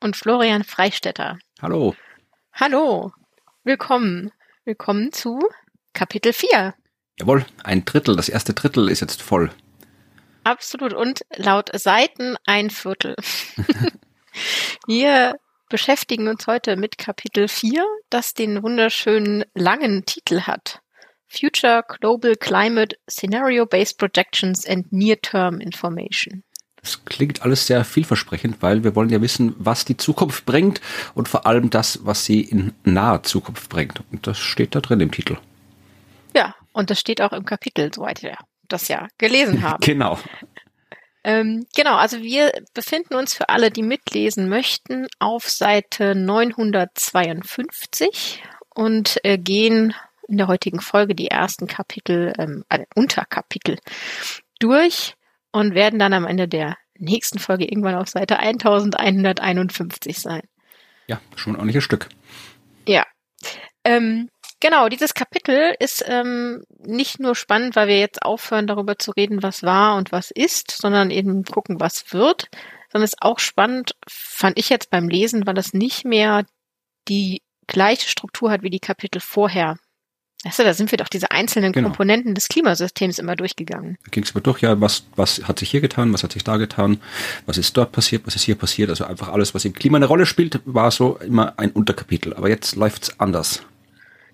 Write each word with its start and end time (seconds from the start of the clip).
und 0.00 0.16
Florian 0.16 0.64
Freistetter. 0.64 1.38
Hallo. 1.60 1.94
Hallo. 2.52 3.12
Willkommen. 3.64 4.32
Willkommen 4.64 5.12
zu 5.12 5.40
Kapitel 5.92 6.32
4. 6.32 6.74
Jawohl, 7.18 7.44
ein 7.64 7.84
Drittel, 7.84 8.16
das 8.16 8.28
erste 8.28 8.54
Drittel 8.54 8.88
ist 8.88 9.00
jetzt 9.00 9.22
voll. 9.22 9.50
Absolut 10.44 10.94
und 10.94 11.20
laut 11.36 11.70
Seiten 11.78 12.36
ein 12.46 12.70
Viertel. 12.70 13.14
Wir 14.86 15.36
beschäftigen 15.68 16.28
uns 16.28 16.46
heute 16.46 16.76
mit 16.76 16.98
Kapitel 16.98 17.46
4, 17.46 17.84
das 18.08 18.34
den 18.34 18.62
wunderschönen 18.62 19.44
langen 19.54 20.06
Titel 20.06 20.42
hat. 20.42 20.80
Future 21.28 21.84
Global 21.86 22.34
Climate 22.34 22.96
Scenario-Based 23.08 23.98
Projections 23.98 24.66
and 24.66 24.92
Near-Term 24.92 25.60
Information. 25.60 26.42
Das 26.82 27.04
klingt 27.04 27.42
alles 27.42 27.66
sehr 27.66 27.84
vielversprechend, 27.84 28.62
weil 28.62 28.84
wir 28.84 28.96
wollen 28.96 29.10
ja 29.10 29.20
wissen, 29.20 29.54
was 29.58 29.84
die 29.84 29.96
Zukunft 29.96 30.46
bringt 30.46 30.80
und 31.14 31.28
vor 31.28 31.46
allem 31.46 31.70
das, 31.70 32.04
was 32.04 32.24
sie 32.24 32.40
in 32.40 32.72
naher 32.84 33.22
Zukunft 33.22 33.68
bringt. 33.68 34.02
Und 34.10 34.26
das 34.26 34.38
steht 34.38 34.74
da 34.74 34.80
drin 34.80 35.00
im 35.00 35.10
Titel. 35.10 35.36
Ja, 36.34 36.54
und 36.72 36.90
das 36.90 37.00
steht 37.00 37.20
auch 37.20 37.32
im 37.32 37.44
Kapitel, 37.44 37.92
soweit 37.92 38.22
wir 38.22 38.38
das 38.68 38.88
ja 38.88 39.08
gelesen 39.18 39.62
haben. 39.62 39.80
genau. 39.80 40.18
Ähm, 41.22 41.66
genau, 41.76 41.96
also 41.96 42.22
wir 42.22 42.50
befinden 42.72 43.14
uns 43.14 43.34
für 43.34 43.50
alle, 43.50 43.70
die 43.70 43.82
mitlesen 43.82 44.48
möchten, 44.48 45.06
auf 45.18 45.50
Seite 45.50 46.14
952 46.14 48.42
und 48.74 49.18
äh, 49.22 49.36
gehen 49.36 49.92
in 50.28 50.38
der 50.38 50.46
heutigen 50.46 50.80
Folge 50.80 51.14
die 51.14 51.28
ersten 51.28 51.66
Kapitel, 51.66 52.32
ähm, 52.38 52.64
äh, 52.70 52.86
Unterkapitel 52.94 53.76
durch 54.60 55.14
und 55.52 55.74
werden 55.74 55.98
dann 55.98 56.12
am 56.12 56.26
Ende 56.26 56.48
der 56.48 56.76
nächsten 56.98 57.38
Folge 57.38 57.64
irgendwann 57.64 57.94
auf 57.94 58.08
Seite 58.08 58.38
1151 58.38 60.18
sein. 60.18 60.42
Ja, 61.06 61.20
schon 61.34 61.54
ein 61.54 61.56
ordentliches 61.56 61.84
Stück. 61.84 62.08
Ja. 62.86 63.04
Ähm, 63.84 64.28
Genau, 64.62 64.90
dieses 64.90 65.14
Kapitel 65.14 65.74
ist 65.78 66.04
ähm, 66.06 66.62
nicht 66.78 67.18
nur 67.18 67.34
spannend, 67.34 67.76
weil 67.76 67.88
wir 67.88 67.98
jetzt 67.98 68.22
aufhören, 68.22 68.66
darüber 68.66 68.98
zu 68.98 69.10
reden, 69.12 69.42
was 69.42 69.62
war 69.62 69.96
und 69.96 70.12
was 70.12 70.30
ist, 70.30 70.70
sondern 70.70 71.10
eben 71.10 71.44
gucken, 71.44 71.80
was 71.80 72.12
wird, 72.12 72.48
sondern 72.92 73.04
es 73.04 73.14
ist 73.14 73.22
auch 73.22 73.38
spannend, 73.38 73.96
fand 74.06 74.58
ich 74.58 74.68
jetzt 74.68 74.90
beim 74.90 75.08
Lesen, 75.08 75.46
weil 75.46 75.56
es 75.56 75.72
nicht 75.72 76.04
mehr 76.04 76.44
die 77.08 77.42
gleiche 77.68 78.06
Struktur 78.06 78.50
hat 78.50 78.62
wie 78.62 78.68
die 78.68 78.80
Kapitel 78.80 79.20
vorher. 79.20 79.76
Du, 80.42 80.64
da 80.64 80.72
sind 80.72 80.90
wir 80.90 80.96
doch 80.96 81.08
diese 81.08 81.30
einzelnen 81.30 81.72
genau. 81.72 81.88
Komponenten 81.88 82.34
des 82.34 82.48
Klimasystems 82.48 83.18
immer 83.18 83.36
durchgegangen. 83.36 83.98
Da 84.04 84.10
ging 84.10 84.22
es 84.22 84.30
aber 84.30 84.40
durch, 84.40 84.62
ja, 84.62 84.80
was, 84.80 85.04
was 85.14 85.46
hat 85.46 85.58
sich 85.58 85.70
hier 85.70 85.82
getan, 85.82 86.14
was 86.14 86.22
hat 86.22 86.32
sich 86.32 86.44
da 86.44 86.56
getan, 86.56 87.00
was 87.44 87.58
ist 87.58 87.76
dort 87.76 87.92
passiert, 87.92 88.26
was 88.26 88.36
ist 88.36 88.44
hier 88.44 88.54
passiert. 88.54 88.88
Also 88.88 89.04
einfach 89.04 89.28
alles, 89.28 89.54
was 89.54 89.66
im 89.66 89.74
Klima 89.74 89.96
eine 89.96 90.06
Rolle 90.06 90.24
spielt, 90.24 90.60
war 90.64 90.90
so 90.90 91.16
immer 91.18 91.58
ein 91.58 91.70
Unterkapitel. 91.72 92.32
Aber 92.32 92.48
jetzt 92.48 92.74
läuft's 92.76 93.20
anders. 93.20 93.62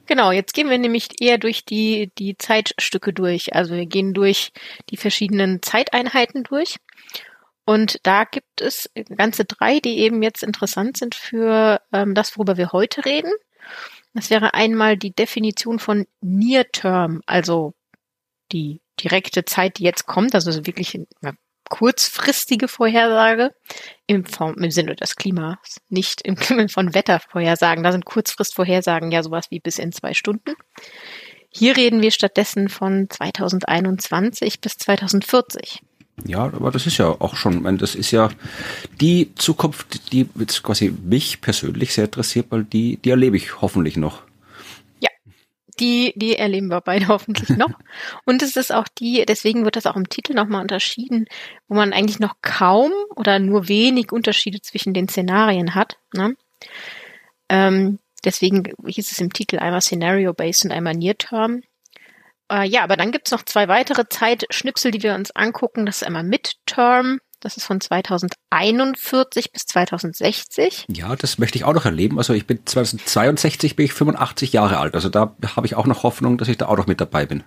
Genau, 0.07 0.31
jetzt 0.31 0.55
gehen 0.55 0.71
wir 0.71 0.79
nämlich 0.79 1.21
eher 1.21 1.39
durch 1.39 1.65
die, 1.65 2.13
die 2.19 2.39
Zeitstücke 2.39 3.13
durch. 3.13 3.57
Also 3.57 3.75
wir 3.75 3.87
gehen 3.87 4.15
durch 4.15 4.53
die 4.91 4.97
verschiedenen 4.97 5.61
Zeiteinheiten 5.63 6.45
durch. 6.45 6.77
Und 7.65 7.99
da 8.05 8.23
gibt 8.23 8.61
es 8.61 8.89
ganze 9.17 9.45
drei, 9.45 9.81
die 9.81 9.99
eben 9.99 10.23
jetzt 10.23 10.45
interessant 10.45 10.97
sind 10.97 11.17
für 11.17 11.81
ähm, 11.93 12.15
das, 12.15 12.37
worüber 12.37 12.57
wir 12.57 12.71
heute 12.71 13.05
reden. 13.05 13.33
Das 14.17 14.31
wäre 14.31 14.55
einmal 14.55 14.97
die 14.97 15.15
Definition 15.15 15.79
von 15.79 16.07
Near 16.23 16.65
Term, 16.73 17.21
also 17.27 17.75
die 18.51 18.81
direkte 18.99 19.45
Zeit, 19.45 19.77
die 19.77 19.83
jetzt 19.83 20.07
kommt, 20.07 20.35
also 20.35 20.65
wirklich 20.65 20.99
kurzfristige 21.69 22.67
Vorhersage 22.67 23.55
im, 24.07 24.25
Form, 24.25 24.55
im 24.55 24.71
Sinne 24.71 24.97
des 24.97 25.17
Klimas, 25.17 25.83
nicht 25.91 26.23
im 26.23 26.37
Sinne 26.37 26.71
von 26.71 26.95
Wettervorhersagen. 26.95 27.85
Da 27.85 27.93
sind 27.93 28.07
Kurzfristvorhersagen 28.07 29.13
ja 29.13 29.23
sowas 29.23 29.51
wie 29.51 29.61
bis 29.61 29.79
in 29.79 29.93
zwei 29.93 30.15
Stunden. 30.15 30.55
Hier 31.51 31.77
reden 31.77 32.01
wir 32.01 32.11
stattdessen 32.11 32.71
von 32.71 33.11
2021 33.11 34.63
bis 34.63 34.79
2040. 34.79 35.83
Ja, 36.25 36.45
aber 36.45 36.71
das 36.71 36.87
ist 36.87 36.97
ja 36.97 37.09
auch 37.09 37.37
schon, 37.37 37.79
das 37.79 37.95
ist 37.95 38.11
ja 38.11 38.31
die 39.01 39.35
Zukunft, 39.35 40.13
die 40.13 40.27
quasi 40.63 40.91
mich 40.91 41.41
persönlich 41.41 41.93
sehr 41.93 42.07
interessiert, 42.07 42.47
weil 42.51 42.65
die, 42.65 42.97
die 42.97 43.11
erlebe 43.11 43.37
ich 43.37 43.61
hoffentlich 43.61 43.97
noch 43.97 44.23
die, 45.81 46.13
die 46.17 46.37
erleben 46.37 46.69
wir 46.69 46.81
beide 46.81 47.09
hoffentlich 47.09 47.51
noch. 47.51 47.71
Und 48.25 48.43
es 48.43 48.57
ist 48.57 48.73
auch 48.73 48.89
die, 48.89 49.25
deswegen 49.27 49.65
wird 49.65 49.77
das 49.77 49.87
auch 49.87 49.97
im 49.97 50.09
Titel 50.09 50.35
nochmal 50.35 50.63
unterschieden, 50.63 51.27
wo 51.69 51.75
man 51.75 51.93
eigentlich 51.93 52.19
noch 52.19 52.37
kaum 52.43 52.93
oder 53.15 53.39
nur 53.39 53.69
wenig 53.69 54.13
Unterschiede 54.13 54.61
zwischen 54.61 54.95
den 54.95 55.09
Szenarien 55.09 55.75
hat. 55.75 55.99
Ne? 56.13 56.37
Ähm, 57.49 57.99
deswegen 58.25 58.65
hieß 58.87 59.13
es 59.13 59.21
im 59.21 59.33
Titel 59.33 59.59
einmal 59.59 59.81
Scenario-Based 59.81 60.65
und 60.65 60.73
einmal 60.73 60.95
Near-Term. 60.95 61.63
Äh, 62.51 62.69
ja, 62.69 62.83
aber 62.83 62.97
dann 62.97 63.13
gibt's 63.13 63.31
noch 63.31 63.43
zwei 63.43 63.69
weitere 63.69 64.09
Zeitschnipsel, 64.09 64.91
die 64.91 65.03
wir 65.03 65.15
uns 65.15 65.31
angucken. 65.31 65.87
Das 65.87 65.97
ist 65.97 66.05
einmal 66.05 66.25
Mid-Term 66.25 67.21
das 67.41 67.57
ist 67.57 67.65
von 67.65 67.81
2041 67.81 69.53
bis 69.53 69.67
2060. 69.67 70.87
Ja, 70.89 71.15
das 71.17 71.39
möchte 71.39 71.59
ich 71.59 71.65
auch 71.65 71.75
noch 71.75 71.85
erleben. 71.85 72.19
Also 72.19 72.33
ich 72.33 72.47
bin 72.47 72.65
2062 72.65 73.77
bin 73.77 73.85
ich 73.87 73.93
85 73.93 74.53
Jahre 74.53 74.79
alt. 74.79 74.95
Also 74.95 75.09
da 75.09 75.37
habe 75.55 75.67
ich 75.67 75.75
auch 75.75 75.87
noch 75.87 76.03
Hoffnung, 76.03 76.39
dass 76.39 76.49
ich 76.49 76.57
da 76.57 76.67
auch 76.67 76.77
noch 76.77 76.87
mit 76.87 77.01
dabei 77.01 77.27
bin. 77.27 77.45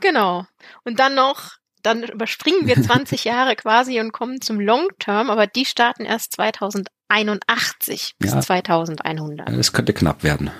Genau. 0.00 0.46
Und 0.84 0.98
dann 0.98 1.14
noch, 1.14 1.52
dann 1.82 2.02
überspringen 2.02 2.66
wir 2.66 2.82
20 2.82 3.24
Jahre 3.24 3.54
quasi 3.54 4.00
und 4.00 4.12
kommen 4.12 4.40
zum 4.40 4.58
Long 4.58 4.88
Term, 4.98 5.30
aber 5.30 5.46
die 5.46 5.66
starten 5.66 6.04
erst 6.04 6.32
2081 6.32 8.14
bis 8.18 8.32
ja, 8.32 8.40
2100. 8.40 9.48
Das 9.48 9.72
könnte 9.72 9.92
knapp 9.92 10.24
werden. 10.24 10.50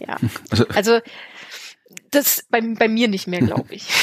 Ja. 0.00 0.16
Also, 0.50 0.66
also 0.68 1.00
das 2.10 2.44
bei, 2.50 2.60
bei 2.60 2.88
mir 2.88 3.08
nicht 3.08 3.26
mehr, 3.26 3.40
glaube 3.40 3.74
ich. 3.74 3.86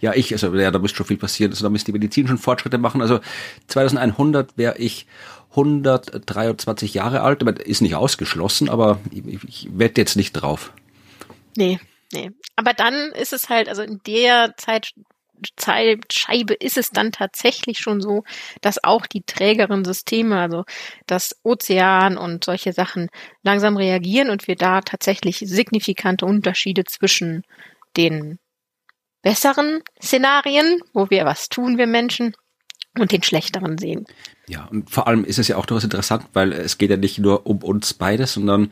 Ja, 0.00 0.14
ich, 0.14 0.32
also 0.32 0.54
ja, 0.54 0.70
da 0.70 0.78
müsste 0.78 0.98
schon 0.98 1.06
viel 1.06 1.16
passieren. 1.16 1.50
Also 1.50 1.64
da 1.64 1.70
müsste 1.70 1.86
die 1.86 1.98
Medizin 1.98 2.28
schon 2.28 2.38
Fortschritte 2.38 2.78
machen. 2.78 3.02
Also 3.02 3.18
2100 3.66 4.56
wäre 4.56 4.78
ich 4.78 5.08
123 5.50 6.94
Jahre 6.94 7.22
alt. 7.22 7.42
Ist 7.42 7.80
nicht 7.80 7.96
ausgeschlossen, 7.96 8.68
aber 8.68 9.00
ich, 9.10 9.42
ich 9.42 9.68
wette 9.72 10.00
jetzt 10.00 10.14
nicht 10.14 10.34
drauf. 10.34 10.72
Nee, 11.56 11.80
nee. 12.12 12.30
Aber 12.54 12.74
dann 12.74 13.10
ist 13.10 13.32
es 13.32 13.48
halt, 13.48 13.68
also 13.68 13.82
in 13.82 14.00
der 14.06 14.54
Zeit 14.56 14.92
Zeitscheibe 15.56 16.54
ist 16.54 16.76
es 16.76 16.90
dann 16.90 17.12
tatsächlich 17.12 17.78
schon 17.78 18.00
so, 18.00 18.24
dass 18.60 18.82
auch 18.82 19.06
die 19.06 19.22
trägeren 19.22 19.84
Systeme, 19.84 20.38
also 20.40 20.64
das 21.06 21.36
Ozean 21.42 22.16
und 22.16 22.44
solche 22.44 22.72
Sachen 22.72 23.08
langsam 23.42 23.76
reagieren 23.76 24.30
und 24.30 24.48
wir 24.48 24.56
da 24.56 24.80
tatsächlich 24.80 25.38
signifikante 25.38 26.26
Unterschiede 26.26 26.84
zwischen 26.84 27.42
den 27.96 28.38
besseren 29.22 29.82
Szenarien, 30.02 30.80
wo 30.92 31.10
wir 31.10 31.24
was 31.24 31.48
tun, 31.48 31.78
wir 31.78 31.86
Menschen, 31.86 32.34
und 32.98 33.12
den 33.12 33.22
schlechteren 33.22 33.78
sehen. 33.78 34.06
Ja, 34.48 34.64
und 34.64 34.90
vor 34.90 35.06
allem 35.06 35.24
ist 35.24 35.38
es 35.38 35.48
ja 35.48 35.56
auch 35.56 35.66
durchaus 35.66 35.84
interessant, 35.84 36.24
weil 36.32 36.52
es 36.52 36.78
geht 36.78 36.90
ja 36.90 36.96
nicht 36.96 37.18
nur 37.18 37.46
um 37.46 37.58
uns 37.58 37.92
beide, 37.94 38.26
sondern 38.26 38.70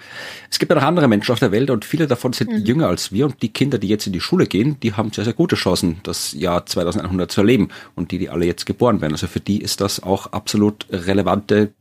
es 0.51 0.59
gibt 0.59 0.71
ja 0.71 0.77
noch 0.77 0.83
andere 0.83 1.07
Menschen 1.07 1.33
auf 1.33 1.39
der 1.39 1.53
Welt 1.53 1.71
und 1.71 1.85
viele 1.85 2.07
davon 2.07 2.33
sind 2.33 2.51
mhm. 2.51 2.65
jünger 2.65 2.89
als 2.89 3.13
wir 3.13 3.27
und 3.27 3.43
die 3.43 3.53
Kinder, 3.53 3.79
die 3.79 3.89
jetzt 3.89 4.07
in 4.07 4.13
die 4.13 4.21
Schule 4.21 4.47
gehen, 4.47 4.81
die 4.81 4.95
haben 4.95 5.13
sehr, 5.13 5.25
sehr 5.25 5.35
gute 5.35 5.57
Chancen, 5.57 6.01
das 6.03 6.33
Jahr 6.33 6.65
2100 6.65 7.31
zu 7.31 7.43
erleben 7.43 7.69
und 7.95 8.11
die, 8.11 8.19
die 8.19 8.31
alle 8.31 8.47
jetzt 8.47 8.65
geboren 8.65 9.01
werden. 9.01 9.13
Also 9.13 9.27
für 9.27 9.41
die 9.41 9.61
ist 9.61 9.81
das 9.81 10.03
auch 10.03 10.29
absolut 10.29 10.87
relevante 10.91 11.73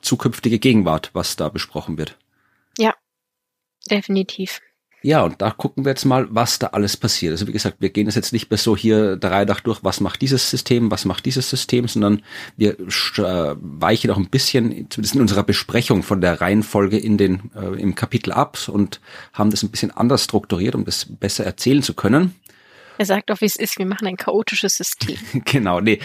zukünftige 0.00 0.58
Gegenwart, 0.58 1.10
was 1.12 1.36
da 1.36 1.48
besprochen 1.48 1.98
wird. 1.98 2.16
Ja, 2.78 2.94
definitiv. 3.90 4.60
Ja, 5.02 5.22
und 5.22 5.40
da 5.40 5.50
gucken 5.50 5.84
wir 5.84 5.90
jetzt 5.90 6.04
mal, 6.04 6.26
was 6.30 6.58
da 6.58 6.68
alles 6.68 6.96
passiert. 6.96 7.32
Also 7.32 7.46
wie 7.46 7.52
gesagt, 7.52 7.76
wir 7.80 7.88
gehen 7.88 8.06
es 8.06 8.14
jetzt 8.14 8.34
nicht 8.34 8.50
mehr 8.50 8.58
so 8.58 8.76
hier 8.76 9.16
der 9.16 9.30
Reihe 9.30 9.46
nach 9.46 9.60
durch, 9.60 9.82
was 9.82 10.00
macht 10.00 10.20
dieses 10.20 10.50
System, 10.50 10.90
was 10.90 11.06
macht 11.06 11.24
dieses 11.24 11.48
System, 11.48 11.88
sondern 11.88 12.22
wir 12.58 12.78
äh, 12.78 13.56
weichen 13.60 14.10
auch 14.10 14.18
ein 14.18 14.28
bisschen, 14.28 14.90
zumindest 14.90 15.14
in 15.14 15.22
unserer 15.22 15.42
Besprechung 15.42 16.02
von 16.02 16.20
der 16.20 16.42
Reihenfolge 16.42 16.98
in 16.98 17.16
den, 17.16 17.50
äh, 17.56 17.80
im 17.80 17.94
Kapitel 17.94 18.32
ab 18.32 18.58
und 18.68 19.00
haben 19.32 19.50
das 19.50 19.62
ein 19.62 19.70
bisschen 19.70 19.90
anders 19.90 20.24
strukturiert, 20.24 20.74
um 20.74 20.84
das 20.84 21.06
besser 21.06 21.44
erzählen 21.44 21.82
zu 21.82 21.94
können. 21.94 22.34
Er 22.98 23.06
sagt 23.06 23.30
doch, 23.30 23.40
wie 23.40 23.46
es 23.46 23.56
ist, 23.56 23.78
wir 23.78 23.86
machen 23.86 24.06
ein 24.06 24.18
chaotisches 24.18 24.76
System. 24.76 25.16
genau, 25.46 25.80
nee. 25.80 25.98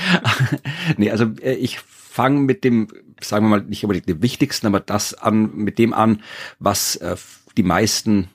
nee, 0.98 1.12
also 1.12 1.26
äh, 1.42 1.56
ich 1.56 1.80
fange 1.80 2.40
mit 2.40 2.64
dem, 2.64 2.88
sagen 3.20 3.46
wir 3.46 3.58
mal, 3.58 3.62
nicht 3.62 3.84
unbedingt 3.84 4.08
dem 4.08 4.22
wichtigsten, 4.22 4.68
aber 4.68 4.80
das 4.80 5.14
an, 5.14 5.54
mit 5.54 5.80
dem 5.80 5.94
an, 5.94 6.24
was 6.60 6.96
äh, 6.96 7.18
die 7.58 7.64
meisten 7.64 8.30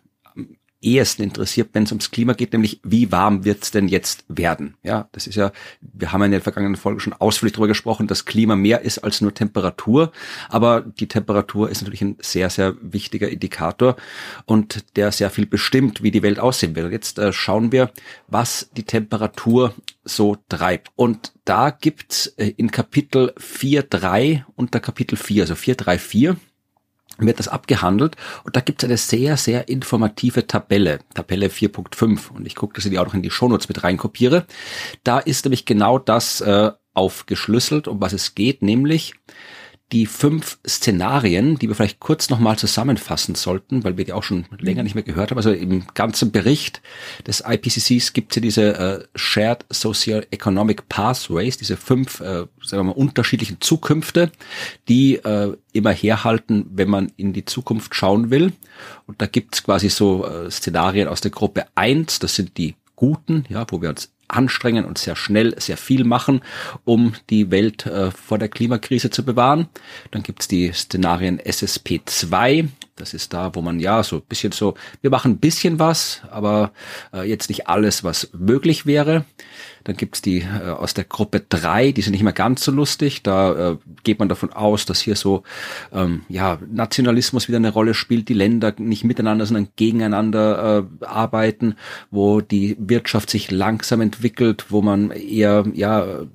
ehesten 0.83 1.23
interessiert, 1.23 1.71
wenn 1.73 1.85
es 1.85 1.93
ums 1.93 2.11
Klima 2.11 2.33
geht, 2.33 2.53
nämlich 2.53 2.81
wie 2.83 3.13
warm 3.13 3.45
wird 3.45 3.63
es 3.63 3.71
denn 3.71 3.89
jetzt 3.89 4.25
werden? 4.29 4.75
Ja, 4.83 5.09
das 5.13 5.27
ist 5.27 5.35
ja, 5.35 5.53
wir 5.81 6.13
haben 6.13 6.21
ja 6.23 6.27
in 6.27 6.33
der 6.33 6.41
vergangenen 6.41 6.77
Folge 6.77 7.01
schon 7.01 7.13
ausführlich 7.13 7.53
darüber 7.53 7.69
gesprochen, 7.69 8.07
dass 8.07 8.25
Klima 8.25 8.57
mehr 8.57 8.83
ist 8.83 8.99
als 8.99 9.21
nur 9.21 9.35
Temperatur, 9.35 10.13
aber 10.49 10.81
die 10.81 11.09
Temperatur 11.09 11.71
ist 11.71 11.83
natürlich 11.83 12.03
ein 12.03 12.17
sehr, 12.21 12.51
sehr 12.51 12.77
wichtiger 12.81 13.29
Indikator 13.29 13.97
und 14.47 14.97
der 14.97 15.13
sehr 15.13 15.31
viel 15.31 15.47
bestimmt, 15.47 16.03
wie 16.03 16.11
die 16.11 16.23
Welt 16.23 16.39
aussehen 16.39 16.75
wird. 16.77 16.93
Jetzt 16.93 17.19
äh, 17.19 17.33
schauen 17.33 17.73
wir, 17.73 17.91
was 18.27 18.71
die 18.77 18.85
Temperatur 18.85 19.75
so 20.05 20.37
treibt. 20.49 20.91
Und 20.97 21.33
da 21.45 21.71
gibt's 21.71 22.27
äh, 22.39 22.53
in 22.57 22.71
Kapitel 22.71 23.33
4.3 23.39 24.45
unter 24.57 24.81
Kapitel 24.81 25.17
4, 25.17 25.43
also 25.43 25.55
4.3.4, 25.55 26.37
wird 27.27 27.39
das 27.39 27.49
abgehandelt 27.49 28.17
und 28.45 28.57
da 28.57 28.61
gibt 28.61 28.83
es 28.83 28.89
eine 28.89 28.97
sehr, 28.97 29.37
sehr 29.37 29.69
informative 29.69 30.47
Tabelle, 30.47 31.01
Tabelle 31.15 31.49
4.5 31.49 32.31
und 32.31 32.47
ich 32.47 32.55
gucke, 32.55 32.75
dass 32.75 32.85
ich 32.85 32.91
die 32.91 32.99
auch 32.99 33.07
noch 33.07 33.15
in 33.15 33.23
die 33.23 33.31
Shownotes 33.31 33.69
mit 33.69 33.83
reinkopiere. 33.83 34.47
Da 35.05 35.19
ist 35.19 35.45
nämlich 35.45 35.65
genau 35.65 35.99
das 35.99 36.41
äh, 36.41 36.71
aufgeschlüsselt, 36.95 37.89
um 37.89 38.01
was 38.01 38.13
es 38.13 38.35
geht, 38.35 38.63
nämlich 38.63 39.15
die 39.93 40.07
fünf 40.07 40.59
Szenarien, 40.67 41.59
die 41.59 41.69
wir 41.69 41.75
vielleicht 41.75 41.99
kurz 41.99 42.31
nochmal 42.31 42.57
zusammenfassen 42.57 43.35
sollten, 43.35 43.83
weil 43.83 43.97
wir 43.97 44.05
die 44.05 44.13
auch 44.13 44.23
schon 44.23 44.47
länger 44.59 44.83
nicht 44.83 44.95
mehr 44.95 45.03
gehört 45.03 45.31
haben. 45.31 45.39
Also 45.39 45.51
im 45.51 45.85
ganzen 45.95 46.31
Bericht 46.31 46.81
des 47.27 47.43
IPCCs 47.47 48.13
gibt 48.13 48.33
es 48.33 48.37
ja 48.37 48.43
diese 48.43 48.79
äh, 48.79 49.05
Shared 49.17 49.65
Social 49.71 50.27
Economic 50.31 50.89
Pathways, 50.89 51.59
diese 51.59 51.77
fünf, 51.77 52.21
äh, 52.21 52.47
sagen 52.63 52.81
wir 52.81 52.85
mal, 52.85 52.93
unterschiedlichen 52.93 53.61
Zukünfte, 53.61 54.31
die 54.89 55.17
äh, 55.17 55.57
immer 55.73 55.93
herhalten, 55.93 56.67
wenn 56.73 56.89
man 56.89 57.13
in 57.17 57.33
die 57.33 57.45
Zukunft 57.45 57.95
schauen 57.95 58.31
will. 58.31 58.53
Und 59.07 59.21
da 59.21 59.27
gibt 59.27 59.57
es 59.57 59.63
quasi 59.65 59.89
so 59.89 60.25
äh, 60.27 60.51
Szenarien 60.51 61.09
aus 61.09 61.21
der 61.21 61.33
Gruppe 61.33 61.67
eins. 61.75 62.21
das 62.21 62.37
sind 62.37 62.57
die 62.59 62.77
guten, 62.95 63.45
ja, 63.49 63.67
wo 63.71 63.83
wir 63.83 63.89
uns 63.89 64.11
anstrengen 64.31 64.85
und 64.85 64.99
sehr 64.99 65.17
schnell 65.17 65.55
sehr 65.59 65.77
viel 65.77 66.05
machen, 66.05 66.43
um 66.85 67.15
die 67.31 67.51
Welt 67.51 67.87
äh, 67.87 68.11
vor 68.11 68.39
der 68.39 68.49
Klimakrise 68.49 69.11
zu 69.11 69.25
bewahren. 69.25 69.69
Dann 70.11 70.23
gibt's 70.23 70.49
die 70.49 70.73
Szenarien 70.73 71.39
SSP 71.39 72.01
2. 72.05 72.69
Das 72.97 73.15
ist 73.15 73.33
da, 73.33 73.55
wo 73.55 73.63
man 73.63 73.81
ja 73.81 74.03
so 74.03 74.17
ein 74.17 74.23
bisschen 74.29 74.53
so, 74.53 74.75
wir 75.01 75.11
machen 75.11 75.33
ein 75.33 75.39
bisschen 75.39 75.79
was, 75.79 76.21
aber 76.31 76.73
äh, 77.15 77.27
jetzt 77.27 77.49
nicht 77.49 77.67
alles, 77.67 78.05
was 78.05 78.31
möglich 78.35 78.85
wäre. 78.85 79.25
Dann 79.85 79.97
gibt's 79.97 80.21
die 80.21 80.41
äh, 80.41 80.71
aus 80.71 80.93
der 80.93 81.05
Gruppe 81.05 81.41
drei, 81.49 81.93
die 81.93 82.03
sind 82.03 82.13
nicht 82.13 82.23
mehr 82.23 82.35
ganz 82.35 82.63
so 82.63 82.73
lustig. 82.73 83.23
Da 83.23 83.73
äh, 83.73 83.77
geht 84.05 84.19
man 84.19 84.29
davon 84.29 84.53
aus, 84.53 84.85
dass 84.85 85.01
hier 85.01 85.17
so 85.17 85.45
ähm, 85.93 86.23
ja, 86.29 86.59
Nationalismus 86.71 87.49
wieder 87.49 87.57
eine 87.57 87.73
Rolle 87.73 87.95
spielt, 87.95 88.29
die 88.29 88.35
Länder 88.35 88.75
nicht 88.77 89.05
miteinander, 89.05 89.47
sondern 89.47 89.69
gegeneinander 89.77 90.87
äh, 91.01 91.05
arbeiten, 91.07 91.77
wo 92.11 92.43
die 92.43 92.77
Wirtschaft 92.79 93.31
sich 93.31 93.51
langsam 93.51 94.03
entwickelt, 94.03 94.20
wo 94.71 94.83
man 94.83 95.11
eher 95.11 95.65
ja 95.75 96.27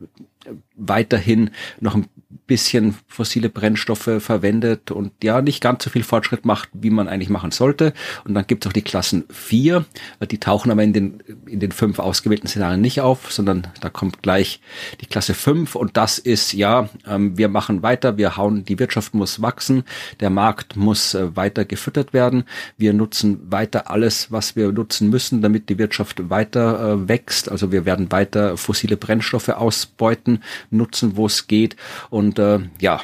weiterhin 0.75 1.51
noch 1.79 1.95
ein 1.95 2.07
bisschen 2.47 2.95
fossile 3.07 3.49
Brennstoffe 3.49 4.09
verwendet 4.19 4.91
und 4.91 5.11
ja 5.23 5.41
nicht 5.41 5.61
ganz 5.61 5.83
so 5.83 5.89
viel 5.89 6.03
Fortschritt 6.03 6.45
macht, 6.45 6.69
wie 6.73 6.89
man 6.89 7.07
eigentlich 7.07 7.29
machen 7.29 7.51
sollte. 7.51 7.93
Und 8.23 8.33
dann 8.33 8.45
gibt 8.45 8.65
es 8.65 8.69
auch 8.69 8.73
die 8.73 8.81
Klassen 8.81 9.25
4, 9.29 9.85
die 10.29 10.37
tauchen 10.37 10.71
aber 10.71 10.83
in 10.83 10.93
den, 10.93 11.23
in 11.47 11.59
den 11.59 11.71
fünf 11.71 11.99
ausgewählten 11.99 12.47
Szenarien 12.47 12.81
nicht 12.81 13.01
auf, 13.01 13.31
sondern 13.31 13.67
da 13.81 13.89
kommt 13.89 14.21
gleich 14.21 14.61
die 15.01 15.05
Klasse 15.05 15.33
5 15.33 15.75
und 15.75 15.97
das 15.97 16.19
ist 16.19 16.53
ja, 16.53 16.89
ähm, 17.07 17.37
wir 17.37 17.49
machen 17.49 17.81
weiter, 17.81 18.17
wir 18.17 18.37
hauen, 18.37 18.63
die 18.65 18.79
Wirtschaft 18.79 19.13
muss 19.13 19.41
wachsen, 19.41 19.83
der 20.19 20.29
Markt 20.29 20.75
muss 20.75 21.13
äh, 21.13 21.35
weiter 21.35 21.65
gefüttert 21.65 22.13
werden, 22.13 22.43
wir 22.77 22.93
nutzen 22.93 23.51
weiter 23.51 23.89
alles, 23.89 24.31
was 24.31 24.55
wir 24.55 24.71
nutzen 24.71 25.09
müssen, 25.09 25.41
damit 25.41 25.69
die 25.69 25.77
Wirtschaft 25.77 26.29
weiter 26.29 26.93
äh, 26.93 27.09
wächst. 27.09 27.49
Also 27.49 27.71
wir 27.71 27.85
werden 27.85 28.11
weiter 28.11 28.57
fossile 28.57 28.97
Brennstoffe 28.97 29.49
ausbeuten, 29.49 30.34
nutzen, 30.69 31.17
wo 31.17 31.25
es 31.25 31.47
geht 31.47 31.75
und 32.09 32.39
äh, 32.39 32.59
ja, 32.79 33.01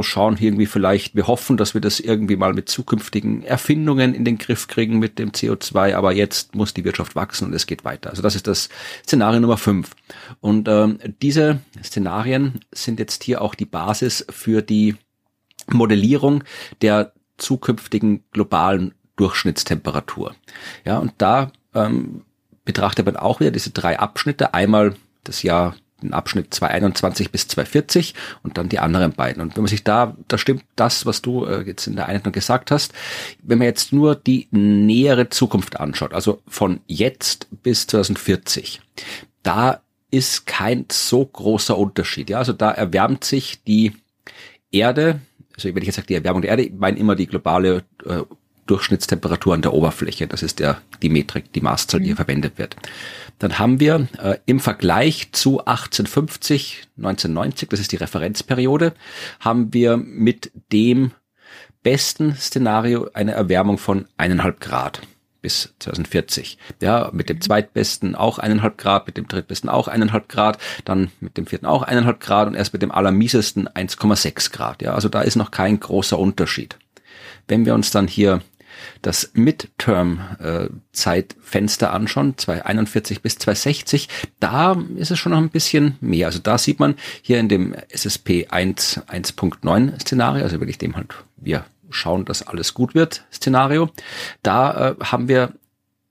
schauen 0.00 0.36
irgendwie 0.38 0.66
vielleicht, 0.66 1.14
wir 1.14 1.26
hoffen, 1.26 1.56
dass 1.56 1.74
wir 1.74 1.80
das 1.80 2.00
irgendwie 2.00 2.36
mal 2.36 2.54
mit 2.54 2.68
zukünftigen 2.68 3.42
Erfindungen 3.42 4.14
in 4.14 4.24
den 4.24 4.38
Griff 4.38 4.68
kriegen 4.68 4.98
mit 4.98 5.18
dem 5.18 5.32
CO2, 5.32 5.94
aber 5.94 6.12
jetzt 6.12 6.54
muss 6.54 6.74
die 6.74 6.84
Wirtschaft 6.84 7.16
wachsen 7.16 7.46
und 7.46 7.54
es 7.54 7.66
geht 7.66 7.84
weiter. 7.84 8.10
Also 8.10 8.22
das 8.22 8.34
ist 8.34 8.46
das 8.46 8.68
Szenario 9.04 9.40
Nummer 9.40 9.58
5. 9.58 9.90
Und 10.40 10.68
ähm, 10.68 10.98
diese 11.22 11.60
Szenarien 11.82 12.60
sind 12.72 12.98
jetzt 12.98 13.24
hier 13.24 13.42
auch 13.42 13.54
die 13.54 13.66
Basis 13.66 14.24
für 14.30 14.62
die 14.62 14.96
Modellierung 15.68 16.44
der 16.82 17.12
zukünftigen 17.36 18.24
globalen 18.30 18.94
Durchschnittstemperatur. 19.16 20.34
Ja, 20.84 20.98
und 20.98 21.12
da 21.18 21.52
ähm, 21.74 22.22
betrachtet 22.64 23.06
man 23.06 23.16
auch 23.16 23.40
wieder 23.40 23.50
diese 23.50 23.70
drei 23.70 23.98
Abschnitte. 23.98 24.54
Einmal 24.54 24.94
das 25.24 25.42
Jahr 25.42 25.74
den 26.02 26.12
Abschnitt 26.12 26.52
221 26.52 27.30
bis 27.30 27.48
240 27.48 28.14
und 28.42 28.58
dann 28.58 28.68
die 28.68 28.78
anderen 28.78 29.12
beiden. 29.12 29.42
Und 29.42 29.56
wenn 29.56 29.62
man 29.62 29.68
sich 29.68 29.84
da, 29.84 30.16
da 30.28 30.38
stimmt 30.38 30.64
das, 30.76 31.06
was 31.06 31.22
du 31.22 31.44
äh, 31.44 31.62
jetzt 31.62 31.86
in 31.86 31.96
der 31.96 32.06
Einleitung 32.06 32.32
gesagt 32.32 32.70
hast, 32.70 32.92
wenn 33.42 33.58
man 33.58 33.66
jetzt 33.66 33.92
nur 33.92 34.14
die 34.14 34.48
nähere 34.50 35.28
Zukunft 35.30 35.80
anschaut, 35.80 36.12
also 36.12 36.42
von 36.46 36.80
jetzt 36.86 37.48
bis 37.62 37.86
2040, 37.86 38.80
da 39.42 39.80
ist 40.10 40.46
kein 40.46 40.86
so 40.90 41.24
großer 41.24 41.76
Unterschied. 41.76 42.30
Ja, 42.30 42.38
also 42.38 42.52
da 42.52 42.70
erwärmt 42.70 43.24
sich 43.24 43.62
die 43.64 43.92
Erde, 44.70 45.20
also 45.54 45.68
wenn 45.68 45.78
ich 45.78 45.86
jetzt 45.86 45.96
sage 45.96 46.08
die 46.08 46.14
Erwärmung 46.14 46.42
der 46.42 46.52
Erde, 46.52 46.64
ich 46.64 46.72
meine 46.72 46.98
immer 46.98 47.16
die 47.16 47.26
globale 47.26 47.84
äh, 48.04 48.22
Durchschnittstemperatur 48.66 49.54
an 49.54 49.62
der 49.62 49.72
Oberfläche. 49.72 50.26
Das 50.26 50.42
ist 50.42 50.58
der, 50.58 50.80
die 51.02 51.08
Metrik, 51.08 51.52
die 51.52 51.60
Maßzahl, 51.60 52.00
die 52.00 52.06
hier 52.06 52.16
verwendet 52.16 52.58
wird 52.58 52.76
dann 53.38 53.58
haben 53.58 53.80
wir 53.80 54.08
äh, 54.18 54.38
im 54.46 54.60
Vergleich 54.60 55.32
zu 55.32 55.60
1850, 55.60 56.88
1990, 56.96 57.68
das 57.68 57.80
ist 57.80 57.92
die 57.92 57.96
Referenzperiode, 57.96 58.94
haben 59.40 59.72
wir 59.74 59.96
mit 59.96 60.52
dem 60.72 61.12
besten 61.82 62.34
Szenario 62.34 63.08
eine 63.12 63.32
Erwärmung 63.32 63.78
von 63.78 64.06
eineinhalb 64.16 64.60
Grad 64.60 65.02
bis 65.42 65.74
2040. 65.78 66.58
Ja, 66.80 67.10
mit 67.12 67.28
dem 67.28 67.40
zweitbesten 67.40 68.16
auch 68.16 68.38
eineinhalb 68.38 68.78
Grad, 68.78 69.06
mit 69.06 69.16
dem 69.16 69.28
drittbesten 69.28 69.70
auch 69.70 69.86
eineinhalb 69.86 70.28
Grad, 70.28 70.58
dann 70.84 71.12
mit 71.20 71.36
dem 71.36 71.46
vierten 71.46 71.66
auch 71.66 71.82
eineinhalb 71.82 72.20
Grad 72.20 72.48
und 72.48 72.54
erst 72.54 72.72
mit 72.72 72.82
dem 72.82 72.90
allermiesesten 72.90 73.68
1,6 73.68 74.50
Grad. 74.50 74.82
Ja, 74.82 74.94
also 74.94 75.08
da 75.08 75.20
ist 75.20 75.36
noch 75.36 75.50
kein 75.50 75.78
großer 75.78 76.18
Unterschied. 76.18 76.78
Wenn 77.46 77.64
wir 77.64 77.74
uns 77.74 77.92
dann 77.92 78.08
hier 78.08 78.40
das 79.02 79.32
Midterm-Zeitfenster 79.34 81.92
anschauen, 81.92 82.36
241 82.36 83.22
bis 83.22 83.38
260, 83.38 84.08
da 84.40 84.76
ist 84.96 85.10
es 85.10 85.18
schon 85.18 85.32
noch 85.32 85.38
ein 85.38 85.50
bisschen 85.50 85.96
mehr. 86.00 86.26
Also 86.26 86.38
da 86.38 86.58
sieht 86.58 86.80
man 86.80 86.96
hier 87.22 87.38
in 87.38 87.48
dem 87.48 87.74
SSP 87.88 88.48
1 88.48 89.02
1.9 89.08 90.00
Szenario, 90.00 90.44
also 90.44 90.60
will 90.60 90.68
ich 90.68 90.78
dem 90.78 90.96
halt, 90.96 91.14
wir 91.36 91.64
schauen, 91.90 92.24
dass 92.24 92.46
alles 92.46 92.74
gut 92.74 92.94
wird 92.94 93.24
Szenario, 93.32 93.90
da 94.42 94.90
äh, 94.90 94.94
haben 95.04 95.28
wir 95.28 95.52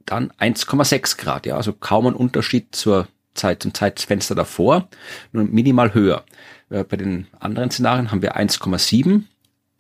dann 0.06 0.32
1,6 0.40 1.18
Grad, 1.18 1.46
ja, 1.46 1.58
also 1.58 1.74
kaum 1.74 2.08
ein 2.08 2.14
Unterschied 2.14 2.76
zur 2.76 3.08
Zeit, 3.34 3.64
zum 3.64 3.74
Zeitfenster 3.74 4.36
davor, 4.36 4.88
nur 5.32 5.44
minimal 5.44 5.94
höher. 5.94 6.24
Äh, 6.70 6.84
bei 6.84 6.98
den 6.98 7.28
anderen 7.40 7.72
Szenarien 7.72 8.12
haben 8.12 8.22
wir 8.22 8.38
1,7 8.38 9.24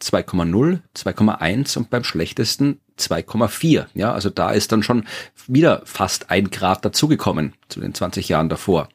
2,0, 0.01 0.79
2,1 0.95 1.77
und 1.77 1.89
beim 1.89 2.03
schlechtesten 2.03 2.79
2,4. 2.99 3.87
Ja, 3.93 4.13
also 4.13 4.29
da 4.29 4.51
ist 4.51 4.71
dann 4.71 4.83
schon 4.83 5.05
wieder 5.47 5.81
fast 5.85 6.31
ein 6.31 6.49
Grad 6.49 6.85
dazugekommen 6.85 7.53
zu 7.69 7.79
den 7.79 7.93
20 7.93 8.29
Jahren 8.29 8.49
davor. 8.49 8.89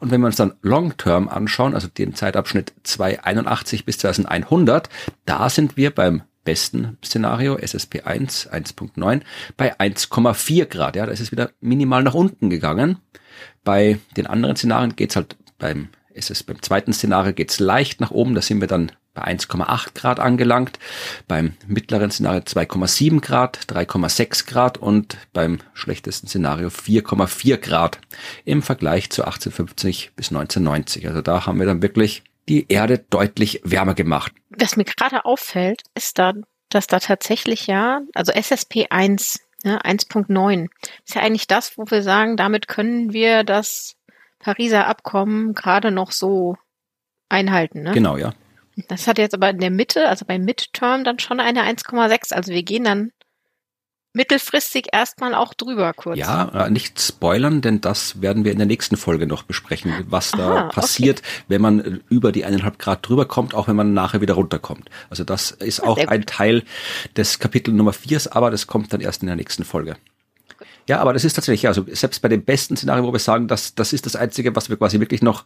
Und 0.00 0.10
wenn 0.10 0.20
wir 0.20 0.26
uns 0.26 0.36
dann 0.36 0.54
Long-Term 0.62 1.28
anschauen, 1.28 1.74
also 1.74 1.88
den 1.88 2.14
Zeitabschnitt 2.14 2.72
281 2.82 3.84
bis 3.84 3.98
2100, 3.98 4.88
da 5.24 5.48
sind 5.48 5.76
wir 5.76 5.90
beim 5.90 6.22
besten 6.44 6.98
Szenario, 7.04 7.56
SSP 7.56 8.02
1, 8.02 8.50
1.9, 8.50 9.22
bei 9.56 9.78
1,4 9.78 10.66
Grad. 10.66 10.96
Ja, 10.96 11.06
da 11.06 11.12
ist 11.12 11.20
es 11.20 11.32
wieder 11.32 11.50
minimal 11.60 12.02
nach 12.02 12.14
unten 12.14 12.50
gegangen. 12.50 12.98
Bei 13.64 13.98
den 14.16 14.26
anderen 14.26 14.56
Szenarien 14.56 14.96
geht's 14.96 15.16
halt 15.16 15.36
beim 15.58 15.88
SS, 16.14 16.42
beim 16.42 16.60
zweiten 16.60 16.92
Szenario 16.92 17.32
geht's 17.32 17.60
leicht 17.60 18.00
nach 18.00 18.10
oben, 18.10 18.34
da 18.34 18.42
sind 18.42 18.60
wir 18.60 18.68
dann 18.68 18.92
bei 19.14 19.24
1,8 19.24 19.94
Grad 19.94 20.20
angelangt, 20.20 20.78
beim 21.28 21.54
mittleren 21.66 22.10
Szenario 22.10 22.40
2,7 22.40 23.20
Grad, 23.20 23.58
3,6 23.68 24.46
Grad 24.46 24.78
und 24.78 25.18
beim 25.32 25.58
schlechtesten 25.74 26.28
Szenario 26.28 26.68
4,4 26.68 27.58
Grad 27.58 27.98
im 28.44 28.62
Vergleich 28.62 29.10
zu 29.10 29.24
1850 29.24 30.12
bis 30.16 30.30
1990. 30.30 31.08
Also 31.08 31.22
da 31.22 31.46
haben 31.46 31.58
wir 31.58 31.66
dann 31.66 31.82
wirklich 31.82 32.22
die 32.48 32.66
Erde 32.68 32.98
deutlich 32.98 33.60
wärmer 33.64 33.94
gemacht. 33.94 34.32
Was 34.50 34.76
mir 34.76 34.84
gerade 34.84 35.24
auffällt, 35.24 35.82
ist 35.94 36.18
da, 36.18 36.32
dass 36.70 36.86
da 36.86 36.98
tatsächlich 36.98 37.66
ja, 37.66 38.00
also 38.14 38.32
SSP 38.32 38.86
1 38.90 39.40
Ne, 39.64 39.80
1.9 39.80 40.68
ist 41.06 41.14
ja 41.14 41.22
eigentlich 41.22 41.46
das, 41.46 41.78
wo 41.78 41.84
wir 41.88 42.02
sagen, 42.02 42.36
damit 42.36 42.66
können 42.66 43.12
wir 43.12 43.44
das 43.44 43.96
Pariser 44.40 44.88
Abkommen 44.88 45.54
gerade 45.54 45.92
noch 45.92 46.10
so 46.10 46.56
einhalten. 47.28 47.82
Ne? 47.82 47.92
Genau, 47.92 48.16
ja. 48.16 48.32
Das 48.88 49.06
hat 49.06 49.18
jetzt 49.18 49.34
aber 49.34 49.50
in 49.50 49.58
der 49.58 49.70
Mitte, 49.70 50.08
also 50.08 50.24
beim 50.24 50.44
Midterm, 50.44 51.04
dann 51.04 51.18
schon 51.18 51.40
eine 51.40 51.62
1,6. 51.62 52.32
Also 52.32 52.52
wir 52.52 52.62
gehen 52.62 52.84
dann 52.84 53.12
mittelfristig 54.14 54.88
erstmal 54.92 55.34
auch 55.34 55.54
drüber 55.54 55.92
kurz. 55.94 56.18
Ja, 56.18 56.66
äh, 56.66 56.70
nicht 56.70 57.00
spoilern, 57.00 57.60
denn 57.60 57.80
das 57.80 58.20
werden 58.20 58.44
wir 58.44 58.52
in 58.52 58.58
der 58.58 58.66
nächsten 58.66 58.96
Folge 58.96 59.26
noch 59.26 59.42
besprechen, 59.42 59.92
was 60.08 60.32
da 60.32 60.56
Aha, 60.56 60.68
passiert, 60.68 61.20
okay. 61.20 61.44
wenn 61.48 61.62
man 61.62 61.80
äh, 61.80 61.98
über 62.08 62.32
die 62.32 62.44
eineinhalb 62.44 62.78
Grad 62.78 63.06
drüber 63.08 63.26
kommt, 63.26 63.54
auch 63.54 63.68
wenn 63.68 63.76
man 63.76 63.94
nachher 63.94 64.20
wieder 64.20 64.34
runterkommt. 64.34 64.90
Also 65.08 65.24
das 65.24 65.50
ist 65.50 65.82
auch 65.82 65.98
ein 65.98 66.26
Teil 66.26 66.62
des 67.16 67.38
Kapitel 67.38 67.72
Nummer 67.72 67.92
4, 67.92 68.22
aber 68.30 68.50
das 68.50 68.66
kommt 68.66 68.92
dann 68.92 69.00
erst 69.00 69.22
in 69.22 69.28
der 69.28 69.36
nächsten 69.36 69.64
Folge. 69.64 69.96
Ja, 70.88 71.00
aber 71.00 71.12
das 71.12 71.24
ist 71.24 71.34
tatsächlich, 71.34 71.68
also 71.68 71.84
selbst 71.92 72.20
bei 72.22 72.28
dem 72.28 72.44
besten 72.44 72.76
Szenario, 72.76 73.04
wo 73.04 73.12
wir 73.12 73.18
sagen, 73.18 73.48
dass 73.48 73.74
das 73.74 73.92
ist 73.92 74.06
das 74.06 74.16
Einzige, 74.16 74.54
was 74.56 74.68
wir 74.68 74.76
quasi 74.76 74.98
wirklich 75.00 75.22
noch, 75.22 75.44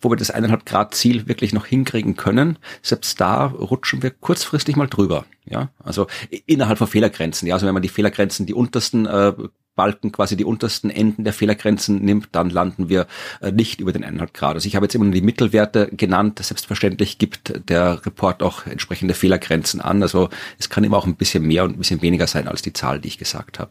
wo 0.00 0.10
wir 0.10 0.16
das 0.16 0.30
eineinhalb 0.30 0.66
Grad 0.66 0.94
Ziel 0.94 1.28
wirklich 1.28 1.52
noch 1.52 1.66
hinkriegen 1.66 2.16
können, 2.16 2.58
selbst 2.82 3.20
da 3.20 3.46
rutschen 3.46 4.02
wir 4.02 4.10
kurzfristig 4.10 4.76
mal 4.76 4.86
drüber. 4.86 5.24
Ja, 5.46 5.70
also 5.82 6.06
innerhalb 6.46 6.78
von 6.78 6.86
Fehlergrenzen. 6.86 7.48
Ja, 7.48 7.54
also 7.54 7.66
wenn 7.66 7.74
man 7.74 7.82
die 7.82 7.88
Fehlergrenzen, 7.88 8.46
die 8.46 8.54
untersten 8.54 9.06
äh, 9.06 9.32
Balken, 9.74 10.12
quasi 10.12 10.36
die 10.36 10.44
untersten 10.44 10.90
Enden 10.90 11.24
der 11.24 11.32
Fehlergrenzen 11.32 12.04
nimmt, 12.04 12.28
dann 12.32 12.50
landen 12.50 12.90
wir 12.90 13.06
äh, 13.40 13.50
nicht 13.50 13.80
über 13.80 13.92
den 13.92 14.04
eineinhalb 14.04 14.34
Grad. 14.34 14.54
Also 14.54 14.66
ich 14.66 14.76
habe 14.76 14.84
jetzt 14.84 14.94
immer 14.94 15.06
nur 15.06 15.14
die 15.14 15.22
Mittelwerte 15.22 15.88
genannt. 15.92 16.38
Selbstverständlich 16.42 17.16
gibt 17.18 17.68
der 17.68 18.04
Report 18.04 18.42
auch 18.42 18.66
entsprechende 18.66 19.14
Fehlergrenzen 19.14 19.80
an. 19.80 20.02
Also 20.02 20.28
es 20.58 20.68
kann 20.68 20.84
immer 20.84 20.98
auch 20.98 21.06
ein 21.06 21.16
bisschen 21.16 21.44
mehr 21.44 21.64
und 21.64 21.76
ein 21.76 21.78
bisschen 21.78 22.02
weniger 22.02 22.26
sein 22.26 22.46
als 22.46 22.62
die 22.62 22.74
Zahl, 22.74 23.00
die 23.00 23.08
ich 23.08 23.16
gesagt 23.16 23.58
habe. 23.58 23.70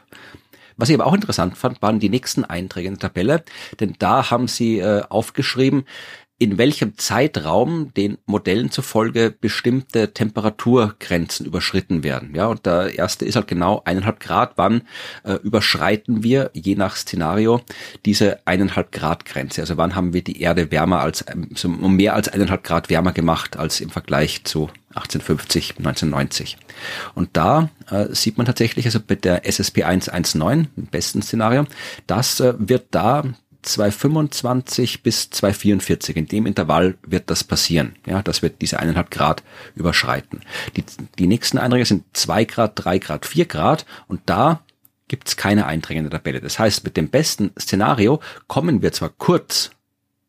Was 0.79 0.87
ich 0.87 0.95
aber 0.95 1.07
auch 1.07 1.13
interessant 1.13 1.57
fand, 1.57 1.81
waren 1.81 1.99
die 1.99 2.07
nächsten 2.07 2.45
Einträge 2.45 2.87
in 2.87 2.93
der 2.93 3.09
Tabelle, 3.09 3.43
denn 3.81 3.95
da 3.99 4.31
haben 4.31 4.47
sie 4.47 4.79
äh, 4.79 5.03
aufgeschrieben, 5.09 5.83
in 6.39 6.57
welchem 6.57 6.97
Zeitraum 6.97 7.93
den 7.93 8.17
Modellen 8.25 8.71
zufolge 8.71 9.29
bestimmte 9.29 10.13
Temperaturgrenzen 10.13 11.45
überschritten 11.45 12.01
werden. 12.03 12.33
Ja, 12.33 12.47
und 12.47 12.65
der 12.65 12.97
erste 12.97 13.25
ist 13.25 13.35
halt 13.35 13.49
genau 13.49 13.81
eineinhalb 13.83 14.21
Grad. 14.21 14.53
Wann 14.55 14.83
äh, 15.25 15.33
überschreiten 15.33 16.23
wir, 16.23 16.49
je 16.53 16.75
nach 16.75 16.95
Szenario, 16.95 17.61
diese 18.05 18.39
eineinhalb 18.47 18.93
Grad 18.93 19.25
Grenze? 19.25 19.59
Also 19.59 19.75
wann 19.75 19.95
haben 19.95 20.13
wir 20.13 20.23
die 20.23 20.41
Erde 20.41 20.71
wärmer 20.71 21.01
als, 21.01 21.25
so 21.55 21.67
um 21.67 21.97
mehr 21.97 22.15
als 22.15 22.29
eineinhalb 22.29 22.63
Grad 22.63 22.89
wärmer 22.89 23.11
gemacht 23.11 23.57
als 23.57 23.81
im 23.81 23.89
Vergleich 23.89 24.45
zu 24.45 24.69
1850, 24.95 25.77
1990. 25.77 26.57
Und 27.15 27.31
da 27.33 27.69
äh, 27.91 28.07
sieht 28.11 28.37
man 28.37 28.45
tatsächlich, 28.45 28.85
also 28.85 28.99
mit 29.07 29.25
der 29.25 29.45
SSP 29.45 29.83
119, 29.83 30.69
im 30.77 30.85
besten 30.85 31.21
Szenario, 31.21 31.65
das 32.07 32.39
äh, 32.39 32.53
wird 32.57 32.87
da 32.91 33.23
225 33.61 35.03
bis 35.03 35.29
244. 35.29 36.15
In 36.15 36.27
dem 36.27 36.45
Intervall 36.45 36.97
wird 37.01 37.29
das 37.29 37.43
passieren. 37.43 37.95
Ja, 38.05 38.21
das 38.21 38.41
wird 38.41 38.61
diese 38.61 38.79
eineinhalb 38.79 39.11
Grad 39.11 39.43
überschreiten. 39.75 40.41
Die, 40.75 40.83
die 41.17 41.27
nächsten 41.27 41.57
Einträge 41.57 41.85
sind 41.85 42.05
zwei 42.13 42.45
Grad, 42.45 42.73
drei 42.75 42.99
Grad, 42.99 43.25
vier 43.25 43.45
Grad 43.45 43.85
und 44.07 44.21
da 44.25 44.61
gibt's 45.07 45.35
keine 45.35 45.65
Einträge 45.65 45.99
in 45.99 46.05
der 46.09 46.19
Tabelle. 46.19 46.39
Das 46.39 46.59
heißt, 46.59 46.83
mit 46.83 46.95
dem 46.95 47.09
besten 47.09 47.51
Szenario 47.59 48.21
kommen 48.47 48.81
wir 48.81 48.91
zwar 48.91 49.09
kurz 49.09 49.71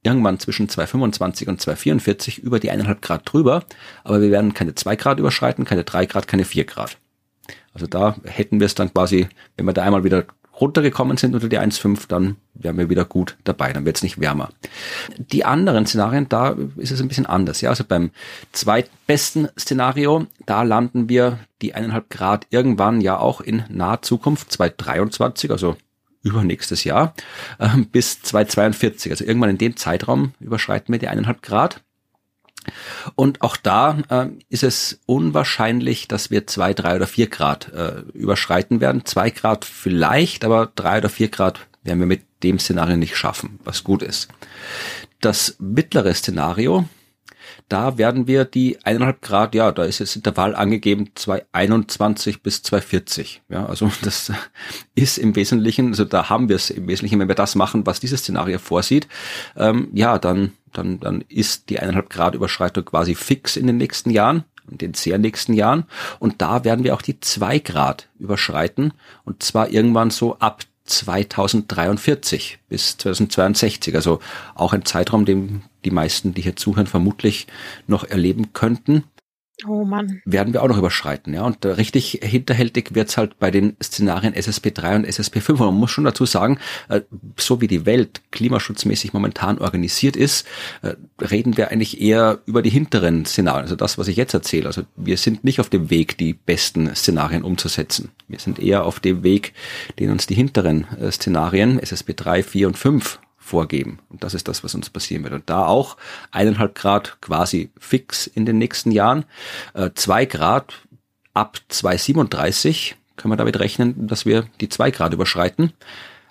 irgendwann 0.03 0.39
zwischen 0.39 0.69
225 0.69 1.49
und 1.49 1.61
244 1.61 2.39
über 2.39 2.59
die 2.59 2.71
eineinhalb 2.71 3.03
Grad 3.03 3.31
drüber, 3.31 3.65
aber 4.03 4.21
wir 4.21 4.31
werden 4.31 4.55
keine 4.55 4.75
zwei 4.75 4.97
Grad 4.97 5.19
überschreiten, 5.19 5.65
keine 5.65 5.85
drei 5.85 6.07
Grad, 6.07 6.27
keine 6.27 6.45
vier 6.45 6.65
Grad. 6.65 6.97
Also 7.75 7.87
da 7.87 8.17
hätten 8.25 8.61
wir 8.61 8.67
es 8.67 8.75
dann 8.75 8.93
quasi, 8.93 9.29
wenn 9.57 9.67
wir 9.67 9.73
da 9.73 9.83
einmal 9.83 10.05
wieder 10.05 10.25
runtergekommen 10.61 11.17
sind 11.17 11.35
unter 11.35 11.49
die 11.49 11.59
1,5, 11.59 12.07
dann 12.09 12.37
wären 12.55 12.79
wir 12.79 12.91
wieder 12.91 13.05
gut 13.05 13.37
dabei, 13.45 13.73
dann 13.73 13.85
wird 13.85 13.97
es 13.97 14.03
nicht 14.03 14.21
wärmer. 14.21 14.51
Die 15.19 15.45
anderen 15.45 15.87
Szenarien, 15.87 16.29
da 16.29 16.57
ist 16.77 16.91
es 16.91 17.01
ein 17.01 17.09
bisschen 17.09 17.27
anders. 17.27 17.61
Ja, 17.61 17.71
also 17.71 17.85
beim 17.85 18.11
zweitbesten 18.53 19.49
Szenario, 19.59 20.27
da 20.47 20.63
landen 20.63 21.09
wir 21.09 21.39
die 21.63 21.75
eineinhalb 21.75 22.11
Grad 22.11 22.47
irgendwann 22.51 23.01
ja 23.01 23.19
auch 23.19 23.41
in 23.41 23.65
naher 23.69 24.03
Zukunft, 24.03 24.53
2023, 24.53 25.51
also 25.51 25.77
übernächstes 26.23 26.85
Jahr, 26.85 27.15
äh, 27.59 27.69
bis 27.91 28.23
2042. 28.23 29.13
Also 29.13 29.25
irgendwann 29.25 29.51
in 29.51 29.59
dem 29.59 29.77
Zeitraum 29.77 30.33
überschreiten 30.41 30.93
wir 30.93 30.99
die 30.99 31.09
eineinhalb 31.09 31.43
Grad. 31.43 31.83
Und 33.15 33.43
auch 33.43 33.57
da 33.57 33.99
äh, 34.09 34.27
ist 34.49 34.63
es 34.63 35.01
unwahrscheinlich, 35.07 36.09
dass 36.09 36.31
wir 36.31 36.47
zwei, 36.47 36.75
drei 36.75 36.97
oder 36.97 37.07
vier 37.07 37.29
Grad 37.29 37.73
äh, 37.73 38.01
überschreiten 38.13 38.81
werden. 38.81 39.05
Zwei 39.05 39.31
Grad 39.31 39.65
vielleicht, 39.65 40.45
aber 40.45 40.71
drei 40.75 40.99
oder 40.99 41.09
vier 41.09 41.29
Grad 41.29 41.61
werden 41.83 42.01
wir 42.01 42.07
mit 42.07 42.23
dem 42.43 42.59
Szenario 42.59 42.97
nicht 42.97 43.17
schaffen, 43.17 43.59
was 43.65 43.85
gut 43.85 44.03
ist. 44.03 44.29
Das 45.21 45.57
mittlere 45.59 46.15
Szenario, 46.15 46.87
da 47.71 47.99
werden 47.99 48.27
wir 48.27 48.45
die 48.45 48.79
eineinhalb 48.85 49.23
Grad, 49.23 49.55
ja, 49.55 49.71
da 49.71 49.85
ist 49.85 50.01
jetzt 50.01 50.17
Intervall 50.17 50.55
angegeben 50.57 51.11
221 51.15 52.43
bis 52.43 52.63
240. 52.63 53.43
Ja, 53.49 53.67
also 53.67 53.91
das 54.03 54.33
ist 54.95 55.19
im 55.19 55.37
Wesentlichen, 55.37 55.89
also 55.89 56.05
da 56.05 56.29
haben 56.29 56.49
wir 56.49 56.57
es 56.57 56.71
im 56.71 56.89
Wesentlichen, 56.89 57.21
wenn 57.21 57.29
wir 57.29 57.35
das 57.35 57.55
machen, 57.55 57.87
was 57.87 58.01
dieses 58.01 58.21
Szenario 58.21 58.59
vorsieht, 58.59 59.09
ähm, 59.57 59.89
ja, 59.95 60.19
dann, 60.19 60.53
dann, 60.73 60.99
dann 60.99 61.25
ist 61.29 61.71
die 61.71 61.79
eineinhalb 61.79 62.11
Grad 62.11 62.35
Überschreitung 62.35 62.85
quasi 62.85 63.15
fix 63.15 63.57
in 63.57 63.67
den 63.67 63.77
nächsten 63.77 64.11
Jahren 64.11 64.45
in 64.71 64.79
den 64.79 64.95
sehr 64.95 65.19
nächsten 65.19 65.53
Jahren. 65.53 65.85
Und 66.21 66.41
da 66.43 66.63
werden 66.63 66.85
wir 66.85 66.95
auch 66.95 67.03
die 67.03 67.19
zwei 67.19 67.59
Grad 67.59 68.09
überschreiten. 68.21 68.93
Und 69.25 69.43
zwar 69.43 69.71
irgendwann 69.71 70.11
so 70.11 70.39
ab 70.39 70.63
2043 70.85 72.59
bis 72.69 72.97
2062. 72.99 73.95
Also 73.95 74.21
auch 74.55 74.73
ein 74.73 74.85
Zeitraum, 74.85 75.25
den 75.25 75.63
die 75.85 75.91
meisten, 75.91 76.35
die 76.35 76.43
hier 76.43 76.57
zuhören, 76.57 76.87
vermutlich 76.87 77.47
noch 77.87 78.05
erleben 78.05 78.53
könnten. 78.53 79.05
Oh 79.67 79.85
Mann. 79.85 80.23
Werden 80.25 80.53
wir 80.53 80.63
auch 80.63 80.69
noch 80.69 80.79
überschreiten, 80.79 81.35
ja. 81.35 81.43
Und 81.43 81.65
richtig 81.65 82.21
hinterhältig 82.23 82.95
wird's 82.95 83.17
halt 83.17 83.39
bei 83.39 83.51
den 83.51 83.77
Szenarien 83.83 84.35
SSP3 84.35 84.97
und 84.97 85.07
SSP5. 85.07 85.51
Und 85.51 85.59
man 85.59 85.75
muss 85.75 85.91
schon 85.91 86.05
dazu 86.05 86.27
sagen, 86.27 86.59
äh, 86.89 87.03
so 87.37 87.61
wie 87.61 87.69
die 87.69 87.87
Welt 87.87 88.23
klimaschutzmäßig 88.31 89.13
momentan 89.13 89.59
organisiert 89.59 90.17
ist, 90.17 90.47
äh, 90.83 90.95
reden 91.21 91.57
wir 91.57 91.71
eigentlich 91.71 92.01
eher 92.01 92.41
über 92.47 92.63
die 92.63 92.71
hinteren 92.71 93.25
Szenarien. 93.25 93.65
Also 93.65 93.77
das, 93.77 93.99
was 93.99 94.09
ich 94.09 94.17
jetzt 94.17 94.35
erzähle. 94.35 94.67
Also 94.67 94.83
wir 94.97 95.17
sind 95.17 95.45
nicht 95.45 95.61
auf 95.61 95.69
dem 95.69 95.91
Weg, 95.91 96.19
die 96.19 96.33
besten 96.33 96.95
Szenarien 96.95 97.43
umzusetzen. 97.43 98.11
Wir 98.29 98.39
sind 98.39 98.59
eher 98.59 98.85
auf 98.85 99.01
dem 99.01 99.23
Weg, 99.23 99.53
den 99.99 100.11
uns 100.11 100.27
die 100.27 100.35
hinteren 100.35 100.87
äh, 100.99 101.11
Szenarien 101.11 101.81
SSP3, 101.81 102.43
4 102.43 102.69
und 102.69 102.79
5 102.79 103.19
vorgeben. 103.51 103.99
Und 104.09 104.23
das 104.25 104.35
ist 104.35 104.49
das, 104.49 104.65
was 104.65 104.75
uns 104.75 104.91
passieren 104.91 105.25
wird. 105.25 105.35
Und 105.35 105.51
da 105.51 105.67
auch 105.67 105.97
eineinhalb 106.31 106.75
Grad 106.75 107.21
quasi 107.21 107.71
fix 107.79 108.27
in 108.27 108.47
den 108.47 108.59
nächsten 108.59 108.93
Jahren. 108.93 109.25
Äh, 109.75 109.91
zwei 109.95 110.25
Grad 110.25 110.75
ab 111.35 111.59
237 111.69 112.97
können 113.17 113.33
wir 113.33 113.37
damit 113.37 113.59
rechnen, 113.59 114.07
dass 114.07 114.25
wir 114.25 114.47
die 114.61 114.69
zwei 114.69 114.91
Grad 114.91 115.13
überschreiten. 115.13 115.73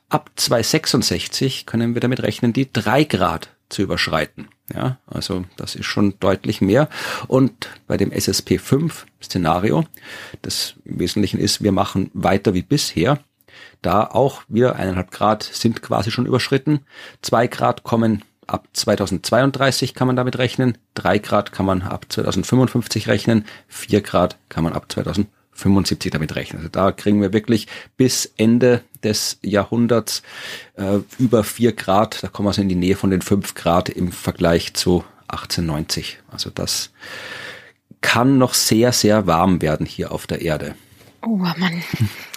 Ab 0.07 0.31
266 0.35 1.65
können 1.65 1.93
wir 1.93 2.01
damit 2.01 2.23
rechnen, 2.23 2.53
die 2.53 2.71
drei 2.71 3.03
Grad 3.03 3.49
zu 3.67 3.83
überschreiten. 3.83 4.47
Ja, 4.73 4.97
also 5.05 5.45
das 5.57 5.75
ist 5.75 5.85
schon 5.85 6.15
deutlich 6.19 6.61
mehr. 6.61 6.89
Und 7.27 7.69
bei 7.87 7.97
dem 7.97 8.11
SSP 8.11 8.57
5 8.57 9.05
Szenario, 9.21 9.85
das 10.41 10.75
im 10.85 10.99
Wesentlichen 10.99 11.39
ist, 11.39 11.61
wir 11.61 11.71
machen 11.71 12.09
weiter 12.13 12.53
wie 12.53 12.63
bisher, 12.63 13.19
da 13.81 14.03
auch 14.03 14.43
wieder 14.47 14.75
eineinhalb 14.75 15.11
Grad 15.11 15.43
sind 15.43 15.81
quasi 15.81 16.11
schon 16.11 16.25
überschritten. 16.25 16.81
Zwei 17.21 17.47
Grad 17.47 17.83
kommen 17.83 18.23
ab 18.49 18.67
2032 18.73 19.93
kann 19.93 20.07
man 20.07 20.15
damit 20.15 20.37
rechnen. 20.37 20.77
Drei 20.93 21.19
Grad 21.19 21.51
kann 21.51 21.65
man 21.65 21.81
ab 21.81 22.05
2055 22.09 23.07
rechnen. 23.07 23.45
Vier 23.67 24.01
Grad 24.01 24.37
kann 24.49 24.63
man 24.63 24.73
ab 24.73 24.91
2075 24.91 26.11
damit 26.11 26.35
rechnen. 26.35 26.59
Also 26.59 26.69
da 26.69 26.91
kriegen 26.91 27.21
wir 27.21 27.31
wirklich 27.33 27.67
bis 27.95 28.33
Ende 28.37 28.81
des 29.03 29.39
Jahrhunderts 29.41 30.23
äh, 30.75 30.99
über 31.17 31.43
vier 31.43 31.73
Grad. 31.73 32.23
Da 32.23 32.27
kommen 32.27 32.47
wir 32.47 32.53
so 32.53 32.61
in 32.61 32.69
die 32.69 32.75
Nähe 32.75 32.95
von 32.95 33.11
den 33.11 33.21
fünf 33.21 33.55
Grad 33.55 33.89
im 33.89 34.11
Vergleich 34.11 34.73
zu 34.73 35.03
1890. 35.27 36.19
Also 36.31 36.49
das 36.49 36.91
kann 38.01 38.37
noch 38.37 38.53
sehr, 38.53 38.91
sehr 38.91 39.27
warm 39.27 39.61
werden 39.61 39.85
hier 39.85 40.11
auf 40.11 40.25
der 40.25 40.41
Erde. 40.41 40.75
Oh 41.21 41.35
Mann, 41.35 41.83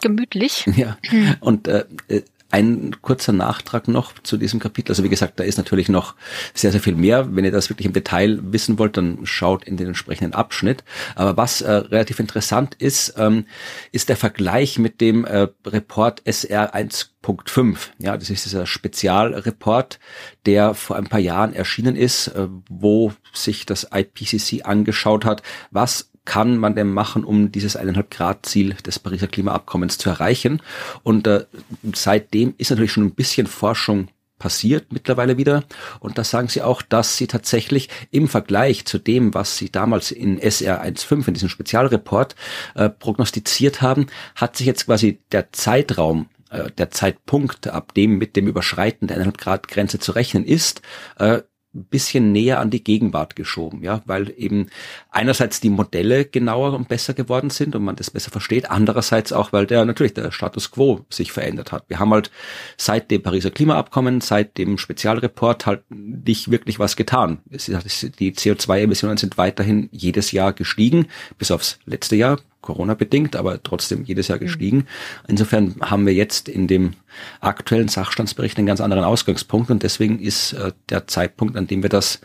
gemütlich. 0.01 0.65
Ja, 0.77 0.97
und 1.41 1.69
äh, 1.69 1.85
äh, 2.09 2.23
ein 2.53 2.97
kurzer 3.01 3.33
Nachtrag 3.33 3.89
noch 3.89 4.13
zu 4.23 4.37
diesem 4.37 4.61
Kapitel. 4.61 4.93
Also 4.93 5.03
wie 5.03 5.09
gesagt, 5.09 5.41
da 5.41 5.45
ist 5.45 5.57
natürlich 5.57 5.89
noch 5.89 6.15
sehr, 6.53 6.71
sehr 6.71 6.83
viel 6.83 6.95
mehr. 6.95 7.35
Wenn 7.35 7.47
ihr 7.47 7.51
das 7.51 7.71
wirklich 7.71 7.87
im 7.87 7.95
Detail 7.95 8.41
wissen 8.43 8.79
wollt, 8.79 8.99
dann 8.99 9.21
schaut 9.25 9.65
in 9.65 9.79
den 9.79 9.89
entsprechenden 9.89 10.35
Abschnitt. 10.35 10.85
Aber 11.15 11.39
was 11.39 11.63
äh, 11.63 11.73
relativ 11.73 12.21
interessant 12.21 12.75
ist, 12.75 13.15
ähm, 13.17 13.47
ist 13.91 14.11
der 14.11 14.17
Vergleich 14.17 14.79
mit 14.79 15.01
dem 15.01 15.25
äh, 15.25 15.49
Report 15.67 16.21
SR 16.27 16.75
1.5. 16.75 17.79
Ja, 17.99 18.19
das 18.19 18.29
ist 18.29 18.45
dieser 18.45 18.67
Spezialreport, 18.67 19.99
der 20.45 20.75
vor 20.75 20.97
ein 20.97 21.07
paar 21.07 21.21
Jahren 21.21 21.55
erschienen 21.55 21.97
ist, 21.97 22.29
äh, 22.29 22.49
wo 22.69 23.15
sich 23.33 23.65
das 23.65 23.89
IPCC 23.95 24.67
angeschaut 24.67 25.25
hat, 25.25 25.43
was 25.71 26.12
kann 26.25 26.57
man 26.57 26.75
denn 26.75 26.93
machen, 26.93 27.25
um 27.25 27.51
dieses 27.51 27.77
eineinhalb 27.77 28.11
Grad 28.11 28.47
Ziel 28.47 28.75
des 28.75 28.99
Pariser 28.99 29.27
Klimaabkommens 29.27 29.99
zu 29.99 30.11
erreichen? 30.11 30.63
Und 31.03 31.27
äh, 31.27 31.47
seitdem 31.95 32.55
ist 32.59 32.71
natürlich 32.71 32.93
schon 32.93 33.05
ein 33.05 33.15
bisschen 33.15 33.47
Forschung 33.47 34.09
passiert 34.43 34.93
mittlerweile 34.93 35.37
wieder. 35.37 35.63
Und 36.01 36.19
da 36.19 36.25
sagen 36.25 36.49
sie 36.49 36.63
auch, 36.63 36.83
dass 36.83 37.17
sie 37.17 37.29
tatsächlich 37.29 37.89
im 38.11 38.27
Vergleich 38.27 38.85
zu 38.85 38.99
dem, 38.99 39.35
was 39.35 39.57
sie 39.57 39.71
damals 39.71 40.11
in 40.11 40.39
SR 40.39 40.83
1.5, 40.83 41.29
in 41.29 41.35
diesem 41.35 41.49
Spezialreport, 41.49 42.35
äh, 42.75 42.89
prognostiziert 42.89 43.83
haben, 43.83 44.07
hat 44.35 44.57
sich 44.57 44.67
jetzt 44.67 44.87
quasi 44.87 45.21
der 45.31 45.53
Zeitraum 45.53 46.27
äh, 46.51 46.73
der 46.73 46.91
Zeitpunkt, 46.91 47.69
ab 47.69 47.95
dem 47.95 48.19
mit 48.19 48.35
dem 48.35 48.49
Überschreiten 48.49 49.07
der 49.07 49.19
1,5 49.19 49.39
Grad 49.39 49.69
Grenze 49.69 50.01
zu 50.01 50.11
rechnen 50.13 50.45
ist, 50.45 50.83
äh, 51.19 51.43
bisschen 51.73 52.33
näher 52.33 52.61
an 52.61 52.71
die 52.71 52.85
Gegenwart 52.85 53.37
geschoben, 53.37 53.83
ja, 53.83 54.03
weil 54.05 54.33
eben 54.37 54.69
einerseits 55.11 55.61
die 55.61 55.71
Modelle 55.71 56.25
genauer 56.25 56.75
und 56.75 56.89
besser 56.89 57.15
geworden 57.15 57.51
sind 57.51 57.75
und 57.75 57.85
man 57.85 57.97
das 57.97 58.11
besser 58.11 58.31
versteht, 58.31 58.71
andererseits 58.71 59.33
auch, 59.33 59.53
weil 59.53 59.67
der 59.67 59.85
natürlich 59.85 60.15
der 60.15 60.31
Status 60.33 60.71
quo 60.71 61.05
sich 61.09 61.33
verändert 61.33 61.73
hat. 61.73 61.85
Wir 61.89 61.99
haben 61.99 62.13
halt 62.13 62.31
seit 62.77 63.11
dem 63.11 63.23
Pariser 63.23 63.51
Klimaabkommen, 63.51 64.21
seit 64.21 64.59
dem 64.59 64.79
Spezialreport 64.79 65.67
halt 65.67 65.83
nicht 65.91 66.51
wirklich 66.51 66.79
was 66.79 66.97
getan. 66.97 67.39
Die 67.49 68.33
CO2-Emissionen 68.33 69.17
sind 69.17 69.39
weiterhin 69.39 69.89
jedes 69.93 70.33
Jahr 70.33 70.53
gestiegen, 70.53 71.07
bis 71.39 71.51
aufs 71.51 71.79
letzte 71.87 72.17
Jahr, 72.17 72.39
Corona 72.63 72.95
bedingt, 72.95 73.37
aber 73.37 73.63
trotzdem 73.63 74.05
jedes 74.05 74.29
Jahr 74.29 74.39
mhm. 74.39 74.45
gestiegen. 74.45 74.87
Insofern 75.29 75.75
haben 75.81 76.07
wir 76.07 76.15
jetzt 76.15 76.49
in 76.49 76.67
dem 76.67 76.95
aktuellen 77.41 77.89
Sachstandsbericht 77.89 78.57
einen 78.57 78.67
ganz 78.67 78.81
anderen 78.81 79.05
Ausgangspunkt 79.05 79.71
und 79.71 79.83
deswegen 79.83 80.19
ist 80.19 80.55
äh, 80.55 80.73
der 80.89 81.07
Zeitpunkt, 81.07 81.57
an 81.57 81.67
dem 81.67 81.83
wir 81.83 81.91
das 81.91 82.21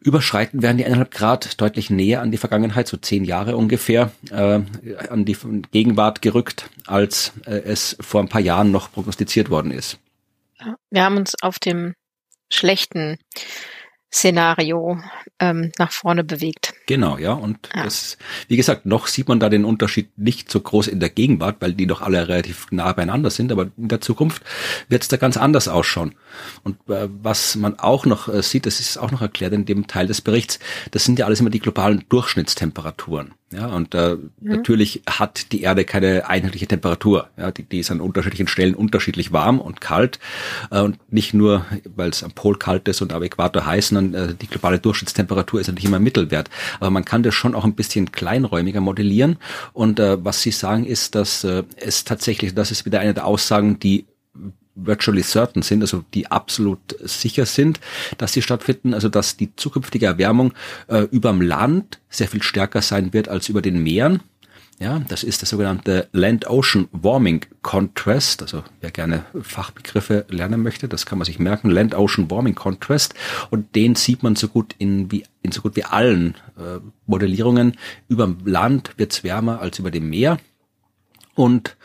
überschreiten 0.00 0.62
werden, 0.62 0.76
die 0.76 0.84
eineinhalb 0.84 1.10
Grad 1.10 1.60
deutlich 1.60 1.88
näher 1.88 2.20
an 2.20 2.30
die 2.30 2.36
Vergangenheit, 2.36 2.88
so 2.88 2.96
zehn 2.96 3.24
Jahre 3.24 3.56
ungefähr, 3.56 4.10
äh, 4.30 4.60
an 5.08 5.24
die 5.24 5.36
Gegenwart 5.70 6.20
gerückt, 6.20 6.68
als 6.86 7.32
äh, 7.46 7.52
es 7.52 7.96
vor 8.00 8.20
ein 8.20 8.28
paar 8.28 8.40
Jahren 8.40 8.70
noch 8.70 8.92
prognostiziert 8.92 9.48
worden 9.48 9.70
ist. 9.70 9.98
Wir 10.90 11.04
haben 11.04 11.16
uns 11.16 11.34
auf 11.40 11.58
dem 11.58 11.94
schlechten 12.52 13.16
Szenario 14.12 14.98
ähm, 15.38 15.70
nach 15.78 15.92
vorne 15.92 16.24
bewegt. 16.24 16.74
Genau, 16.86 17.16
ja. 17.16 17.32
Und 17.32 17.68
ja. 17.74 17.84
Das, 17.84 18.18
wie 18.48 18.56
gesagt, 18.56 18.84
noch 18.84 19.06
sieht 19.06 19.28
man 19.28 19.38
da 19.38 19.48
den 19.48 19.64
Unterschied 19.64 20.10
nicht 20.18 20.50
so 20.50 20.60
groß 20.60 20.88
in 20.88 21.00
der 21.00 21.10
Gegenwart, 21.10 21.56
weil 21.60 21.74
die 21.74 21.86
doch 21.86 22.00
alle 22.00 22.28
relativ 22.28 22.66
nah 22.70 22.92
beieinander 22.92 23.30
sind, 23.30 23.52
aber 23.52 23.70
in 23.76 23.88
der 23.88 24.00
Zukunft 24.00 24.42
wird 24.88 25.02
es 25.02 25.08
da 25.08 25.16
ganz 25.16 25.36
anders 25.36 25.68
ausschauen. 25.68 26.14
Und 26.64 26.76
äh, 26.88 27.08
was 27.08 27.54
man 27.54 27.78
auch 27.78 28.04
noch 28.04 28.28
äh, 28.28 28.42
sieht, 28.42 28.66
das 28.66 28.80
ist 28.80 28.98
auch 28.98 29.12
noch 29.12 29.22
erklärt 29.22 29.52
in 29.52 29.64
dem 29.64 29.86
Teil 29.86 30.06
des 30.06 30.20
Berichts, 30.20 30.58
das 30.90 31.04
sind 31.04 31.18
ja 31.18 31.26
alles 31.26 31.40
immer 31.40 31.50
die 31.50 31.60
globalen 31.60 32.04
Durchschnittstemperaturen. 32.08 33.34
Ja, 33.52 33.66
und 33.66 33.96
äh, 33.96 34.14
mhm. 34.14 34.30
natürlich 34.40 35.02
hat 35.08 35.50
die 35.50 35.62
Erde 35.62 35.84
keine 35.84 36.28
einheitliche 36.28 36.68
Temperatur. 36.68 37.30
Ja, 37.36 37.50
die, 37.50 37.64
die 37.64 37.80
ist 37.80 37.90
an 37.90 38.00
unterschiedlichen 38.00 38.46
Stellen 38.46 38.76
unterschiedlich 38.76 39.32
warm 39.32 39.58
und 39.60 39.80
kalt. 39.80 40.20
Äh, 40.70 40.80
und 40.82 40.98
nicht 41.12 41.34
nur, 41.34 41.64
weil 41.96 42.10
es 42.10 42.22
am 42.22 42.30
Pol 42.30 42.56
kalt 42.56 42.86
ist 42.86 43.02
und 43.02 43.12
am 43.12 43.24
Äquator 43.24 43.66
heiß, 43.66 43.88
sondern 43.88 44.14
äh, 44.14 44.34
die 44.34 44.46
globale 44.46 44.78
Durchschnittstemperatur 44.78 45.60
ist 45.60 45.66
natürlich 45.66 45.88
immer 45.88 45.98
Mittelwert. 45.98 46.48
Aber 46.78 46.90
man 46.90 47.04
kann 47.04 47.24
das 47.24 47.34
schon 47.34 47.56
auch 47.56 47.64
ein 47.64 47.74
bisschen 47.74 48.12
kleinräumiger 48.12 48.80
modellieren. 48.80 49.36
Und 49.72 49.98
äh, 49.98 50.24
was 50.24 50.42
Sie 50.42 50.52
sagen 50.52 50.86
ist, 50.86 51.16
dass 51.16 51.42
äh, 51.42 51.64
es 51.74 52.04
tatsächlich, 52.04 52.54
das 52.54 52.70
ist 52.70 52.86
wieder 52.86 53.00
eine 53.00 53.14
der 53.14 53.26
Aussagen, 53.26 53.80
die 53.80 54.06
virtually 54.86 55.22
certain 55.22 55.62
sind, 55.62 55.82
also 55.82 56.04
die 56.14 56.30
absolut 56.30 56.96
sicher 57.00 57.46
sind, 57.46 57.80
dass 58.18 58.32
sie 58.32 58.42
stattfinden, 58.42 58.94
also 58.94 59.08
dass 59.08 59.36
die 59.36 59.54
zukünftige 59.56 60.06
Erwärmung 60.06 60.52
äh, 60.88 61.02
überm 61.10 61.40
Land 61.40 62.00
sehr 62.08 62.28
viel 62.28 62.42
stärker 62.42 62.82
sein 62.82 63.12
wird 63.12 63.28
als 63.28 63.48
über 63.48 63.62
den 63.62 63.82
Meeren. 63.82 64.22
Ja, 64.82 64.98
das 65.08 65.24
ist 65.24 65.42
der 65.42 65.46
sogenannte 65.46 66.08
Land-Ocean 66.12 66.88
Warming 66.92 67.44
Contrast. 67.60 68.40
Also 68.40 68.64
wer 68.80 68.90
gerne 68.90 69.26
Fachbegriffe 69.42 70.24
lernen 70.30 70.62
möchte, 70.62 70.88
das 70.88 71.04
kann 71.04 71.18
man 71.18 71.26
sich 71.26 71.38
merken. 71.38 71.68
Land-Ocean 71.68 72.30
Warming 72.30 72.54
Contrast. 72.54 73.12
Und 73.50 73.76
den 73.76 73.94
sieht 73.94 74.22
man 74.22 74.36
so 74.36 74.48
gut 74.48 74.74
in 74.78 75.12
wie 75.12 75.24
in 75.42 75.52
so 75.52 75.60
gut 75.60 75.76
wie 75.76 75.84
allen 75.84 76.34
äh, 76.56 76.80
Modellierungen. 77.06 77.76
Überm 78.08 78.38
Land 78.46 78.92
wird's 78.96 79.22
wärmer 79.22 79.60
als 79.60 79.78
über 79.78 79.90
dem 79.90 80.08
Meer. 80.08 80.38
Und 81.34 81.76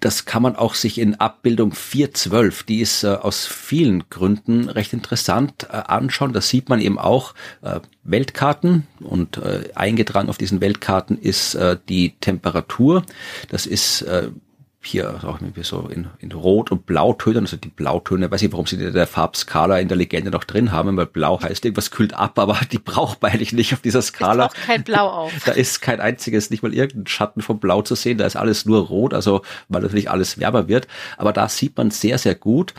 das 0.00 0.26
kann 0.26 0.42
man 0.42 0.56
auch 0.56 0.74
sich 0.74 0.98
in 0.98 1.14
Abbildung 1.14 1.72
412, 1.72 2.64
die 2.64 2.80
ist 2.80 3.02
äh, 3.02 3.08
aus 3.08 3.46
vielen 3.46 4.08
Gründen 4.10 4.68
recht 4.68 4.92
interessant 4.92 5.68
äh, 5.70 5.76
anschauen. 5.76 6.34
Da 6.34 6.42
sieht 6.42 6.68
man 6.68 6.80
eben 6.80 6.98
auch 6.98 7.34
äh, 7.62 7.80
Weltkarten 8.04 8.86
und 9.00 9.38
äh, 9.38 9.70
eingetragen 9.74 10.28
auf 10.28 10.38
diesen 10.38 10.60
Weltkarten 10.60 11.18
ist 11.18 11.54
äh, 11.54 11.78
die 11.88 12.14
Temperatur. 12.20 13.04
Das 13.48 13.66
ist 13.66 14.02
äh, 14.02 14.30
hier 14.86 15.20
auch 15.24 15.40
irgendwie 15.40 15.62
so 15.62 15.88
in, 15.88 16.06
in 16.18 16.32
Rot- 16.32 16.70
und 16.70 16.86
Blautönen, 16.86 17.44
also 17.44 17.56
die 17.56 17.68
Blautöne, 17.68 18.30
weiß 18.30 18.42
ich, 18.42 18.52
warum 18.52 18.66
sie 18.66 18.76
der 18.76 19.06
Farbskala 19.06 19.78
in 19.78 19.88
der 19.88 19.96
Legende 19.96 20.30
noch 20.30 20.44
drin 20.44 20.72
haben, 20.72 20.96
weil 20.96 21.06
Blau 21.06 21.40
heißt 21.40 21.64
irgendwas 21.64 21.90
kühlt 21.90 22.14
ab, 22.14 22.38
aber 22.38 22.58
die 22.72 22.78
braucht 22.78 23.22
man 23.22 23.32
eigentlich 23.32 23.52
nicht 23.52 23.72
auf 23.74 23.80
dieser 23.80 24.02
Skala. 24.02 24.46
Es 24.46 24.52
braucht 24.54 24.66
kein 24.66 24.84
Blau 24.84 25.08
auf. 25.08 25.32
Da 25.46 25.52
ist 25.52 25.80
kein 25.80 26.00
einziges, 26.00 26.50
nicht 26.50 26.62
mal 26.62 26.74
irgendein 26.74 27.06
Schatten 27.06 27.42
vom 27.42 27.60
Blau 27.60 27.82
zu 27.82 27.94
sehen, 27.94 28.18
da 28.18 28.26
ist 28.26 28.36
alles 28.36 28.66
nur 28.66 28.86
rot, 28.86 29.14
also 29.14 29.42
weil 29.68 29.82
natürlich 29.82 30.10
alles 30.10 30.38
wärmer 30.38 30.68
wird. 30.68 30.88
Aber 31.16 31.32
da 31.32 31.48
sieht 31.48 31.76
man 31.76 31.90
sehr, 31.90 32.18
sehr 32.18 32.34
gut, 32.34 32.74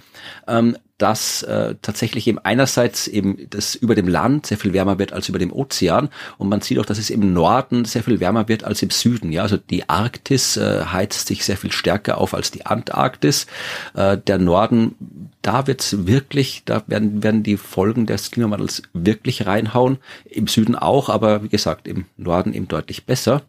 ähm, 0.47 0.77
dass 0.97 1.43
äh, 1.43 1.75
tatsächlich 1.81 2.27
eben 2.27 2.39
einerseits 2.39 3.07
eben 3.07 3.47
das 3.49 3.75
über 3.75 3.95
dem 3.95 4.07
Land 4.07 4.47
sehr 4.47 4.57
viel 4.57 4.73
wärmer 4.73 4.97
wird 4.97 5.13
als 5.13 5.29
über 5.29 5.39
dem 5.39 5.53
Ozean 5.53 6.10
und 6.38 6.49
man 6.49 6.62
sieht 6.62 6.79
auch, 6.79 6.86
dass 6.86 6.97
es 6.97 7.10
im 7.10 7.33
Norden 7.33 7.86
sehr 7.86 8.03
viel 8.03 8.19
wärmer 8.19 8.47
wird 8.47 8.63
als 8.63 8.81
im 8.81 8.89
Süden. 8.89 9.31
Ja, 9.31 9.43
also 9.43 9.57
die 9.57 9.88
Arktis 9.89 10.57
äh, 10.57 10.86
heizt 10.86 11.27
sich 11.27 11.45
sehr 11.45 11.57
viel 11.57 11.71
stärker 11.71 12.17
auf 12.17 12.33
als 12.33 12.51
die 12.51 12.65
Antarktis. 12.65 13.45
Äh, 13.93 14.17
der 14.17 14.39
Norden, 14.39 14.95
da 15.41 15.67
wird's 15.67 16.07
wirklich, 16.07 16.63
da 16.65 16.83
werden 16.88 17.21
werden 17.23 17.43
die 17.43 17.57
Folgen 17.57 18.05
des 18.05 18.31
Klimawandels 18.31 18.81
wirklich 18.93 19.45
reinhauen. 19.45 19.97
Im 20.25 20.47
Süden 20.47 20.75
auch, 20.75 21.10
aber 21.10 21.43
wie 21.43 21.49
gesagt 21.49 21.88
im 21.88 22.05
Norden 22.17 22.53
eben 22.53 22.67
deutlich 22.67 23.05
besser. 23.05 23.43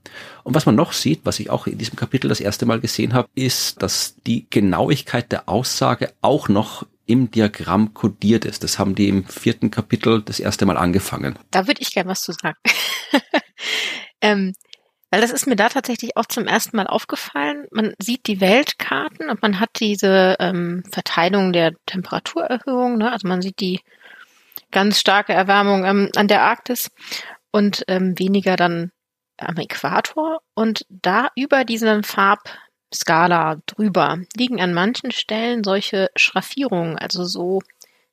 Und 0.44 0.54
was 0.54 0.66
man 0.66 0.74
noch 0.74 0.92
sieht, 0.92 1.20
was 1.24 1.40
ich 1.40 1.50
auch 1.50 1.66
in 1.66 1.78
diesem 1.78 1.96
Kapitel 1.96 2.28
das 2.28 2.40
erste 2.40 2.66
Mal 2.66 2.80
gesehen 2.80 3.14
habe, 3.14 3.28
ist, 3.34 3.82
dass 3.82 4.16
die 4.26 4.46
Genauigkeit 4.50 5.32
der 5.32 5.48
Aussage 5.48 6.12
auch 6.20 6.48
noch 6.48 6.84
im 7.08 7.30
Diagramm 7.30 7.94
kodiert 7.94 8.44
ist. 8.44 8.62
Das 8.62 8.78
haben 8.78 8.94
die 8.94 9.08
im 9.08 9.24
vierten 9.24 9.70
Kapitel 9.70 10.22
das 10.22 10.40
erste 10.40 10.66
Mal 10.66 10.76
angefangen. 10.76 11.38
Da 11.50 11.66
würde 11.66 11.80
ich 11.80 11.92
gerne 11.92 12.10
was 12.10 12.22
zu 12.22 12.32
sagen. 12.32 12.56
ähm, 14.20 14.52
weil 15.10 15.22
das 15.22 15.30
ist 15.30 15.46
mir 15.46 15.56
da 15.56 15.70
tatsächlich 15.70 16.16
auch 16.16 16.26
zum 16.26 16.46
ersten 16.46 16.76
Mal 16.76 16.86
aufgefallen. 16.86 17.66
Man 17.70 17.94
sieht 17.98 18.26
die 18.26 18.42
Weltkarten 18.42 19.30
und 19.30 19.40
man 19.40 19.58
hat 19.58 19.70
diese 19.80 20.36
ähm, 20.38 20.82
Verteilung 20.92 21.52
der 21.52 21.72
Temperaturerhöhung. 21.86 22.98
Ne? 22.98 23.10
Also 23.10 23.26
man 23.26 23.40
sieht 23.40 23.60
die 23.60 23.80
ganz 24.70 25.00
starke 25.00 25.32
Erwärmung 25.32 25.86
ähm, 25.86 26.10
an 26.14 26.28
der 26.28 26.42
Arktis 26.42 26.90
und 27.50 27.84
ähm, 27.88 28.18
weniger 28.18 28.56
dann 28.56 28.90
am 29.38 29.56
Äquator. 29.56 30.40
Und 30.54 30.84
da 30.90 31.28
über 31.34 31.64
diesen 31.64 32.02
Farb 32.02 32.40
Skala 32.94 33.60
drüber 33.66 34.18
liegen 34.36 34.60
an 34.60 34.74
manchen 34.74 35.10
Stellen 35.10 35.62
solche 35.64 36.10
Schraffierungen, 36.16 36.98
also 36.98 37.24
so 37.24 37.60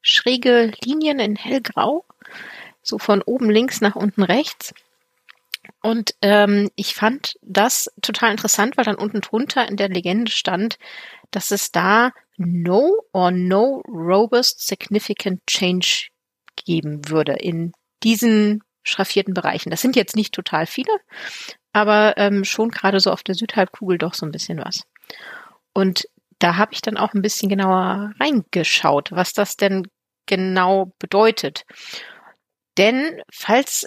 schräge 0.02 0.72
Linien 0.84 1.20
in 1.20 1.36
hellgrau, 1.36 2.06
so 2.82 3.00
von 3.00 3.22
oben 3.22 3.50
links 3.50 3.82
nach 3.82 3.96
unten 3.96 4.24
rechts. 4.24 4.74
Und 5.82 6.14
ähm, 6.22 6.70
ich 6.76 6.94
fand 6.94 7.38
das 7.42 7.92
total 8.02 8.32
interessant, 8.32 8.78
weil 8.78 8.86
dann 8.86 8.96
unten 8.96 9.22
drunter 9.22 9.68
in 9.68 9.78
der 9.78 9.90
Legende 9.90 10.32
stand, 10.32 10.78
dass 11.32 11.52
es 11.52 11.72
da 11.72 12.12
no 12.38 12.94
or 13.14 13.32
no 13.32 13.82
robust 13.88 14.66
significant 14.66 15.42
change 15.48 16.10
geben 16.66 17.10
würde 17.10 17.34
in 17.34 17.74
diesen 18.04 18.64
schraffierten 18.84 19.34
Bereichen. 19.34 19.72
Das 19.72 19.82
sind 19.82 19.96
jetzt 19.96 20.16
nicht 20.16 20.34
total 20.34 20.68
viele, 20.68 20.92
aber 21.76 22.14
ähm, 22.16 22.46
schon 22.46 22.70
gerade 22.70 23.02
so 23.02 23.12
auf 23.12 23.22
der 23.22 23.36
Südhalbkugel 23.36 23.98
doch 23.98 24.14
so 24.14 24.26
ein 24.26 24.32
bisschen 24.32 24.60
was. 24.60 24.84
Und 25.74 26.08
da 26.40 26.56
habe 26.56 26.72
ich 26.74 26.82
dann 26.82 26.96
auch 26.96 27.14
ein 27.14 27.22
bisschen 27.22 27.50
genauer 27.50 28.14
reingeschaut, 28.18 29.12
was 29.12 29.34
das 29.34 29.58
denn 29.58 29.86
genau 30.26 30.94
bedeutet. 31.00 31.66
Denn 32.78 33.22
falls 33.30 33.86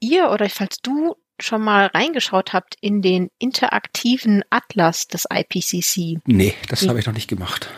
ihr 0.00 0.30
oder 0.30 0.48
falls 0.48 0.78
du 0.78 1.14
schon 1.38 1.60
mal 1.60 1.86
reingeschaut 1.88 2.54
habt 2.54 2.76
in 2.80 3.02
den 3.02 3.28
interaktiven 3.38 4.42
Atlas 4.48 5.06
des 5.06 5.26
IPCC. 5.30 6.22
Nee, 6.26 6.54
das 6.70 6.88
habe 6.88 7.00
ich 7.00 7.06
noch 7.06 7.12
nicht 7.12 7.28
gemacht. 7.28 7.68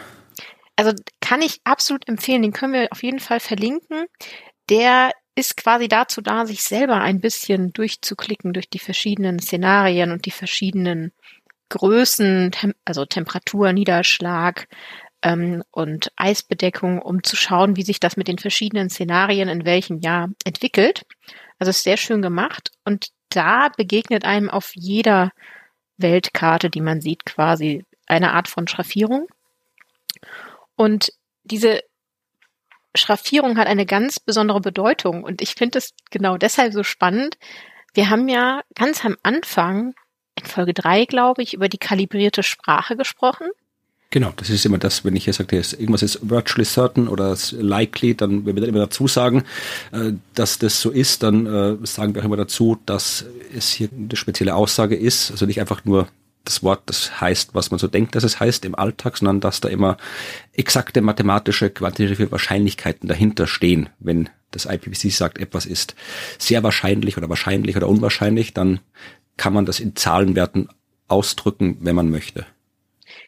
Also 0.76 0.92
kann 1.20 1.42
ich 1.42 1.60
absolut 1.64 2.06
empfehlen, 2.08 2.42
den 2.42 2.52
können 2.52 2.74
wir 2.74 2.88
auf 2.92 3.02
jeden 3.02 3.20
Fall 3.20 3.40
verlinken. 3.40 4.06
Der 4.68 5.10
ist 5.34 5.56
quasi 5.56 5.88
dazu 5.88 6.20
da, 6.20 6.46
sich 6.46 6.62
selber 6.62 7.00
ein 7.00 7.20
bisschen 7.20 7.72
durchzuklicken 7.72 8.52
durch 8.52 8.68
die 8.68 8.78
verschiedenen 8.78 9.38
Szenarien 9.38 10.12
und 10.12 10.26
die 10.26 10.30
verschiedenen 10.30 11.12
Größen, 11.70 12.52
Tem 12.52 12.74
also 12.84 13.06
Temperatur, 13.06 13.72
Niederschlag 13.72 14.68
ähm, 15.22 15.62
und 15.70 16.12
Eisbedeckung, 16.16 17.00
um 17.00 17.22
zu 17.22 17.36
schauen, 17.36 17.76
wie 17.76 17.82
sich 17.82 17.98
das 17.98 18.18
mit 18.18 18.28
den 18.28 18.38
verschiedenen 18.38 18.90
Szenarien 18.90 19.48
in 19.48 19.64
welchem 19.64 19.98
Jahr 20.00 20.28
entwickelt. 20.44 21.06
Also 21.58 21.70
ist 21.70 21.84
sehr 21.84 21.96
schön 21.96 22.20
gemacht 22.20 22.70
und 22.84 23.08
da 23.30 23.70
begegnet 23.74 24.24
einem 24.24 24.50
auf 24.50 24.72
jeder 24.74 25.30
Weltkarte, 25.96 26.68
die 26.68 26.82
man 26.82 27.00
sieht, 27.00 27.24
quasi 27.24 27.84
eine 28.06 28.32
Art 28.32 28.48
von 28.48 28.68
Schraffierung. 28.68 29.28
Und 30.76 31.12
diese 31.44 31.80
Schraffierung 32.94 33.56
hat 33.56 33.66
eine 33.66 33.86
ganz 33.86 34.20
besondere 34.20 34.60
Bedeutung. 34.60 35.24
Und 35.24 35.42
ich 35.42 35.54
finde 35.54 35.78
es 35.78 35.90
genau 36.10 36.36
deshalb 36.36 36.72
so 36.72 36.82
spannend. 36.82 37.38
Wir 37.94 38.10
haben 38.10 38.28
ja 38.28 38.62
ganz 38.74 39.04
am 39.04 39.16
Anfang, 39.22 39.94
in 40.34 40.46
Folge 40.46 40.74
drei, 40.74 41.04
glaube 41.04 41.42
ich, 41.42 41.54
über 41.54 41.68
die 41.68 41.78
kalibrierte 41.78 42.42
Sprache 42.42 42.96
gesprochen. 42.96 43.48
Genau, 44.12 44.30
das 44.36 44.50
ist 44.50 44.66
immer 44.66 44.76
das, 44.76 45.06
wenn 45.06 45.16
ich 45.16 45.24
hier 45.24 45.32
sage, 45.32 45.56
irgendwas 45.56 46.02
ist 46.02 46.28
virtually 46.28 46.66
certain 46.66 47.08
oder 47.08 47.34
likely, 47.52 48.14
dann, 48.14 48.44
wenn 48.44 48.54
wir 48.54 48.60
dann 48.60 48.68
immer 48.68 48.80
dazu 48.80 49.08
sagen, 49.08 49.44
äh, 49.90 50.12
dass 50.34 50.58
das 50.58 50.82
so 50.82 50.90
ist, 50.90 51.22
dann 51.22 51.46
äh, 51.46 51.86
sagen 51.86 52.14
wir 52.14 52.20
auch 52.20 52.26
immer 52.26 52.36
dazu, 52.36 52.78
dass 52.84 53.24
es 53.56 53.70
hier 53.72 53.88
eine 53.90 54.14
spezielle 54.14 54.54
Aussage 54.54 54.96
ist, 54.96 55.30
also 55.30 55.46
nicht 55.46 55.60
einfach 55.60 55.86
nur 55.86 56.08
das 56.44 56.62
Wort, 56.62 56.82
das 56.86 57.20
heißt, 57.20 57.54
was 57.54 57.70
man 57.70 57.78
so 57.78 57.88
denkt, 57.88 58.14
dass 58.14 58.24
es 58.24 58.40
heißt 58.40 58.64
im 58.64 58.74
Alltag, 58.74 59.16
sondern 59.16 59.40
dass 59.40 59.60
da 59.60 59.68
immer 59.68 59.96
exakte 60.52 61.00
mathematische, 61.00 61.70
quantitative 61.70 62.30
Wahrscheinlichkeiten 62.32 63.08
dahinter 63.08 63.46
stehen. 63.46 63.88
Wenn 63.98 64.28
das 64.50 64.66
IPVC 64.66 65.12
sagt, 65.12 65.38
etwas 65.38 65.66
ist 65.66 65.94
sehr 66.38 66.62
wahrscheinlich 66.62 67.16
oder 67.16 67.28
wahrscheinlich 67.28 67.76
oder 67.76 67.88
unwahrscheinlich, 67.88 68.52
dann 68.54 68.80
kann 69.36 69.52
man 69.52 69.66
das 69.66 69.80
in 69.80 69.96
Zahlenwerten 69.96 70.68
ausdrücken, 71.08 71.78
wenn 71.80 71.94
man 71.94 72.10
möchte. 72.10 72.46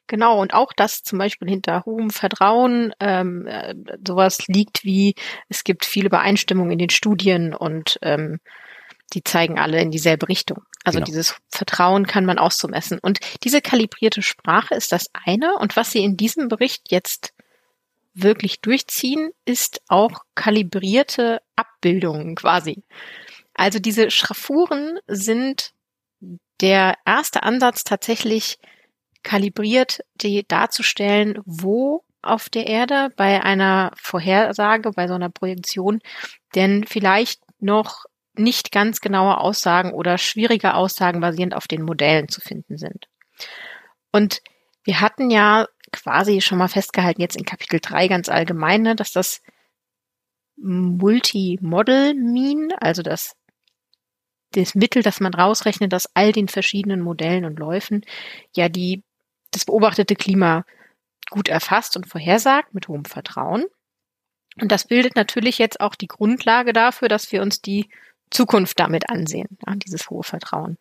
Genau, 0.07 0.41
und 0.41 0.53
auch 0.53 0.73
das 0.75 1.03
zum 1.03 1.19
Beispiel 1.19 1.49
hinter 1.49 1.85
hohem 1.87 2.11
Vertrauen 2.11 2.93
ähm, 3.01 3.47
äh, 3.47 3.75
sowas 4.07 4.47
liegt 4.49 4.85
wie, 4.85 5.15
es 5.49 5.65
gibt 5.65 5.85
viele 5.87 6.07
Übereinstimmungen 6.07 6.73
in 6.73 6.79
den 6.79 6.91
Studien 6.91 7.55
und 7.55 7.99
ähm, 8.03 8.39
die 9.15 9.25
zeigen 9.25 9.59
alle 9.59 9.81
in 9.81 9.91
dieselbe 9.91 10.29
Richtung. 10.29 10.63
Also 10.85 10.99
genau. 10.99 11.07
dieses 11.07 11.37
Vertrauen 11.49 12.07
kann 12.07 12.25
man 12.25 12.39
auch 12.39 12.51
so 12.51 12.69
messen. 12.69 12.99
Und 12.99 13.21
diese 13.45 13.61
kalibrierte 13.61 14.23
Sprache 14.23 14.75
ist 14.75 14.93
das 14.93 15.09
eine. 15.13 15.57
Und 15.59 15.77
was 15.77 15.93
sie 15.93 16.03
in 16.03 16.17
diesem 16.17 16.49
Bericht 16.49 16.91
jetzt 16.91 17.33
wirklich 18.13 18.61
durchziehen, 18.61 19.31
ist 19.45 19.81
auch 19.89 20.23
kalibrierte 20.35 21.41
Abbildungen 21.57 22.35
quasi. 22.35 22.83
Also 23.55 23.79
diese 23.79 24.11
Schraffuren 24.11 24.99
sind 25.07 25.73
der 26.61 26.97
erste 27.05 27.43
Ansatz 27.43 27.85
tatsächlich 27.85 28.59
kalibriert, 29.23 30.01
die 30.15 30.47
darzustellen, 30.47 31.39
wo 31.45 32.05
auf 32.23 32.49
der 32.49 32.67
Erde 32.67 33.11
bei 33.17 33.43
einer 33.43 33.93
Vorhersage, 33.97 34.91
bei 34.91 35.09
so 35.09 35.15
einer 35.15 35.31
Projektion 35.31 36.01
denn 36.55 36.85
vielleicht 36.87 37.41
noch 37.61 38.05
nicht 38.35 38.73
ganz 38.73 39.01
genaue 39.01 39.39
Aussagen 39.39 39.93
oder 39.93 40.19
schwierige 40.19 40.75
Aussagen 40.75 41.21
basierend 41.21 41.55
auf 41.55 41.69
den 41.69 41.83
Modellen 41.83 42.29
zu 42.29 42.41
finden 42.41 42.79
sind. 42.79 43.09
Und 44.13 44.41
wir 44.85 45.01
hatten 45.01 45.31
ja 45.31 45.67
quasi 45.93 46.41
schon 46.41 46.59
mal 46.59 46.69
festgehalten, 46.69 47.21
jetzt 47.21 47.37
in 47.37 47.45
Kapitel 47.45 47.81
3 47.81 48.09
ganz 48.09 48.29
allgemein, 48.29 48.83
ne, 48.83 48.97
dass 48.97 49.13
das 49.13 49.41
Multi-Model 50.57 52.15
Mean, 52.15 52.73
also 52.81 53.03
das, 53.03 53.37
das 54.53 54.75
Mittel, 54.75 55.03
das 55.03 55.21
man 55.21 55.35
rausrechnet 55.35 55.95
aus 55.95 56.09
all 56.15 56.33
den 56.33 56.49
verschiedenen 56.49 57.01
Modellen 57.01 57.45
und 57.45 57.59
Läufen, 57.59 58.05
ja 58.55 58.69
die 58.69 59.03
das 59.51 59.65
beobachtete 59.65 60.17
Klima 60.17 60.65
gut 61.31 61.49
erfasst 61.49 61.97
und 61.97 62.09
vorhersagt 62.09 62.75
mit 62.75 62.89
hohem 62.89 63.05
Vertrauen. 63.05 63.65
Und 64.61 64.71
das 64.71 64.87
bildet 64.87 65.17
natürlich 65.17 65.59
jetzt 65.59 65.81
auch 65.81 65.95
die 65.95 66.07
Grundlage 66.07 66.73
dafür, 66.73 67.09
dass 67.09 67.33
wir 67.33 67.43
uns 67.43 67.61
die 67.61 67.89
Zukunft 68.35 68.79
damit 68.79 69.09
ansehen, 69.09 69.59
ja, 69.67 69.75
dieses 69.77 70.11
hohe 70.11 70.25
Vertrauen. 70.25 70.77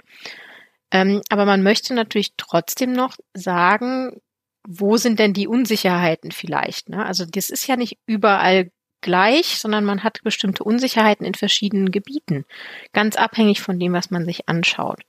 Ähm, 0.92 1.22
aber 1.30 1.46
man 1.46 1.64
möchte 1.64 1.94
natürlich 1.94 2.34
trotzdem 2.38 2.94
noch 2.94 3.16
sagen, 3.34 4.22
wo 4.68 4.98
sind 4.98 5.20
denn 5.20 5.34
die 5.34 5.48
Unsicherheiten 5.48 6.32
vielleicht? 6.32 6.90
Ne? 6.90 7.06
Also 7.06 7.26
das 7.26 7.50
ist 7.50 7.68
ja 7.68 7.76
nicht 7.76 7.98
überall 8.06 8.72
gleich, 9.02 9.58
sondern 9.60 9.86
man 9.86 10.04
hat 10.04 10.24
bestimmte 10.24 10.64
Unsicherheiten 10.64 11.26
in 11.26 11.34
verschiedenen 11.36 11.92
Gebieten, 11.92 12.46
ganz 12.94 13.18
abhängig 13.18 13.62
von 13.62 13.80
dem, 13.80 13.94
was 13.94 14.12
man 14.12 14.26
sich 14.26 14.48
anschaut. 14.48 15.02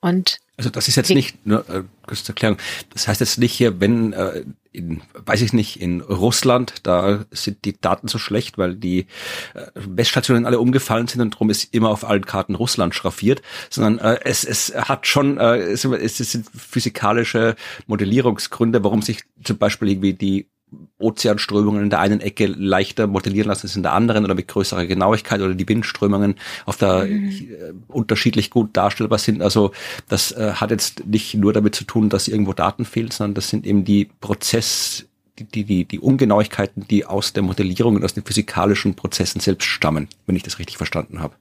Und 0.00 0.38
also 0.58 0.70
das 0.70 0.88
ist 0.88 0.96
jetzt 0.96 1.08
nicht, 1.10 1.46
nur 1.46 1.60
äh, 1.70 1.84
kurz 2.04 2.28
Erklärung, 2.28 2.58
das 2.92 3.06
heißt 3.06 3.20
jetzt 3.20 3.38
nicht 3.38 3.52
hier, 3.52 3.80
wenn, 3.80 4.12
äh, 4.12 4.44
in, 4.72 5.02
weiß 5.14 5.40
ich 5.42 5.52
nicht, 5.52 5.80
in 5.80 6.00
Russland, 6.00 6.74
da 6.82 7.24
sind 7.30 7.64
die 7.64 7.80
Daten 7.80 8.08
so 8.08 8.18
schlecht, 8.18 8.58
weil 8.58 8.74
die 8.74 9.06
äh, 9.54 9.80
Messstationen 9.88 10.46
alle 10.46 10.58
umgefallen 10.58 11.06
sind 11.06 11.20
und 11.20 11.34
darum 11.34 11.48
ist 11.48 11.72
immer 11.72 11.90
auf 11.90 12.04
allen 12.04 12.26
Karten 12.26 12.56
Russland 12.56 12.96
schraffiert, 12.96 13.40
sondern 13.70 13.98
äh, 14.00 14.18
es, 14.24 14.42
es 14.44 14.74
hat 14.74 15.06
schon, 15.06 15.38
äh, 15.38 15.58
es, 15.58 15.84
es 15.84 16.16
sind 16.16 16.48
physikalische 16.52 17.54
Modellierungsgründe, 17.86 18.82
warum 18.82 19.00
sich 19.00 19.22
zum 19.44 19.58
Beispiel 19.58 19.90
irgendwie 19.90 20.14
die 20.14 20.48
Ozeanströmungen 20.98 21.84
in 21.84 21.90
der 21.90 22.00
einen 22.00 22.20
Ecke 22.20 22.46
leichter 22.46 23.06
modellieren 23.06 23.48
lassen 23.48 23.66
als 23.66 23.76
in 23.76 23.82
der 23.82 23.92
anderen 23.92 24.24
oder 24.24 24.34
mit 24.34 24.48
größerer 24.48 24.86
Genauigkeit 24.86 25.40
oder 25.40 25.54
die 25.54 25.68
Windströmungen 25.68 26.34
auf 26.66 26.76
der 26.76 27.04
mhm. 27.04 27.28
äh, 27.28 27.72
unterschiedlich 27.88 28.50
gut 28.50 28.76
darstellbar 28.76 29.18
sind. 29.18 29.42
Also 29.42 29.72
das 30.08 30.32
äh, 30.32 30.52
hat 30.54 30.70
jetzt 30.70 31.06
nicht 31.06 31.34
nur 31.34 31.52
damit 31.52 31.74
zu 31.74 31.84
tun, 31.84 32.08
dass 32.08 32.28
irgendwo 32.28 32.52
Daten 32.52 32.84
fehlen, 32.84 33.10
sondern 33.10 33.34
das 33.34 33.48
sind 33.48 33.66
eben 33.66 33.84
die 33.84 34.10
Prozess, 34.20 35.06
die, 35.38 35.44
die, 35.44 35.64
die, 35.64 35.84
die 35.84 36.00
Ungenauigkeiten, 36.00 36.86
die 36.88 37.04
aus 37.04 37.32
der 37.32 37.42
Modellierung 37.42 37.96
und 37.96 38.04
aus 38.04 38.14
den 38.14 38.24
physikalischen 38.24 38.94
Prozessen 38.94 39.40
selbst 39.40 39.66
stammen, 39.66 40.08
wenn 40.26 40.36
ich 40.36 40.42
das 40.42 40.58
richtig 40.58 40.76
verstanden 40.76 41.20
habe. 41.20 41.34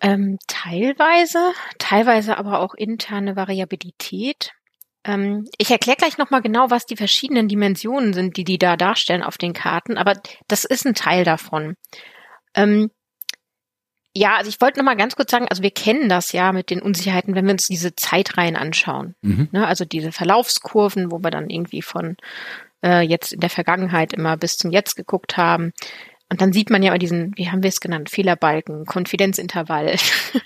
Ähm, 0.00 0.38
teilweise, 0.46 1.52
teilweise 1.78 2.38
aber 2.38 2.60
auch 2.60 2.74
interne 2.74 3.34
Variabilität. 3.34 4.52
Ähm, 5.04 5.46
ich 5.58 5.70
erkläre 5.70 5.96
gleich 5.96 6.18
nochmal 6.18 6.42
genau, 6.42 6.70
was 6.70 6.86
die 6.86 6.96
verschiedenen 6.96 7.48
Dimensionen 7.48 8.12
sind, 8.12 8.36
die 8.36 8.44
die 8.44 8.58
da 8.58 8.76
darstellen 8.76 9.22
auf 9.22 9.38
den 9.38 9.52
Karten, 9.52 9.96
aber 9.96 10.14
das 10.48 10.64
ist 10.64 10.86
ein 10.86 10.94
Teil 10.94 11.24
davon. 11.24 11.74
Ähm, 12.54 12.90
ja, 14.14 14.36
also 14.36 14.48
ich 14.48 14.60
wollte 14.60 14.80
nochmal 14.80 14.96
ganz 14.96 15.14
kurz 15.14 15.30
sagen, 15.30 15.46
also 15.48 15.62
wir 15.62 15.70
kennen 15.70 16.08
das 16.08 16.32
ja 16.32 16.52
mit 16.52 16.70
den 16.70 16.82
Unsicherheiten, 16.82 17.34
wenn 17.34 17.44
wir 17.44 17.52
uns 17.52 17.68
diese 17.68 17.94
Zeitreihen 17.94 18.56
anschauen. 18.56 19.14
Mhm. 19.22 19.48
Ne, 19.52 19.66
also 19.66 19.84
diese 19.84 20.12
Verlaufskurven, 20.12 21.12
wo 21.12 21.18
wir 21.18 21.30
dann 21.30 21.50
irgendwie 21.50 21.82
von 21.82 22.16
äh, 22.84 23.02
jetzt 23.02 23.32
in 23.32 23.40
der 23.40 23.50
Vergangenheit 23.50 24.12
immer 24.12 24.36
bis 24.36 24.56
zum 24.56 24.72
Jetzt 24.72 24.96
geguckt 24.96 25.36
haben. 25.36 25.72
Und 26.30 26.40
dann 26.40 26.52
sieht 26.52 26.68
man 26.68 26.82
ja 26.82 26.90
bei 26.90 26.98
diesen, 26.98 27.32
wie 27.36 27.48
haben 27.48 27.62
wir 27.62 27.68
es 27.68 27.80
genannt, 27.80 28.10
Fehlerbalken, 28.10 28.86
Konfidenzintervall, 28.86 29.96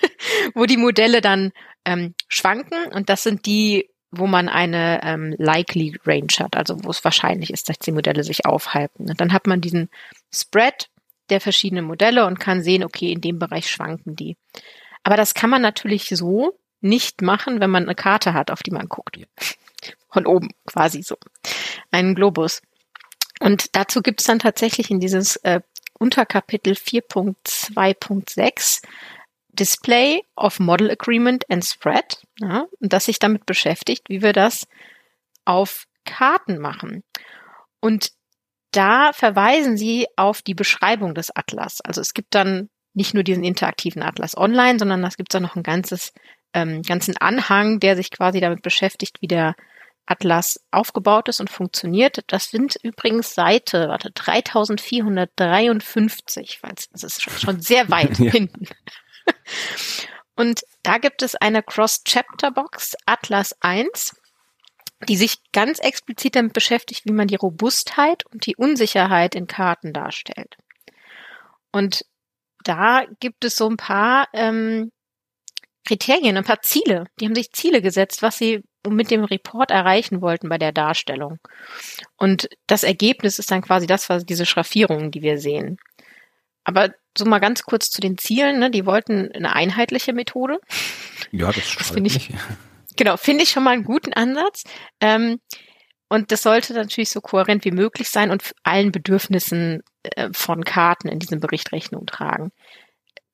wo 0.54 0.66
die 0.66 0.76
Modelle 0.76 1.20
dann 1.20 1.52
ähm, 1.84 2.14
schwanken. 2.28 2.92
Und 2.92 3.08
das 3.08 3.22
sind 3.22 3.46
die 3.46 3.88
wo 4.12 4.26
man 4.26 4.48
eine 4.48 5.00
ähm, 5.02 5.34
likely 5.38 5.98
Range 6.04 6.32
hat, 6.38 6.56
also 6.56 6.84
wo 6.84 6.90
es 6.90 7.02
wahrscheinlich 7.02 7.50
ist, 7.50 7.68
dass 7.68 7.78
die 7.78 7.92
Modelle 7.92 8.22
sich 8.22 8.46
aufhalten. 8.46 9.08
Und 9.08 9.20
dann 9.20 9.32
hat 9.32 9.46
man 9.46 9.60
diesen 9.60 9.88
Spread 10.32 10.88
der 11.30 11.40
verschiedenen 11.40 11.86
Modelle 11.86 12.26
und 12.26 12.38
kann 12.38 12.62
sehen, 12.62 12.84
okay, 12.84 13.10
in 13.10 13.22
dem 13.22 13.38
Bereich 13.38 13.70
schwanken 13.70 14.14
die. 14.14 14.36
Aber 15.02 15.16
das 15.16 15.34
kann 15.34 15.50
man 15.50 15.62
natürlich 15.62 16.10
so 16.10 16.52
nicht 16.80 17.22
machen, 17.22 17.60
wenn 17.60 17.70
man 17.70 17.84
eine 17.84 17.94
Karte 17.94 18.34
hat, 18.34 18.50
auf 18.50 18.62
die 18.62 18.70
man 18.70 18.88
guckt. 18.88 19.18
Von 20.10 20.26
oben 20.26 20.50
quasi 20.66 21.02
so. 21.02 21.16
Einen 21.90 22.14
Globus. 22.14 22.60
Und 23.40 23.74
dazu 23.74 24.02
gibt 24.02 24.20
es 24.20 24.26
dann 24.26 24.40
tatsächlich 24.40 24.90
in 24.90 25.00
dieses 25.00 25.36
äh, 25.36 25.62
Unterkapitel 25.98 26.74
4.2.6 26.74 28.82
Display 29.52 30.24
of 30.36 30.60
Model 30.60 30.90
Agreement 30.90 31.48
and 31.50 31.64
Spread, 31.64 32.22
ja, 32.40 32.66
und 32.80 32.92
das 32.92 33.04
sich 33.04 33.18
damit 33.18 33.46
beschäftigt, 33.46 34.08
wie 34.08 34.22
wir 34.22 34.32
das 34.32 34.66
auf 35.44 35.86
Karten 36.04 36.58
machen. 36.58 37.04
Und 37.80 38.12
da 38.72 39.12
verweisen 39.12 39.76
sie 39.76 40.06
auf 40.16 40.42
die 40.42 40.54
Beschreibung 40.54 41.14
des 41.14 41.34
Atlas. 41.34 41.80
Also 41.82 42.00
es 42.00 42.14
gibt 42.14 42.34
dann 42.34 42.70
nicht 42.94 43.14
nur 43.14 43.22
diesen 43.22 43.44
interaktiven 43.44 44.02
Atlas 44.02 44.36
online, 44.36 44.78
sondern 44.78 45.04
es 45.04 45.16
gibt 45.16 45.32
dann 45.34 45.42
noch 45.42 45.56
ein 45.56 45.62
ganzes, 45.62 46.12
ähm, 46.54 46.82
ganzen 46.82 47.16
Anhang, 47.18 47.80
der 47.80 47.96
sich 47.96 48.10
quasi 48.10 48.40
damit 48.40 48.62
beschäftigt, 48.62 49.18
wie 49.20 49.28
der 49.28 49.54
Atlas 50.06 50.58
aufgebaut 50.70 51.28
ist 51.28 51.40
und 51.40 51.50
funktioniert. 51.50 52.24
Das 52.26 52.50
sind 52.50 52.76
übrigens 52.82 53.34
Seite, 53.34 53.88
warte, 53.88 54.10
3453, 54.12 56.60
das 56.92 57.02
ist 57.02 57.22
schon 57.22 57.60
sehr 57.60 57.90
weit 57.94 58.18
ja. 58.18 58.32
hinten. 58.32 58.66
Und 60.36 60.62
da 60.82 60.98
gibt 60.98 61.22
es 61.22 61.34
eine 61.34 61.62
Cross-Chapter-Box 61.62 62.96
Atlas 63.06 63.54
1, 63.60 64.16
die 65.08 65.16
sich 65.16 65.38
ganz 65.52 65.78
explizit 65.78 66.36
damit 66.36 66.52
beschäftigt, 66.52 67.04
wie 67.04 67.12
man 67.12 67.28
die 67.28 67.36
Robustheit 67.36 68.24
und 68.26 68.46
die 68.46 68.56
Unsicherheit 68.56 69.34
in 69.34 69.46
Karten 69.46 69.92
darstellt. 69.92 70.56
Und 71.70 72.04
da 72.64 73.04
gibt 73.20 73.44
es 73.44 73.56
so 73.56 73.68
ein 73.68 73.76
paar 73.76 74.28
ähm, 74.32 74.92
Kriterien, 75.84 76.36
ein 76.36 76.44
paar 76.44 76.62
Ziele. 76.62 77.06
Die 77.18 77.26
haben 77.26 77.34
sich 77.34 77.52
Ziele 77.52 77.82
gesetzt, 77.82 78.22
was 78.22 78.38
sie 78.38 78.62
mit 78.88 79.10
dem 79.10 79.24
Report 79.24 79.70
erreichen 79.70 80.20
wollten 80.20 80.48
bei 80.48 80.58
der 80.58 80.72
Darstellung. 80.72 81.38
Und 82.16 82.48
das 82.66 82.84
Ergebnis 82.84 83.38
ist 83.38 83.50
dann 83.50 83.62
quasi 83.62 83.86
das, 83.86 84.08
was 84.08 84.24
diese 84.24 84.46
Schraffierungen, 84.46 85.10
die 85.10 85.22
wir 85.22 85.38
sehen. 85.38 85.78
Aber 86.64 86.94
so 87.16 87.24
mal 87.24 87.38
ganz 87.38 87.62
kurz 87.62 87.90
zu 87.90 88.00
den 88.00 88.18
Zielen. 88.18 88.58
Ne? 88.58 88.70
Die 88.70 88.86
wollten 88.86 89.30
eine 89.32 89.54
einheitliche 89.54 90.12
Methode. 90.12 90.60
Ja, 91.30 91.52
das, 91.52 91.76
das 91.76 91.90
finde 91.90 92.10
ich. 92.10 92.30
Genau, 92.96 93.16
finde 93.16 93.42
ich 93.44 93.50
schon 93.50 93.64
mal 93.64 93.70
einen 93.70 93.84
guten 93.84 94.12
Ansatz. 94.12 94.64
Ähm, 95.00 95.40
und 96.08 96.30
das 96.30 96.42
sollte 96.42 96.74
natürlich 96.74 97.08
so 97.08 97.22
kohärent 97.22 97.64
wie 97.64 97.70
möglich 97.70 98.10
sein 98.10 98.30
und 98.30 98.52
allen 98.64 98.92
Bedürfnissen 98.92 99.82
äh, 100.02 100.28
von 100.32 100.62
Karten 100.62 101.08
in 101.08 101.18
diesem 101.18 101.40
Bericht 101.40 101.72
Rechnung 101.72 102.04
tragen. 102.04 102.52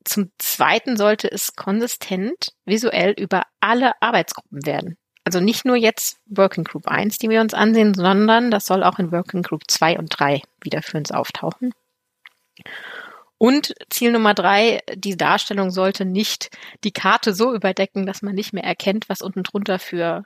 Zum 0.04 0.30
Zweiten 0.38 0.96
sollte 0.96 1.30
es 1.30 1.56
konsistent 1.56 2.52
visuell 2.64 3.14
über 3.18 3.42
alle 3.60 4.00
Arbeitsgruppen 4.00 4.64
werden. 4.64 4.96
Also 5.24 5.40
nicht 5.40 5.64
nur 5.64 5.76
jetzt 5.76 6.18
Working 6.26 6.64
Group 6.64 6.86
1, 6.86 7.18
die 7.18 7.28
wir 7.28 7.40
uns 7.40 7.52
ansehen, 7.52 7.94
sondern 7.94 8.50
das 8.50 8.64
soll 8.64 8.82
auch 8.82 8.98
in 8.98 9.12
Working 9.12 9.42
Group 9.42 9.64
2 9.66 9.98
und 9.98 10.08
3 10.08 10.40
wieder 10.62 10.80
für 10.80 10.96
uns 10.96 11.10
auftauchen. 11.10 11.74
Und 13.38 13.74
Ziel 13.88 14.10
Nummer 14.10 14.34
drei, 14.34 14.80
die 14.94 15.16
Darstellung 15.16 15.70
sollte 15.70 16.04
nicht 16.04 16.50
die 16.84 16.90
Karte 16.90 17.32
so 17.32 17.54
überdecken, 17.54 18.04
dass 18.04 18.22
man 18.22 18.34
nicht 18.34 18.52
mehr 18.52 18.64
erkennt, 18.64 19.08
was 19.08 19.22
unten 19.22 19.44
drunter 19.44 19.78
für 19.78 20.24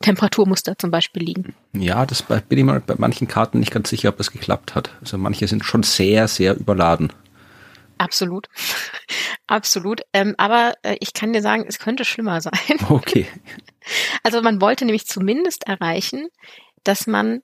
Temperaturmuster 0.00 0.76
zum 0.78 0.90
Beispiel 0.90 1.22
liegen. 1.22 1.54
Ja, 1.72 2.06
das 2.06 2.22
bin 2.22 2.58
ich 2.58 2.64
mal 2.64 2.80
bei 2.80 2.94
manchen 2.98 3.28
Karten 3.28 3.60
nicht 3.60 3.72
ganz 3.72 3.88
sicher, 3.88 4.10
ob 4.10 4.16
das 4.16 4.32
geklappt 4.32 4.74
hat. 4.74 4.90
Also 5.00 5.18
manche 5.18 5.46
sind 5.48 5.64
schon 5.64 5.82
sehr, 5.82 6.28
sehr 6.28 6.56
überladen. 6.56 7.12
Absolut. 7.98 8.48
Absolut. 9.46 10.02
Ähm, 10.12 10.34
aber 10.38 10.74
äh, 10.82 10.96
ich 11.00 11.14
kann 11.14 11.32
dir 11.32 11.42
sagen, 11.42 11.64
es 11.66 11.78
könnte 11.78 12.04
schlimmer 12.04 12.40
sein. 12.40 12.78
Okay. 12.88 13.26
Also 14.22 14.42
man 14.42 14.60
wollte 14.60 14.84
nämlich 14.84 15.06
zumindest 15.06 15.66
erreichen, 15.66 16.28
dass 16.84 17.06
man 17.06 17.40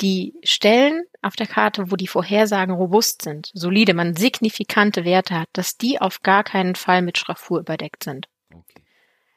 die 0.00 0.34
Stellen 0.42 1.04
auf 1.22 1.36
der 1.36 1.46
Karte, 1.46 1.90
wo 1.90 1.96
die 1.96 2.06
Vorhersagen 2.06 2.74
robust 2.74 3.22
sind, 3.22 3.50
solide, 3.54 3.94
man 3.94 4.16
signifikante 4.16 5.04
Werte 5.04 5.38
hat, 5.38 5.48
dass 5.52 5.76
die 5.76 6.00
auf 6.00 6.22
gar 6.22 6.44
keinen 6.44 6.74
Fall 6.74 7.02
mit 7.02 7.18
Schraffur 7.18 7.60
überdeckt 7.60 8.04
sind. 8.04 8.28
Okay. 8.52 8.82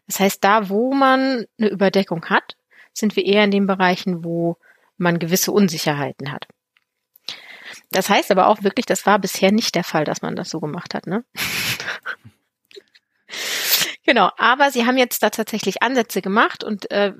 Das 0.07 0.19
heißt, 0.19 0.43
da, 0.43 0.69
wo 0.69 0.93
man 0.93 1.45
eine 1.59 1.69
Überdeckung 1.69 2.25
hat, 2.25 2.55
sind 2.93 3.15
wir 3.15 3.25
eher 3.25 3.43
in 3.43 3.51
den 3.51 3.67
Bereichen, 3.67 4.23
wo 4.23 4.57
man 4.97 5.19
gewisse 5.19 5.51
Unsicherheiten 5.51 6.31
hat. 6.31 6.47
Das 7.91 8.09
heißt 8.09 8.31
aber 8.31 8.47
auch 8.47 8.63
wirklich, 8.63 8.85
das 8.85 9.05
war 9.05 9.19
bisher 9.19 9.51
nicht 9.51 9.75
der 9.75 9.83
Fall, 9.83 10.05
dass 10.05 10.21
man 10.21 10.35
das 10.35 10.49
so 10.49 10.59
gemacht 10.59 10.93
hat, 10.93 11.05
ne? 11.05 11.23
genau, 14.05 14.31
aber 14.37 14.71
sie 14.71 14.85
haben 14.85 14.97
jetzt 14.97 15.21
da 15.21 15.29
tatsächlich 15.29 15.83
Ansätze 15.83 16.21
gemacht 16.21 16.63
und 16.63 16.89
äh, 16.91 17.13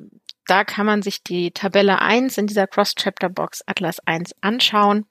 da 0.47 0.63
kann 0.63 0.85
man 0.85 1.01
sich 1.01 1.23
die 1.23 1.51
Tabelle 1.51 2.01
1 2.01 2.37
in 2.37 2.47
dieser 2.47 2.67
Cross-Chapter-Box 2.67 3.63
Atlas 3.67 3.99
1 4.05 4.35
anschauen. 4.41 5.05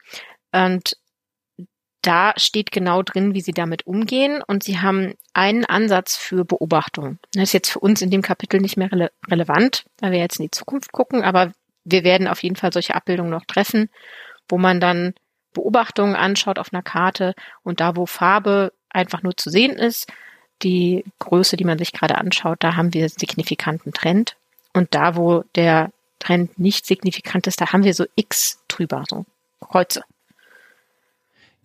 Und 0.53 0.97
da 2.03 2.33
steht 2.37 2.71
genau 2.71 3.03
drin, 3.03 3.35
wie 3.35 3.41
sie 3.41 3.53
damit 3.53 3.87
umgehen. 3.87 4.43
Und 4.47 4.63
sie 4.63 4.81
haben 4.81 5.15
einen 5.35 5.65
Ansatz 5.65 6.17
für 6.17 6.45
Beobachtung. 6.45 7.19
Das 7.33 7.45
ist 7.45 7.53
jetzt 7.53 7.71
für 7.71 7.81
uns 7.81 8.01
in 8.01 8.11
dem 8.11 8.23
Kapitel 8.23 8.61
nicht 8.61 8.77
mehr 8.77 8.91
rele 8.91 9.11
relevant, 9.29 9.85
weil 10.01 10.13
wir 10.13 10.19
jetzt 10.19 10.39
in 10.39 10.45
die 10.45 10.51
Zukunft 10.51 10.93
gucken. 10.93 11.23
Aber 11.23 11.53
wir 11.85 12.05
werden 12.05 12.29
auf 12.29 12.43
jeden 12.43 12.57
Fall 12.57 12.73
solche 12.73 12.95
Abbildungen 12.95 13.31
noch 13.31 13.45
treffen, 13.45 13.91
wo 14.49 14.59
man 14.59 14.81
dann 14.81 15.15
Beobachtungen 15.53 16.17
anschaut 16.17 16.59
auf 16.59 16.73
einer 16.73 16.83
Karte 16.83 17.35
und 17.63 17.81
da, 17.81 17.97
wo 17.97 18.07
Farbe 18.07 18.73
einfach 18.91 19.23
nur 19.23 19.37
zu 19.37 19.51
sehen 19.51 19.77
ist, 19.77 20.11
die 20.63 21.05
Größe, 21.19 21.57
die 21.57 21.65
man 21.65 21.79
sich 21.79 21.93
gerade 21.93 22.19
anschaut, 22.19 22.59
da 22.61 22.77
haben 22.77 22.95
wir 22.95 23.09
signifikanten 23.09 23.93
Trend. 23.93 24.37
Und 24.77 24.95
da, 24.95 25.17
wo 25.17 25.43
der 25.55 25.91
Trend 26.19 26.59
nicht 26.59 26.85
signifikant 26.85 27.47
ist, 27.47 27.63
da 27.63 27.73
haben 27.73 27.83
wir 27.83 27.95
so 27.95 28.05
X 28.15 28.63
drüber, 28.69 29.05
so 29.09 29.25
Kreuze. 29.59 30.03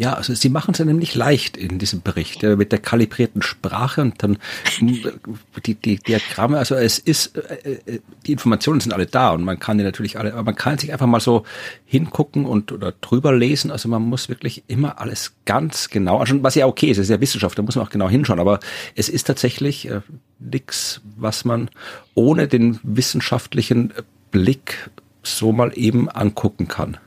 Ja, 0.01 0.13
also 0.13 0.33
sie 0.33 0.49
machen 0.49 0.71
es 0.71 0.79
ja 0.79 0.85
nämlich 0.85 1.13
leicht 1.13 1.55
in 1.57 1.77
diesem 1.77 2.01
Bericht 2.01 2.43
äh, 2.43 2.55
mit 2.55 2.71
der 2.71 2.79
kalibrierten 2.79 3.43
Sprache 3.43 4.01
und 4.01 4.23
dann 4.23 4.39
die, 4.81 5.75
die 5.75 5.97
Diagramme. 5.97 6.57
Also 6.57 6.73
es 6.73 6.97
ist, 6.97 7.37
äh, 7.37 7.77
äh, 7.85 7.99
die 8.25 8.31
Informationen 8.31 8.79
sind 8.79 8.93
alle 8.93 9.05
da 9.05 9.29
und 9.29 9.43
man 9.43 9.59
kann 9.59 9.77
die 9.77 9.83
natürlich 9.83 10.17
alle, 10.17 10.33
aber 10.33 10.41
man 10.41 10.55
kann 10.55 10.79
sich 10.79 10.91
einfach 10.91 11.05
mal 11.05 11.19
so 11.19 11.43
hingucken 11.85 12.47
und 12.47 12.71
oder 12.71 12.93
drüber 12.93 13.31
lesen. 13.31 13.69
Also 13.69 13.89
man 13.89 14.01
muss 14.01 14.27
wirklich 14.27 14.63
immer 14.65 14.99
alles 14.99 15.35
ganz 15.45 15.89
genau 15.89 16.17
anschauen, 16.17 16.41
was 16.41 16.55
ja 16.55 16.65
okay 16.65 16.87
ist, 16.87 16.97
es 16.97 17.03
ist 17.03 17.11
ja 17.11 17.21
Wissenschaft, 17.21 17.59
da 17.59 17.61
muss 17.61 17.75
man 17.75 17.85
auch 17.85 17.91
genau 17.91 18.09
hinschauen. 18.09 18.39
Aber 18.39 18.59
es 18.95 19.07
ist 19.07 19.27
tatsächlich 19.27 19.87
äh, 19.87 20.01
nichts, 20.39 21.01
was 21.15 21.45
man 21.45 21.69
ohne 22.15 22.47
den 22.47 22.79
wissenschaftlichen 22.81 23.93
Blick 24.31 24.89
so 25.21 25.51
mal 25.51 25.73
eben 25.75 26.09
angucken 26.09 26.67
kann. 26.67 26.97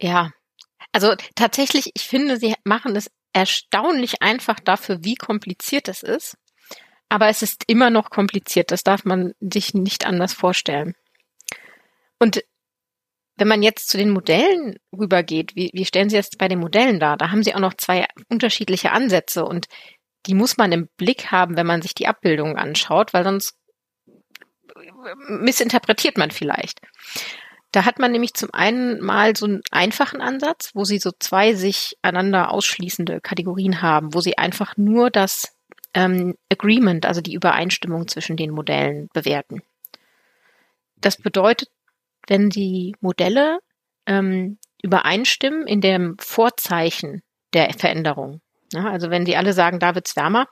Ja, 0.00 0.30
also 0.98 1.14
tatsächlich, 1.36 1.92
ich 1.94 2.02
finde, 2.02 2.38
sie 2.38 2.56
machen 2.64 2.96
es 2.96 3.08
erstaunlich 3.32 4.20
einfach 4.20 4.58
dafür, 4.58 5.04
wie 5.04 5.14
kompliziert 5.14 5.86
es 5.86 6.02
ist. 6.02 6.36
Aber 7.08 7.28
es 7.28 7.40
ist 7.40 7.62
immer 7.68 7.88
noch 7.88 8.10
kompliziert. 8.10 8.72
Das 8.72 8.82
darf 8.82 9.04
man 9.04 9.32
sich 9.38 9.74
nicht 9.74 10.06
anders 10.06 10.32
vorstellen. 10.32 10.94
Und 12.18 12.42
wenn 13.36 13.46
man 13.46 13.62
jetzt 13.62 13.90
zu 13.90 13.96
den 13.96 14.10
Modellen 14.10 14.80
rübergeht, 14.92 15.54
wie, 15.54 15.70
wie 15.72 15.84
stellen 15.84 16.10
Sie 16.10 16.16
das 16.16 16.30
bei 16.30 16.48
den 16.48 16.58
Modellen 16.58 16.98
dar? 16.98 17.16
Da 17.16 17.30
haben 17.30 17.44
Sie 17.44 17.54
auch 17.54 17.60
noch 17.60 17.74
zwei 17.74 18.08
unterschiedliche 18.28 18.90
Ansätze 18.90 19.44
und 19.44 19.66
die 20.26 20.34
muss 20.34 20.56
man 20.56 20.72
im 20.72 20.88
Blick 20.96 21.30
haben, 21.30 21.56
wenn 21.56 21.66
man 21.66 21.80
sich 21.80 21.94
die 21.94 22.08
Abbildungen 22.08 22.56
anschaut, 22.56 23.14
weil 23.14 23.22
sonst 23.22 23.56
missinterpretiert 25.28 26.18
man 26.18 26.32
vielleicht. 26.32 26.80
Da 27.72 27.84
hat 27.84 27.98
man 27.98 28.12
nämlich 28.12 28.32
zum 28.34 28.48
einen 28.52 29.00
mal 29.00 29.36
so 29.36 29.46
einen 29.46 29.60
einfachen 29.70 30.22
Ansatz, 30.22 30.70
wo 30.74 30.84
sie 30.84 30.98
so 30.98 31.10
zwei 31.18 31.54
sich 31.54 31.98
einander 32.00 32.50
ausschließende 32.50 33.20
Kategorien 33.20 33.82
haben, 33.82 34.14
wo 34.14 34.20
sie 34.20 34.38
einfach 34.38 34.76
nur 34.76 35.10
das 35.10 35.54
ähm, 35.94 36.36
Agreement, 36.50 37.04
also 37.04 37.20
die 37.20 37.34
Übereinstimmung 37.34 38.08
zwischen 38.08 38.36
den 38.36 38.50
Modellen 38.50 39.08
bewerten. 39.12 39.62
Das 40.96 41.16
bedeutet, 41.16 41.68
wenn 42.26 42.50
die 42.50 42.96
Modelle 43.00 43.58
ähm, 44.06 44.58
übereinstimmen 44.82 45.66
in 45.66 45.80
dem 45.80 46.16
Vorzeichen 46.18 47.22
der 47.52 47.72
Veränderung, 47.74 48.40
ja, 48.72 48.90
also 48.90 49.10
wenn 49.10 49.26
sie 49.26 49.36
alle 49.36 49.52
sagen, 49.52 49.78
da 49.78 49.94
wird's 49.94 50.16
wärmer, 50.16 50.46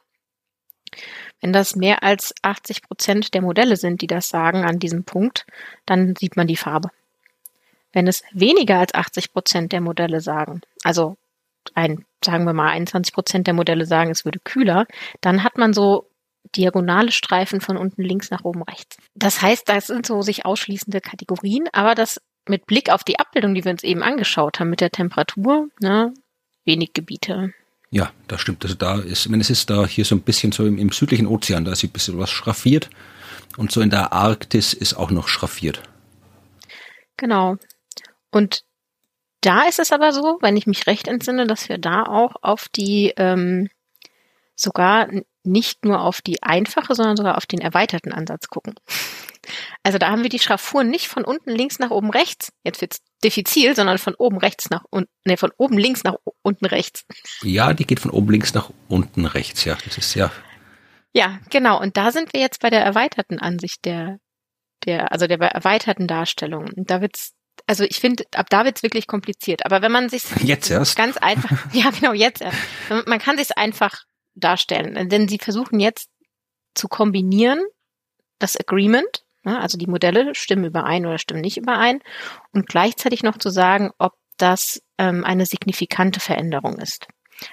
wenn 1.41 1.53
das 1.53 1.77
mehr 1.77 2.03
als 2.03 2.35
80 2.43 2.83
Prozent 2.83 3.35
der 3.35 3.43
Modelle 3.43 3.77
sind, 3.77 4.01
die 4.03 4.07
das 4.07 4.29
sagen 4.29 4.65
an 4.65 4.79
diesem 4.79 5.05
Punkt, 5.05 5.47
dann 5.85 6.15
sieht 6.17 6.37
man 6.37 6.47
die 6.47 6.57
Farbe. 6.57 6.91
Wenn 7.97 8.09
es 8.09 8.23
weniger 8.31 8.79
als 8.79 8.93
80 8.93 9.33
Prozent 9.33 9.73
der 9.73 9.81
Modelle 9.81 10.21
sagen, 10.21 10.61
also 10.83 11.17
ein, 11.73 12.05
sagen 12.23 12.45
wir 12.45 12.53
mal 12.53 12.69
21 12.69 13.15
Prozent 13.15 13.47
der 13.47 13.55
Modelle 13.55 13.87
sagen, 13.87 14.11
es 14.11 14.27
würde 14.27 14.39
kühler, 14.39 14.87
dann 15.23 15.43
hat 15.43 15.57
man 15.57 15.73
so 15.73 16.11
diagonale 16.55 17.11
Streifen 17.11 17.63
von 17.63 17.79
unten 17.79 18.03
links 18.03 18.31
nach 18.31 18.45
oben 18.45 18.63
rechts. 18.65 18.99
Das 19.15 19.41
heißt, 19.41 19.67
das 19.71 19.87
sind 19.87 20.05
so 20.05 20.21
sich 20.21 20.45
ausschließende 20.45 21.01
Kategorien, 21.01 21.71
aber 21.73 21.95
das 21.95 22.21
mit 22.47 22.67
Blick 22.67 22.91
auf 22.91 23.03
die 23.03 23.19
Abbildung, 23.19 23.55
die 23.55 23.65
wir 23.65 23.73
uns 23.73 23.83
eben 23.83 24.03
angeschaut 24.03 24.61
haben, 24.61 24.69
mit 24.69 24.83
der 24.83 24.91
Temperatur, 24.91 25.71
ne, 25.81 26.13
wenig 26.67 26.93
Gebiete. 26.93 27.55
Ja, 27.89 28.11
das 28.29 28.43
stimmt. 28.43 28.63
Also 28.63 28.75
da 28.75 29.01
ist, 29.01 29.33
wenn 29.33 29.41
es 29.41 29.49
ist 29.49 29.71
da 29.71 29.87
hier 29.87 30.05
so 30.05 30.17
ein 30.17 30.21
bisschen 30.21 30.53
so 30.53 30.67
im, 30.67 30.77
im 30.77 30.91
südlichen 30.91 31.27
Ozean, 31.27 31.65
da 31.65 31.73
ist 31.73 31.83
ein 31.83 31.89
bisschen 31.89 32.19
was 32.19 32.31
schraffiert 32.31 32.91
und 33.57 33.73
so 33.73 33.81
in 33.81 33.89
der 33.89 34.13
Arktis 34.13 34.75
ist 34.75 34.93
auch 34.93 35.11
noch 35.11 35.29
schraffiert. 35.29 35.81
Genau. 37.17 37.57
Und 38.37 38.65
da 39.41 39.63
ist 39.63 39.79
es 39.79 39.93
aber 39.93 40.13
so, 40.13 40.37
wenn 40.43 40.59
ich 40.59 40.67
mich 40.67 40.87
recht 40.87 41.09
entsinne, 41.09 41.47
dass 41.47 41.71
wir 41.71 41.79
da 41.79 42.03
auch 42.03 42.35
auf 42.43 42.69
die 42.69 43.15
ähm, 43.17 43.71
sogar 44.55 45.09
nicht 45.43 45.87
nur 45.87 46.03
auf 46.03 46.21
die 46.21 46.43
einfache, 46.43 46.95
sondern 46.95 47.17
sogar 47.17 47.39
auf 47.39 47.47
den 47.47 47.61
erweiterten 47.61 48.13
Ansatz 48.13 48.49
gucken. 48.49 48.75
Also 49.85 49.99
da 49.99 50.09
haben 50.09 50.25
wir 50.25 50.29
die 50.29 50.41
Schraffuren 50.41 50.91
nicht 50.91 51.07
von 51.07 51.25
unten 51.25 51.53
links 51.53 51.79
nach 51.79 51.91
oben 51.91 52.11
rechts, 52.11 52.53
jetzt 52.65 52.81
wird's 52.81 53.01
diffizil, 53.23 53.77
sondern 53.77 53.97
von 53.97 54.17
oben 54.17 54.39
rechts 54.39 54.71
nach 54.71 54.83
unten, 54.91 55.13
ne, 55.25 55.37
von 55.37 55.53
oben 55.57 55.79
links 55.79 56.03
nach 56.03 56.17
unten 56.43 56.67
rechts. 56.67 57.05
Ja, 57.43 57.73
die 57.73 57.87
geht 57.87 58.01
von 58.01 58.11
oben 58.11 58.33
links 58.33 58.55
nach 58.55 58.71
unten 58.89 59.25
rechts, 59.25 59.65
ja. 59.65 59.79
Das 59.85 59.99
ist 59.99 60.15
ja. 60.15 60.33
Ja, 61.13 61.39
genau. 61.49 61.81
Und 61.81 61.97
da 61.97 62.11
sind 62.11 62.33
wir 62.33 62.41
jetzt 62.41 62.61
bei 62.61 62.71
der 62.71 62.85
erweiterten 62.85 63.39
Ansicht 63.39 63.85
der, 63.85 64.19
der, 64.85 65.13
also 65.13 65.29
der 65.29 65.41
erweiterten 65.41 66.09
Darstellung. 66.09 66.69
Und 66.77 66.91
da 66.91 67.01
wird's 67.01 67.36
also 67.67 67.85
ich 67.85 67.99
finde, 68.01 68.25
ab 68.35 68.49
da 68.51 68.65
wird's 68.65 68.83
wirklich 68.83 69.07
kompliziert. 69.07 69.67
Aber 69.67 69.83
wenn 69.83 69.93
man 69.93 70.09
sich 70.09 70.25
jetzt 70.43 70.71
erst 70.71 70.97
ganz 70.97 71.17
einfach, 71.17 71.51
ja 71.73 71.91
genau 71.91 72.13
jetzt 72.13 72.41
erst, 72.41 72.59
man 73.07 73.19
kann 73.19 73.39
sich 73.39 73.57
einfach 73.59 74.05
darstellen, 74.35 75.09
denn 75.09 75.29
sie 75.29 75.39
versuchen 75.39 75.81
jetzt 75.81 76.09
zu 76.75 76.89
kombinieren 76.89 77.61
das 78.39 78.57
Agreement, 78.57 79.25
also 79.45 79.79
die 79.79 79.87
Modelle 79.87 80.35
stimmen 80.35 80.65
überein 80.65 81.07
oder 81.07 81.19
stimmen 81.19 81.41
nicht 81.41 81.57
überein, 81.57 82.01
und 82.53 82.69
gleichzeitig 82.69 83.23
noch 83.23 83.39
zu 83.39 83.49
sagen, 83.49 83.93
ob 83.99 84.13
das 84.37 84.83
ähm, 84.99 85.25
eine 85.25 85.47
signifikante 85.47 86.21
Veränderung 86.21 86.79
ist. 86.79 87.07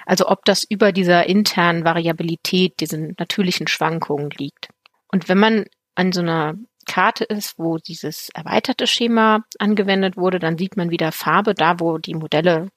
Also 0.06 0.28
ob 0.28 0.44
das 0.44 0.64
über 0.64 0.92
dieser 0.92 1.26
internen 1.26 1.84
Variabilität, 1.84 2.80
diesen 2.80 3.14
natürlichen 3.18 3.66
Schwankungen 3.66 4.30
liegt. 4.30 4.68
Und 5.08 5.28
wenn 5.28 5.38
man 5.38 5.64
an 5.94 6.12
so 6.12 6.20
einer 6.20 6.54
Karte 6.84 7.24
ist, 7.24 7.58
wo 7.58 7.78
dieses 7.78 8.28
erweiterte 8.30 8.86
Schema 8.86 9.44
angewendet 9.58 10.16
wurde, 10.16 10.38
dann 10.38 10.58
sieht 10.58 10.76
man 10.76 10.90
wieder 10.90 11.12
Farbe 11.12 11.54
da, 11.54 11.80
wo 11.80 11.98
die 11.98 12.14
Modelle 12.14 12.68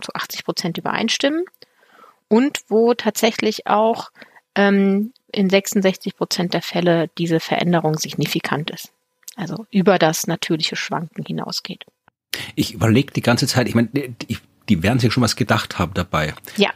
zu 0.00 0.14
80 0.14 0.44
Prozent 0.44 0.78
übereinstimmen 0.78 1.44
und 2.28 2.60
wo 2.68 2.94
tatsächlich 2.94 3.66
auch 3.66 4.10
ähm, 4.54 5.12
in 5.32 5.50
66 5.50 6.16
Prozent 6.16 6.54
der 6.54 6.62
Fälle 6.62 7.08
diese 7.18 7.40
Veränderung 7.40 7.96
signifikant 7.98 8.70
ist. 8.70 8.92
Also 9.36 9.66
über 9.70 9.98
das 9.98 10.26
natürliche 10.26 10.76
Schwanken 10.76 11.24
hinausgeht. 11.24 11.84
Ich 12.54 12.72
überlege 12.72 13.12
die 13.12 13.22
ganze 13.22 13.46
Zeit, 13.46 13.68
ich 13.68 13.74
meine, 13.74 13.90
ich 14.26 14.40
die 14.68 14.82
werden 14.82 14.98
sich 14.98 15.12
schon 15.12 15.22
was 15.22 15.36
gedacht 15.36 15.78
haben 15.78 15.94
dabei. 15.94 16.34
Ja. 16.56 16.70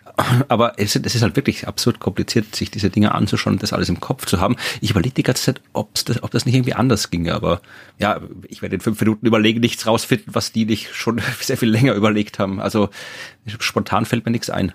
Aber 0.48 0.74
es, 0.78 0.94
es 0.96 1.14
ist 1.14 1.22
halt 1.22 1.36
wirklich 1.36 1.66
absurd 1.66 1.98
kompliziert, 1.98 2.54
sich 2.54 2.70
diese 2.70 2.90
Dinge 2.90 3.14
anzuschauen 3.14 3.54
und 3.54 3.62
das 3.62 3.72
alles 3.72 3.88
im 3.88 4.00
Kopf 4.00 4.26
zu 4.26 4.40
haben. 4.40 4.56
Ich 4.80 4.90
überlege 4.90 5.14
die 5.14 5.22
ganze 5.22 5.44
Zeit, 5.44 5.60
ob's 5.72 6.04
das, 6.04 6.22
ob 6.22 6.30
das 6.30 6.46
nicht 6.46 6.54
irgendwie 6.54 6.74
anders 6.74 7.10
ginge. 7.10 7.34
Aber 7.34 7.60
ja, 7.98 8.20
ich 8.48 8.62
werde 8.62 8.76
in 8.76 8.80
fünf 8.80 9.00
Minuten 9.00 9.26
überlegen, 9.26 9.60
nichts 9.60 9.86
rausfinden, 9.86 10.34
was 10.34 10.52
die 10.52 10.66
nicht 10.66 10.94
schon 10.94 11.20
sehr 11.40 11.56
viel 11.56 11.70
länger 11.70 11.94
überlegt 11.94 12.38
haben. 12.38 12.60
Also 12.60 12.90
spontan 13.58 14.04
fällt 14.06 14.24
mir 14.24 14.32
nichts 14.32 14.50
ein. 14.50 14.72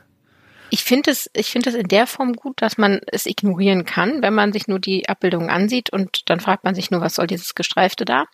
Ich 0.72 0.84
finde 0.84 1.12
es, 1.12 1.30
ich 1.34 1.52
finde 1.52 1.70
es 1.70 1.76
in 1.76 1.88
der 1.88 2.08
Form 2.08 2.34
gut, 2.34 2.62
dass 2.62 2.78
man 2.78 3.00
es 3.08 3.28
ignorieren 3.28 3.86
kann, 3.86 4.22
wenn 4.22 4.34
man 4.34 4.52
sich 4.52 4.68
nur 4.68 4.80
die 4.80 5.08
Abbildungen 5.08 5.50
ansieht 5.50 5.92
und 5.92 6.30
dann 6.30 6.40
fragt 6.40 6.64
man 6.64 6.76
sich 6.76 6.92
nur, 6.92 7.02
was 7.02 7.16
soll 7.16 7.28
dieses 7.28 7.56
Gestreifte 7.56 8.04
da? 8.04 8.26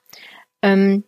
Ähm, 0.62 1.04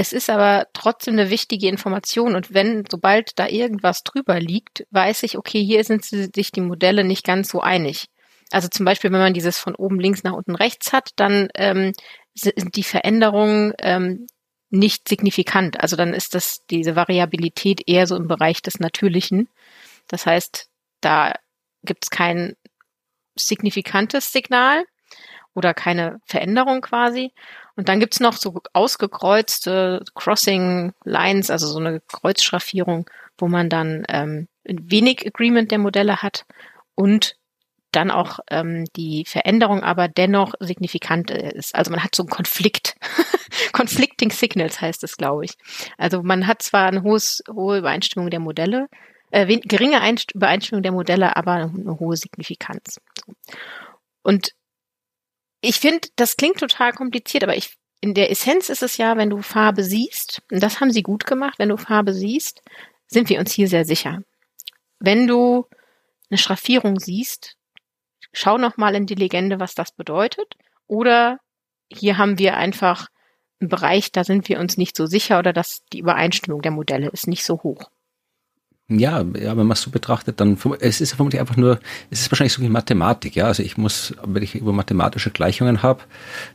es 0.00 0.14
ist 0.14 0.30
aber 0.30 0.66
trotzdem 0.72 1.12
eine 1.14 1.28
wichtige 1.28 1.68
Information 1.68 2.34
und 2.34 2.54
wenn, 2.54 2.84
sobald 2.90 3.38
da 3.38 3.46
irgendwas 3.46 4.02
drüber 4.02 4.40
liegt, 4.40 4.86
weiß 4.90 5.24
ich, 5.24 5.36
okay, 5.36 5.62
hier 5.62 5.84
sind 5.84 6.06
sich 6.06 6.52
die 6.52 6.62
Modelle 6.62 7.04
nicht 7.04 7.22
ganz 7.22 7.50
so 7.50 7.60
einig. 7.60 8.06
Also 8.50 8.68
zum 8.68 8.86
Beispiel, 8.86 9.12
wenn 9.12 9.20
man 9.20 9.34
dieses 9.34 9.58
von 9.58 9.74
oben 9.74 10.00
links 10.00 10.22
nach 10.22 10.32
unten 10.32 10.54
rechts 10.54 10.94
hat, 10.94 11.10
dann 11.16 11.48
ähm, 11.54 11.92
sind 12.34 12.76
die 12.76 12.82
Veränderungen 12.82 13.74
ähm, 13.78 14.26
nicht 14.70 15.06
signifikant. 15.06 15.78
Also 15.80 15.96
dann 15.96 16.14
ist 16.14 16.34
das 16.34 16.64
diese 16.70 16.96
Variabilität 16.96 17.82
eher 17.86 18.06
so 18.06 18.16
im 18.16 18.26
Bereich 18.26 18.62
des 18.62 18.80
Natürlichen. 18.80 19.50
Das 20.08 20.24
heißt, 20.24 20.70
da 21.02 21.34
gibt 21.82 22.04
es 22.04 22.10
kein 22.10 22.56
signifikantes 23.36 24.32
Signal 24.32 24.84
oder 25.54 25.74
keine 25.74 26.20
Veränderung 26.24 26.80
quasi. 26.80 27.32
Und 27.80 27.88
dann 27.88 27.98
gibt's 27.98 28.20
noch 28.20 28.34
so 28.34 28.60
ausgekreuzte 28.74 30.04
Crossing 30.14 30.92
Lines, 31.02 31.48
also 31.48 31.66
so 31.66 31.78
eine 31.78 32.02
Kreuzschraffierung, 32.08 33.08
wo 33.38 33.48
man 33.48 33.70
dann 33.70 34.04
ähm, 34.10 34.48
wenig 34.64 35.26
Agreement 35.26 35.70
der 35.70 35.78
Modelle 35.78 36.18
hat 36.18 36.44
und 36.94 37.36
dann 37.90 38.10
auch 38.10 38.40
ähm, 38.50 38.84
die 38.96 39.24
Veränderung 39.26 39.82
aber 39.82 40.08
dennoch 40.08 40.52
signifikant 40.60 41.30
ist. 41.30 41.74
Also 41.74 41.90
man 41.90 42.04
hat 42.04 42.14
so 42.14 42.22
einen 42.22 42.28
Konflikt. 42.28 42.96
Conflicting 43.72 44.30
Signals 44.30 44.82
heißt 44.82 45.02
es, 45.02 45.16
glaube 45.16 45.46
ich. 45.46 45.52
Also 45.96 46.22
man 46.22 46.46
hat 46.46 46.60
zwar 46.60 46.86
eine 46.86 47.02
hohes, 47.02 47.42
hohe 47.50 47.78
Übereinstimmung 47.78 48.28
der 48.28 48.40
Modelle, 48.40 48.88
äh, 49.30 49.46
geringe 49.56 50.02
Einst 50.02 50.34
Übereinstimmung 50.34 50.82
der 50.82 50.92
Modelle, 50.92 51.34
aber 51.34 51.52
eine 51.52 51.98
hohe 51.98 52.18
Signifikanz. 52.18 53.00
Und 54.22 54.52
ich 55.60 55.76
finde, 55.78 56.08
das 56.16 56.36
klingt 56.36 56.58
total 56.58 56.92
kompliziert, 56.92 57.42
aber 57.42 57.56
ich, 57.56 57.76
in 58.00 58.14
der 58.14 58.30
Essenz 58.30 58.68
ist 58.68 58.82
es 58.82 58.96
ja, 58.96 59.16
wenn 59.16 59.30
du 59.30 59.42
Farbe 59.42 59.84
siehst, 59.84 60.42
und 60.50 60.62
das 60.62 60.80
haben 60.80 60.90
sie 60.90 61.02
gut 61.02 61.26
gemacht, 61.26 61.58
wenn 61.58 61.68
du 61.68 61.76
Farbe 61.76 62.14
siehst, 62.14 62.62
sind 63.06 63.28
wir 63.28 63.40
uns 63.40 63.52
hier 63.52 63.68
sehr 63.68 63.84
sicher. 63.84 64.22
Wenn 64.98 65.26
du 65.26 65.66
eine 66.30 66.38
Schraffierung 66.38 66.98
siehst, 66.98 67.56
schau 68.32 68.58
nochmal 68.58 68.94
in 68.94 69.06
die 69.06 69.14
Legende, 69.14 69.60
was 69.60 69.74
das 69.74 69.92
bedeutet. 69.92 70.54
Oder 70.86 71.40
hier 71.92 72.18
haben 72.18 72.38
wir 72.38 72.56
einfach 72.56 73.08
einen 73.60 73.68
Bereich, 73.68 74.12
da 74.12 74.24
sind 74.24 74.48
wir 74.48 74.60
uns 74.60 74.76
nicht 74.76 74.96
so 74.96 75.06
sicher 75.06 75.38
oder 75.38 75.52
dass 75.52 75.84
die 75.92 75.98
Übereinstimmung 75.98 76.62
der 76.62 76.72
Modelle 76.72 77.08
ist 77.08 77.26
nicht 77.26 77.44
so 77.44 77.62
hoch. 77.62 77.90
Ja, 78.90 79.20
ja, 79.20 79.56
wenn 79.56 79.66
man 79.66 79.72
es 79.72 79.82
so 79.82 79.90
betrachtet, 79.90 80.40
dann 80.40 80.58
es 80.80 81.00
ist 81.00 81.14
vermutlich 81.14 81.40
einfach 81.40 81.56
nur, 81.56 81.78
es 82.10 82.22
ist 82.22 82.32
wahrscheinlich 82.32 82.52
so 82.52 82.60
wie 82.60 82.68
Mathematik, 82.68 83.36
ja. 83.36 83.46
Also 83.46 83.62
ich 83.62 83.76
muss, 83.76 84.14
wenn 84.24 84.42
ich 84.42 84.56
über 84.56 84.72
mathematische 84.72 85.30
Gleichungen 85.30 85.82
habe, 85.82 86.02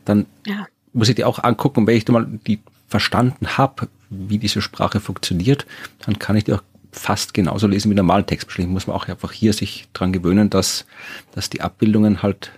dann 0.04 0.26
ja. 0.46 0.66
muss 0.92 1.08
ich 1.08 1.14
die 1.14 1.24
auch 1.24 1.42
angucken 1.42 1.80
und 1.80 1.86
wenn 1.86 1.96
ich 1.96 2.06
mal 2.08 2.26
die 2.46 2.60
verstanden 2.88 3.56
habe, 3.56 3.88
wie 4.10 4.36
diese 4.38 4.60
Sprache 4.60 5.00
funktioniert, 5.00 5.66
dann 6.04 6.18
kann 6.18 6.36
ich 6.36 6.44
die 6.44 6.52
auch 6.52 6.62
fast 6.92 7.32
genauso 7.32 7.66
lesen 7.66 7.90
wie 7.90 7.94
normalen 7.94 8.26
Text. 8.26 8.46
Wahrscheinlich 8.46 8.72
muss 8.72 8.86
man 8.86 8.96
auch 8.96 9.08
einfach 9.08 9.32
hier 9.32 9.54
sich 9.54 9.88
dran 9.94 10.12
gewöhnen, 10.12 10.50
dass, 10.50 10.84
dass 11.32 11.48
die 11.48 11.62
Abbildungen 11.62 12.22
halt 12.22 12.52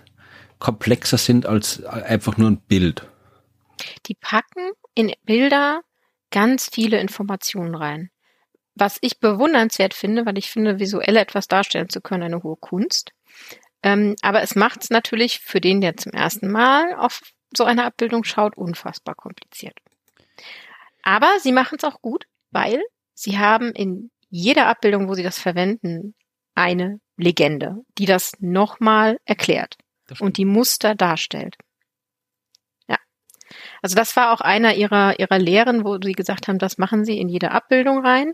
komplexer 0.59 1.17
sind 1.17 1.45
als 1.45 1.83
einfach 1.85 2.37
nur 2.37 2.49
ein 2.51 2.57
Bild. 2.57 3.07
Die 4.07 4.15
packen 4.15 4.71
in 4.93 5.13
Bilder 5.23 5.81
ganz 6.31 6.69
viele 6.71 6.99
Informationen 6.99 7.75
rein 7.75 8.09
was 8.79 8.97
ich 9.01 9.19
bewundernswert 9.19 9.93
finde, 9.93 10.25
weil 10.25 10.37
ich 10.37 10.49
finde, 10.49 10.79
visuell 10.79 11.17
etwas 11.17 11.47
darstellen 11.47 11.89
zu 11.89 12.01
können, 12.01 12.23
eine 12.23 12.43
hohe 12.43 12.57
Kunst. 12.57 13.11
Ähm, 13.83 14.15
aber 14.21 14.41
es 14.41 14.55
macht 14.55 14.83
es 14.83 14.89
natürlich 14.89 15.39
für 15.39 15.61
den, 15.61 15.81
der 15.81 15.97
zum 15.97 16.11
ersten 16.11 16.49
Mal 16.51 16.95
auf 16.95 17.21
so 17.55 17.63
eine 17.63 17.85
Abbildung 17.85 18.23
schaut, 18.23 18.57
unfassbar 18.57 19.15
kompliziert. 19.15 19.77
Aber 21.03 21.31
sie 21.41 21.51
machen 21.51 21.77
es 21.77 21.83
auch 21.83 22.01
gut, 22.01 22.25
weil 22.51 22.81
sie 23.13 23.39
haben 23.39 23.71
in 23.71 24.11
jeder 24.29 24.67
Abbildung, 24.67 25.07
wo 25.07 25.13
sie 25.13 25.23
das 25.23 25.39
verwenden, 25.39 26.13
eine 26.55 26.99
Legende, 27.17 27.77
die 27.97 28.05
das 28.05 28.33
nochmal 28.39 29.19
erklärt 29.25 29.77
und 30.19 30.37
die 30.37 30.45
Muster 30.45 30.93
darstellt. 30.93 31.55
Ja. 32.87 32.97
Also 33.81 33.95
das 33.95 34.15
war 34.15 34.33
auch 34.33 34.41
einer 34.41 34.75
ihrer, 34.75 35.19
ihrer 35.19 35.39
Lehren, 35.39 35.83
wo 35.83 35.97
sie 36.01 36.11
gesagt 36.11 36.47
haben, 36.47 36.59
das 36.59 36.77
machen 36.77 37.05
sie 37.05 37.19
in 37.19 37.29
jede 37.29 37.51
Abbildung 37.51 38.05
rein 38.05 38.33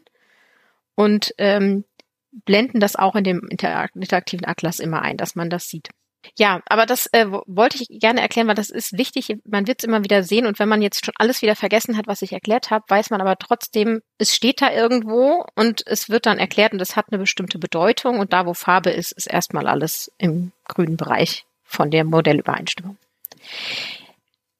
und 0.95 1.34
ähm, 1.38 1.86
blenden 2.31 2.79
das 2.79 2.95
auch 2.95 3.15
in 3.15 3.23
dem 3.23 3.47
interaktiven 3.49 4.45
Atlas 4.45 4.79
immer 4.79 5.01
ein, 5.01 5.17
dass 5.17 5.36
man 5.36 5.49
das 5.49 5.69
sieht. 5.69 5.89
Ja, 6.38 6.62
aber 6.65 6.86
das 6.86 7.08
äh, 7.13 7.27
wollte 7.29 7.77
ich 7.77 7.99
gerne 7.99 8.21
erklären, 8.21 8.47
weil 8.47 8.55
das 8.55 8.69
ist 8.69 8.97
wichtig. 8.97 9.38
Man 9.45 9.67
wird 9.67 9.79
es 9.79 9.88
immer 9.88 10.03
wieder 10.03 10.23
sehen 10.23 10.45
und 10.45 10.60
wenn 10.60 10.69
man 10.69 10.81
jetzt 10.81 11.05
schon 11.05 11.13
alles 11.17 11.41
wieder 11.41 11.55
vergessen 11.55 11.97
hat, 11.97 12.08
was 12.08 12.21
ich 12.21 12.34
erklärt 12.34 12.71
habe, 12.71 12.86
weiß 12.88 13.10
man 13.12 13.21
aber 13.21 13.38
trotzdem, 13.38 14.01
es 14.17 14.34
steht 14.34 14.62
da 14.62 14.71
irgendwo 14.71 15.45
und 15.55 15.86
es 15.86 16.10
wird 16.10 16.25
dann 16.25 16.39
erklärt 16.39 16.73
und 16.73 16.81
es 16.81 16.95
hat 16.95 17.08
eine 17.12 17.19
bestimmte 17.19 17.60
Bedeutung 17.60 18.19
und 18.19 18.34
da, 18.34 18.45
wo 18.45 18.53
Farbe 18.53 18.89
ist, 18.89 19.12
ist 19.12 19.27
erstmal 19.27 19.67
alles 19.67 20.12
im 20.17 20.51
grünen 20.67 20.97
Bereich 20.97 21.45
von 21.63 21.91
der 21.91 22.03
Modellübereinstimmung. 22.03 22.97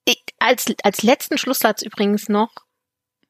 Ich, 0.06 0.24
als, 0.38 0.72
als 0.84 1.02
letzten 1.02 1.38
Schlusssatz 1.38 1.82
übrigens 1.82 2.30
noch, 2.30 2.52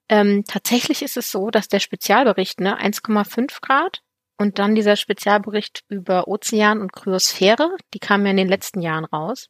ähm, 0.10 0.44
tatsächlich 0.48 1.02
ist 1.02 1.18
es 1.18 1.32
so, 1.32 1.50
dass 1.50 1.68
der 1.68 1.80
Spezialbericht, 1.80 2.60
ne, 2.60 2.80
1,5 2.80 3.62
Grad 3.62 4.02
und 4.38 4.60
dann 4.60 4.76
dieser 4.76 4.96
Spezialbericht 4.96 5.84
über 5.90 6.28
Ozean 6.28 6.82
und 6.82 6.94
Kryosphäre, 6.94 7.76
die 7.94 8.00
kamen 8.00 8.26
ja 8.26 8.32
in 8.32 8.38
den 8.38 8.50
letzten 8.50 8.82
Jahren 8.82 9.06
raus, 9.06 9.48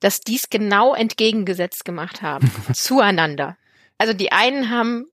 dass 0.00 0.20
dies 0.20 0.48
genau 0.50 0.94
entgegengesetzt 0.94 1.84
gemacht 1.84 2.22
haben, 2.22 2.50
zueinander. 2.72 3.56
Also 3.98 4.12
die 4.12 4.32
einen 4.32 4.70
haben 4.70 5.06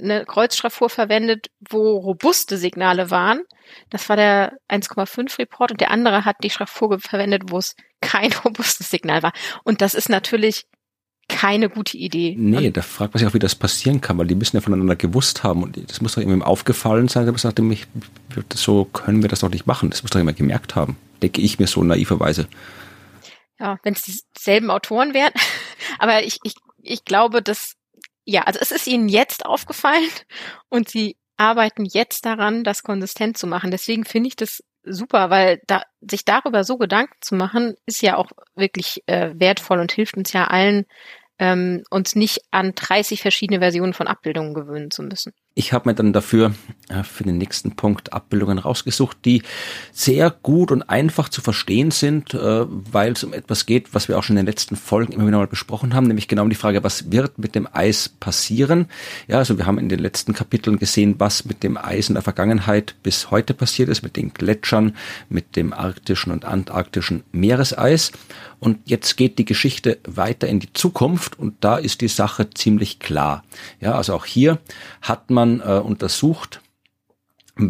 eine 0.00 0.24
Kreuzschraffur 0.24 0.90
verwendet, 0.90 1.48
wo 1.60 1.96
robuste 1.98 2.56
Signale 2.56 3.10
waren. 3.10 3.42
Das 3.90 4.08
war 4.08 4.16
der 4.16 4.58
1,5 4.68 5.38
Report 5.38 5.70
und 5.70 5.80
der 5.80 5.90
andere 5.90 6.24
hat 6.24 6.36
die 6.42 6.50
Schraffur 6.50 6.98
verwendet, 6.98 7.44
wo 7.46 7.58
es 7.58 7.76
kein 8.00 8.32
robustes 8.44 8.90
Signal 8.90 9.22
war. 9.22 9.32
Und 9.62 9.80
das 9.80 9.94
ist 9.94 10.08
natürlich 10.08 10.66
keine 11.28 11.68
gute 11.68 11.96
Idee. 11.96 12.34
Nee, 12.38 12.70
da 12.70 12.82
fragt 12.82 13.14
man 13.14 13.18
sich 13.18 13.28
auch, 13.28 13.34
wie 13.34 13.38
das 13.38 13.54
passieren 13.54 14.00
kann, 14.00 14.18
weil 14.18 14.26
die 14.26 14.34
müssen 14.34 14.56
ja 14.56 14.60
voneinander 14.60 14.96
gewusst 14.96 15.42
haben 15.42 15.62
und 15.62 15.90
das 15.90 16.00
muss 16.00 16.14
doch 16.14 16.22
irgendwie 16.22 16.42
aufgefallen 16.42 17.08
sein, 17.08 17.28
aber 17.28 17.38
nachdem 17.42 17.70
ich, 17.70 17.86
so 18.52 18.84
können 18.84 19.22
wir 19.22 19.28
das 19.28 19.40
doch 19.40 19.50
nicht 19.50 19.66
machen. 19.66 19.90
Das 19.90 20.02
muss 20.02 20.10
doch 20.10 20.20
jemand 20.20 20.36
gemerkt 20.36 20.76
haben, 20.76 20.96
denke 21.22 21.40
ich 21.40 21.58
mir 21.58 21.66
so 21.66 21.82
naiverweise. 21.82 22.48
Ja, 23.58 23.78
wenn 23.82 23.94
es 23.94 24.24
dieselben 24.36 24.70
Autoren 24.70 25.14
wären. 25.14 25.32
aber 25.98 26.24
ich, 26.24 26.38
ich, 26.42 26.54
ich 26.82 27.04
glaube, 27.04 27.42
dass, 27.42 27.74
ja, 28.24 28.42
also 28.42 28.58
es 28.60 28.70
ist 28.70 28.86
ihnen 28.86 29.08
jetzt 29.08 29.46
aufgefallen 29.46 30.10
und 30.68 30.88
sie 30.88 31.16
arbeiten 31.36 31.84
jetzt 31.84 32.26
daran, 32.26 32.64
das 32.64 32.82
konsistent 32.82 33.38
zu 33.38 33.46
machen. 33.46 33.70
Deswegen 33.70 34.04
finde 34.04 34.28
ich 34.28 34.36
das 34.36 34.62
super, 34.84 35.30
weil 35.30 35.60
da, 35.66 35.82
sich 36.00 36.24
darüber 36.24 36.64
so 36.64 36.78
Gedanken 36.78 37.14
zu 37.20 37.34
machen, 37.34 37.74
ist 37.86 38.02
ja 38.02 38.16
auch 38.16 38.30
wirklich 38.54 39.02
äh, 39.06 39.32
wertvoll 39.34 39.80
und 39.80 39.92
hilft 39.92 40.16
uns 40.16 40.32
ja 40.32 40.46
allen, 40.46 40.86
ähm, 41.38 41.82
uns 41.90 42.14
nicht 42.14 42.40
an 42.50 42.74
30 42.74 43.20
verschiedene 43.22 43.60
Versionen 43.60 43.94
von 43.94 44.06
Abbildungen 44.06 44.54
gewöhnen 44.54 44.90
zu 44.90 45.02
müssen. 45.02 45.32
Ich 45.56 45.72
habe 45.72 45.88
mir 45.88 45.94
dann 45.94 46.12
dafür 46.12 46.52
äh, 46.88 47.04
für 47.04 47.22
den 47.22 47.38
nächsten 47.38 47.76
Punkt 47.76 48.12
Abbildungen 48.12 48.58
rausgesucht, 48.58 49.18
die 49.24 49.42
sehr 49.92 50.30
gut 50.30 50.72
und 50.72 50.82
einfach 50.82 51.28
zu 51.28 51.42
verstehen 51.42 51.92
sind, 51.92 52.34
äh, 52.34 52.66
weil 52.68 53.12
es 53.12 53.22
um 53.22 53.32
etwas 53.32 53.64
geht, 53.64 53.94
was 53.94 54.08
wir 54.08 54.18
auch 54.18 54.24
schon 54.24 54.36
in 54.36 54.44
den 54.44 54.52
letzten 54.52 54.74
Folgen 54.74 55.12
immer 55.12 55.28
wieder 55.28 55.38
mal 55.38 55.46
besprochen 55.46 55.94
haben, 55.94 56.08
nämlich 56.08 56.26
genau 56.26 56.42
um 56.42 56.50
die 56.50 56.56
Frage, 56.56 56.82
was 56.82 57.12
wird 57.12 57.38
mit 57.38 57.54
dem 57.54 57.68
Eis 57.72 58.08
passieren? 58.08 58.86
Ja, 59.28 59.38
also 59.38 59.56
wir 59.56 59.66
haben 59.66 59.78
in 59.78 59.88
den 59.88 60.00
letzten 60.00 60.34
Kapiteln 60.34 60.80
gesehen, 60.80 61.14
was 61.18 61.44
mit 61.44 61.62
dem 61.62 61.76
Eis 61.76 62.08
in 62.08 62.14
der 62.14 62.24
Vergangenheit 62.24 62.96
bis 63.04 63.30
heute 63.30 63.54
passiert 63.54 63.88
ist, 63.88 64.02
mit 64.02 64.16
den 64.16 64.34
Gletschern, 64.34 64.96
mit 65.28 65.54
dem 65.54 65.72
arktischen 65.72 66.32
und 66.32 66.44
antarktischen 66.44 67.22
Meereseis. 67.30 68.10
Und 68.58 68.78
jetzt 68.86 69.16
geht 69.16 69.38
die 69.38 69.44
Geschichte 69.44 69.98
weiter 70.04 70.48
in 70.48 70.58
die 70.58 70.72
Zukunft 70.72 71.38
und 71.38 71.56
da 71.60 71.76
ist 71.76 72.00
die 72.00 72.08
Sache 72.08 72.48
ziemlich 72.50 72.98
klar. 72.98 73.44
Ja, 73.78 73.92
also 73.92 74.14
auch 74.14 74.24
hier 74.24 74.58
hat 75.02 75.30
man 75.30 75.43
man 75.44 75.60
äh, 75.60 75.80
untersucht, 75.80 76.60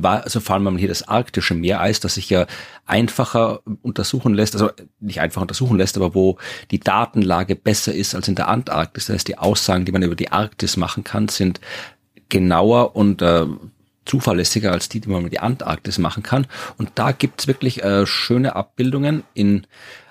also 0.03 0.41
vor 0.41 0.57
allem 0.57 0.79
hier 0.79 0.89
das 0.89 1.09
arktische 1.09 1.55
Meereis, 1.55 2.01
das 2.01 2.15
sich 2.15 2.31
ja 2.31 2.47
einfacher 2.87 3.61
untersuchen 3.83 4.33
lässt, 4.33 4.55
also 4.55 4.71
nicht 5.01 5.21
einfach 5.21 5.43
untersuchen 5.43 5.77
lässt, 5.77 5.97
aber 5.97 6.15
wo 6.15 6.39
die 6.71 6.81
Datenlage 6.81 7.55
besser 7.55 7.95
ist 7.95 8.15
als 8.15 8.29
in 8.29 8.35
der 8.35 8.49
Antarktis. 8.49 9.07
Das 9.07 9.15
heißt, 9.15 9.29
die 9.29 9.37
Aussagen, 9.37 9.85
die 9.85 9.93
man 9.93 10.03
über 10.03 10.15
die 10.15 10.33
Arktis 10.33 10.79
machen 10.79 11.05
kann, 11.05 11.29
sind 11.29 11.61
genauer 12.31 12.97
und 12.97 13.21
äh, 13.21 13.47
zuverlässiger 14.07 14.73
als 14.73 14.89
die, 14.89 15.01
die 15.01 15.09
man 15.09 15.21
über 15.21 15.31
die 15.31 15.41
Antarktis 15.41 15.99
machen 15.99 16.23
kann. 16.23 16.47
Und 16.79 16.93
da 16.95 17.13
gibt's 17.13 17.47
wirklich 17.47 17.83
äh, 17.83 18.07
schöne 18.07 18.57
Abbildungen. 18.57 19.23
In 19.35 19.67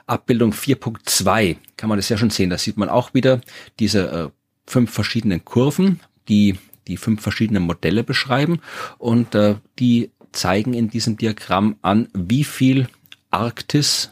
Abbildung 0.05 0.51
4.2 0.51 1.57
kann 1.77 1.89
man 1.89 1.97
das 1.97 2.09
ja 2.09 2.17
schon 2.17 2.29
sehen. 2.29 2.51
Da 2.51 2.59
sieht 2.59 2.77
man 2.77 2.89
auch 2.89 3.15
wieder 3.15 3.41
diese 3.79 4.11
äh, 4.11 4.29
fünf 4.67 4.91
verschiedenen 4.91 5.43
Kurven, 5.45 5.99
die 6.27 6.57
die 6.87 6.97
fünf 6.97 7.21
verschiedenen 7.21 7.63
Modelle 7.63 8.03
beschreiben 8.03 8.59
und 8.97 9.35
äh, 9.35 9.55
die 9.79 10.11
zeigen 10.31 10.73
in 10.73 10.89
diesem 10.89 11.17
Diagramm 11.17 11.77
an, 11.81 12.07
wie 12.13 12.43
viel 12.43 12.87
Arktis 13.31 14.11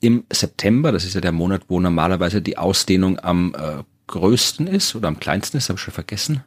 im 0.00 0.24
September, 0.32 0.92
das 0.92 1.04
ist 1.04 1.14
ja 1.14 1.20
der 1.20 1.32
Monat, 1.32 1.62
wo 1.68 1.80
normalerweise 1.80 2.40
die 2.40 2.56
Ausdehnung 2.56 3.18
am 3.18 3.54
äh, 3.54 3.82
größten 4.06 4.66
ist 4.66 4.94
oder 4.94 5.08
am 5.08 5.20
kleinsten 5.20 5.58
ist, 5.58 5.68
habe 5.68 5.76
ich 5.76 5.82
schon 5.82 5.94
vergessen. 5.94 6.44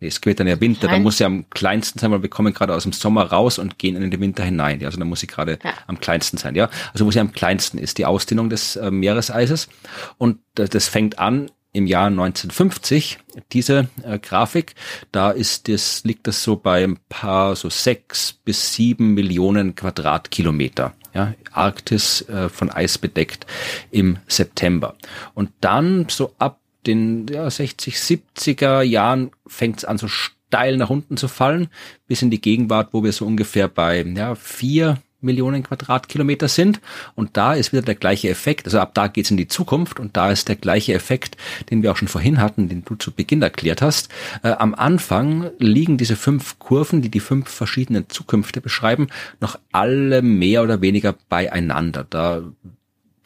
Nee, 0.00 0.08
es 0.08 0.20
geht 0.20 0.38
dann 0.38 0.46
ja 0.46 0.60
Winter, 0.60 0.86
da 0.86 0.98
muss 1.00 1.18
ja 1.18 1.26
am 1.26 1.50
kleinsten 1.50 1.98
sein, 1.98 2.12
weil 2.12 2.22
wir 2.22 2.30
kommen 2.30 2.54
gerade 2.54 2.72
aus 2.72 2.84
dem 2.84 2.92
Sommer 2.92 3.24
raus 3.24 3.58
und 3.58 3.78
gehen 3.78 3.96
in 3.96 4.08
den 4.08 4.20
Winter 4.20 4.44
hinein. 4.44 4.78
Ja, 4.78 4.86
also 4.86 4.98
da 4.98 5.04
muss 5.04 5.20
sie 5.20 5.26
gerade 5.26 5.58
ja. 5.64 5.72
am 5.88 5.98
kleinsten 5.98 6.36
sein, 6.36 6.54
ja. 6.54 6.70
Also 6.92 7.04
wo 7.04 7.10
sie 7.10 7.18
am 7.18 7.32
kleinsten 7.32 7.78
ist, 7.78 7.98
die 7.98 8.06
Ausdehnung 8.06 8.48
des 8.48 8.76
äh, 8.76 8.92
Meereseises. 8.92 9.68
Und 10.16 10.38
äh, 10.56 10.68
das 10.68 10.86
fängt 10.86 11.18
an 11.18 11.50
im 11.78 11.86
Jahr 11.86 12.08
1950, 12.08 13.18
diese 13.52 13.88
äh, 14.02 14.18
Grafik, 14.18 14.74
da 15.12 15.30
ist 15.30 15.68
das, 15.68 16.04
liegt 16.04 16.26
das 16.26 16.42
so 16.42 16.56
bei 16.56 16.84
ein 16.84 16.98
paar, 17.08 17.56
so 17.56 17.70
sechs 17.70 18.32
bis 18.32 18.74
sieben 18.74 19.14
Millionen 19.14 19.74
Quadratkilometer. 19.74 20.92
Ja, 21.14 21.34
Arktis 21.52 22.28
äh, 22.28 22.48
von 22.50 22.70
Eis 22.70 22.98
bedeckt 22.98 23.46
im 23.90 24.18
September. 24.26 24.94
Und 25.34 25.50
dann 25.60 26.06
so 26.10 26.34
ab 26.38 26.60
den 26.86 27.26
ja, 27.28 27.48
60, 27.48 27.96
70er 27.96 28.82
Jahren 28.82 29.30
fängt 29.46 29.78
es 29.78 29.84
an, 29.84 29.98
so 29.98 30.08
steil 30.08 30.76
nach 30.76 30.90
unten 30.90 31.16
zu 31.16 31.28
fallen, 31.28 31.68
bis 32.06 32.22
in 32.22 32.30
die 32.30 32.40
Gegenwart, 32.40 32.88
wo 32.92 33.02
wir 33.02 33.12
so 33.12 33.24
ungefähr 33.24 33.68
bei 33.68 34.02
ja, 34.02 34.34
vier 34.34 34.98
Millionen 35.20 35.62
Quadratkilometer 35.62 36.48
sind. 36.48 36.80
Und 37.14 37.36
da 37.36 37.54
ist 37.54 37.72
wieder 37.72 37.82
der 37.82 37.94
gleiche 37.94 38.28
Effekt. 38.28 38.66
Also 38.66 38.78
ab 38.78 38.94
da 38.94 39.08
geht's 39.08 39.30
in 39.30 39.36
die 39.36 39.48
Zukunft 39.48 39.98
und 39.98 40.16
da 40.16 40.30
ist 40.30 40.48
der 40.48 40.56
gleiche 40.56 40.94
Effekt, 40.94 41.36
den 41.70 41.82
wir 41.82 41.92
auch 41.92 41.96
schon 41.96 42.08
vorhin 42.08 42.40
hatten, 42.40 42.68
den 42.68 42.84
du 42.84 42.94
zu 42.94 43.12
Beginn 43.12 43.42
erklärt 43.42 43.82
hast. 43.82 44.10
Äh, 44.42 44.50
am 44.50 44.74
Anfang 44.74 45.50
liegen 45.58 45.98
diese 45.98 46.16
fünf 46.16 46.58
Kurven, 46.58 47.02
die 47.02 47.10
die 47.10 47.20
fünf 47.20 47.48
verschiedenen 47.48 48.08
Zukünfte 48.08 48.60
beschreiben, 48.60 49.08
noch 49.40 49.58
alle 49.72 50.22
mehr 50.22 50.62
oder 50.62 50.80
weniger 50.80 51.14
beieinander. 51.28 52.06
Da 52.08 52.42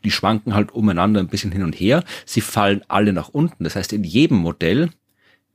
die 0.04 0.10
schwanken 0.10 0.54
halt 0.54 0.72
umeinander 0.72 1.20
ein 1.20 1.28
bisschen 1.28 1.52
hin 1.52 1.62
und 1.62 1.74
her. 1.74 2.04
Sie 2.26 2.40
fallen 2.40 2.82
alle 2.88 3.12
nach 3.12 3.28
unten. 3.28 3.64
Das 3.64 3.76
heißt, 3.76 3.92
in 3.92 4.04
jedem 4.04 4.38
Modell 4.38 4.90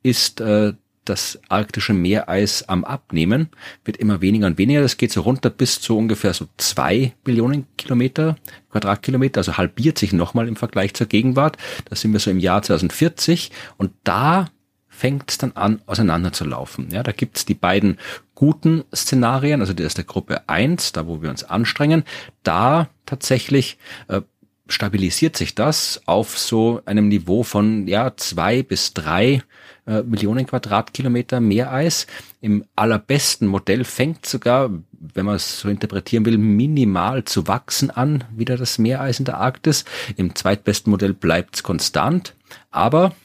ist 0.04 0.40
äh, 0.40 0.74
das 1.10 1.39
arktische 1.49 1.93
Meereis 1.93 2.68
am 2.68 2.84
Abnehmen, 2.84 3.49
wird 3.86 3.97
immer 3.97 4.22
weniger 4.22 4.47
und 4.47 4.58
weniger. 4.58 4.82
Das 4.82 4.97
geht 4.97 5.12
so 5.12 5.22
runter 5.22 5.49
bis 5.49 5.82
zu 5.82 5.97
ungefähr 5.97 6.34
so 6.34 6.47
zwei 6.58 7.14
Billionen 7.24 7.66
Kilometer, 7.78 8.36
Quadratkilometer, 8.72 9.39
also 9.39 9.58
halbiert 9.58 9.97
sich 9.97 10.14
nochmal 10.14 10.47
im 10.47 10.55
Vergleich 10.55 10.93
zur 10.93 11.08
Gegenwart. 11.08 11.58
Da 11.89 11.95
sind 11.95 12.14
wir 12.14 12.20
so 12.20 12.32
im 12.32 12.39
Jahr 12.39 12.62
2040 12.62 13.51
und 13.78 13.91
da 14.03 14.49
fängt 14.88 15.30
es 15.30 15.38
dann 15.38 15.51
an, 15.51 15.82
auseinanderzulaufen. 15.86 16.89
Ja, 16.91 17.03
da 17.03 17.12
gibt's 17.12 17.45
die 17.45 17.53
beiden 17.53 17.97
guten 18.34 18.84
Szenarien, 18.95 19.62
also 19.62 19.74
der 19.74 19.86
ist 19.86 19.97
der 19.97 20.05
Gruppe 20.05 20.49
eins, 20.49 20.91
da 20.91 21.05
wo 21.05 21.22
wir 21.22 21.30
uns 21.30 21.43
anstrengen, 21.43 22.03
da 22.41 22.89
tatsächlich 23.05 23.78
äh, 24.08 24.22
stabilisiert 24.68 25.38
sich 25.38 25.55
das 25.55 26.01
auf 26.05 26.38
so 26.38 26.82
einem 26.86 27.08
Niveau 27.08 27.43
von 27.43 27.88
ja 27.88 28.16
zwei 28.18 28.64
bis 28.64 28.93
drei 28.93 29.43
äh, 29.88 30.04
Millionen 30.04 30.46
Quadratkilometer 30.46 31.40
Meereis. 31.40 32.08
Im 32.42 32.66
allerbesten 32.76 33.48
Modell 33.48 33.84
fängt 33.84 34.26
sogar, 34.26 34.70
wenn 34.92 35.26
man 35.26 35.36
es 35.36 35.62
so 35.62 35.70
interpretieren 35.70 36.26
will, 36.26 36.38
minimal 36.38 37.24
zu 37.24 37.48
wachsen 37.48 37.90
an, 37.90 38.26
wieder 38.36 38.58
das 38.58 38.78
Meereis 38.78 39.20
in 39.20 39.26
der 39.26 39.38
Arktis. 39.38 39.86
Im 40.18 40.36
zweitbesten 40.36 40.92
Modell 40.92 41.14
bleibt 41.14 41.56
es 41.56 41.64
konstant, 41.64 42.36
aber 42.70 43.16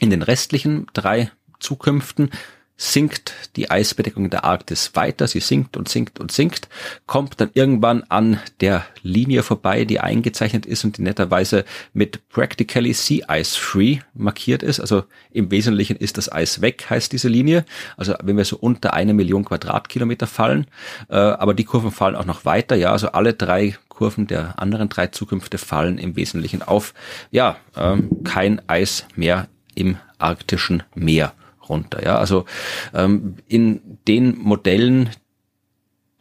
in 0.00 0.10
den 0.10 0.22
restlichen 0.22 0.86
drei 0.92 1.30
Zukünften 1.60 2.30
sinkt 2.76 3.34
die 3.54 3.70
Eisbedeckung 3.70 4.30
der 4.30 4.44
Arktis 4.44 4.90
weiter, 4.94 5.28
sie 5.28 5.38
sinkt 5.38 5.76
und 5.76 5.88
sinkt 5.88 6.18
und 6.18 6.32
sinkt, 6.32 6.68
kommt 7.06 7.40
dann 7.40 7.50
irgendwann 7.54 8.02
an 8.08 8.40
der 8.60 8.84
Linie 9.02 9.44
vorbei, 9.44 9.84
die 9.84 10.00
eingezeichnet 10.00 10.66
ist 10.66 10.84
und 10.84 10.98
die 10.98 11.02
netterweise 11.02 11.64
mit 11.92 12.28
Practically 12.30 12.92
Sea 12.92 13.26
Ice 13.30 13.56
Free 13.56 13.98
markiert 14.12 14.64
ist. 14.64 14.80
Also 14.80 15.04
im 15.30 15.52
Wesentlichen 15.52 15.96
ist 15.96 16.18
das 16.18 16.30
Eis 16.30 16.60
weg, 16.62 16.86
heißt 16.90 17.12
diese 17.12 17.28
Linie. 17.28 17.64
Also 17.96 18.14
wenn 18.22 18.36
wir 18.36 18.44
so 18.44 18.56
unter 18.56 18.92
eine 18.92 19.14
Million 19.14 19.44
Quadratkilometer 19.44 20.26
fallen, 20.26 20.66
äh, 21.08 21.14
aber 21.14 21.54
die 21.54 21.64
Kurven 21.64 21.92
fallen 21.92 22.16
auch 22.16 22.26
noch 22.26 22.44
weiter, 22.44 22.74
ja, 22.74 22.90
also 22.90 23.08
alle 23.12 23.34
drei 23.34 23.76
Kurven 23.88 24.26
der 24.26 24.58
anderen 24.58 24.88
drei 24.88 25.06
Zukünfte 25.06 25.58
fallen 25.58 25.98
im 25.98 26.16
Wesentlichen 26.16 26.62
auf, 26.62 26.92
ja, 27.30 27.56
äh, 27.76 27.98
kein 28.24 28.60
Eis 28.68 29.06
mehr 29.14 29.46
im 29.76 29.96
arktischen 30.18 30.82
Meer 30.96 31.34
runter. 31.68 32.04
Ja, 32.04 32.18
also 32.18 32.44
ähm, 32.92 33.36
in 33.46 33.98
den 34.06 34.38
Modellen, 34.38 35.10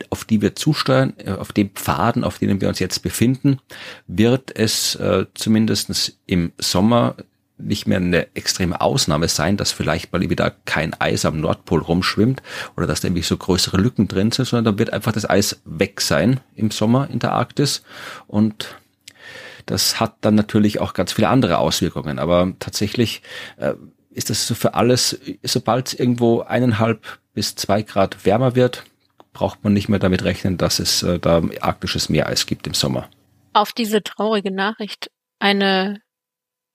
auf 0.09 0.25
die 0.25 0.41
wir 0.41 0.55
zusteuern, 0.55 1.13
äh, 1.17 1.31
auf 1.31 1.51
den 1.51 1.69
Pfaden, 1.71 2.23
auf 2.23 2.39
denen 2.39 2.61
wir 2.61 2.69
uns 2.69 2.79
jetzt 2.79 2.99
befinden, 2.99 3.59
wird 4.07 4.55
es 4.55 4.95
äh, 4.95 5.25
zumindest 5.33 6.17
im 6.25 6.51
Sommer 6.57 7.15
nicht 7.57 7.87
mehr 7.87 7.97
eine 7.97 8.35
extreme 8.35 8.81
Ausnahme 8.81 9.27
sein, 9.27 9.57
dass 9.57 9.71
vielleicht 9.71 10.11
mal 10.11 10.27
wieder 10.29 10.51
kein 10.65 10.93
Eis 10.99 11.23
am 11.23 11.39
Nordpol 11.39 11.81
rumschwimmt 11.81 12.41
oder 12.75 12.87
dass 12.87 13.01
da 13.01 13.07
irgendwie 13.07 13.21
so 13.21 13.37
größere 13.37 13.77
Lücken 13.77 14.07
drin 14.07 14.31
sind, 14.31 14.45
sondern 14.45 14.73
da 14.73 14.79
wird 14.79 14.91
einfach 14.91 15.11
das 15.11 15.29
Eis 15.29 15.61
weg 15.65 16.01
sein 16.01 16.39
im 16.55 16.71
Sommer 16.71 17.09
in 17.11 17.19
der 17.19 17.31
Arktis 17.31 17.83
und 18.27 18.75
das 19.65 19.99
hat 19.99 20.15
dann 20.21 20.35
natürlich 20.35 20.81
auch 20.81 20.93
ganz 20.93 21.13
viele 21.13 21.29
andere 21.29 21.57
Auswirkungen. 21.57 22.19
Aber 22.19 22.53
tatsächlich 22.59 23.21
äh, 23.57 23.73
ist 24.13 24.29
das 24.29 24.47
so 24.47 24.55
für 24.55 24.73
alles, 24.73 25.19
sobald 25.43 25.87
es 25.87 25.93
irgendwo 25.93 26.41
eineinhalb 26.41 27.19
bis 27.33 27.55
zwei 27.55 27.81
Grad 27.81 28.25
wärmer 28.25 28.55
wird, 28.55 28.83
braucht 29.33 29.63
man 29.63 29.73
nicht 29.73 29.89
mehr 29.89 29.99
damit 29.99 30.23
rechnen, 30.23 30.57
dass 30.57 30.79
es 30.79 31.03
äh, 31.03 31.19
da 31.19 31.41
arktisches 31.61 32.09
Meereis 32.09 32.45
gibt 32.45 32.67
im 32.67 32.73
Sommer. 32.73 33.09
Auf 33.53 33.71
diese 33.71 34.03
traurige 34.03 34.51
Nachricht 34.51 35.09
eine 35.39 35.99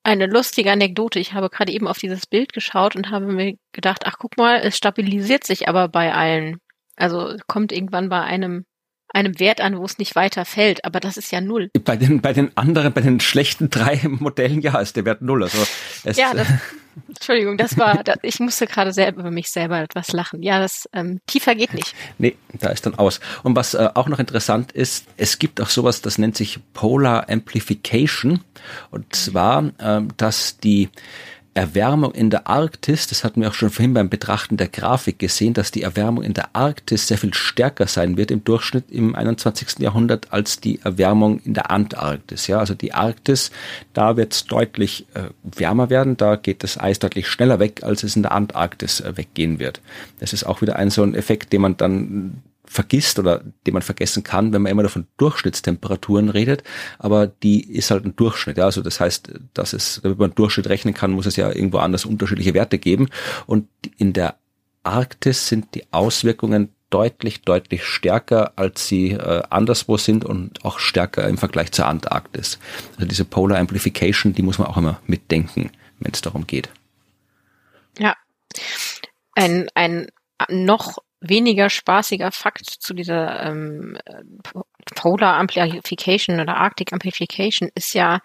eine 0.05 0.27
lustige 0.27 0.73
Anekdote. 0.73 1.19
Ich 1.19 1.35
habe 1.35 1.51
gerade 1.51 1.73
eben 1.73 1.87
auf 1.87 1.99
dieses 1.99 2.27
Bild 2.27 2.53
geschaut 2.55 2.97
und 2.97 3.11
habe 3.11 3.27
mir 3.27 3.57
gedacht, 3.73 4.05
ach 4.07 4.17
guck 4.19 4.39
mal, 4.39 4.61
es 4.63 4.77
stabilisiert 4.77 5.45
sich 5.45 5.69
aber 5.69 5.89
bei 5.89 6.15
allen. 6.15 6.59
Also 6.97 7.37
kommt 7.47 7.73
irgendwann 7.73 8.09
bei 8.09 8.23
einem 8.23 8.65
einem 9.11 9.39
Wert 9.41 9.61
an, 9.61 9.79
wo 9.79 9.85
es 9.85 9.99
nicht 9.99 10.17
weiter 10.17 10.45
fällt, 10.45 10.85
aber 10.85 11.01
das 11.01 11.17
ist 11.17 11.33
ja 11.33 11.41
null. 11.41 11.71
Bei 11.85 11.97
den, 11.97 12.21
bei 12.21 12.35
den 12.35 12.55
anderen, 12.57 12.93
bei 12.93 13.01
den 13.01 13.21
schlechten 13.21 13.71
drei 13.71 14.01
Modellen, 14.05 14.61
ja, 14.61 14.79
ist 14.81 14.97
der 14.97 15.05
Wert 15.05 15.23
null. 15.23 15.43
Also 15.43 15.67
es, 16.05 16.17
ja, 16.17 16.35
das, 16.35 16.47
Entschuldigung, 17.07 17.57
das 17.57 17.79
war, 17.79 18.03
das, 18.05 18.17
ich 18.23 18.41
musste 18.41 18.67
gerade 18.67 18.93
selber 18.93 19.21
über 19.21 19.31
mich 19.31 19.49
selber 19.49 19.81
etwas 19.81 20.13
lachen. 20.13 20.43
Ja, 20.43 20.59
das 20.61 20.89
ähm, 20.93 21.21
tiefer 21.27 21.55
geht 21.55 21.75
nicht. 21.75 21.95
Nee, 22.19 22.37
da 22.55 22.71
ist 22.71 22.87
dann 22.87 22.95
aus. 22.97 23.21
Und 23.43 23.57
was 23.57 23.75
äh, 23.75 23.89
auch 23.95 24.09
noch 24.09 24.19
interessant 24.19 24.73
ist, 24.73 25.07
es 25.17 25.39
gibt 25.39 25.61
auch 25.61 25.69
sowas, 25.69 26.01
das 26.01 26.19
nennt 26.19 26.37
sich 26.37 26.59
Polar 26.73 27.29
Amplification. 27.29 28.41
Und 28.91 29.15
zwar, 29.15 29.73
äh, 29.79 30.03
dass 30.17 30.59
die 30.59 30.89
Erwärmung 31.55 32.13
in 32.13 32.31
der 32.31 32.47
Arktis, 32.47 33.07
das 33.07 33.25
hatten 33.25 33.41
wir 33.41 33.49
auch 33.49 33.55
schon 33.55 33.71
vorhin 33.71 33.95
beim 33.95 34.09
Betrachten 34.09 34.57
der 34.57 34.69
Grafik 34.69 35.19
gesehen, 35.19 35.55
dass 35.55 35.71
die 35.71 35.83
Erwärmung 35.83 36.23
in 36.23 36.35
der 36.35 36.55
Arktis 36.55 37.09
sehr 37.09 37.19
viel 37.19 37.35
stärker 37.35 37.87
sein 37.87 38.17
wird 38.17 38.31
im 38.31 38.45
Durchschnitt 38.45 38.91
im 38.91 39.15
21. 39.15 39.81
Jahrhundert 39.81 40.33
als 40.33 40.61
die 40.61 40.81
Erwärmung 40.83 41.41
in 41.41 41.55
der 41.55 41.71
Antarktis. 41.71 42.47
Ja, 42.47 42.59
also 42.59 42.75
die 42.75 42.95
Arktis, 42.95 43.51
da 43.93 44.17
wird 44.17 44.33
es 44.33 44.45
deutlich 44.47 45.07
äh, 45.15 45.31
wärmer 45.43 45.91
werden, 45.91 46.17
da 46.17 46.37
geht 46.37 46.63
das 46.63 46.79
Eis 46.79 46.99
deutlich 46.99 47.27
schneller 47.29 47.59
weg, 47.59 47.83
als 47.83 48.03
es 48.03 48.15
in 48.15 48.23
der 48.23 48.33
Antarktis 48.33 49.01
äh, 49.01 49.17
weggehen 49.17 49.59
wird. 49.59 49.81
Das 50.21 50.33
ist 50.33 50.45
auch 50.45 50.63
wieder 50.63 50.77
ein 50.77 50.91
so 50.91 51.03
ein 51.03 51.15
Effekt, 51.15 51.53
den 51.53 51.63
man 51.63 51.77
dann 51.77 52.43
vergisst 52.69 53.19
oder 53.19 53.43
den 53.67 53.75
man 53.75 53.83
vergessen 53.83 54.23
kann, 54.23 54.53
wenn 54.53 54.63
man 54.63 54.73
immer 54.73 54.83
nur 54.83 54.91
von 54.91 55.07
Durchschnittstemperaturen 55.17 56.29
redet, 56.29 56.63
aber 56.99 57.27
die 57.27 57.73
ist 57.73 57.91
halt 57.91 58.05
ein 58.05 58.17
Durchschnitt. 58.17 58.59
Ja? 58.59 58.65
Also 58.65 58.83
das 58.83 59.01
heißt, 59.01 59.33
dass 59.55 59.73
es, 59.73 60.01
damit 60.03 60.19
man 60.19 60.35
Durchschnitt 60.35 60.69
rechnen 60.69 60.95
kann, 60.95 61.13
muss 61.13 61.27
es 61.27 61.37
ja 61.37 61.51
irgendwo 61.51 61.79
anders 61.79 62.05
unterschiedliche 62.05 62.55
Werte 62.55 62.79
geben. 62.79 63.09
Und 63.47 63.69
in 63.97 64.13
der 64.13 64.37
Arktis 64.83 65.49
sind 65.49 65.75
die 65.75 65.93
Auswirkungen 65.93 66.71
deutlich, 66.91 67.43
deutlich 67.43 67.85
stärker, 67.85 68.53
als 68.57 68.87
sie 68.89 69.13
äh, 69.13 69.43
anderswo 69.51 69.97
sind 69.97 70.25
und 70.25 70.65
auch 70.65 70.79
stärker 70.79 71.29
im 71.29 71.39
Vergleich 71.39 71.73
zur 71.73 71.87
Antarktis. 71.87 72.59
Also 72.95 73.07
diese 73.07 73.25
Polar 73.25 73.59
Amplification, 73.59 74.33
die 74.33 74.43
muss 74.43 74.59
man 74.59 74.69
auch 74.69 74.77
immer 74.77 75.01
mitdenken, 75.07 75.71
wenn 76.01 76.13
es 76.13 76.23
darum 76.23 76.47
geht. 76.47 76.71
Ja. 77.99 78.15
Ein, 79.35 79.69
ein 79.75 80.09
noch 80.49 80.99
weniger 81.21 81.71
spaßiger 81.71 82.33
Fakt 82.33 82.67
zu 82.67 82.93
dieser 82.95 83.45
ähm, 83.45 83.97
Polar 84.95 85.37
Amplification 85.37 86.41
oder 86.41 86.57
Arctic 86.57 86.93
Amplification 86.93 87.71
ist 87.75 87.95
ja, 87.95 88.21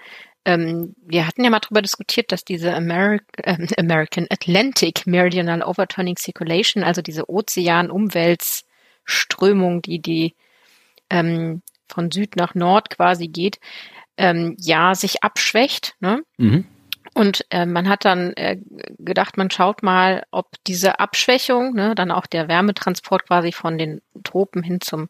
ähm, 0.45 0.95
wir 1.05 1.27
hatten 1.27 1.43
ja 1.43 1.49
mal 1.49 1.59
darüber 1.59 1.81
diskutiert, 1.81 2.31
dass 2.31 2.45
diese 2.45 2.73
Ameri 2.73 3.19
äh, 3.37 3.67
American 3.77 4.27
Atlantic 4.29 5.07
Meridional 5.07 5.63
Overturning 5.63 6.17
Circulation, 6.17 6.83
also 6.83 7.01
diese 7.01 7.29
Ozean-Umweltströmung, 7.29 9.81
die 9.81 9.99
die 9.99 10.35
ähm, 11.09 11.61
von 11.87 12.11
Süd 12.11 12.35
nach 12.35 12.55
Nord 12.55 12.89
quasi 12.89 13.27
geht, 13.27 13.59
ähm, 14.17 14.55
ja 14.59 14.95
sich 14.95 15.23
abschwächt. 15.23 15.95
Ne? 15.99 16.23
Mhm. 16.37 16.65
Und 17.15 17.45
äh, 17.51 17.67
man 17.67 17.89
hat 17.89 18.05
dann 18.05 18.33
äh, 18.33 18.57
gedacht, 18.97 19.37
man 19.37 19.51
schaut 19.51 19.83
mal, 19.83 20.23
ob 20.31 20.47
diese 20.65 20.99
Abschwächung, 20.99 21.73
ne, 21.73 21.93
dann 21.93 22.09
auch 22.09 22.25
der 22.25 22.47
Wärmetransport 22.47 23.27
quasi 23.27 23.51
von 23.51 23.77
den 23.77 24.01
Tropen 24.23 24.63
hin 24.63 24.81
zum 24.81 25.09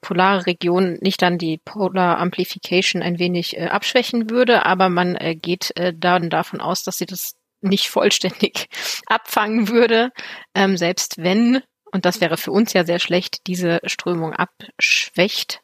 polare 0.00 0.46
Region 0.46 0.98
nicht 1.02 1.20
dann 1.20 1.36
die 1.36 1.58
Polar 1.58 2.18
Amplification 2.18 3.02
ein 3.02 3.18
wenig 3.18 3.56
äh, 3.58 3.66
abschwächen 3.66 4.30
würde, 4.30 4.64
aber 4.64 4.88
man 4.88 5.14
äh, 5.16 5.34
geht 5.34 5.76
äh, 5.76 5.92
dann 5.94 6.30
davon 6.30 6.62
aus, 6.62 6.82
dass 6.82 6.96
sie 6.96 7.06
das 7.06 7.34
nicht 7.60 7.88
vollständig 7.90 8.68
abfangen 9.06 9.68
würde, 9.68 10.12
ähm, 10.54 10.78
selbst 10.78 11.18
wenn, 11.18 11.60
und 11.92 12.06
das 12.06 12.22
wäre 12.22 12.38
für 12.38 12.52
uns 12.52 12.72
ja 12.72 12.84
sehr 12.84 12.98
schlecht, 12.98 13.46
diese 13.46 13.80
Strömung 13.84 14.32
abschwächt, 14.32 15.60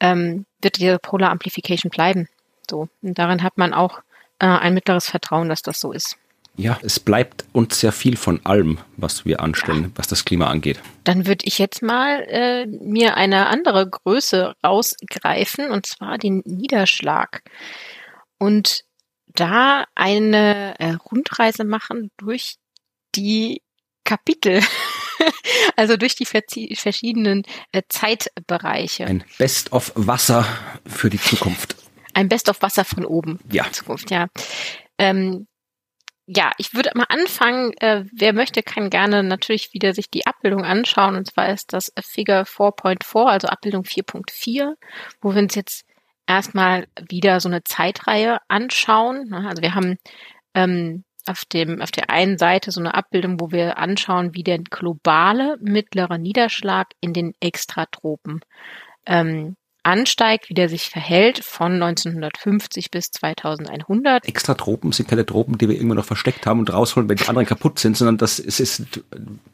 ähm, 0.00 0.44
wird 0.60 0.76
diese 0.76 0.98
Polar 0.98 1.30
Amplification 1.30 1.90
bleiben. 1.90 2.28
So, 2.68 2.88
und 3.00 3.18
daran 3.18 3.42
hat 3.42 3.56
man 3.56 3.72
auch 3.72 4.02
äh, 4.38 4.46
ein 4.46 4.74
mittleres 4.74 5.08
Vertrauen, 5.08 5.48
dass 5.48 5.62
das 5.62 5.80
so 5.80 5.92
ist. 5.92 6.16
Ja, 6.58 6.76
es 6.82 6.98
bleibt 6.98 7.44
uns 7.52 7.78
sehr 7.78 7.92
viel 7.92 8.16
von 8.16 8.44
allem, 8.44 8.78
was 8.96 9.24
wir 9.24 9.40
anstellen, 9.40 9.84
ja. 9.84 9.90
was 9.94 10.08
das 10.08 10.24
Klima 10.24 10.48
angeht. 10.48 10.80
Dann 11.04 11.24
würde 11.26 11.46
ich 11.46 11.58
jetzt 11.58 11.82
mal 11.82 12.22
äh, 12.28 12.66
mir 12.66 13.16
eine 13.16 13.46
andere 13.46 13.88
Größe 13.88 14.56
rausgreifen, 14.66 15.70
und 15.70 15.86
zwar 15.86 16.18
den 16.18 16.42
Niederschlag. 16.44 17.42
Und 18.38 18.82
da 19.28 19.84
eine 19.94 20.74
äh, 20.80 20.94
Rundreise 20.94 21.62
machen 21.62 22.10
durch 22.16 22.56
die 23.14 23.62
Kapitel, 24.02 24.60
also 25.76 25.96
durch 25.96 26.16
die 26.16 26.24
verschiedenen 26.24 27.44
äh, 27.70 27.82
Zeitbereiche. 27.88 29.06
Ein 29.06 29.22
Best 29.38 29.72
of 29.72 29.92
Wasser 29.94 30.44
für 30.86 31.08
die 31.08 31.20
Zukunft. 31.20 31.76
Ein 32.18 32.28
Best 32.28 32.48
of 32.48 32.62
Wasser 32.62 32.84
von 32.84 33.04
oben. 33.04 33.38
Ja. 33.48 33.64
In 33.64 33.72
Zukunft, 33.72 34.10
ja. 34.10 34.26
Ähm, 34.98 35.46
ja, 36.26 36.50
ich 36.58 36.74
würde 36.74 36.90
mal 36.96 37.06
anfangen. 37.08 37.72
Äh, 37.74 38.06
wer 38.12 38.32
möchte, 38.32 38.64
kann 38.64 38.90
gerne 38.90 39.22
natürlich 39.22 39.72
wieder 39.72 39.94
sich 39.94 40.10
die 40.10 40.26
Abbildung 40.26 40.64
anschauen. 40.64 41.14
Und 41.14 41.28
zwar 41.28 41.48
ist 41.48 41.72
das 41.72 41.92
Figure 42.04 42.42
4.4, 42.42 43.24
also 43.24 43.46
Abbildung 43.46 43.84
4.4, 43.84 44.74
wo 45.20 45.32
wir 45.32 45.42
uns 45.42 45.54
jetzt 45.54 45.84
erstmal 46.26 46.88
wieder 47.08 47.38
so 47.38 47.48
eine 47.48 47.62
Zeitreihe 47.62 48.38
anschauen. 48.48 49.32
Also 49.32 49.62
wir 49.62 49.76
haben 49.76 49.96
ähm, 50.54 51.04
auf 51.24 51.44
dem 51.44 51.80
auf 51.80 51.92
der 51.92 52.10
einen 52.10 52.36
Seite 52.36 52.72
so 52.72 52.80
eine 52.80 52.94
Abbildung, 52.94 53.38
wo 53.38 53.52
wir 53.52 53.78
anschauen, 53.78 54.34
wie 54.34 54.42
der 54.42 54.58
globale 54.58 55.56
mittlere 55.60 56.18
Niederschlag 56.18 56.88
in 57.00 57.12
den 57.12 57.34
Extratropen 57.38 58.40
ähm, 59.06 59.56
ansteigt, 59.88 60.48
wie 60.48 60.54
der 60.54 60.68
sich 60.68 60.90
verhält 60.90 61.42
von 61.42 61.72
1950 61.82 62.90
bis 62.90 63.10
2100. 63.10 64.26
Extratropen 64.26 64.92
sind 64.92 65.08
keine 65.08 65.24
Tropen, 65.24 65.56
die 65.56 65.68
wir 65.68 65.76
irgendwo 65.76 65.94
noch 65.94 66.04
versteckt 66.04 66.46
haben 66.46 66.60
und 66.60 66.72
rausholen, 66.72 67.08
wenn 67.08 67.16
die 67.16 67.26
anderen 67.26 67.46
kaputt 67.46 67.78
sind, 67.78 67.96
sondern 67.96 68.18
das 68.18 68.38
ist, 68.38 68.60
ist 68.60 68.82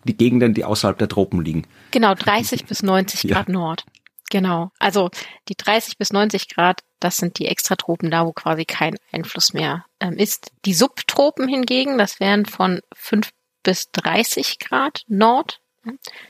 die 0.05 0.16
Gegenden, 0.16 0.55
die 0.55 0.64
außerhalb 0.64 0.99
der 0.99 1.09
Tropen 1.09 1.43
liegen. 1.43 1.66
Genau, 1.93 2.14
30 2.14 2.66
bis 2.66 2.82
90 2.82 3.30
Grad 3.30 3.49
ja. 3.49 3.53
Nord. 3.53 3.85
Genau. 4.30 4.70
Also 4.78 5.11
die 5.49 5.55
30 5.57 5.97
bis 5.97 6.12
90 6.12 6.49
Grad, 6.49 6.80
das 6.99 7.18
sind 7.18 7.39
die 7.39 7.47
Extratropen, 7.47 8.11
da 8.11 8.26
wo 8.26 8.32
quasi 8.32 8.64
kein 8.64 8.97
Einfluss 9.12 9.53
mehr 9.53 9.85
ähm, 10.01 10.14
ist. 10.14 10.51
Die 10.64 10.74
Subtropen 10.74 11.47
hingegen, 11.47 11.99
das 11.99 12.18
wären 12.18 12.45
von 12.45 12.80
5 12.95 13.30
bis 13.62 13.91
30 13.93 14.59
Grad 14.59 15.03
Nord 15.07 15.61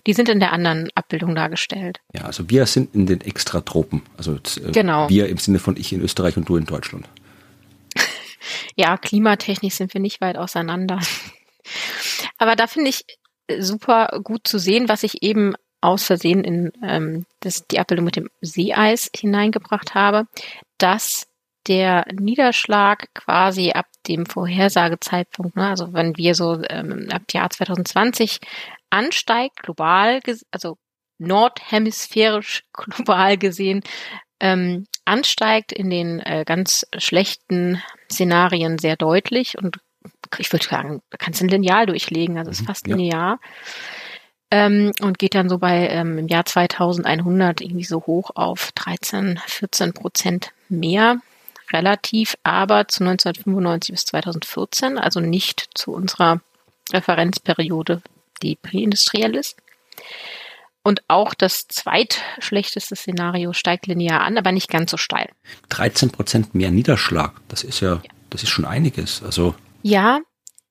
die 0.07 0.13
sind 0.13 0.29
in 0.29 0.41
der 0.41 0.53
anderen 0.53 0.89
Abbildung 0.95 1.35
dargestellt. 1.35 2.01
Ja, 2.15 2.23
also 2.23 2.49
wir 2.51 2.67
sind 2.67 2.95
in 2.95 3.07
den 3.07 3.21
Extratropen. 3.21 4.03
Also 4.17 4.35
äh, 4.35 4.73
genau. 4.73 5.09
wir 5.09 5.29
im 5.29 5.39
Sinne 5.39 5.59
von 5.59 5.77
ich 5.77 5.93
in 5.93 6.01
Österreich 6.01 6.37
und 6.37 6.49
du 6.49 6.57
in 6.57 6.67
Deutschland. 6.67 7.09
ja, 8.77 8.97
klimatechnisch 8.97 9.75
sind 9.75 9.95
wir 9.95 10.01
nicht 10.01 10.21
weit 10.21 10.37
auseinander. 10.37 11.01
Aber 12.39 12.57
da 12.57 12.67
finde 12.67 12.91
ich 12.91 13.05
super 13.59 14.21
gut 14.23 14.47
zu 14.47 14.59
sehen, 14.59 14.89
was 14.89 15.03
ich 15.03 15.23
eben 15.23 15.55
aus 15.81 16.05
Versehen 16.05 16.45
in 16.45 16.73
ähm, 16.83 17.27
das, 17.41 17.67
die 17.67 17.79
Abbildung 17.79 18.07
mit 18.07 18.17
dem 18.17 18.31
Seeeis 18.41 19.11
hineingebracht 19.15 19.95
habe, 19.95 20.27
dass 20.79 21.27
der 21.67 22.07
Niederschlag 22.13 23.09
quasi 23.15 23.73
ab 23.73 23.87
dem 24.07 24.27
Vorhersagezeitpunkt, 24.27 25.57
ne, 25.57 25.69
also 25.69 25.93
wenn 25.93 26.17
wir 26.17 26.35
so 26.35 26.63
ähm, 26.69 27.09
ab 27.11 27.23
Jahr 27.33 27.51
2020 27.51 28.41
ansteigt, 28.95 29.63
global, 29.63 30.21
also 30.51 30.79
nordhemisphärisch 31.19 32.65
global 32.73 33.37
gesehen, 33.37 33.83
ähm, 34.41 34.87
ansteigt 35.05 35.73
in 35.73 35.91
den 35.91 36.21
äh, 36.21 36.45
ganz 36.47 36.87
schlechten 36.99 37.83
Szenarien 38.11 38.79
sehr 38.79 38.97
deutlich 38.97 39.59
und 39.59 39.79
ich 40.39 40.53
würde 40.53 40.65
sagen, 40.65 41.03
kannst 41.19 41.41
du 41.41 41.47
ein 41.47 41.49
Lineal 41.49 41.87
durchlegen, 41.87 42.39
also 42.39 42.51
ist 42.51 42.63
mhm, 42.63 42.67
fast 42.67 42.87
linear. 42.87 43.11
Ja. 43.11 43.39
Ähm, 44.51 44.93
und 45.01 45.19
geht 45.19 45.35
dann 45.35 45.49
so 45.49 45.59
bei 45.59 45.89
ähm, 45.89 46.19
im 46.19 46.29
Jahr 46.29 46.45
2100 46.45 47.61
irgendwie 47.61 47.85
so 47.85 48.03
hoch 48.07 48.31
auf 48.35 48.73
13, 48.73 49.41
14 49.47 49.93
Prozent 49.95 50.53
mehr 50.69 51.21
relativ, 51.73 52.37
aber 52.43 52.89
zu 52.89 53.05
1995 53.05 53.93
bis 53.93 54.05
2014, 54.07 54.99
also 54.99 55.21
nicht 55.21 55.71
zu 55.75 55.93
unserer 55.93 56.41
Referenzperiode 56.93 58.03
die 58.45 58.57
präindustriell 58.57 59.35
ist. 59.35 59.57
Und 60.83 61.03
auch 61.09 61.33
das 61.33 61.67
zweitschlechteste 61.67 62.95
Szenario 62.95 63.55
steigt 63.55 63.87
linear 63.87 64.21
an, 64.21 64.37
aber 64.37 64.53
nicht 64.53 64.69
ganz 64.69 64.91
so 64.91 64.99
steil. 64.99 65.31
13 65.71 66.11
Prozent 66.11 66.55
mehr 66.55 66.71
Niederschlag, 66.71 67.33
das 67.49 67.65
ist 67.65 67.81
ja, 67.81 67.95
ja, 67.95 68.03
das 68.29 68.43
ist 68.43 68.51
schon 68.51 68.67
einiges. 68.67 69.23
Also 69.23 69.55
ja, 69.83 70.21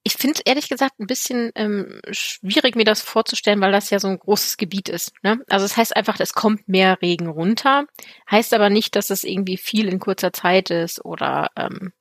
ich 0.04 0.14
finde 0.14 0.36
es 0.36 0.42
ehrlich 0.46 0.70
gesagt 0.70 1.00
ein 1.00 1.08
bisschen 1.08 1.52
ähm, 1.56 2.02
schwierig, 2.12 2.76
mir 2.76 2.84
das 2.84 3.02
vorzustellen, 3.02 3.62
weil 3.62 3.72
das 3.72 3.90
ja 3.90 4.00
so 4.00 4.10
ein 4.10 4.20
großes 4.20 4.58
Gebiet 4.58 4.90
ist. 4.90 5.14
Ne? 5.24 5.40
Also 5.50 5.66
es 5.66 5.72
das 5.72 5.78
heißt 5.78 5.96
einfach, 5.96 6.20
es 6.20 6.34
kommt 6.34 6.68
mehr 6.68 7.02
Regen 7.02 7.28
runter, 7.28 7.86
heißt 8.30 8.54
aber 8.54 8.70
nicht, 8.70 8.96
dass 8.96 9.10
es 9.10 9.24
irgendwie 9.24 9.58
viel 9.58 9.88
in 9.88 10.00
kurzer 10.00 10.34
Zeit 10.34 10.70
ist 10.70 11.04
oder. 11.04 11.52
Ähm, 11.56 11.94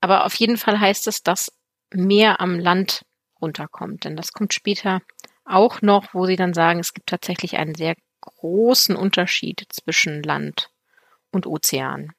aber 0.00 0.24
auf 0.26 0.34
jeden 0.34 0.56
Fall 0.56 0.80
heißt 0.80 1.06
es, 1.06 1.22
dass 1.22 1.52
mehr 1.92 2.40
am 2.40 2.58
Land 2.58 3.02
runterkommt. 3.40 4.04
Denn 4.04 4.16
das 4.16 4.32
kommt 4.32 4.54
später 4.54 5.00
auch 5.44 5.82
noch, 5.82 6.14
wo 6.14 6.26
sie 6.26 6.36
dann 6.36 6.54
sagen, 6.54 6.80
es 6.80 6.94
gibt 6.94 7.08
tatsächlich 7.08 7.56
einen 7.56 7.74
sehr 7.74 7.94
großen 8.20 8.96
Unterschied 8.96 9.66
zwischen 9.70 10.22
Land 10.22 10.70
und 11.30 11.46
Ozean. 11.46 12.12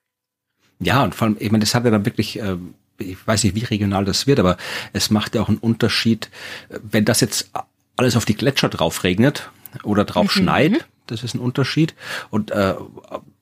Ja, 0.80 1.04
und 1.04 1.14
vor 1.14 1.28
allem, 1.28 1.38
ich 1.40 1.52
meine, 1.52 1.64
das 1.64 1.76
hat 1.76 1.86
ja 1.86 1.92
dann 1.92 2.06
wirklich, 2.06 2.40
äh, 2.40 2.58
ich 2.98 3.26
weiß 3.26 3.44
nicht, 3.44 3.56
wie 3.56 3.64
regional 3.64 4.06
das 4.06 4.26
wird, 4.26 4.40
aber 4.40 4.58
es 4.94 5.12
macht 5.12 5.36
ja 5.36 5.42
auch 5.42 5.50
einen 5.50 5.60
Unterschied, 5.60 6.30
wenn 6.70 7.06
das 7.06 7.22
jetzt 7.22 7.52
alles 7.96 8.16
auf 8.16 8.26
die 8.26 8.36
Gletscher 8.36 8.70
drauf 8.70 9.04
regnet 9.04 9.52
oder 9.84 10.06
drauf 10.06 10.36
mhm. 10.36 10.42
schneit, 10.42 10.88
das 11.08 11.24
ist 11.24 11.36
ein 11.36 11.40
Unterschied. 11.40 11.94
Und 12.30 12.52
äh, 12.52 12.76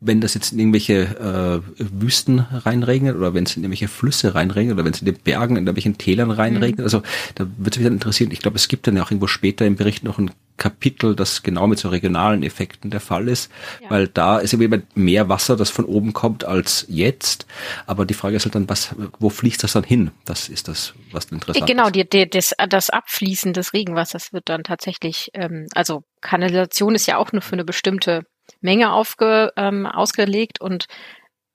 wenn 0.02 0.22
das 0.22 0.34
jetzt 0.34 0.54
in 0.54 0.60
irgendwelche 0.60 1.64
äh, 1.78 1.84
Wüsten 2.02 2.40
reinregnet 2.40 3.18
oder 3.18 3.34
wenn 3.34 3.44
es 3.44 3.58
in 3.58 3.64
irgendwelche 3.64 3.90
Flüsse 3.90 4.34
reinregnet 4.34 4.76
oder 4.76 4.86
wenn 4.86 4.94
es 4.94 5.02
in 5.02 5.06
den 5.06 5.18
Bergen, 5.18 5.58
in 5.58 5.68
irgendwelchen 5.68 5.98
Tälern 5.98 6.32
reinregnet, 6.32 6.80
mhm. 6.80 6.86
also 6.86 7.02
da 7.36 7.46
wird 7.58 7.76
es 7.76 7.80
wieder 7.80 7.92
interessieren. 7.92 8.32
Ich 8.32 8.40
glaube, 8.40 8.56
es 8.56 8.70
gibt 8.70 8.88
dann 8.88 8.96
ja 8.96 9.04
auch 9.04 9.12
irgendwo 9.12 9.28
später 9.28 9.66
im 9.66 9.76
Bericht 9.76 10.04
noch 10.04 10.18
ein 10.18 10.32
Kapitel, 10.60 11.16
das 11.16 11.42
genau 11.42 11.68
mit 11.68 11.80
so 11.80 11.90
regionalen 11.90 12.44
Effekten 12.44 12.92
der 12.92 13.00
Fall 13.00 13.28
ist, 13.28 13.52
ja. 13.82 13.90
weil 13.90 14.08
da 14.08 14.38
ist 14.38 14.54
immer 14.54 14.78
mehr 14.94 15.28
Wasser, 15.28 15.56
das 15.56 15.70
von 15.70 15.86
oben 15.86 16.14
kommt 16.14 16.44
als 16.46 16.86
jetzt. 16.88 17.46
Aber 17.88 18.06
die 18.06 18.14
Frage 18.14 18.36
ist 18.36 18.46
halt 18.46 18.56
dann, 18.56 18.70
was, 18.70 18.96
wo 19.20 19.30
fließt 19.30 19.64
das 19.64 19.74
dann 19.74 19.84
hin? 19.84 20.12
Das 20.26 20.50
ist 20.50 20.68
das, 20.68 20.94
was 21.12 21.26
interessant 21.26 21.66
genau, 21.66 21.88
ist. 21.88 22.10
Genau, 22.10 22.26
das, 22.26 22.54
das 22.70 22.90
Abfließen 22.90 23.54
des 23.54 23.74
Regenwassers 23.74 24.32
wird 24.34 24.50
dann 24.50 24.64
tatsächlich, 24.64 25.30
ähm, 25.34 25.68
also 25.74 26.04
Kanalisation 26.22 26.94
ist 26.94 27.08
ja 27.08 27.18
auch 27.18 27.32
nur 27.32 27.42
für 27.42 27.54
eine 27.54 27.66
bestimmte 27.66 28.24
Menge 28.62 28.94
aufge, 28.94 29.52
ähm, 29.56 29.86
ausgelegt 29.86 30.62
und 30.62 30.86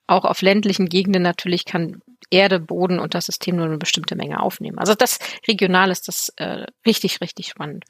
auch 0.06 0.24
auf 0.24 0.42
ländlichen 0.42 0.88
Gegenden 0.88 1.22
natürlich 1.22 1.64
kann 1.64 2.02
Erde, 2.30 2.60
Boden 2.60 2.98
und 2.98 3.14
das 3.14 3.26
System 3.26 3.56
nur 3.56 3.66
eine 3.66 3.78
bestimmte 3.78 4.16
Menge 4.16 4.40
aufnehmen. 4.40 4.78
Also 4.78 4.94
das 4.94 5.18
regional 5.48 5.90
ist 5.90 6.08
das 6.08 6.30
äh, 6.36 6.66
richtig, 6.86 7.20
richtig 7.20 7.48
spannend. 7.48 7.84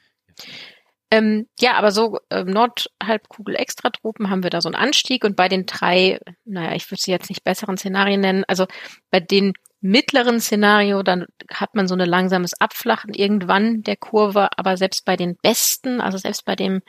Ähm, 1.11 1.47
ja, 1.59 1.73
aber 1.73 1.91
so 1.91 2.19
äh, 2.29 2.43
Nordhalbkugel 2.43 3.55
Extratropen 3.55 4.29
haben 4.29 4.43
wir 4.43 4.49
da 4.49 4.61
so 4.61 4.69
einen 4.69 4.75
Anstieg 4.75 5.23
und 5.23 5.35
bei 5.35 5.47
den 5.47 5.65
drei, 5.65 6.19
naja, 6.45 6.75
ich 6.75 6.89
würde 6.89 7.01
sie 7.01 7.11
jetzt 7.11 7.29
nicht 7.29 7.43
besseren 7.43 7.77
Szenarien 7.77 8.21
nennen, 8.21 8.43
also 8.47 8.65
bei 9.11 9.19
den 9.19 9.53
mittleren 9.81 10.39
Szenario, 10.41 11.03
dann 11.03 11.27
hat 11.51 11.75
man 11.75 11.87
so 11.87 11.95
ein 11.95 11.99
langsames 11.99 12.59
Abflachen 12.59 13.13
irgendwann 13.13 13.83
der 13.83 13.97
Kurve, 13.97 14.49
aber 14.57 14.77
selbst 14.77 15.05
bei 15.05 15.15
den 15.15 15.37
besten, 15.37 16.01
also 16.01 16.17
selbst 16.17 16.43
bei 16.43 16.55
dem 16.55 16.81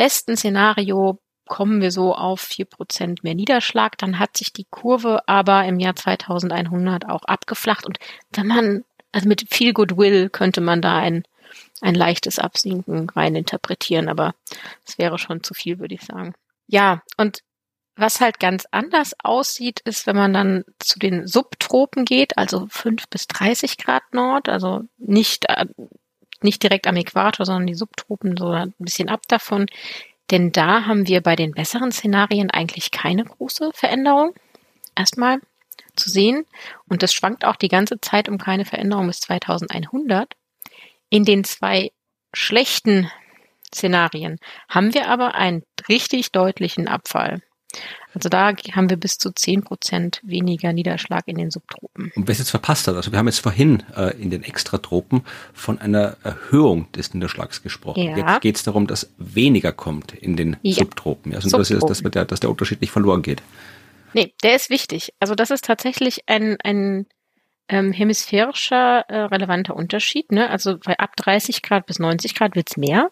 besten 0.00 0.34
Szenario 0.34 1.18
kommen 1.46 1.82
wir 1.82 1.90
so 1.90 2.14
auf 2.14 2.40
vier 2.40 2.64
Prozent 2.64 3.22
mehr 3.22 3.34
Niederschlag. 3.34 3.98
Dann 3.98 4.18
hat 4.18 4.34
sich 4.34 4.50
die 4.50 4.64
Kurve 4.64 5.28
aber 5.28 5.66
im 5.66 5.78
Jahr 5.78 5.94
2100 5.94 7.06
auch 7.06 7.24
abgeflacht. 7.24 7.84
Und 7.84 7.98
wenn 8.30 8.46
man, 8.46 8.84
also 9.12 9.28
mit 9.28 9.44
viel 9.50 9.74
Goodwill 9.74 10.30
könnte 10.30 10.62
man 10.62 10.80
da 10.80 10.96
ein, 10.96 11.24
ein 11.82 11.94
leichtes 11.94 12.38
Absinken 12.38 13.10
rein 13.10 13.36
interpretieren, 13.36 14.08
aber 14.08 14.34
es 14.86 14.96
wäre 14.96 15.18
schon 15.18 15.42
zu 15.42 15.52
viel, 15.52 15.78
würde 15.80 15.96
ich 15.96 16.02
sagen. 16.02 16.32
Ja, 16.66 17.02
und 17.18 17.40
was 17.94 18.22
halt 18.22 18.40
ganz 18.40 18.64
anders 18.70 19.12
aussieht, 19.22 19.80
ist, 19.80 20.06
wenn 20.06 20.16
man 20.16 20.32
dann 20.32 20.64
zu 20.78 20.98
den 20.98 21.26
Subtropen 21.26 22.06
geht, 22.06 22.38
also 22.38 22.68
fünf 22.70 23.06
bis 23.10 23.26
dreißig 23.26 23.76
Grad 23.76 24.14
Nord, 24.14 24.48
also 24.48 24.84
nicht, 24.96 25.44
nicht 26.44 26.62
direkt 26.62 26.86
am 26.86 26.96
Äquator, 26.96 27.46
sondern 27.46 27.66
die 27.66 27.74
Subtropen 27.74 28.36
so 28.36 28.50
ein 28.50 28.74
bisschen 28.78 29.08
ab 29.08 29.22
davon. 29.28 29.66
Denn 30.30 30.52
da 30.52 30.86
haben 30.86 31.08
wir 31.08 31.20
bei 31.22 31.36
den 31.36 31.52
besseren 31.52 31.92
Szenarien 31.92 32.50
eigentlich 32.50 32.90
keine 32.90 33.24
große 33.24 33.70
Veränderung. 33.74 34.34
Erstmal 34.94 35.40
zu 35.96 36.10
sehen. 36.10 36.46
Und 36.88 37.02
das 37.02 37.12
schwankt 37.12 37.44
auch 37.44 37.56
die 37.56 37.68
ganze 37.68 38.00
Zeit 38.00 38.28
um 38.28 38.38
keine 38.38 38.64
Veränderung 38.64 39.06
bis 39.06 39.20
2100. 39.20 40.34
In 41.10 41.24
den 41.24 41.44
zwei 41.44 41.90
schlechten 42.32 43.10
Szenarien 43.72 44.38
haben 44.68 44.94
wir 44.94 45.08
aber 45.08 45.34
einen 45.34 45.64
richtig 45.88 46.32
deutlichen 46.32 46.88
Abfall. 46.88 47.42
Also 48.14 48.28
da 48.28 48.52
haben 48.72 48.90
wir 48.90 48.96
bis 48.96 49.18
zu 49.18 49.30
zehn 49.30 49.62
Prozent 49.62 50.20
weniger 50.24 50.72
Niederschlag 50.72 51.22
in 51.26 51.36
den 51.36 51.50
Subtropen. 51.50 52.12
Und 52.16 52.26
wer 52.26 52.32
es 52.32 52.38
jetzt 52.38 52.50
verpasst 52.50 52.88
hat, 52.88 52.96
also 52.96 53.12
wir 53.12 53.18
haben 53.18 53.26
jetzt 53.26 53.38
vorhin 53.38 53.84
äh, 53.96 54.16
in 54.20 54.30
den 54.30 54.42
Extratropen 54.42 55.22
von 55.52 55.78
einer 55.78 56.16
Erhöhung 56.24 56.90
des 56.92 57.14
Niederschlags 57.14 57.62
gesprochen. 57.62 58.02
Ja. 58.02 58.16
Jetzt 58.16 58.40
geht 58.40 58.56
es 58.56 58.62
darum, 58.64 58.86
dass 58.86 59.12
weniger 59.18 59.72
kommt 59.72 60.12
in 60.12 60.36
den 60.36 60.56
ja. 60.62 60.74
Subtropen. 60.74 61.34
Also 61.34 61.48
Subtropen. 61.48 61.60
Das 61.80 61.98
ist, 61.98 62.04
dass, 62.04 62.12
der, 62.12 62.24
dass 62.24 62.40
der 62.40 62.50
Unterschied 62.50 62.80
nicht 62.80 62.90
verloren 62.90 63.22
geht. 63.22 63.42
Nee, 64.12 64.34
der 64.42 64.56
ist 64.56 64.70
wichtig. 64.70 65.12
Also 65.20 65.36
das 65.36 65.50
ist 65.50 65.64
tatsächlich 65.64 66.22
ein, 66.26 66.56
ein 66.64 67.06
ähm, 67.68 67.92
hemisphärischer 67.92 69.04
äh, 69.08 69.20
relevanter 69.22 69.76
Unterschied. 69.76 70.32
Ne? 70.32 70.50
Also 70.50 70.78
bei 70.78 70.98
ab 70.98 71.16
30 71.16 71.62
Grad 71.62 71.86
bis 71.86 72.00
90 72.00 72.34
Grad 72.34 72.56
wird's 72.56 72.76
mehr 72.76 73.10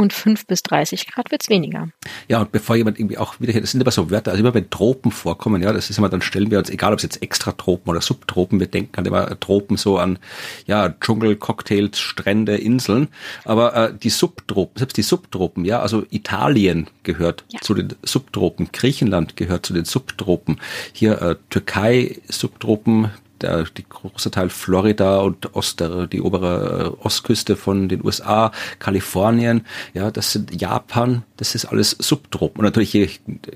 und 0.00 0.12
5 0.12 0.46
bis 0.46 0.62
30 0.62 1.06
Grad 1.06 1.30
wird's 1.30 1.48
weniger. 1.48 1.88
Ja, 2.28 2.40
und 2.40 2.52
bevor 2.52 2.74
jemand 2.74 2.98
irgendwie 2.98 3.18
auch 3.18 3.38
wieder, 3.38 3.60
das 3.60 3.72
sind 3.72 3.80
immer 3.80 3.90
so 3.90 4.10
Wörter, 4.10 4.30
also 4.30 4.42
immer 4.42 4.54
wenn 4.54 4.70
Tropen 4.70 5.12
vorkommen, 5.12 5.62
ja, 5.62 5.72
das 5.72 5.90
ist 5.90 5.98
immer, 5.98 6.08
dann 6.08 6.22
stellen 6.22 6.50
wir 6.50 6.58
uns, 6.58 6.70
egal 6.70 6.92
ob 6.92 6.98
es 6.98 7.02
jetzt 7.02 7.22
Extratropen 7.22 7.90
oder 7.90 8.00
Subtropen, 8.00 8.58
wir 8.58 8.66
denken 8.66 8.96
halt 8.96 9.06
immer 9.06 9.38
Tropen 9.38 9.76
so 9.76 9.98
an, 9.98 10.18
ja, 10.66 10.88
Dschungel, 10.88 11.36
Cocktails, 11.36 11.98
Strände, 11.98 12.56
Inseln, 12.56 13.08
aber 13.44 13.76
äh, 13.76 13.94
die 13.94 14.10
Subtropen, 14.10 14.78
selbst 14.78 14.96
die 14.96 15.02
Subtropen, 15.02 15.64
ja, 15.64 15.80
also 15.80 16.04
Italien 16.10 16.88
gehört 17.02 17.44
ja. 17.48 17.60
zu 17.60 17.74
den 17.74 17.94
Subtropen, 18.02 18.70
Griechenland 18.72 19.36
gehört 19.36 19.66
zu 19.66 19.74
den 19.74 19.84
Subtropen, 19.84 20.60
hier 20.92 21.20
äh, 21.20 21.36
Türkei, 21.50 22.16
Subtropen, 22.28 23.10
der, 23.42 23.64
die 23.64 23.84
große 23.88 24.30
Teil 24.30 24.50
Florida 24.50 25.20
und 25.20 25.54
Ost, 25.54 25.82
die 26.12 26.20
obere 26.20 26.94
äh, 27.00 27.04
Ostküste 27.04 27.56
von 27.56 27.88
den 27.88 28.04
USA, 28.04 28.52
Kalifornien, 28.78 29.66
ja, 29.94 30.10
das 30.10 30.32
sind 30.32 30.60
Japan, 30.60 31.22
das 31.36 31.54
ist 31.54 31.66
alles 31.66 31.90
Subtropen 31.98 32.60
und 32.60 32.64
natürlich 32.64 32.90
hier 32.90 33.08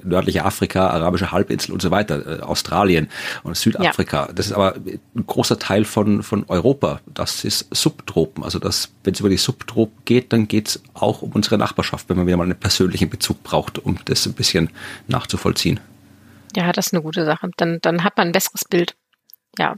nördliche 0.03 0.45
Afrika, 0.45 0.89
arabische 0.89 1.33
Halbinsel 1.33 1.73
und 1.73 1.83
so 1.83 1.91
weiter, 1.91 2.41
äh, 2.41 2.43
Australien 2.43 3.09
und 3.43 3.57
Südafrika. 3.57 4.27
Ja. 4.27 4.33
Das 4.33 4.47
ist 4.47 4.53
aber 4.53 4.75
ein 4.77 5.27
großer 5.27 5.59
Teil 5.59 5.85
von, 5.85 6.23
von 6.23 6.45
Europa. 6.49 7.01
Das 7.07 7.45
ist 7.45 7.75
Subtropen. 7.75 8.45
Also 8.45 8.59
das, 8.59 8.91
wenn 9.05 9.15
es 9.15 9.21
über 9.21 9.29
die 9.29 9.37
Subtropen 9.37 10.05
geht, 10.05 10.33
dann 10.33 10.49
geht 10.49 10.69
es 10.69 10.83
auch 10.95 11.23
um 11.23 11.33
unsere 11.33 11.59
Nachbarschaft, 11.59 12.09
wenn 12.09 12.17
man 12.17 12.27
wieder 12.27 12.37
mal 12.37 12.45
einen 12.45 12.59
persönlichen 12.59 13.11
Bezug 13.11 13.43
braucht, 13.43 13.79
um 13.79 13.99
das 14.05 14.27
ein 14.27 14.33
bisschen 14.33 14.71
nachzuvollziehen. 15.09 15.81
Ja, 16.57 16.73
das 16.73 16.87
ist 16.87 16.95
eine 16.95 17.03
gute 17.03 17.25
Sache. 17.25 17.51
Dann, 17.57 17.79
dann 17.83 18.05
hat 18.05 18.17
man 18.17 18.29
ein 18.29 18.33
besseres 18.33 18.65
Bild 18.65 18.95
ja. 19.59 19.77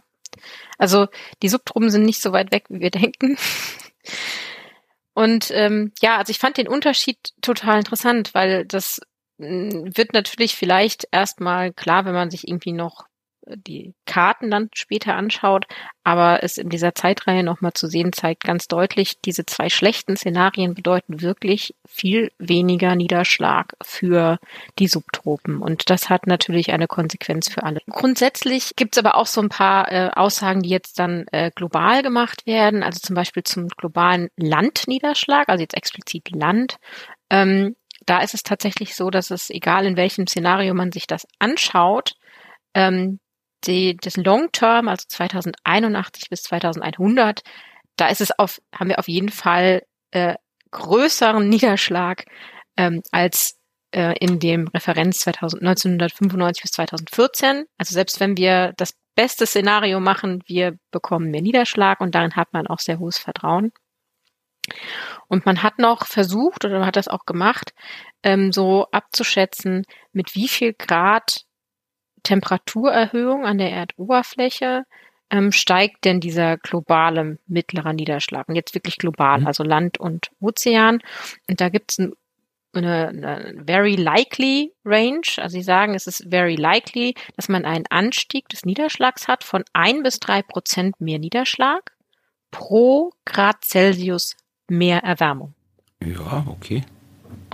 Also 0.79 1.07
die 1.43 1.49
Subtropen 1.49 1.91
sind 1.91 2.05
nicht 2.05 2.21
so 2.21 2.33
weit 2.33 2.53
weg, 2.53 2.67
wie 2.69 2.81
wir 2.81 2.91
denken. 2.91 3.39
Und 5.15 5.51
ähm, 5.53 5.93
ja, 6.03 6.19
also 6.19 6.31
ich 6.31 6.39
fand 6.39 6.59
den 6.59 6.69
Unterschied 6.69 7.19
total 7.41 7.79
interessant, 7.79 8.35
weil 8.35 8.67
das 8.67 9.01
mm, 9.39 9.89
wird 9.97 10.13
natürlich 10.13 10.57
vielleicht 10.57 11.09
erstmal 11.11 11.73
klar, 11.73 12.05
wenn 12.05 12.13
man 12.13 12.31
sich 12.31 12.47
irgendwie 12.47 12.73
noch 12.73 13.07
die 13.55 13.95
Karten 14.07 14.51
dann 14.51 14.71
später 14.75 15.15
anschaut, 15.15 15.67
aber 16.05 16.43
es 16.43 16.59
in 16.59 16.69
dieser 16.69 16.95
Zeitreihe 16.95 17.43
nochmal 17.43 17.73
zu 17.73 17.87
sehen 17.87 18.13
zeigt 18.13 18.45
ganz 18.45 18.69
deutlich, 18.69 19.21
diese 19.25 19.47
zwei 19.47 19.69
schlechten 19.69 20.17
Szenarien 20.17 20.75
bedeuten 20.75 21.21
wirklich 21.21 21.75
viel 21.87 22.33
weniger 22.39 22.95
Niederschlag 22.95 23.75
für 23.83 24.39
die 24.79 24.89
Subtropen. 24.89 25.61
Und 25.61 25.91
das 25.91 26.09
hat 26.11 26.27
natürlich 26.27 26.73
eine 26.73 26.87
Konsequenz 26.87 27.49
für 27.49 27.63
alle. 27.63 27.81
Grundsätzlich 27.89 28.75
gibt 28.77 28.97
es 28.97 29.05
aber 29.05 29.17
auch 29.17 29.27
so 29.27 29.41
ein 29.41 29.49
paar 29.49 29.91
äh, 29.91 30.11
Aussagen, 30.15 30.63
die 30.63 30.71
jetzt 30.71 30.99
dann 30.99 31.27
äh, 31.33 31.51
global 31.55 32.03
gemacht 32.03 32.47
werden, 32.47 32.83
also 32.83 33.01
zum 33.01 33.15
Beispiel 33.15 33.45
zum 33.45 33.69
globalen 33.69 34.29
Landniederschlag, 34.37 35.49
also 35.49 35.63
jetzt 35.63 35.77
explizit 35.77 36.31
Land. 36.31 36.77
Ähm, 37.31 37.77
da 38.07 38.21
ist 38.21 38.35
es 38.35 38.43
tatsächlich 38.43 38.95
so, 38.95 39.11
dass 39.11 39.31
es, 39.31 39.51
egal 39.51 39.87
in 39.87 39.97
welchem 39.97 40.27
Szenario 40.27 40.75
man 40.75 40.93
sich 40.93 41.07
das 41.07 41.27
anschaut, 41.39 42.15
ähm, 42.75 43.19
die, 43.67 43.97
das 43.97 44.17
Long 44.17 44.51
Term, 44.53 44.89
also 44.89 45.05
2081 45.09 46.31
bis 46.31 46.43
2100, 46.45 47.43
da 47.97 48.09
ist 48.09 48.21
es 48.21 48.37
auf, 48.39 48.61
haben 48.75 48.89
wir 48.89 48.99
auf 48.99 49.09
jeden 49.09 49.31
Fall 49.31 49.83
äh, 50.11 50.35
größeren 50.71 51.49
Niederschlag 51.49 52.25
ähm, 52.77 53.03
als 53.11 53.59
äh, 53.93 54.15
in 54.19 54.39
dem 54.39 54.69
Referenz 54.69 55.21
2000, 55.21 55.63
1995 55.63 56.63
bis 56.63 56.71
2014. 56.73 57.65
Also 57.79 57.95
selbst 57.95 58.21
wenn 58.21 58.37
wir 58.37 58.73
das 58.77 58.95
beste 59.15 59.47
Szenario 59.47 59.99
machen, 60.01 60.43
wir 60.47 60.77
bekommen 60.91 61.31
mehr 61.31 61.43
Niederschlag 61.43 62.01
und 62.01 62.15
darin 62.15 62.37
hat 62.37 62.53
man 62.53 62.67
auch 62.67 62.81
sehr 62.81 62.99
hohes 62.99 63.19
Vertrauen. 63.19 63.73
Und 65.29 65.47
man 65.47 65.63
hat 65.63 65.79
noch 65.79 66.07
versucht 66.07 66.65
oder 66.65 66.79
man 66.79 66.87
hat 66.87 66.97
das 66.97 67.09
auch 67.09 67.25
gemacht, 67.25 67.73
ähm, 68.23 68.53
so 68.53 68.87
abzuschätzen, 68.91 69.85
mit 70.13 70.35
wie 70.35 70.49
viel 70.49 70.75
Grad 70.75 71.46
Temperaturerhöhung 72.27 73.47
an 73.47 73.59
der 73.59 73.71
Erdoberfläche 73.71 74.83
ähm, 75.31 75.53
steigt 75.53 76.05
denn 76.05 76.19
dieser 76.19 76.57
globale 76.57 77.39
mittlerer 77.47 77.93
Niederschlag. 77.93 78.49
Und 78.49 78.57
jetzt 78.57 78.75
wirklich 78.75 78.99
global, 78.99 79.41
mhm. 79.41 79.47
also 79.47 79.63
Land 79.63 79.99
und 79.99 80.31
Ozean. 80.41 81.01
Und 81.49 81.61
da 81.61 81.69
gibt 81.69 81.93
es 81.93 81.99
ein, 81.99 82.15
eine, 82.75 83.09
eine 83.09 83.65
very 83.65 83.95
likely 83.95 84.73
range. 84.85 85.37
Also 85.37 85.57
sie 85.57 85.63
sagen, 85.63 85.95
es 85.95 86.09
ist 86.09 86.27
very 86.29 86.57
likely, 86.57 87.15
dass 87.37 87.49
man 87.49 87.65
einen 87.65 87.87
Anstieg 87.91 88.49
des 88.49 88.65
Niederschlags 88.65 89.29
hat 89.29 89.45
von 89.45 89.63
ein 89.73 90.03
bis 90.03 90.19
drei 90.19 90.43
Prozent 90.43 91.01
mehr 91.01 91.21
Niederschlag 91.21 91.93
pro 92.51 93.13
Grad 93.25 93.65
Celsius 93.65 94.35
mehr 94.69 95.05
Erwärmung. 95.05 95.55
Ja, 96.03 96.45
okay. 96.49 96.83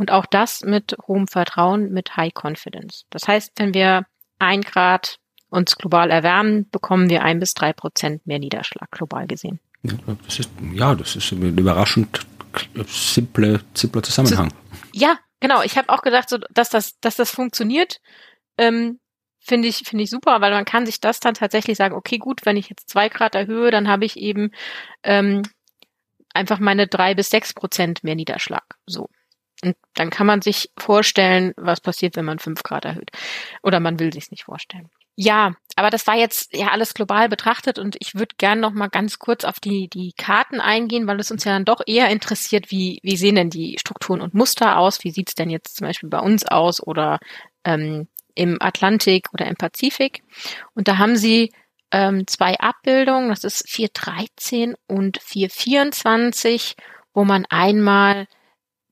Und 0.00 0.10
auch 0.10 0.24
das 0.24 0.62
mit 0.62 0.96
hohem 1.06 1.28
Vertrauen, 1.28 1.92
mit 1.92 2.16
High 2.16 2.32
Confidence. 2.34 3.04
Das 3.10 3.28
heißt, 3.28 3.52
wenn 3.56 3.74
wir 3.74 4.06
ein 4.42 4.62
Grad 4.62 5.18
uns 5.50 5.76
global 5.76 6.10
erwärmen, 6.10 6.68
bekommen 6.70 7.10
wir 7.10 7.22
ein 7.22 7.38
bis 7.38 7.54
drei 7.54 7.72
Prozent 7.72 8.26
mehr 8.26 8.38
Niederschlag 8.38 8.90
global 8.90 9.26
gesehen. 9.26 9.60
Ja, 9.82 9.94
das 10.26 10.38
ist, 10.38 10.50
ja, 10.72 10.94
das 10.94 11.16
ist 11.16 11.32
ein 11.32 11.42
überraschend 11.58 12.26
simple, 12.86 13.60
simpler 13.74 14.02
Zusammenhang. 14.02 14.52
Ja, 14.92 15.18
genau. 15.40 15.62
Ich 15.62 15.76
habe 15.76 15.88
auch 15.88 16.02
gedacht, 16.02 16.28
so, 16.28 16.38
dass 16.50 16.70
das, 16.70 16.98
dass 17.00 17.16
das 17.16 17.30
funktioniert. 17.30 18.00
Ähm, 18.58 18.98
finde 19.40 19.68
ich 19.68 19.82
finde 19.86 20.04
ich 20.04 20.10
super, 20.10 20.40
weil 20.40 20.52
man 20.52 20.64
kann 20.64 20.86
sich 20.86 21.00
das 21.00 21.20
dann 21.20 21.34
tatsächlich 21.34 21.76
sagen, 21.76 21.94
okay, 21.94 22.18
gut, 22.18 22.44
wenn 22.44 22.56
ich 22.56 22.68
jetzt 22.68 22.88
zwei 22.88 23.08
Grad 23.08 23.34
erhöhe, 23.34 23.70
dann 23.70 23.88
habe 23.88 24.04
ich 24.04 24.16
eben 24.16 24.52
ähm, 25.02 25.42
einfach 26.32 26.58
meine 26.58 26.86
drei 26.86 27.14
bis 27.14 27.30
sechs 27.30 27.52
Prozent 27.52 28.04
mehr 28.04 28.14
Niederschlag. 28.14 28.64
So. 28.86 29.08
Und 29.62 29.76
dann 29.94 30.10
kann 30.10 30.26
man 30.26 30.42
sich 30.42 30.70
vorstellen, 30.76 31.52
was 31.56 31.80
passiert, 31.80 32.16
wenn 32.16 32.24
man 32.24 32.38
fünf 32.38 32.62
Grad 32.62 32.84
erhöht. 32.84 33.10
Oder 33.62 33.80
man 33.80 33.98
will 33.98 34.12
sich 34.12 34.30
nicht 34.30 34.44
vorstellen. 34.44 34.90
Ja, 35.14 35.54
aber 35.76 35.90
das 35.90 36.06
war 36.06 36.16
jetzt 36.16 36.54
ja 36.54 36.68
alles 36.68 36.94
global 36.94 37.28
betrachtet 37.28 37.78
und 37.78 37.96
ich 38.00 38.14
würde 38.14 38.34
gern 38.38 38.60
noch 38.60 38.72
mal 38.72 38.88
ganz 38.88 39.18
kurz 39.18 39.44
auf 39.44 39.60
die 39.60 39.88
die 39.88 40.14
Karten 40.16 40.58
eingehen, 40.58 41.06
weil 41.06 41.20
es 41.20 41.30
uns 41.30 41.44
ja 41.44 41.52
dann 41.52 41.66
doch 41.66 41.82
eher 41.86 42.08
interessiert, 42.08 42.70
wie 42.70 42.98
wie 43.02 43.16
sehen 43.18 43.34
denn 43.34 43.50
die 43.50 43.76
Strukturen 43.78 44.22
und 44.22 44.32
Muster 44.32 44.78
aus? 44.78 45.04
Wie 45.04 45.10
sieht's 45.10 45.34
denn 45.34 45.50
jetzt 45.50 45.76
zum 45.76 45.86
Beispiel 45.86 46.08
bei 46.08 46.18
uns 46.18 46.46
aus 46.46 46.82
oder 46.82 47.18
ähm, 47.64 48.08
im 48.34 48.56
Atlantik 48.60 49.28
oder 49.34 49.46
im 49.46 49.56
Pazifik? 49.56 50.22
Und 50.74 50.88
da 50.88 50.96
haben 50.96 51.16
sie 51.16 51.52
ähm, 51.90 52.26
zwei 52.26 52.58
Abbildungen, 52.58 53.28
das 53.28 53.44
ist 53.44 53.68
413 53.68 54.74
und 54.86 55.18
424, 55.22 56.74
wo 57.12 57.24
man 57.24 57.44
einmal 57.50 58.26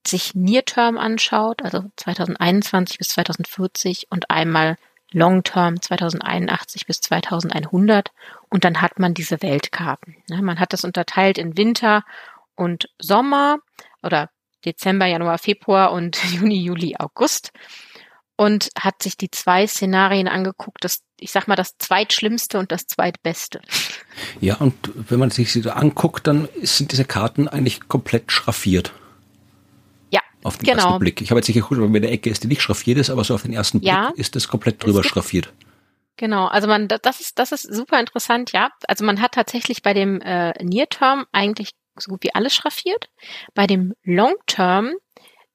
sich 0.06 0.34
Near 0.34 0.64
Term 0.64 0.98
anschaut, 0.98 1.62
also 1.62 1.84
2021 1.96 2.98
bis 2.98 3.08
2040 3.08 4.06
und 4.10 4.30
einmal 4.30 4.76
Long 5.12 5.42
Term 5.42 5.80
2081 5.80 6.86
bis 6.86 7.00
2100 7.00 8.10
und 8.48 8.64
dann 8.64 8.80
hat 8.80 8.98
man 8.98 9.14
diese 9.14 9.42
Weltkarten. 9.42 10.16
Man 10.28 10.60
hat 10.60 10.72
das 10.72 10.84
unterteilt 10.84 11.36
in 11.36 11.56
Winter 11.56 12.04
und 12.54 12.88
Sommer 12.98 13.58
oder 14.02 14.30
Dezember, 14.64 15.06
Januar, 15.06 15.38
Februar 15.38 15.92
und 15.92 16.22
Juni, 16.32 16.62
Juli, 16.62 16.96
August 16.98 17.50
und 18.36 18.70
hat 18.78 19.02
sich 19.02 19.16
die 19.16 19.30
zwei 19.30 19.66
Szenarien 19.66 20.28
angeguckt, 20.28 20.84
das, 20.84 21.02
ich 21.18 21.30
sag 21.30 21.46
mal, 21.46 21.56
das 21.56 21.76
zweitschlimmste 21.78 22.58
und 22.58 22.72
das 22.72 22.86
zweitbeste. 22.86 23.60
Ja, 24.40 24.56
und 24.56 24.74
wenn 24.94 25.18
man 25.18 25.30
sich 25.30 25.52
sie 25.52 25.60
so 25.60 25.70
anguckt, 25.70 26.26
dann 26.26 26.48
sind 26.62 26.92
diese 26.92 27.04
Karten 27.04 27.48
eigentlich 27.48 27.88
komplett 27.88 28.32
schraffiert. 28.32 28.92
Auf 30.42 30.56
den 30.56 30.70
genau. 30.70 30.84
ersten 30.84 30.98
Blick. 31.00 31.20
Ich 31.20 31.30
habe 31.30 31.38
jetzt 31.38 31.48
nicht 31.48 31.56
geguckt, 31.56 31.80
ob 31.80 31.94
in 31.94 32.02
der 32.02 32.12
Ecke 32.12 32.30
ist, 32.30 32.42
die 32.42 32.48
nicht 32.48 32.62
schraffiert 32.62 32.98
ist, 32.98 33.10
aber 33.10 33.24
so 33.24 33.34
auf 33.34 33.42
den 33.42 33.52
ersten 33.52 33.80
Ja. 33.82 34.08
Blick 34.08 34.18
ist 34.18 34.36
das 34.36 34.48
komplett 34.48 34.82
drüber 34.82 35.04
schraffiert. 35.04 35.52
Genau, 36.16 36.46
also 36.46 36.68
man, 36.68 36.86
das 36.86 37.20
ist, 37.20 37.38
das 37.38 37.52
ist 37.52 37.62
super 37.62 37.98
interessant, 37.98 38.52
ja. 38.52 38.70
Also 38.86 39.04
man 39.04 39.22
hat 39.22 39.32
tatsächlich 39.32 39.82
bei 39.82 39.94
dem 39.94 40.20
äh, 40.20 40.52
Near 40.62 40.88
Term 40.88 41.26
eigentlich 41.32 41.70
so 41.96 42.10
gut 42.10 42.22
wie 42.22 42.34
alles 42.34 42.54
schraffiert. 42.54 43.08
Bei 43.54 43.66
dem 43.66 43.94
Long 44.02 44.34
Term 44.46 44.92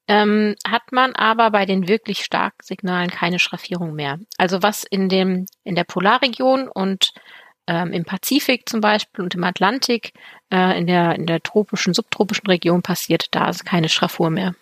ähm, 0.08 0.56
hat 0.68 0.92
man 0.92 1.16
aber 1.16 1.52
bei 1.52 1.66
den 1.66 1.88
wirklich 1.88 2.24
starken 2.24 2.64
Signalen 2.64 3.10
keine 3.10 3.40
Schraffierung 3.40 3.94
mehr. 3.94 4.20
Also 4.38 4.62
was 4.62 4.84
in 4.84 5.10
dem 5.10 5.46
in 5.64 5.76
der 5.76 5.84
Polarregion 5.84 6.68
und 6.68 7.14
ähm, 7.68 7.92
im 7.92 8.06
Pazifik 8.06 8.70
zum 8.70 8.82
Beispiel 8.82 9.24
und 9.24 9.34
im 9.34 9.44
Atlantik 9.44 10.14
äh, 10.52 10.78
in 10.78 10.88
der 10.88 11.16
in 11.16 11.26
der 11.26 11.42
tropischen 11.42 11.94
subtropischen 11.94 12.48
Region 12.48 12.82
passiert, 12.84 13.28
da 13.32 13.50
ist 13.50 13.66
keine 13.66 13.90
Schraffur 13.90 14.30
mehr. 14.30 14.56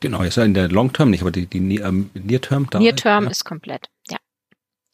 Genau, 0.00 0.22
jetzt 0.22 0.36
in 0.36 0.54
der 0.54 0.68
Long 0.68 0.92
Term 0.92 1.10
nicht, 1.10 1.22
aber 1.22 1.30
die, 1.30 1.46
die 1.46 1.76
ähm, 1.76 2.10
Near 2.14 2.40
Term 2.40 2.68
da. 2.70 2.78
Near 2.78 2.96
Term 2.96 3.24
ja. 3.24 3.30
ist 3.30 3.44
komplett, 3.44 3.88
ja. 4.08 4.18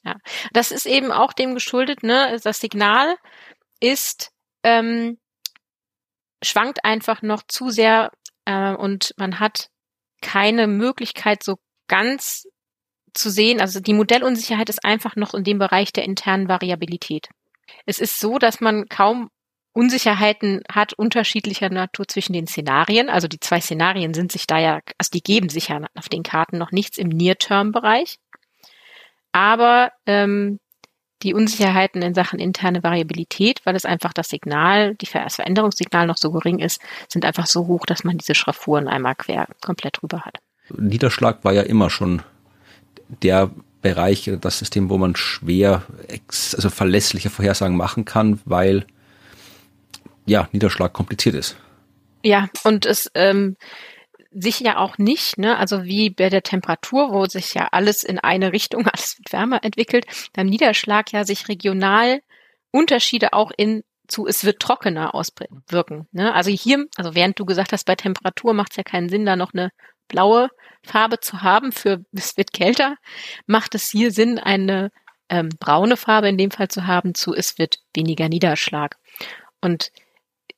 Ja. 0.04 0.16
Das 0.52 0.72
ist 0.72 0.86
eben 0.86 1.12
auch 1.12 1.32
dem 1.32 1.54
geschuldet, 1.54 2.02
ne? 2.02 2.38
Das 2.42 2.58
Signal 2.58 3.16
ist, 3.80 4.32
ähm, 4.62 5.18
schwankt 6.42 6.84
einfach 6.84 7.22
noch 7.22 7.42
zu 7.46 7.70
sehr 7.70 8.10
äh, 8.44 8.74
und 8.74 9.14
man 9.16 9.38
hat 9.38 9.68
keine 10.20 10.66
Möglichkeit, 10.66 11.42
so 11.42 11.58
ganz 11.88 12.46
zu 13.14 13.30
sehen. 13.30 13.60
Also 13.60 13.80
die 13.80 13.92
Modellunsicherheit 13.92 14.68
ist 14.68 14.84
einfach 14.84 15.16
noch 15.16 15.34
in 15.34 15.44
dem 15.44 15.58
Bereich 15.58 15.92
der 15.92 16.04
internen 16.04 16.48
Variabilität. 16.48 17.28
Es 17.86 17.98
ist 17.98 18.18
so, 18.18 18.38
dass 18.38 18.60
man 18.60 18.88
kaum 18.88 19.30
Unsicherheiten 19.72 20.62
hat 20.70 20.92
unterschiedlicher 20.92 21.70
Natur 21.70 22.06
zwischen 22.06 22.34
den 22.34 22.46
Szenarien. 22.46 23.08
Also 23.08 23.26
die 23.26 23.40
zwei 23.40 23.60
Szenarien 23.60 24.12
sind 24.12 24.30
sich 24.30 24.46
da 24.46 24.58
ja, 24.58 24.80
also 24.98 25.10
die 25.12 25.22
geben 25.22 25.48
sich 25.48 25.68
ja 25.68 25.80
auf 25.94 26.08
den 26.08 26.22
Karten 26.22 26.58
noch 26.58 26.72
nichts 26.72 26.98
im 26.98 27.08
Near-Term-Bereich. 27.08 28.18
Aber 29.32 29.92
ähm, 30.06 30.58
die 31.22 31.34
Unsicherheiten 31.34 32.02
in 32.02 32.14
Sachen 32.14 32.38
interne 32.38 32.82
Variabilität, 32.82 33.60
weil 33.64 33.76
es 33.76 33.84
einfach 33.84 34.12
das 34.12 34.28
Signal, 34.28 34.94
die 34.96 35.06
das 35.10 35.36
Veränderungssignal 35.36 36.06
noch 36.06 36.16
so 36.16 36.32
gering 36.32 36.58
ist, 36.58 36.80
sind 37.08 37.24
einfach 37.24 37.46
so 37.46 37.66
hoch, 37.66 37.86
dass 37.86 38.04
man 38.04 38.18
diese 38.18 38.34
Schraffuren 38.34 38.88
einmal 38.88 39.14
quer 39.14 39.46
komplett 39.60 40.00
drüber 40.00 40.22
hat. 40.22 40.38
Niederschlag 40.76 41.44
war 41.44 41.52
ja 41.52 41.62
immer 41.62 41.90
schon 41.90 42.22
der 43.22 43.50
Bereich, 43.82 44.30
das 44.40 44.58
System, 44.58 44.90
wo 44.90 44.98
man 44.98 45.16
schwer, 45.16 45.82
also 46.28 46.70
verlässliche 46.70 47.30
Vorhersagen 47.30 47.76
machen 47.76 48.04
kann, 48.04 48.40
weil 48.44 48.86
ja, 50.26 50.48
Niederschlag 50.52 50.92
kompliziert 50.92 51.34
ist. 51.34 51.56
Ja, 52.22 52.48
und 52.64 52.86
es 52.86 53.10
ähm, 53.14 53.56
sich 54.30 54.60
ja 54.60 54.78
auch 54.78 54.98
nicht, 54.98 55.38
ne, 55.38 55.58
also 55.58 55.84
wie 55.84 56.10
bei 56.10 56.30
der 56.30 56.42
Temperatur, 56.42 57.12
wo 57.12 57.26
sich 57.26 57.54
ja 57.54 57.68
alles 57.72 58.02
in 58.02 58.18
eine 58.18 58.52
Richtung, 58.52 58.86
alles 58.92 59.18
wird 59.18 59.32
wärmer 59.32 59.64
entwickelt, 59.64 60.06
beim 60.32 60.46
Niederschlag 60.46 61.12
ja 61.12 61.24
sich 61.24 61.48
regional 61.48 62.20
Unterschiede 62.70 63.32
auch 63.32 63.52
in 63.56 63.82
zu, 64.08 64.26
es 64.26 64.44
wird 64.44 64.60
trockener 64.60 65.14
auswirken. 65.14 66.06
Ne? 66.12 66.34
Also 66.34 66.50
hier, 66.50 66.86
also 66.96 67.14
während 67.14 67.38
du 67.38 67.44
gesagt 67.44 67.72
hast, 67.72 67.84
bei 67.84 67.94
Temperatur 67.94 68.52
macht 68.52 68.72
es 68.72 68.76
ja 68.76 68.82
keinen 68.82 69.08
Sinn, 69.08 69.24
da 69.24 69.36
noch 69.36 69.54
eine 69.54 69.70
blaue 70.08 70.48
Farbe 70.82 71.20
zu 71.20 71.42
haben 71.42 71.72
für 71.72 72.04
es 72.12 72.36
wird 72.36 72.52
kälter, 72.52 72.96
macht 73.46 73.74
es 73.74 73.90
hier 73.90 74.10
Sinn, 74.10 74.38
eine 74.38 74.90
ähm, 75.28 75.50
braune 75.58 75.96
Farbe 75.96 76.28
in 76.28 76.36
dem 76.36 76.50
Fall 76.50 76.68
zu 76.68 76.86
haben 76.86 77.14
zu 77.14 77.34
es 77.34 77.58
wird 77.58 77.76
weniger 77.94 78.28
Niederschlag. 78.28 78.96
Und 79.60 79.90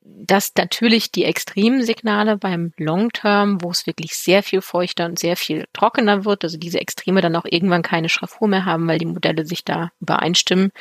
dass 0.05 0.52
natürlich 0.57 1.11
die 1.11 1.24
extremen 1.24 1.82
Signale 1.82 2.36
beim 2.36 2.74
Long 2.76 3.11
Term, 3.11 3.62
wo 3.62 3.70
es 3.70 3.86
wirklich 3.86 4.14
sehr 4.14 4.42
viel 4.42 4.61
feuchter 4.61 5.07
und 5.07 5.18
sehr 5.18 5.34
viel 5.36 5.66
trockener 5.72 6.26
wird, 6.26 6.44
also 6.44 6.59
diese 6.59 6.78
Extreme 6.78 7.22
dann 7.22 7.36
auch 7.36 7.46
irgendwann 7.46 7.82
keine 7.82 8.11
Schraffur 8.11 8.46
mehr 8.46 8.66
haben, 8.66 8.86
weil 8.86 8.98
die 8.98 9.07
Modelle 9.07 9.46
sich 9.46 9.64
da 9.64 9.92
übereinstimmen, 10.00 10.72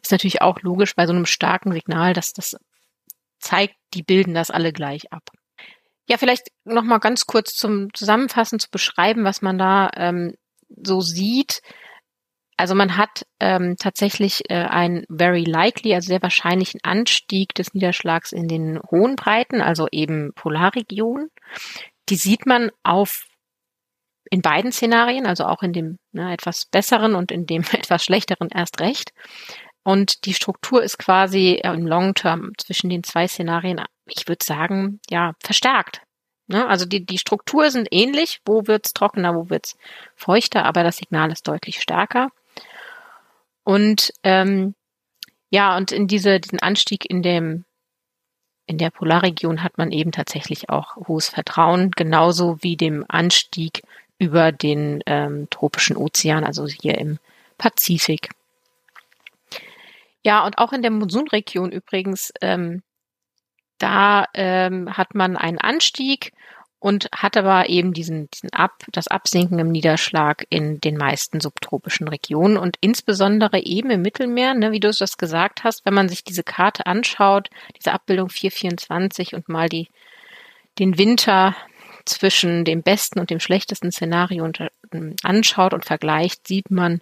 ist 0.00 0.12
natürlich 0.12 0.42
auch 0.42 0.62
logisch 0.62 0.94
bei 0.94 1.06
so 1.08 1.12
einem 1.12 1.26
starken 1.26 1.72
Signal, 1.72 2.12
dass 2.12 2.32
das 2.32 2.56
zeigt, 3.40 3.74
die 3.94 4.04
bilden 4.04 4.34
das 4.34 4.50
alle 4.50 4.72
gleich 4.72 5.12
ab. 5.12 5.28
Ja, 6.08 6.16
vielleicht 6.16 6.52
noch 6.64 6.84
mal 6.84 6.98
ganz 6.98 7.26
kurz 7.26 7.54
zum 7.54 7.92
Zusammenfassen 7.94 8.60
zu 8.60 8.70
beschreiben, 8.70 9.24
was 9.24 9.42
man 9.42 9.58
da 9.58 9.90
ähm, 9.96 10.34
so 10.68 11.00
sieht. 11.00 11.62
Also 12.58 12.74
man 12.74 12.96
hat 12.96 13.24
ähm, 13.38 13.76
tatsächlich 13.78 14.50
äh, 14.50 14.54
einen 14.54 15.04
very 15.08 15.44
likely, 15.44 15.94
also 15.94 16.08
sehr 16.08 16.22
wahrscheinlichen 16.22 16.80
Anstieg 16.82 17.54
des 17.54 17.72
Niederschlags 17.72 18.32
in 18.32 18.48
den 18.48 18.80
hohen 18.90 19.14
Breiten, 19.14 19.60
also 19.60 19.86
eben 19.92 20.32
Polarregionen. 20.34 21.30
Die 22.08 22.16
sieht 22.16 22.46
man 22.46 22.72
auf 22.82 23.26
in 24.30 24.42
beiden 24.42 24.72
Szenarien, 24.72 25.24
also 25.24 25.44
auch 25.44 25.62
in 25.62 25.72
dem 25.72 25.98
ne, 26.10 26.32
etwas 26.32 26.66
besseren 26.66 27.14
und 27.14 27.30
in 27.30 27.46
dem 27.46 27.62
etwas 27.72 28.02
schlechteren 28.02 28.48
erst 28.48 28.80
recht. 28.80 29.12
Und 29.84 30.24
die 30.26 30.34
Struktur 30.34 30.82
ist 30.82 30.98
quasi 30.98 31.60
im 31.62 31.86
Long 31.86 32.14
Term 32.14 32.50
zwischen 32.58 32.90
den 32.90 33.04
zwei 33.04 33.28
Szenarien, 33.28 33.80
ich 34.06 34.26
würde 34.26 34.44
sagen, 34.44 35.00
ja, 35.08 35.34
verstärkt. 35.40 36.02
Ne? 36.48 36.66
Also 36.66 36.86
die, 36.86 37.06
die 37.06 37.18
Struktur 37.18 37.70
sind 37.70 37.86
ähnlich, 37.92 38.40
wo 38.44 38.66
wird's 38.66 38.94
trockener, 38.94 39.36
wo 39.36 39.48
wird's 39.48 39.76
feuchter, 40.16 40.64
aber 40.64 40.82
das 40.82 40.96
Signal 40.96 41.30
ist 41.30 41.46
deutlich 41.46 41.80
stärker. 41.80 42.30
Und 43.68 44.14
ähm, 44.22 44.74
ja, 45.50 45.76
und 45.76 45.92
in 45.92 46.06
diese, 46.06 46.40
diesen 46.40 46.58
Anstieg 46.58 47.04
in 47.04 47.22
dem 47.22 47.66
in 48.64 48.78
der 48.78 48.88
Polarregion 48.88 49.62
hat 49.62 49.76
man 49.76 49.92
eben 49.92 50.10
tatsächlich 50.10 50.70
auch 50.70 50.96
hohes 50.96 51.28
Vertrauen, 51.28 51.90
genauso 51.90 52.62
wie 52.62 52.78
dem 52.78 53.04
Anstieg 53.08 53.82
über 54.18 54.52
den 54.52 55.02
ähm, 55.04 55.50
tropischen 55.50 55.98
Ozean, 55.98 56.44
also 56.44 56.66
hier 56.66 56.96
im 56.96 57.18
Pazifik. 57.58 58.30
Ja, 60.24 60.46
und 60.46 60.56
auch 60.56 60.72
in 60.72 60.80
der 60.80 60.90
Monsunregion 60.90 61.70
übrigens, 61.70 62.32
ähm, 62.40 62.82
da 63.76 64.24
ähm, 64.32 64.96
hat 64.96 65.14
man 65.14 65.36
einen 65.36 65.58
Anstieg 65.58 66.32
und 66.80 67.08
hat 67.12 67.36
aber 67.36 67.68
eben 67.68 67.92
diesen, 67.92 68.30
diesen 68.30 68.52
Ab, 68.52 68.84
das 68.92 69.08
Absinken 69.08 69.58
im 69.58 69.70
Niederschlag 69.70 70.46
in 70.48 70.80
den 70.80 70.96
meisten 70.96 71.40
subtropischen 71.40 72.06
Regionen 72.06 72.56
und 72.56 72.76
insbesondere 72.80 73.60
eben 73.60 73.90
im 73.90 74.02
Mittelmeer, 74.02 74.54
ne, 74.54 74.70
wie 74.70 74.80
du 74.80 74.90
das 74.90 75.18
gesagt 75.18 75.64
hast, 75.64 75.84
wenn 75.84 75.94
man 75.94 76.08
sich 76.08 76.22
diese 76.22 76.44
Karte 76.44 76.86
anschaut, 76.86 77.50
diese 77.76 77.92
Abbildung 77.92 78.28
424 78.28 79.34
und 79.34 79.48
mal 79.48 79.68
die, 79.68 79.88
den 80.78 80.98
Winter 80.98 81.56
zwischen 82.04 82.64
dem 82.64 82.82
besten 82.82 83.18
und 83.18 83.30
dem 83.30 83.40
schlechtesten 83.40 83.90
Szenario 83.90 84.44
unter, 84.44 84.70
anschaut 85.24 85.74
und 85.74 85.84
vergleicht, 85.84 86.46
sieht 86.46 86.70
man, 86.70 87.00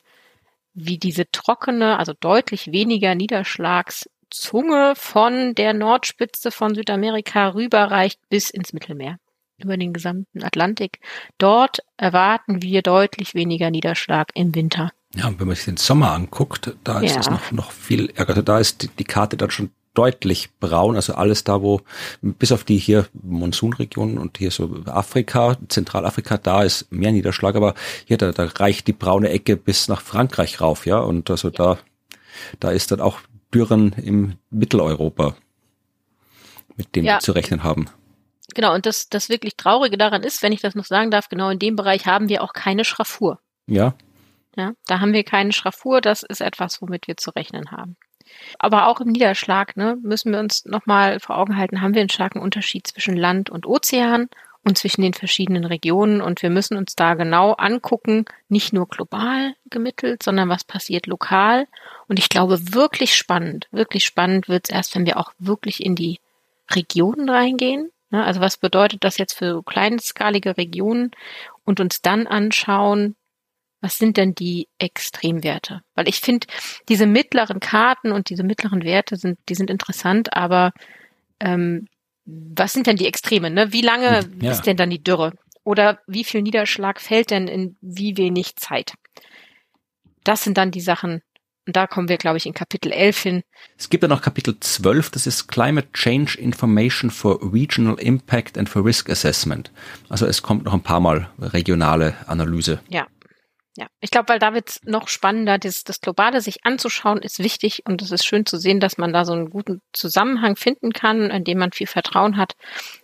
wie 0.72 0.98
diese 0.98 1.30
trockene, 1.30 1.98
also 1.98 2.14
deutlich 2.18 2.72
weniger 2.72 3.14
Niederschlagszunge 3.14 4.94
von 4.96 5.54
der 5.54 5.74
Nordspitze 5.74 6.50
von 6.50 6.74
Südamerika 6.74 7.48
rüberreicht 7.48 8.20
bis 8.30 8.50
ins 8.50 8.72
Mittelmeer 8.72 9.18
über 9.58 9.76
den 9.76 9.92
gesamten 9.92 10.42
Atlantik. 10.42 11.00
Dort 11.38 11.78
erwarten 11.96 12.62
wir 12.62 12.82
deutlich 12.82 13.34
weniger 13.34 13.70
Niederschlag 13.70 14.28
im 14.34 14.54
Winter. 14.54 14.92
Ja, 15.14 15.28
und 15.28 15.40
wenn 15.40 15.46
man 15.46 15.56
sich 15.56 15.64
den 15.64 15.76
Sommer 15.78 16.12
anguckt, 16.12 16.74
da 16.84 17.00
ist 17.00 17.14
Ja. 17.14 17.20
es 17.20 17.30
noch, 17.30 17.52
noch 17.52 17.70
viel 17.72 18.10
ärger. 18.14 18.30
Also 18.30 18.42
da 18.42 18.58
ist 18.58 18.82
die, 18.82 18.88
die 18.88 19.04
Karte 19.04 19.36
dann 19.36 19.50
schon 19.50 19.70
deutlich 19.94 20.50
braun, 20.60 20.94
also 20.94 21.14
alles 21.14 21.42
da, 21.44 21.62
wo, 21.62 21.80
bis 22.20 22.52
auf 22.52 22.64
die 22.64 22.76
hier 22.76 23.06
Monsunregionen 23.14 24.18
und 24.18 24.36
hier 24.36 24.50
so 24.50 24.82
Afrika, 24.84 25.56
Zentralafrika, 25.68 26.36
da 26.36 26.62
ist 26.64 26.92
mehr 26.92 27.12
Niederschlag, 27.12 27.56
aber 27.56 27.74
hier, 28.04 28.18
da, 28.18 28.30
da 28.32 28.44
reicht 28.44 28.88
die 28.88 28.92
braune 28.92 29.30
Ecke 29.30 29.56
bis 29.56 29.88
nach 29.88 30.02
Frankreich 30.02 30.60
rauf, 30.60 30.84
ja, 30.84 30.98
und 30.98 31.30
also 31.30 31.48
da, 31.48 31.78
da 32.60 32.72
ist 32.72 32.92
dann 32.92 33.00
auch 33.00 33.20
Dürren 33.54 33.94
im 33.94 34.34
Mitteleuropa, 34.50 35.34
mit 36.76 36.94
denen 36.94 37.06
Ja. 37.06 37.14
wir 37.14 37.20
zu 37.20 37.32
rechnen 37.32 37.64
haben. 37.64 37.86
Genau, 38.56 38.74
und 38.74 38.86
das, 38.86 39.10
das 39.10 39.28
wirklich 39.28 39.58
Traurige 39.58 39.98
daran 39.98 40.22
ist, 40.22 40.42
wenn 40.42 40.50
ich 40.50 40.62
das 40.62 40.74
noch 40.74 40.86
sagen 40.86 41.10
darf, 41.10 41.28
genau 41.28 41.50
in 41.50 41.58
dem 41.58 41.76
Bereich 41.76 42.06
haben 42.06 42.30
wir 42.30 42.42
auch 42.42 42.54
keine 42.54 42.86
Schraffur. 42.86 43.38
Ja, 43.66 43.92
Ja, 44.56 44.72
da 44.86 45.00
haben 45.00 45.12
wir 45.12 45.24
keine 45.24 45.52
Schraffur, 45.52 46.00
das 46.00 46.22
ist 46.22 46.40
etwas, 46.40 46.80
womit 46.80 47.06
wir 47.06 47.18
zu 47.18 47.32
rechnen 47.32 47.70
haben. 47.70 47.98
Aber 48.58 48.88
auch 48.88 49.02
im 49.02 49.08
Niederschlag 49.08 49.76
ne, 49.76 49.98
müssen 50.02 50.32
wir 50.32 50.40
uns 50.40 50.64
nochmal 50.64 51.20
vor 51.20 51.36
Augen 51.36 51.58
halten, 51.58 51.82
haben 51.82 51.92
wir 51.92 52.00
einen 52.00 52.08
starken 52.08 52.40
Unterschied 52.40 52.86
zwischen 52.86 53.14
Land 53.14 53.50
und 53.50 53.66
Ozean 53.66 54.30
und 54.64 54.78
zwischen 54.78 55.02
den 55.02 55.12
verschiedenen 55.12 55.66
Regionen. 55.66 56.22
Und 56.22 56.40
wir 56.40 56.48
müssen 56.48 56.78
uns 56.78 56.96
da 56.96 57.12
genau 57.12 57.52
angucken, 57.52 58.24
nicht 58.48 58.72
nur 58.72 58.88
global 58.88 59.54
gemittelt, 59.68 60.22
sondern 60.22 60.48
was 60.48 60.64
passiert 60.64 61.06
lokal. 61.06 61.66
Und 62.08 62.18
ich 62.18 62.30
glaube, 62.30 62.72
wirklich 62.72 63.16
spannend, 63.16 63.68
wirklich 63.70 64.06
spannend 64.06 64.48
wird 64.48 64.70
es 64.70 64.74
erst, 64.74 64.94
wenn 64.94 65.04
wir 65.04 65.18
auch 65.18 65.32
wirklich 65.38 65.84
in 65.84 65.94
die 65.94 66.20
Regionen 66.70 67.28
reingehen. 67.28 67.90
Ne, 68.10 68.24
also 68.24 68.40
was 68.40 68.56
bedeutet 68.56 69.02
das 69.02 69.18
jetzt 69.18 69.34
für 69.34 69.62
kleinskalige 69.64 70.56
Regionen 70.56 71.10
und 71.64 71.80
uns 71.80 72.02
dann 72.02 72.26
anschauen, 72.26 73.16
was 73.80 73.98
sind 73.98 74.16
denn 74.16 74.34
die 74.34 74.68
Extremwerte? 74.78 75.82
Weil 75.94 76.08
ich 76.08 76.20
finde, 76.20 76.46
diese 76.88 77.06
mittleren 77.06 77.60
Karten 77.60 78.12
und 78.12 78.30
diese 78.30 78.42
mittleren 78.42 78.84
Werte 78.84 79.16
sind, 79.16 79.38
die 79.48 79.54
sind 79.54 79.70
interessant, 79.70 80.34
aber 80.34 80.72
ähm, 81.40 81.88
was 82.24 82.72
sind 82.72 82.86
denn 82.86 82.96
die 82.96 83.06
Extreme? 83.06 83.50
Ne? 83.50 83.72
Wie 83.72 83.82
lange 83.82 84.22
hm, 84.22 84.40
ja. 84.40 84.52
ist 84.52 84.62
denn 84.62 84.76
dann 84.76 84.90
die 84.90 85.02
Dürre? 85.02 85.32
Oder 85.64 86.00
wie 86.06 86.24
viel 86.24 86.42
Niederschlag 86.42 87.00
fällt 87.00 87.30
denn 87.30 87.48
in 87.48 87.76
wie 87.80 88.16
wenig 88.16 88.56
Zeit? 88.56 88.94
Das 90.24 90.42
sind 90.42 90.58
dann 90.58 90.70
die 90.70 90.80
Sachen, 90.80 91.22
und 91.66 91.74
da 91.74 91.86
kommen 91.86 92.08
wir, 92.08 92.16
glaube 92.16 92.36
ich, 92.36 92.46
in 92.46 92.54
Kapitel 92.54 92.92
11 92.92 93.22
hin. 93.22 93.42
Es 93.76 93.90
gibt 93.90 94.02
ja 94.02 94.08
noch 94.08 94.22
Kapitel 94.22 94.58
12, 94.58 95.10
das 95.10 95.26
ist 95.26 95.48
Climate 95.48 95.88
Change 95.92 96.38
Information 96.38 97.10
for 97.10 97.40
Regional 97.52 97.98
Impact 97.98 98.56
and 98.56 98.68
for 98.68 98.84
Risk 98.84 99.10
Assessment. 99.10 99.72
Also 100.08 100.26
es 100.26 100.42
kommt 100.42 100.64
noch 100.64 100.74
ein 100.74 100.82
paar 100.82 101.00
Mal 101.00 101.28
regionale 101.38 102.14
Analyse. 102.26 102.80
Ja. 102.88 103.06
Ja, 103.78 103.88
ich 104.00 104.10
glaube, 104.10 104.30
weil 104.30 104.38
da 104.38 104.54
wird 104.54 104.70
es 104.70 104.80
noch 104.84 105.06
spannender, 105.08 105.58
das, 105.58 105.84
das 105.84 106.00
Globale 106.00 106.40
sich 106.40 106.64
anzuschauen, 106.64 107.18
ist 107.18 107.40
wichtig 107.40 107.82
und 107.84 108.00
es 108.00 108.10
ist 108.10 108.24
schön 108.24 108.46
zu 108.46 108.56
sehen, 108.56 108.80
dass 108.80 108.96
man 108.96 109.12
da 109.12 109.26
so 109.26 109.34
einen 109.34 109.50
guten 109.50 109.82
Zusammenhang 109.92 110.56
finden 110.56 110.92
kann, 110.92 111.30
in 111.30 111.44
dem 111.44 111.58
man 111.58 111.72
viel 111.72 111.86
Vertrauen 111.86 112.38
hat. 112.38 112.54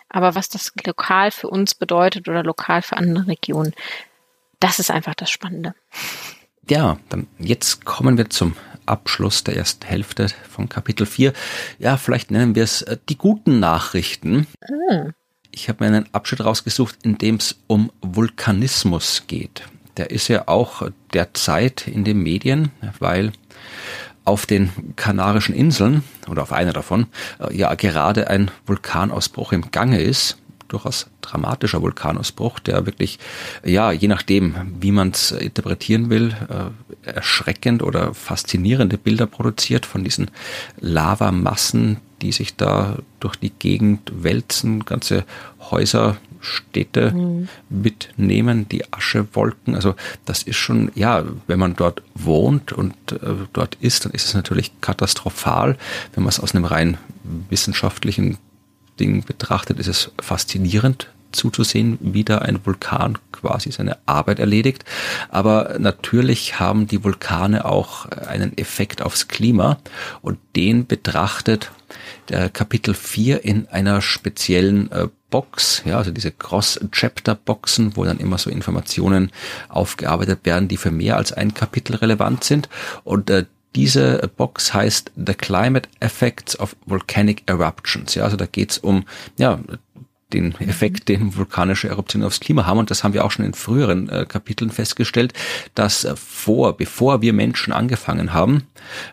Aber 0.09 0.35
was 0.35 0.49
das 0.49 0.73
lokal 0.87 1.31
für 1.31 1.49
uns 1.49 1.75
bedeutet 1.75 2.27
oder 2.27 2.43
lokal 2.43 2.81
für 2.81 2.97
andere 2.97 3.27
Regionen, 3.27 3.75
das 4.61 4.79
ist 4.79 4.91
einfach 4.91 5.15
das 5.15 5.31
Spannende. 5.31 5.75
Ja, 6.69 6.99
dann 7.09 7.27
jetzt 7.39 7.85
kommen 7.85 8.17
wir 8.17 8.31
zum 8.31 8.55
Abschluss 8.87 9.45
der 9.45 9.57
ersten 9.57 9.87
Hälfte 9.87 10.29
von 10.49 10.69
Kapitel 10.69 11.07
4. 11.07 11.33
Ja, 11.79 11.97
vielleicht 11.97 12.31
nennen 12.31 12.55
wir 12.55 12.65
es 12.65 12.83
äh, 12.83 12.97
die 13.09 13.19
guten 13.19 13.61
Nachrichten. 13.61 14.47
Hm. 14.65 15.13
Ich 15.51 15.69
habe 15.69 15.85
mir 15.85 15.95
einen 15.95 16.15
Abschnitt 16.15 16.45
rausgesucht, 16.45 16.99
in 17.03 17.19
dem 17.19 17.37
es 17.37 17.57
um 17.67 17.93
Vulkanismus 18.01 19.25
geht. 19.27 19.65
Der 19.97 20.11
ist 20.11 20.29
ja 20.29 20.49
auch 20.49 20.89
derzeit 21.13 21.87
in 21.87 22.05
den 22.05 22.23
Medien, 22.23 22.71
weil 22.99 23.33
auf 24.25 24.47
den 24.47 24.95
Kanarischen 24.97 25.55
Inseln 25.55 26.05
oder 26.29 26.43
auf 26.43 26.53
einer 26.53 26.73
davon 26.73 27.07
äh, 27.41 27.55
ja 27.55 27.75
gerade 27.75 28.29
ein 28.29 28.51
Vulkanausbruch 28.67 29.53
im 29.53 29.71
Gange 29.71 30.01
ist 30.01 30.39
durchaus 30.73 31.07
dramatischer 31.21 31.83
Vulkanausbruch, 31.83 32.59
der 32.59 32.87
wirklich, 32.87 33.19
ja, 33.65 33.93
je 33.93 34.09
nachdem, 34.09 34.55
wie 34.81 34.93
man 34.93 35.11
es 35.11 35.33
interpretieren 35.33 36.11
will, 36.11 36.35
äh, 36.49 37.11
erschreckend 37.11 37.83
oder 37.83 38.15
faszinierende 38.15 38.99
Bilder 38.99 39.27
produziert 39.27 39.87
von 39.87 40.05
diesen 40.05 40.31
Lavamassen, 40.81 41.99
die 42.23 42.33
sich 42.33 42.57
da 42.57 42.97
durch 43.21 43.37
die 43.37 43.51
Gegend 43.51 44.13
wälzen, 44.15 44.85
ganze 44.85 45.25
Häuser, 45.71 46.17
Städte 46.43 47.13
mhm. 47.13 47.49
mitnehmen, 47.69 48.69
die 48.69 48.93
Aschewolken. 48.93 49.77
Also 49.77 49.95
das 50.25 50.43
ist 50.43 50.57
schon, 50.57 50.91
ja, 50.97 51.25
wenn 51.47 51.59
man 51.59 51.77
dort 51.77 52.03
wohnt 52.15 52.73
und 52.73 52.95
äh, 53.13 53.19
dort 53.53 53.77
ist, 53.77 54.05
dann 54.05 54.13
ist 54.13 54.27
es 54.27 54.35
natürlich 54.35 54.73
katastrophal. 54.81 55.79
Wenn 56.15 56.25
man 56.25 56.31
es 56.31 56.41
aus 56.41 56.55
einem 56.55 56.65
rein 56.65 56.99
wissenschaftlichen 57.49 58.39
Ding 58.99 59.25
betrachtet, 59.25 59.79
ist 59.79 59.89
es 59.89 60.11
faszinierend 60.21 61.09
zuzusehen, 61.33 61.99
wie 62.01 62.25
da 62.25 62.39
ein 62.39 62.65
Vulkan 62.65 63.19
quasi 63.33 63.73
seine 63.73 63.99
Arbeit 64.07 64.39
erledigt. 64.39 64.85
Aber 65.31 65.77
natürlich 65.79 66.61
haben 66.61 66.87
die 66.87 67.03
Vulkane 67.03 67.65
auch 67.65 68.07
einen 68.07 68.57
Effekt 68.59 69.03
aufs 69.03 69.29
Klima 69.29 69.79
und 70.21 70.39
den 70.57 70.87
betrachtet 70.87 71.71
der 72.29 72.49
Kapitel 72.49 72.95
4 72.95 73.45
in 73.45 73.69
einer 73.69 74.01
speziellen 74.01 74.91
äh, 74.93 75.09
Box, 75.31 75.83
ja, 75.87 75.97
also 75.97 76.11
diese 76.11 76.31
Cross-Chapter-Boxen, 76.31 77.97
wo 77.97 78.05
dann 78.05 78.19
immer 78.19 78.37
so 78.37 78.51
Informationen 78.51 79.31
aufgearbeitet 79.71 80.41
werden, 80.45 80.69
die 80.69 80.77
für 80.77 80.91
mehr 80.91 81.17
als 81.17 81.33
ein 81.33 81.55
Kapitel 81.55 81.97
relevant 81.97 82.45
sind. 82.45 82.69
Und 83.03 83.31
äh, 83.31 83.47
diese 83.75 84.31
Box 84.37 84.75
heißt 84.75 85.13
The 85.17 85.35
Climate 85.35 85.89
Effects 86.01 86.59
of 86.59 86.77
Volcanic 86.87 87.43
Eruptions. 87.47 88.15
Ja, 88.15 88.25
also 88.25 88.37
da 88.37 88.47
geht's 88.47 88.79
um 88.79 89.05
ja, 89.39 89.61
den 90.33 90.55
Effekt, 90.61 91.09
den 91.09 91.37
vulkanische 91.37 91.89
Eruptionen 91.89 92.27
aufs 92.27 92.41
Klima 92.41 92.67
haben. 92.67 92.79
Und 92.79 92.91
das 92.91 93.05
haben 93.05 93.15
wir 93.15 93.25
auch 93.25 93.31
schon 93.31 93.45
in 93.45 93.55
früheren 93.55 94.09
äh, 94.09 94.27
Kapiteln 94.27 94.71
festgestellt, 94.71 95.35
dass 95.75 96.05
äh, 96.05 96.17
vor, 96.17 96.77
bevor 96.77 97.23
wir 97.23 97.33
Menschen 97.33 97.73
angefangen 97.73 98.33
haben, 98.33 98.67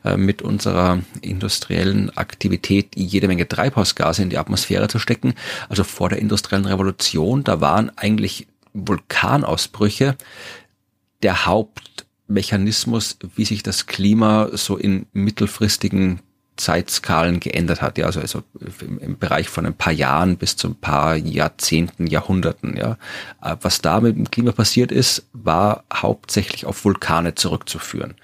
äh, 0.04 0.18
mit 0.18 0.42
unserer 0.42 1.00
industriellen 1.22 2.16
Aktivität 2.18 2.96
jede 2.96 3.28
Menge 3.28 3.48
Treibhausgase 3.48 4.24
in 4.24 4.30
die 4.30 4.38
Atmosphäre 4.38 4.88
zu 4.88 5.00
stecken, 5.00 5.34
also 5.68 5.84
vor 5.84 6.10
der 6.10 6.20
industriellen 6.20 6.66
Revolution, 6.66 7.44
da 7.44 7.62
waren 7.62 7.92
eigentlich 7.98 8.48
Vulkanausbrüche 8.74 10.16
der 11.24 11.46
Haupt 11.46 11.89
Mechanismus, 12.30 13.18
wie 13.36 13.46
sich 13.46 13.64
das 13.64 13.88
Klima 13.88 14.50
so 14.54 14.78
in 14.78 15.08
mittelfristigen 15.14 16.22
Zeitskalen 16.60 17.40
geändert 17.40 17.82
hat, 17.82 17.98
ja, 17.98 18.06
also, 18.06 18.20
also 18.20 18.44
im, 18.82 19.18
Bereich 19.18 19.50
von 19.50 19.66
ein 19.66 19.74
paar 19.74 19.94
Jahren 19.94 20.38
bis 20.38 20.58
zu 20.58 20.68
ein 20.68 20.76
paar 20.76 21.16
Jahrzehnten, 21.16 22.06
Jahrhunderten, 22.06 22.76
ja. 22.76 22.98
Äh, 23.42 23.56
was 23.62 23.82
da 23.82 24.02
mit 24.02 24.18
dem 24.18 24.30
Klima 24.30 24.52
passiert 24.52 24.92
ist, 24.92 25.26
war 25.32 25.86
hauptsächlich 25.92 26.66
auf 26.66 26.84
Vulkane 26.84 27.36
zurückzuführen. 27.36 28.16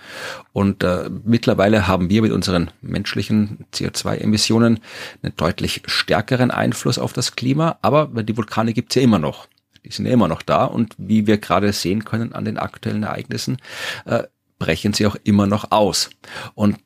Und 0.52 0.84
äh, 0.84 1.10
mittlerweile 1.24 1.88
haben 1.88 2.10
wir 2.10 2.22
mit 2.22 2.34
unseren 2.34 2.72
menschlichen 2.82 3.66
CO2-Emissionen 3.74 4.80
einen 5.24 5.36
deutlich 5.38 5.84
stärkeren 5.86 6.52
Einfluss 6.52 7.00
auf 7.00 7.14
das 7.14 7.36
Klima, 7.36 7.78
aber 7.82 8.08
die 8.22 8.36
Vulkane 8.36 8.74
gibt's 8.74 8.96
ja 8.96 9.02
immer 9.02 9.20
noch 9.20 9.48
die 9.86 9.92
sind 9.92 10.06
ja 10.06 10.12
immer 10.12 10.28
noch 10.28 10.42
da 10.42 10.66
und 10.66 10.96
wie 10.98 11.28
wir 11.28 11.38
gerade 11.38 11.72
sehen 11.72 12.04
können 12.04 12.34
an 12.34 12.46
den 12.46 12.58
aktuellen 12.58 13.04
Ereignissen, 13.04 13.58
äh, 14.06 14.24
brechen 14.60 14.94
sie 14.94 15.06
auch 15.06 15.16
immer 15.24 15.48
noch 15.48 15.72
aus. 15.72 16.10
Und 16.56 16.78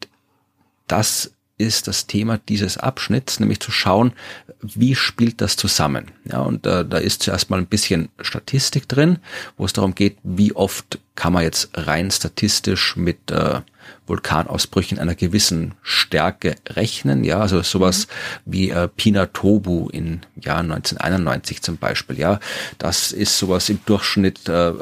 das 0.88 1.34
ist 1.60 1.88
das 1.88 2.08
Thema 2.08 2.40
dieses 2.50 2.78
Abschnitts, 2.78 3.40
nämlich 3.40 3.60
zu 3.60 3.72
schauen, 3.72 4.14
wie 4.62 4.96
spielt 4.96 5.42
das 5.42 5.58
zusammen. 5.58 6.06
Ja, 6.26 6.40
und 6.40 6.66
äh, 6.66 6.86
da 6.86 6.98
ist 6.98 7.22
zuerst 7.22 7.50
mal 7.50 7.58
ein 7.58 7.68
bisschen 7.68 8.10
Statistik 8.22 8.88
drin, 8.88 9.20
wo 9.58 9.66
es 9.66 9.74
darum 9.74 9.94
geht, 9.94 10.18
wie 10.24 10.56
oft 10.56 11.00
kann 11.16 11.34
man 11.34 11.44
jetzt 11.44 11.70
rein 11.74 12.10
statistisch 12.12 12.96
mit 12.96 13.30
äh, 13.30 13.62
Vulkanausbrüchen 14.08 15.00
einer 15.00 15.16
gewissen 15.16 15.74
Stärke 15.82 16.56
rechnen. 16.70 17.26
Ja, 17.26 17.40
also 17.40 17.62
sowas 17.62 18.08
mhm. 18.08 18.52
wie 18.52 18.70
äh, 18.70 18.88
Pinatobu 18.88 19.90
im 19.90 20.22
Jahr 20.36 20.60
1991 20.60 21.62
zum 21.62 21.78
Beispiel. 21.78 22.18
Ja, 22.18 22.40
das 22.78 23.12
ist 23.12 23.38
sowas 23.38 23.68
im 23.68 23.80
Durchschnitt 23.86 24.48
äh, 24.48 24.74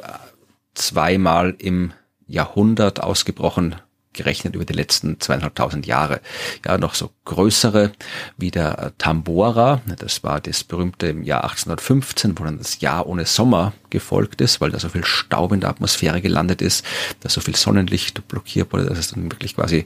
zweimal 0.75 1.55
im 1.57 1.91
Jahrhundert 2.27 3.01
ausgebrochen 3.01 3.75
gerechnet 4.17 4.55
über 4.55 4.65
die 4.65 4.73
letzten 4.73 5.19
zweieinhalbtausend 5.19 5.85
Jahre. 5.85 6.19
Ja, 6.65 6.77
noch 6.77 6.95
so 6.95 7.11
größere 7.25 7.91
wie 8.37 8.51
der 8.51 8.93
Tambora, 8.97 9.81
das 9.99 10.23
war 10.23 10.41
das 10.41 10.63
berühmte 10.63 11.07
im 11.07 11.23
Jahr 11.23 11.43
1815, 11.43 12.37
wo 12.37 12.43
dann 12.43 12.57
das 12.57 12.81
Jahr 12.81 13.07
ohne 13.07 13.25
Sommer 13.25 13.73
gefolgt 13.89 14.41
ist, 14.41 14.59
weil 14.59 14.71
da 14.71 14.79
so 14.79 14.89
viel 14.89 15.05
Staub 15.05 15.53
in 15.53 15.61
der 15.61 15.69
Atmosphäre 15.69 16.21
gelandet 16.21 16.61
ist, 16.61 16.85
dass 17.21 17.33
so 17.33 17.41
viel 17.41 17.55
Sonnenlicht 17.55 18.27
blockiert 18.27 18.73
wurde, 18.73 18.85
dass 18.85 18.97
es 18.97 19.11
dann 19.11 19.31
wirklich 19.31 19.55
quasi 19.55 19.85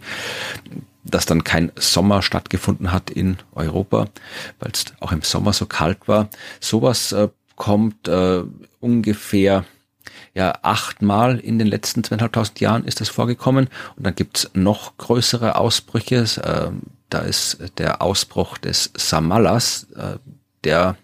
dass 1.03 1.25
dann 1.25 1.43
kein 1.43 1.71
Sommer 1.75 2.21
stattgefunden 2.21 2.91
hat 2.91 3.09
in 3.09 3.38
Europa, 3.53 4.07
weil 4.59 4.71
es 4.71 4.86
auch 4.99 5.11
im 5.11 5.23
Sommer 5.23 5.51
so 5.51 5.65
kalt 5.65 6.07
war. 6.07 6.29
Sowas 6.59 7.11
äh, 7.11 7.29
kommt 7.55 8.07
äh, 8.07 8.43
ungefähr 8.79 9.65
ja 10.34 10.53
achtmal 10.61 11.39
in 11.39 11.59
den 11.59 11.67
letzten 11.67 12.03
zweieinhalbtausend 12.03 12.59
Jahren 12.59 12.86
ist 12.86 13.01
das 13.01 13.09
vorgekommen. 13.09 13.67
Und 13.95 14.05
dann 14.05 14.15
gibt's 14.15 14.49
noch 14.53 14.97
größere 14.97 15.55
Ausbrüche. 15.55 16.25
Äh, 16.43 16.71
da 17.09 17.19
ist 17.19 17.57
der 17.77 18.01
Ausbruch 18.01 18.57
des 18.57 18.91
Samalas, 18.95 19.88
äh, 19.95 20.17
der 20.63 20.95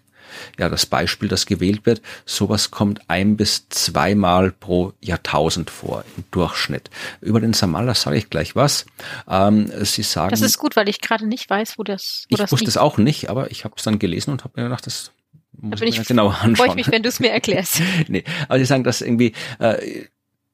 ja 0.58 0.68
das 0.68 0.86
Beispiel, 0.86 1.28
das 1.28 1.46
gewählt 1.46 1.86
wird. 1.86 2.00
Sowas 2.24 2.70
kommt 2.70 3.00
ein 3.08 3.36
bis 3.36 3.68
zweimal 3.68 4.52
pro 4.52 4.92
Jahrtausend 5.00 5.70
vor 5.70 6.04
im 6.16 6.24
Durchschnitt. 6.30 6.90
Über 7.20 7.40
den 7.40 7.52
Samalas 7.52 8.02
sage 8.02 8.16
ich 8.16 8.30
gleich 8.30 8.56
was. 8.56 8.86
Ähm, 9.28 9.70
Sie 9.84 10.02
sagen. 10.02 10.30
Das 10.30 10.40
ist 10.40 10.58
gut, 10.58 10.76
weil 10.76 10.88
ich 10.88 11.00
gerade 11.00 11.26
nicht 11.26 11.48
weiß, 11.48 11.78
wo 11.78 11.82
das. 11.82 12.26
Wo 12.28 12.34
ich 12.34 12.38
das 12.38 12.52
wusste 12.52 12.68
es 12.68 12.76
auch 12.76 12.98
nicht, 12.98 13.30
aber 13.30 13.50
ich 13.50 13.64
habe 13.64 13.74
es 13.76 13.82
dann 13.82 13.98
gelesen 13.98 14.30
und 14.32 14.44
habe 14.44 14.60
mir 14.60 14.68
gedacht, 14.68 14.86
das 14.86 15.12
muss 15.60 15.80
da 15.80 15.84
bin 15.84 15.88
ich 15.88 16.06
genau 16.06 16.28
anschauen. 16.28 16.56
Freue 16.56 16.68
ich 16.68 16.74
mich, 16.74 16.90
wenn 16.90 17.02
du 17.02 17.08
es 17.08 17.20
mir 17.20 17.30
erklärst. 17.30 17.82
nee, 18.08 18.24
aber 18.48 18.58
sie 18.58 18.64
sagen, 18.64 18.84
dass 18.84 19.00
irgendwie 19.00 19.32
äh, 19.58 20.04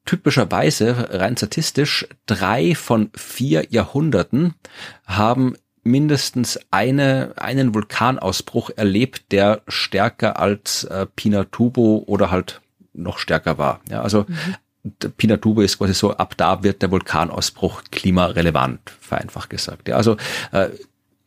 typischerweise 0.05 1.09
rein 1.13 1.37
statistisch 1.37 2.07
drei 2.27 2.75
von 2.75 3.11
vier 3.15 3.67
Jahrhunderten 3.71 4.55
haben 5.07 5.55
mindestens 5.83 6.59
eine, 6.71 7.35
einen 7.37 7.75
Vulkanausbruch 7.75 8.71
erlebt, 8.77 9.33
der 9.33 9.63
stärker 9.69 10.39
als 10.39 10.85
äh, 10.85 11.07
Pinatubo 11.15 12.05
oder 12.07 12.31
halt 12.31 12.61
noch 12.95 13.19
stärker 13.19 13.59
war. 13.59 13.81
Ja, 13.91 14.03
also 14.03 14.25
mhm. 14.27 14.55
Pinatubo 15.17 15.63
ist 15.63 15.79
quasi 15.79 15.95
so, 15.95 16.13
ab 16.13 16.35
da 16.37 16.63
wird 16.63 16.83
der 16.83 16.91
Vulkanausbruch 16.91 17.83
klimarelevant, 17.91 18.81
vereinfacht 19.01 19.51
gesagt. 19.51 19.89
Ja, 19.89 19.97
also 19.97 20.17
äh, 20.53 20.69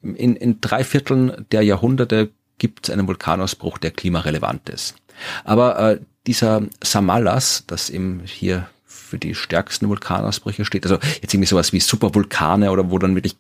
in, 0.01 0.35
in 0.35 0.61
drei 0.61 0.83
Vierteln 0.83 1.45
der 1.51 1.63
Jahrhunderte 1.63 2.29
gibt 2.57 2.87
es 2.87 2.93
einen 2.93 3.07
Vulkanausbruch, 3.07 3.77
der 3.77 3.91
klimarelevant 3.91 4.69
ist. 4.69 4.95
Aber 5.43 5.79
äh, 5.79 5.99
dieser 6.25 6.63
Samalas, 6.83 7.63
das 7.67 7.89
eben 7.89 8.21
hier 8.25 8.67
für 8.85 9.17
die 9.17 9.35
stärksten 9.35 9.87
Vulkanausbrüche 9.87 10.65
steht, 10.65 10.85
also 10.85 10.99
jetzt 11.21 11.33
irgendwie 11.33 11.47
sowas 11.47 11.73
wie 11.73 11.79
Supervulkane 11.79 12.71
oder 12.71 12.91
wo 12.91 12.99
dann 12.99 13.15
wirklich 13.15 13.37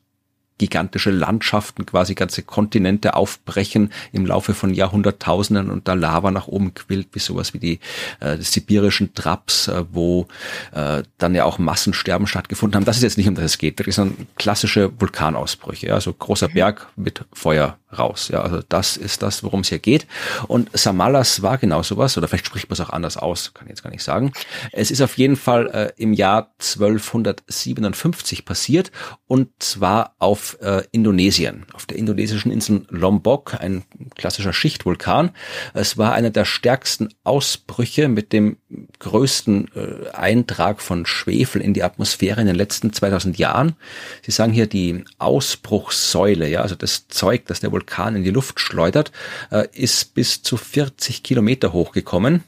gigantische 0.57 1.11
Landschaften, 1.11 1.85
quasi 1.85 2.15
ganze 2.15 2.41
Kontinente 2.41 3.15
aufbrechen 3.15 3.91
im 4.11 4.25
Laufe 4.25 4.53
von 4.53 4.73
Jahrhunderttausenden 4.73 5.69
und 5.69 5.87
da 5.87 5.93
Lava 5.93 6.31
nach 6.31 6.47
oben 6.47 6.73
quillt, 6.73 7.09
wie 7.13 7.19
sowas 7.19 7.53
wie 7.53 7.59
die 7.59 7.79
äh, 8.19 8.37
sibirischen 8.37 9.13
Traps, 9.13 9.67
äh, 9.67 9.85
wo 9.91 10.27
äh, 10.73 11.03
dann 11.17 11.35
ja 11.35 11.45
auch 11.45 11.59
Massensterben 11.59 12.27
stattgefunden 12.27 12.75
haben. 12.75 12.85
Das 12.85 12.97
ist 12.97 13.03
jetzt 13.03 13.17
nicht, 13.17 13.27
um 13.27 13.35
das 13.35 13.45
es 13.45 13.57
geht. 13.57 13.77
Wirklich 13.79 13.95
so 13.95 14.03
ein 14.03 14.27
klassische 14.35 14.91
Vulkanausbrüche, 14.99 15.87
ja, 15.87 15.93
also 15.93 16.13
großer 16.13 16.47
Berg 16.47 16.87
mit 16.95 17.23
Feuer 17.33 17.77
raus. 17.95 18.29
Ja, 18.31 18.41
also 18.41 18.61
das 18.67 18.97
ist 18.97 19.21
das, 19.21 19.43
worum 19.43 19.61
es 19.61 19.69
hier 19.69 19.79
geht. 19.79 20.07
Und 20.47 20.69
Samalas 20.77 21.41
war 21.41 21.57
genau 21.57 21.83
sowas, 21.83 22.17
oder 22.17 22.27
vielleicht 22.27 22.47
spricht 22.47 22.69
man 22.69 22.73
es 22.73 22.81
auch 22.81 22.89
anders 22.89 23.17
aus, 23.17 23.53
kann 23.53 23.67
ich 23.67 23.71
jetzt 23.71 23.83
gar 23.83 23.91
nicht 23.91 24.03
sagen. 24.03 24.33
Es 24.71 24.91
ist 24.91 25.01
auf 25.01 25.17
jeden 25.17 25.35
Fall 25.35 25.67
äh, 25.67 26.01
im 26.01 26.13
Jahr 26.13 26.51
1257 26.59 28.45
passiert 28.45 28.91
und 29.27 29.49
zwar 29.59 30.15
auf 30.19 30.57
äh, 30.61 30.83
Indonesien, 30.91 31.65
auf 31.73 31.85
der 31.85 31.97
indonesischen 31.97 32.51
Insel 32.51 32.85
Lombok, 32.89 33.55
ein 33.59 33.83
klassischer 34.15 34.53
Schichtvulkan. 34.53 35.31
Es 35.73 35.97
war 35.97 36.13
einer 36.13 36.29
der 36.29 36.45
stärksten 36.45 37.09
Ausbrüche 37.23 38.09
mit 38.09 38.33
dem 38.33 38.57
größten 38.99 39.69
äh, 39.75 40.09
Eintrag 40.11 40.81
von 40.81 41.05
Schwefel 41.05 41.61
in 41.61 41.73
die 41.73 41.83
Atmosphäre 41.83 42.41
in 42.41 42.47
den 42.47 42.55
letzten 42.55 42.91
2000 42.91 43.37
Jahren. 43.37 43.75
Sie 44.25 44.31
sagen 44.31 44.51
hier 44.51 44.67
die 44.67 45.05
Ausbruchssäule, 45.19 46.49
ja, 46.49 46.61
also 46.61 46.75
das 46.75 47.07
Zeug, 47.07 47.45
das 47.45 47.61
der 47.61 47.71
Vulkan 47.77 48.15
in 48.15 48.23
die 48.23 48.31
Luft 48.31 48.59
schleudert, 48.59 49.11
äh, 49.51 49.67
ist 49.73 50.13
bis 50.13 50.41
zu 50.41 50.57
40 50.57 51.23
Kilometer 51.23 51.73
hochgekommen. 51.73 52.43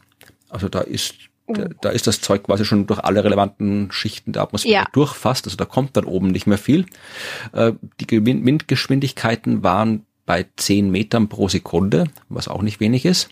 Also 0.49 0.69
da 0.69 0.81
ist 0.81 1.13
da, 1.47 1.63
oh. 1.63 1.69
da 1.81 1.89
ist 1.89 2.05
das 2.05 2.21
Zeug 2.21 2.43
quasi 2.43 2.63
schon 2.63 2.85
durch 2.85 2.99
alle 2.99 3.23
relevanten 3.23 3.91
Schichten 3.91 4.33
der 4.33 4.43
Atmosphäre 4.43 4.73
ja. 4.73 4.87
durchfasst. 4.91 5.45
Also 5.45 5.57
da 5.57 5.65
kommt 5.65 5.97
dann 5.97 6.05
oben 6.05 6.27
nicht 6.27 6.47
mehr 6.47 6.57
viel. 6.57 6.85
Äh, 7.53 7.73
die 7.99 8.25
Windgeschwindigkeiten 8.25 9.63
waren 9.63 10.05
bei 10.25 10.45
10 10.57 10.91
Metern 10.91 11.27
pro 11.27 11.47
Sekunde, 11.47 12.05
was 12.29 12.47
auch 12.47 12.61
nicht 12.61 12.79
wenig 12.79 13.05
ist. 13.05 13.29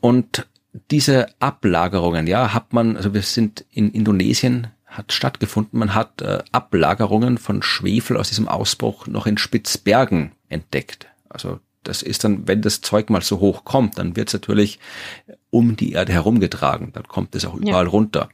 Und 0.00 0.46
diese 0.90 1.26
Ablagerungen, 1.40 2.26
ja, 2.26 2.54
hat 2.54 2.72
man, 2.72 2.96
also 2.96 3.12
wir 3.12 3.22
sind 3.22 3.64
in 3.70 3.90
Indonesien, 3.90 4.68
hat 4.86 5.12
stattgefunden. 5.12 5.78
Man 5.78 5.94
hat 5.94 6.22
äh, 6.22 6.42
Ablagerungen 6.52 7.36
von 7.38 7.62
Schwefel 7.62 8.16
aus 8.16 8.28
diesem 8.28 8.48
Ausbruch 8.48 9.06
noch 9.06 9.26
in 9.26 9.38
Spitzbergen 9.38 10.32
entdeckt. 10.48 11.06
Also 11.28 11.60
das 11.84 12.02
ist 12.02 12.24
dann, 12.24 12.48
wenn 12.48 12.62
das 12.62 12.80
Zeug 12.80 13.10
mal 13.10 13.22
so 13.22 13.40
hoch 13.40 13.64
kommt, 13.64 13.98
dann 13.98 14.16
wird 14.16 14.28
es 14.28 14.32
natürlich 14.32 14.78
um 15.50 15.76
die 15.76 15.92
Erde 15.92 16.12
herumgetragen. 16.12 16.90
Dann 16.92 17.06
kommt 17.06 17.34
es 17.36 17.44
auch 17.44 17.54
überall 17.54 17.84
ja. 17.84 17.90
runter. 17.90 18.28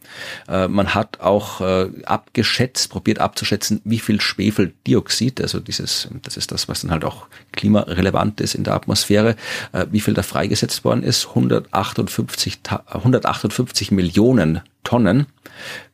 Äh, 0.49 0.69
man 0.69 0.95
hat 0.95 1.21
auch 1.21 1.61
äh, 1.61 1.91
abgeschätzt, 2.05 2.91
probiert 2.91 3.19
abzuschätzen, 3.19 3.83
wie 3.85 3.99
viel 3.99 4.21
Schwefeldioxid, 4.21 5.41
also 5.41 5.61
dieses, 5.61 6.09
das 6.23 6.37
ist 6.37 6.53
das, 6.53 6.69
was 6.69 6.81
dann 6.81 6.93
halt 6.93 7.05
auch 7.05 7.27
klimarelevant 7.53 8.41
ist 8.41 8.55
in 8.55 8.65
der 8.65 8.75
Atmosphäre, 8.75 9.37
äh, 9.73 9.87
wie 9.91 10.01
viel 10.01 10.15
da 10.15 10.23
freigesetzt 10.23 10.85
worden 10.85 11.03
ist. 11.03 11.29
158, 11.29 12.61
158 12.87 13.91
Millionen 13.91 14.63
Tonnen. 14.85 15.27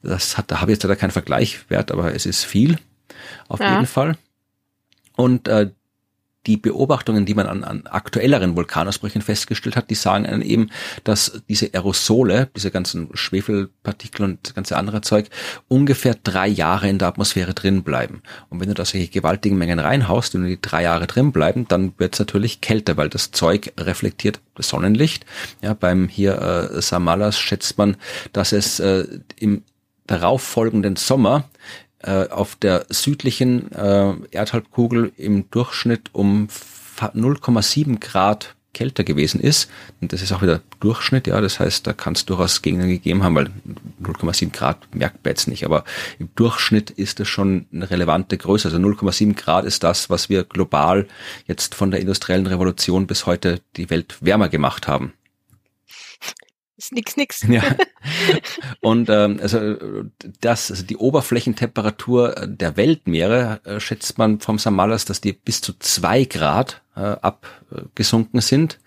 Das 0.03 0.39
hat, 0.39 0.51
da 0.51 0.61
habe 0.61 0.71
ich 0.71 0.77
jetzt 0.77 0.85
leider 0.85 0.97
keinen 0.97 1.11
Vergleichwert, 1.11 1.91
aber 1.91 2.15
es 2.15 2.27
ist 2.27 2.45
viel, 2.45 2.79
auf 3.49 3.59
ja. 3.59 3.73
jeden 3.73 3.87
Fall. 3.87 4.17
Und 5.17 5.49
äh, 5.49 5.71
die 6.47 6.57
Beobachtungen, 6.57 7.27
die 7.27 7.35
man 7.35 7.47
an, 7.47 7.65
an 7.65 7.87
aktuelleren 7.87 8.57
Vulkanausbrüchen 8.57 9.23
festgestellt 9.23 9.77
hat, 9.77 9.91
die 9.91 9.95
sagen 9.95 10.27
einem 10.27 10.43
eben, 10.43 10.71
dass 11.05 11.43
diese 11.49 11.75
Aerosole, 11.75 12.49
diese 12.55 12.71
ganzen 12.71 13.09
Schwefelpartikel 13.15 14.25
und 14.25 14.39
das 14.43 14.55
ganze 14.55 14.77
andere 14.77 15.01
Zeug, 15.01 15.29
ungefähr 15.69 16.17
drei 16.23 16.47
Jahre 16.47 16.89
in 16.89 16.99
der 16.99 17.09
Atmosphäre 17.09 17.55
drin 17.55 17.83
bleiben. 17.83 18.23
Und 18.49 18.61
wenn 18.61 18.69
du 18.69 18.75
da 18.75 18.85
solche 18.85 19.09
gewaltigen 19.09 19.59
Mengen 19.59 19.79
reinhaust 19.79 20.35
und 20.35 20.47
die 20.47 20.61
drei 20.61 20.85
Jahre 20.85 21.07
drin 21.07 21.33
bleiben, 21.33 21.67
dann 21.69 21.93
wird 21.99 22.15
es 22.15 22.21
natürlich 22.21 22.61
kälter, 22.61 22.97
weil 22.97 23.09
das 23.09 23.33
Zeug 23.33 23.73
reflektiert 23.79 24.41
das 24.55 24.69
Sonnenlicht. 24.69 25.27
Ja, 25.63 25.75
beim 25.75 26.09
hier 26.09 26.71
äh, 26.73 26.81
Samalas 26.81 27.39
schätzt 27.39 27.79
man, 27.79 27.97
dass 28.33 28.53
es 28.53 28.81
äh, 28.81 29.07
im 29.39 29.63
darauffolgenden 30.07 30.97
Sommer 30.97 31.45
äh, 32.07 32.29
auf 32.29 32.57
der 32.57 32.87
südlichen 32.89 33.73
äh, 33.73 34.15
Erdhalbkugel 34.31 35.13
im 35.17 35.51
Durchschnitt 35.51 36.11
um 36.13 36.49
0,7 36.99 38.01
Grad 38.01 38.55
kälter 38.77 39.05
gewesen 39.05 39.41
ist. 39.41 39.71
Und 40.01 40.13
das 40.13 40.21
ist 40.21 40.33
auch 40.33 40.43
wieder 40.43 40.61
Durchschnitt, 40.81 41.27
ja. 41.27 41.41
Das 41.41 41.59
heißt, 41.59 41.87
da 41.87 41.95
kann 41.95 42.13
es 42.13 42.27
durchaus 42.27 42.61
Gegenden 42.61 42.89
gegeben 42.89 43.25
haben, 43.25 43.35
weil 43.35 43.51
0,7 44.03 44.53
Grad 44.53 44.95
merkt 44.95 45.25
man 45.25 45.31
jetzt 45.31 45.49
nicht. 45.49 45.65
Aber 45.65 45.85
im 46.19 46.29
Durchschnitt 46.35 46.91
ist 46.91 47.19
das 47.19 47.27
schon 47.27 47.67
eine 47.73 47.91
relevante 47.91 48.37
Größe. 48.37 48.69
Also 48.69 48.79
0,7 48.79 49.35
Grad 49.35 49.65
ist 49.65 49.83
das, 49.83 50.11
was 50.11 50.29
wir 50.29 50.45
global 50.45 51.07
jetzt 51.47 51.75
von 51.75 51.91
der 51.91 52.01
industriellen 52.01 52.47
Revolution 52.47 53.07
bis 53.07 53.25
heute 53.25 53.61
die 53.77 53.89
Welt 53.89 54.19
wärmer 54.21 54.51
gemacht 54.51 54.87
haben. 54.87 55.15
Ist 56.79 56.93
nix, 56.93 57.17
nix. 57.17 57.43
Ja. 57.49 57.63
Und 58.81 59.09
ähm, 59.09 59.39
also 59.41 59.77
das, 60.41 60.71
also 60.71 60.85
die 60.85 60.99
Oberflächentemperatur 60.99 62.35
der 62.47 62.77
Weltmeere 62.77 63.61
äh, 63.65 63.81
schätzt 63.81 64.19
man 64.19 64.41
vom 64.41 64.59
Samalas, 64.59 65.07
dass 65.07 65.23
die 65.23 65.33
bis 65.33 65.63
zu 65.63 65.73
zwei 65.79 66.25
Grad 66.25 66.83
äh, 66.95 67.01
abgesunken 67.01 68.43
sind 68.43 68.79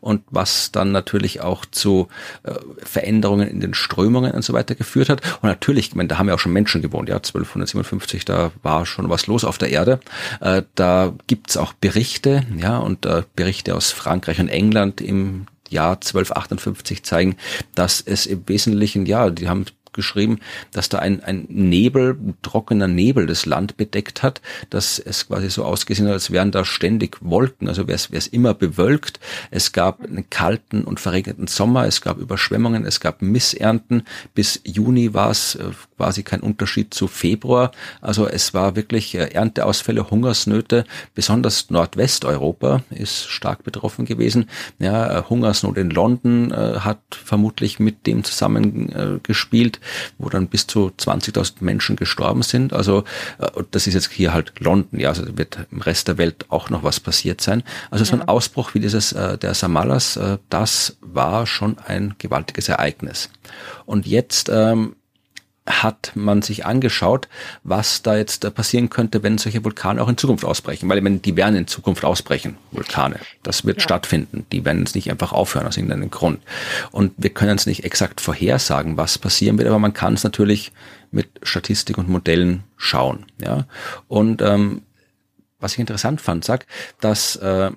und 0.00 0.22
was 0.30 0.72
dann 0.72 0.92
natürlich 0.92 1.42
auch 1.42 1.66
zu 1.66 2.08
äh, 2.44 2.54
Veränderungen 2.78 3.48
in 3.48 3.60
den 3.60 3.74
Strömungen 3.74 4.32
und 4.32 4.42
so 4.42 4.52
weiter 4.52 4.74
geführt 4.74 5.08
hat. 5.08 5.20
Und 5.42 5.48
natürlich, 5.48 5.88
ich 5.88 5.94
meine, 5.94 6.08
da 6.08 6.18
haben 6.18 6.28
ja 6.28 6.34
auch 6.34 6.38
schon 6.38 6.52
Menschen 6.52 6.82
gewohnt, 6.82 7.08
ja, 7.08 7.16
1257, 7.16 8.24
da 8.24 8.52
war 8.62 8.86
schon 8.86 9.10
was 9.10 9.26
los 9.26 9.44
auf 9.44 9.58
der 9.58 9.70
Erde. 9.70 10.00
Äh, 10.40 10.62
da 10.74 11.14
gibt's 11.26 11.56
auch 11.56 11.72
Berichte, 11.74 12.44
ja, 12.56 12.78
und 12.78 13.04
äh, 13.06 13.22
Berichte 13.36 13.74
aus 13.74 13.92
Frankreich 13.92 14.40
und 14.40 14.48
England 14.48 15.00
im 15.00 15.46
Jahr 15.74 15.96
1258 15.96 17.02
zeigen, 17.02 17.36
dass 17.74 18.00
es 18.00 18.26
im 18.26 18.48
Wesentlichen, 18.48 19.04
ja, 19.04 19.28
die 19.30 19.48
haben 19.48 19.66
geschrieben, 19.94 20.40
dass 20.72 20.88
da 20.88 20.98
ein, 20.98 21.22
ein 21.22 21.46
Nebel, 21.48 22.18
trockener 22.42 22.88
Nebel 22.88 23.26
das 23.26 23.46
Land 23.46 23.76
bedeckt 23.76 24.22
hat, 24.22 24.40
dass 24.70 24.98
es 24.98 25.28
quasi 25.28 25.50
so 25.50 25.64
ausgesehen 25.64 26.08
hat, 26.08 26.14
als 26.14 26.30
wären 26.30 26.50
da 26.50 26.64
ständig 26.64 27.18
Wolken, 27.20 27.68
also 27.68 27.88
wäre 27.88 27.98
es 28.10 28.26
immer 28.26 28.54
bewölkt. 28.54 29.20
Es 29.50 29.72
gab 29.72 30.02
einen 30.02 30.28
kalten 30.30 30.84
und 30.84 31.00
verregneten 31.00 31.46
Sommer, 31.46 31.86
es 31.86 32.00
gab 32.00 32.18
Überschwemmungen, 32.18 32.84
es 32.84 33.00
gab 33.00 33.22
Missernten. 33.22 34.02
Bis 34.34 34.60
Juni 34.64 35.14
war 35.14 35.30
es 35.30 35.54
äh, 35.54 35.70
quasi 35.96 36.22
kein 36.22 36.40
Unterschied 36.40 36.92
zu 36.92 37.08
Februar. 37.08 37.72
Also 38.00 38.26
es 38.26 38.54
war 38.54 38.76
wirklich 38.76 39.14
äh, 39.14 39.32
Ernteausfälle, 39.32 40.10
Hungersnöte, 40.10 40.84
besonders 41.14 41.70
Nordwesteuropa 41.70 42.82
ist 42.90 43.28
stark 43.28 43.64
betroffen 43.64 44.04
gewesen. 44.04 44.48
Ja, 44.78 45.18
äh, 45.18 45.22
Hungersnot 45.28 45.76
in 45.76 45.90
London 45.90 46.50
äh, 46.50 46.80
hat 46.80 47.00
vermutlich 47.10 47.78
mit 47.78 48.06
dem 48.06 48.24
zusammengespielt 48.24 49.80
wo 50.18 50.28
dann 50.28 50.48
bis 50.48 50.66
zu 50.66 50.92
20.000 50.98 51.54
Menschen 51.60 51.96
gestorben 51.96 52.42
sind. 52.42 52.72
Also 52.72 53.04
äh, 53.38 53.62
das 53.70 53.86
ist 53.86 53.94
jetzt 53.94 54.10
hier 54.10 54.32
halt 54.32 54.52
London, 54.60 55.00
ja, 55.00 55.10
also 55.10 55.36
wird 55.36 55.58
im 55.70 55.80
Rest 55.80 56.08
der 56.08 56.18
Welt 56.18 56.46
auch 56.48 56.70
noch 56.70 56.82
was 56.82 57.00
passiert 57.00 57.40
sein. 57.40 57.62
Also 57.90 58.04
so 58.04 58.14
ein 58.14 58.28
Ausbruch 58.28 58.74
wie 58.74 58.80
dieses 58.80 59.12
äh, 59.12 59.38
der 59.38 59.54
Samalas, 59.54 60.16
äh, 60.16 60.38
das 60.50 60.96
war 61.00 61.46
schon 61.46 61.76
ein 61.78 62.14
gewaltiges 62.18 62.68
Ereignis. 62.68 63.30
Und 63.86 64.06
jetzt 64.06 64.50
ähm, 64.52 64.96
hat 65.66 66.12
man 66.14 66.42
sich 66.42 66.66
angeschaut, 66.66 67.28
was 67.62 68.02
da 68.02 68.16
jetzt 68.16 68.54
passieren 68.54 68.90
könnte, 68.90 69.22
wenn 69.22 69.38
solche 69.38 69.64
Vulkane 69.64 70.02
auch 70.02 70.08
in 70.08 70.18
Zukunft 70.18 70.44
ausbrechen. 70.44 70.88
Weil 70.88 70.98
ich 70.98 71.02
meine, 71.02 71.18
die 71.18 71.36
werden 71.36 71.56
in 71.56 71.66
Zukunft 71.66 72.04
ausbrechen, 72.04 72.58
Vulkane. 72.70 73.18
Das 73.42 73.64
wird 73.64 73.78
ja. 73.78 73.82
stattfinden. 73.82 74.44
Die 74.52 74.64
werden 74.64 74.80
jetzt 74.80 74.94
nicht 74.94 75.10
einfach 75.10 75.32
aufhören 75.32 75.66
aus 75.66 75.78
irgendeinem 75.78 76.10
Grund. 76.10 76.42
Und 76.90 77.12
wir 77.16 77.30
können 77.30 77.56
es 77.56 77.64
nicht 77.64 77.84
exakt 77.84 78.20
vorhersagen, 78.20 78.98
was 78.98 79.16
passieren 79.16 79.56
wird, 79.56 79.68
aber 79.68 79.78
man 79.78 79.94
kann 79.94 80.14
es 80.14 80.24
natürlich 80.24 80.70
mit 81.10 81.28
Statistik 81.42 81.96
und 81.96 82.10
Modellen 82.10 82.64
schauen. 82.76 83.24
Ja. 83.40 83.66
Und 84.06 84.42
ähm, 84.42 84.82
was 85.60 85.72
ich 85.72 85.78
interessant 85.78 86.20
fand, 86.20 86.44
sagt, 86.44 86.68
dass 87.00 87.36
äh, 87.36 87.70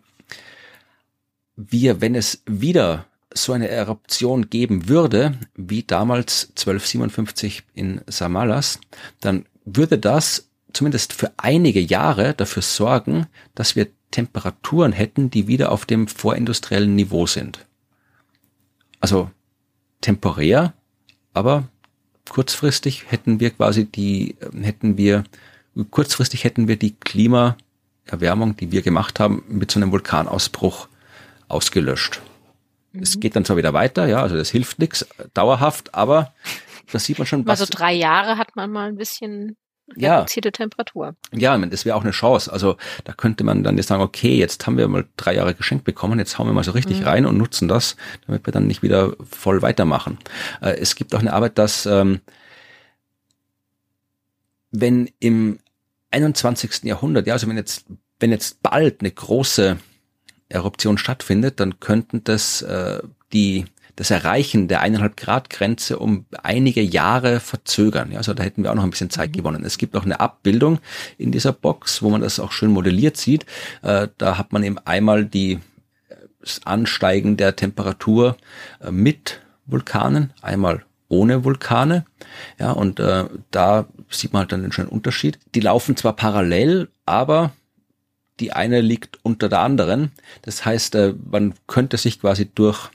wir, 1.56 2.02
wenn 2.02 2.16
es 2.16 2.44
wieder 2.46 3.06
so 3.38 3.54
eine 3.54 3.70
Eruption 3.70 4.50
geben 4.50 4.90
würde, 4.90 5.38
wie 5.56 5.84
damals 5.84 6.50
1257 6.50 7.64
in 7.74 8.02
Samalas, 8.08 8.80
dann 9.22 9.46
würde 9.66 9.98
das 9.98 10.50
zumindest 10.74 11.14
für 11.14 11.32
einige 11.38 11.80
Jahre 11.80 12.34
dafür 12.34 12.62
sorgen, 12.62 13.28
dass 13.56 13.76
wir 13.76 13.88
Temperaturen 14.12 14.94
hätten, 14.94 15.30
die 15.30 15.48
wieder 15.48 15.72
auf 15.72 15.86
dem 15.86 16.08
vorindustriellen 16.08 16.96
Niveau 16.96 17.26
sind. 17.26 17.66
Also 19.00 19.30
temporär, 20.02 20.74
aber 21.34 21.68
kurzfristig 22.30 23.12
hätten 23.12 23.40
wir 23.40 23.52
quasi 23.52 23.86
die, 23.86 24.36
hätten 24.62 24.98
wir, 24.98 25.24
kurzfristig 25.92 26.44
hätten 26.44 26.68
wir 26.68 26.78
die 26.78 26.96
Klimaerwärmung, 26.96 28.56
die 28.58 28.72
wir 28.72 28.82
gemacht 28.82 29.20
haben, 29.20 29.44
mit 29.48 29.72
so 29.72 29.80
einem 29.80 29.92
Vulkanausbruch 29.92 30.88
ausgelöscht. 31.48 32.22
Mhm. 32.92 33.04
Es 33.04 33.20
geht 33.20 33.36
dann 33.36 33.46
zwar 33.46 33.58
wieder 33.58 33.74
weiter, 33.74 34.08
ja, 34.08 34.22
also 34.22 34.36
das 34.36 34.50
hilft 34.50 34.80
nichts 34.80 35.08
dauerhaft, 35.34 35.94
aber 35.94 36.34
das 36.92 37.06
sieht 37.06 37.18
man 37.18 37.28
schon. 37.28 37.46
Was, 37.46 37.62
also 37.62 37.72
drei 37.72 37.94
Jahre 37.94 38.38
hat 38.38 38.56
man 38.56 38.72
mal 38.72 38.88
ein 38.88 38.96
bisschen 38.96 39.58
ja. 39.96 40.20
reduzierte 40.20 40.52
Temperatur. 40.52 41.16
Ja, 41.34 41.58
das 41.58 41.86
wäre 41.86 41.96
auch 41.96 42.04
eine 42.04 42.12
Chance. 42.12 42.52
Also 42.52 42.78
da 43.06 43.14
könnte 43.14 43.44
man 43.44 43.64
dann 43.64 43.78
jetzt 43.78 43.88
sagen, 43.88 44.02
okay, 44.02 44.36
jetzt 44.36 44.68
haben 44.68 44.78
wir 44.78 44.88
mal 44.88 45.06
drei 45.18 45.36
Jahre 45.36 45.54
geschenkt 45.54 45.86
bekommen, 45.86 46.20
jetzt 46.20 46.38
hauen 46.38 46.48
wir 46.48 46.54
mal 46.54 46.64
so 46.64 46.72
richtig 46.72 47.00
mhm. 47.00 47.08
rein 47.08 47.26
und 47.26 47.38
nutzen 47.38 47.68
das, 47.68 47.96
damit 48.26 48.46
wir 48.46 48.54
dann 48.54 48.68
nicht 48.68 48.84
wieder 48.84 49.16
voll 49.30 49.62
weitermachen. 49.62 50.18
Äh, 50.62 50.78
es 50.78 50.96
gibt 50.96 51.14
auch 51.16 51.20
eine 51.20 51.34
Arbeit, 51.34 51.58
dass 51.58 51.86
ähm, 51.86 52.22
wenn 54.72 55.10
im 55.20 55.60
21. 56.12 56.84
Jahrhundert, 56.84 57.28
ja, 57.28 57.34
also 57.34 57.48
wenn 57.48 57.58
jetzt, 57.58 57.86
wenn 58.20 58.32
jetzt 58.32 58.62
bald 58.62 59.02
eine 59.02 59.12
große 59.12 59.78
Eruption 60.50 60.98
stattfindet, 60.98 61.60
dann 61.60 61.80
könnten 61.80 62.24
das 62.24 62.62
äh, 62.62 63.00
die 63.34 63.66
das 63.98 64.12
Erreichen 64.12 64.68
der 64.68 64.82
eineinhalb 64.82 65.18
Grad 65.18 65.50
Grenze 65.50 65.98
um 65.98 66.26
einige 66.44 66.82
Jahre 66.82 67.40
verzögern. 67.40 68.12
Ja, 68.12 68.20
also 68.20 68.36
da 68.36 68.44
hätten 68.44 68.64
wir 68.64 68.70
auch 68.72 68.76
noch 68.76 68.84
ein 68.84 68.92
bisschen 68.92 69.10
Zeit 69.10 69.32
mhm. 69.32 69.38
gewonnen. 69.38 69.66
Es 69.66 69.80
gibt 69.80 69.96
auch 69.96 70.06
eine 70.06 70.20
Abbildung 70.20 70.80
in 71.18 71.32
dieser 71.32 71.52
Box, 71.52 72.04
wo 72.04 72.10
man 72.10 72.22
das 72.22 72.40
auch 72.40 72.52
schön 72.52 72.72
modelliert 72.72 73.18
sieht. 73.18 73.48
Äh, 73.82 74.08
da 74.20 74.38
hat 74.38 74.54
man 74.54 74.64
eben 74.64 74.78
einmal 74.78 75.26
die 75.26 75.60
das 76.48 76.62
Ansteigen 76.66 77.38
der 77.38 77.56
Temperatur 77.56 78.38
äh, 78.82 78.92
mit 78.92 79.42
Vulkanen, 79.66 80.32
einmal 80.42 80.84
ohne 81.10 81.44
Vulkane. 81.44 82.06
Ja, 82.60 82.72
und 82.72 83.00
äh, 83.00 83.26
da 83.52 83.88
sieht 84.10 84.34
man 84.34 84.42
halt 84.42 84.52
dann 84.52 84.62
den 84.62 84.72
schönen 84.72 84.90
Unterschied. 84.90 85.40
Die 85.56 85.60
laufen 85.60 85.96
zwar 85.98 86.14
parallel, 86.14 86.90
aber 87.06 87.52
die 88.40 88.54
eine 88.54 88.82
liegt 88.82 89.20
unter 89.24 89.50
der 89.50 89.60
anderen. 89.60 90.12
Das 90.44 90.66
heißt, 90.66 90.96
äh, 90.96 91.14
man 91.30 91.54
könnte 91.68 91.98
sich 91.98 92.20
quasi 92.20 92.50
durch 92.54 92.90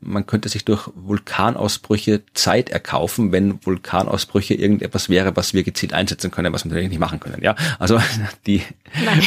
man 0.00 0.26
könnte 0.26 0.48
sich 0.48 0.64
durch 0.64 0.88
Vulkanausbrüche 0.94 2.22
Zeit 2.34 2.70
erkaufen, 2.70 3.32
wenn 3.32 3.64
Vulkanausbrüche 3.66 4.54
irgendetwas 4.54 5.08
wäre, 5.08 5.34
was 5.34 5.54
wir 5.54 5.64
gezielt 5.64 5.92
einsetzen 5.92 6.30
können, 6.30 6.52
was 6.52 6.64
wir 6.64 6.68
natürlich 6.68 6.90
nicht 6.90 7.00
machen 7.00 7.18
können. 7.18 7.42
Ja, 7.42 7.56
also 7.80 8.00
die. 8.46 8.62
Nein. 9.04 9.26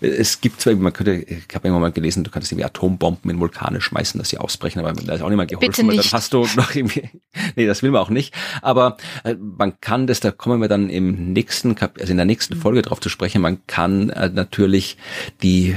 Es 0.00 0.40
gibt 0.40 0.60
zwar, 0.60 0.74
man 0.74 0.92
könnte, 0.92 1.14
ich 1.14 1.54
habe 1.54 1.68
irgendwann 1.68 1.82
mal 1.82 1.92
gelesen, 1.92 2.24
du 2.24 2.30
kannst 2.30 2.50
irgendwie 2.50 2.64
Atombomben 2.64 3.30
in 3.30 3.40
Vulkane 3.40 3.80
schmeißen, 3.80 4.18
dass 4.18 4.30
sie 4.30 4.38
ausbrechen, 4.38 4.80
aber 4.80 4.92
da 4.92 5.14
ist 5.14 5.22
auch 5.22 5.28
nicht 5.28 5.36
mal 5.36 5.46
geholfen, 5.46 5.88
weil 5.88 5.96
dann 5.96 6.04
hast 6.12 6.32
du 6.32 6.46
noch 6.56 6.74
irgendwie, 6.74 7.10
nee, 7.56 7.66
das 7.66 7.82
will 7.82 7.90
man 7.90 8.02
auch 8.02 8.10
nicht. 8.10 8.34
Aber 8.62 8.96
äh, 9.24 9.34
man 9.34 9.80
kann 9.80 10.06
das, 10.06 10.20
da 10.20 10.30
kommen 10.30 10.60
wir 10.60 10.68
dann 10.68 10.90
im 10.90 11.32
nächsten, 11.32 11.76
also 11.78 12.10
in 12.10 12.16
der 12.16 12.26
nächsten 12.26 12.56
Folge 12.56 12.82
drauf 12.82 13.00
zu 13.00 13.08
sprechen, 13.08 13.42
man 13.42 13.66
kann 13.66 14.10
äh, 14.10 14.28
natürlich 14.28 14.96
die 15.42 15.76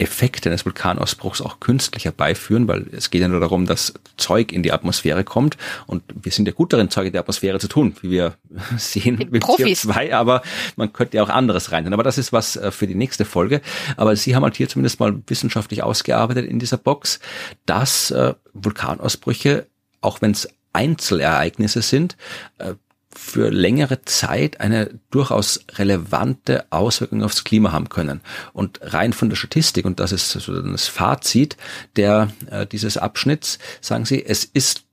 Effekte 0.00 0.48
eines 0.48 0.64
Vulkanausbruchs 0.64 1.40
auch 1.40 1.60
künstlich 1.60 2.04
herbeiführen, 2.04 2.66
weil 2.68 2.86
es 2.92 3.10
geht 3.10 3.20
ja 3.20 3.28
nur 3.28 3.40
darum, 3.40 3.66
dass 3.66 3.92
Zeug 4.16 4.52
in 4.52 4.62
die 4.62 4.72
Atmosphäre 4.72 5.24
kommt 5.24 5.56
und 5.86 6.02
wir 6.14 6.32
sind 6.32 6.46
ja 6.46 6.52
gut 6.52 6.72
darin, 6.72 6.90
Zeug 6.90 7.06
in 7.06 7.12
die 7.12 7.18
Atmosphäre 7.18 7.58
zu 7.58 7.68
tun, 7.68 7.94
wie 8.00 8.10
wir 8.10 8.34
sehen 8.76 9.16
mit, 9.16 9.30
mit 9.30 9.44
CO2, 9.44 10.12
aber 10.14 10.42
man 10.76 10.92
könnte 10.92 11.18
ja 11.18 11.22
auch 11.22 11.28
anderes 11.28 11.72
rein. 11.72 11.92
Aber 11.92 12.02
das 12.02 12.18
ist 12.18 12.32
was 12.32 12.56
äh, 12.56 12.70
für 12.70 12.86
die 12.86 12.94
nächste 12.94 13.24
Folge. 13.24 13.60
Aber 13.96 14.16
Sie 14.16 14.34
haben 14.34 14.42
halt 14.42 14.56
hier 14.56 14.68
zumindest 14.68 15.00
mal 15.00 15.20
wissenschaftlich 15.26 15.82
ausgearbeitet 15.82 16.46
in 16.46 16.58
dieser 16.58 16.78
Box, 16.78 17.20
dass 17.66 18.10
äh, 18.10 18.34
Vulkanausbrüche, 18.54 19.66
auch 20.00 20.22
wenn 20.22 20.30
es 20.30 20.48
Einzelereignisse 20.72 21.82
sind, 21.82 22.16
äh, 22.58 22.74
für 23.14 23.50
längere 23.50 24.02
Zeit 24.02 24.60
eine 24.60 25.00
durchaus 25.10 25.64
relevante 25.72 26.64
Auswirkung 26.70 27.22
aufs 27.22 27.44
Klima 27.44 27.72
haben 27.72 27.88
können. 27.88 28.20
Und 28.52 28.78
rein 28.82 29.12
von 29.12 29.28
der 29.28 29.36
Statistik, 29.36 29.84
und 29.84 29.98
das 29.98 30.12
ist 30.12 30.30
so 30.30 30.62
das 30.62 30.86
Fazit 30.86 31.56
der, 31.96 32.30
äh, 32.50 32.66
dieses 32.66 32.96
Abschnitts, 32.96 33.58
sagen 33.80 34.04
sie, 34.04 34.24
es 34.24 34.44
ist 34.44 34.84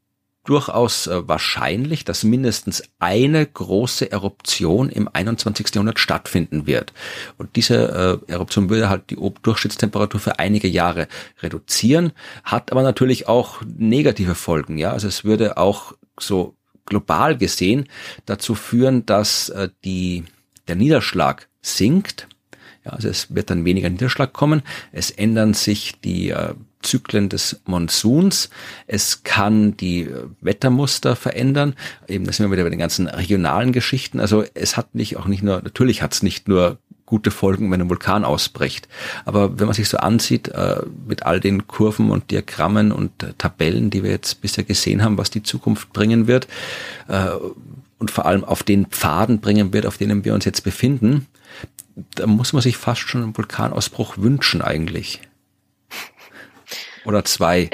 durchaus 0.47 1.07
äh, 1.07 1.27
wahrscheinlich, 1.27 2.05
dass 2.05 2.23
mindestens 2.23 2.83
eine 2.99 3.45
große 3.45 4.11
Eruption 4.11 4.89
im 4.89 5.09
21. 5.11 5.75
Jahrhundert 5.75 5.99
stattfinden 5.99 6.65
wird. 6.65 6.93
Und 7.37 7.55
diese 7.55 8.21
äh, 8.27 8.31
Eruption 8.31 8.69
würde 8.69 8.89
halt 8.89 9.09
die 9.09 9.17
Durchschnittstemperatur 9.41 10.19
für 10.19 10.39
einige 10.39 10.67
Jahre 10.67 11.07
reduzieren, 11.41 12.13
hat 12.43 12.71
aber 12.71 12.81
natürlich 12.81 13.27
auch 13.27 13.61
negative 13.77 14.35
Folgen. 14.35 14.77
Ja, 14.77 14.91
also 14.91 15.07
es 15.07 15.23
würde 15.23 15.57
auch 15.57 15.93
so 16.19 16.55
global 16.87 17.37
gesehen 17.37 17.87
dazu 18.25 18.55
führen, 18.55 19.05
dass 19.05 19.49
äh, 19.49 19.69
die, 19.85 20.23
der 20.67 20.75
Niederschlag 20.75 21.47
sinkt. 21.61 22.27
Ja, 22.83 22.93
also 22.93 23.09
es 23.09 23.35
wird 23.35 23.49
dann 23.49 23.65
weniger 23.65 23.89
Niederschlag 23.89 24.33
kommen. 24.33 24.63
Es 24.91 25.11
ändern 25.11 25.53
sich 25.53 25.99
die 26.01 26.29
äh, 26.29 26.53
Zyklen 26.81 27.29
des 27.29 27.61
Monsuns. 27.65 28.49
Es 28.87 29.23
kann 29.23 29.75
die 29.77 30.03
äh, 30.03 30.23
Wettermuster 30.41 31.15
verändern. 31.15 31.75
Eben, 32.07 32.25
da 32.25 32.31
sind 32.31 32.45
wir 32.45 32.51
wieder 32.51 32.63
bei 32.63 32.69
den 32.69 32.79
ganzen 32.79 33.07
regionalen 33.07 33.73
Geschichten. 33.73 34.19
Also 34.19 34.43
es 34.53 34.77
hat 34.77 34.95
nicht 34.95 35.17
auch 35.17 35.27
nicht 35.27 35.43
nur, 35.43 35.61
natürlich 35.61 36.01
hat 36.01 36.13
es 36.13 36.23
nicht 36.23 36.47
nur 36.47 36.79
gute 37.07 37.31
Folgen, 37.31 37.71
wenn 37.71 37.81
ein 37.81 37.89
Vulkan 37.89 38.23
ausbricht. 38.23 38.87
Aber 39.25 39.59
wenn 39.59 39.65
man 39.65 39.73
sich 39.73 39.89
so 39.89 39.97
ansieht, 39.97 40.49
äh, 40.49 40.81
mit 41.07 41.23
all 41.23 41.39
den 41.39 41.65
Kurven 41.65 42.11
und 42.11 42.29
Diagrammen 42.29 42.91
und 42.91 43.11
Tabellen, 43.39 43.89
die 43.89 44.03
wir 44.03 44.11
jetzt 44.11 44.41
bisher 44.41 44.63
gesehen 44.63 45.03
haben, 45.03 45.17
was 45.17 45.31
die 45.31 45.41
Zukunft 45.41 45.91
bringen 45.91 46.27
wird, 46.27 46.47
äh, 47.07 47.29
und 47.99 48.11
vor 48.11 48.27
allem 48.27 48.43
auf 48.43 48.61
den 48.61 48.85
Pfaden 48.85 49.39
bringen 49.39 49.73
wird, 49.73 49.87
auf 49.87 49.97
denen 49.97 50.23
wir 50.23 50.35
uns 50.35 50.45
jetzt 50.45 50.63
befinden, 50.63 51.25
da 52.13 52.27
muss 52.27 52.53
man 52.53 52.61
sich 52.61 52.77
fast 52.77 53.01
schon 53.01 53.23
einen 53.23 53.37
Vulkanausbruch 53.37 54.17
wünschen 54.17 54.61
eigentlich. 54.61 55.19
Oder 57.07 57.23
zwei. 57.23 57.69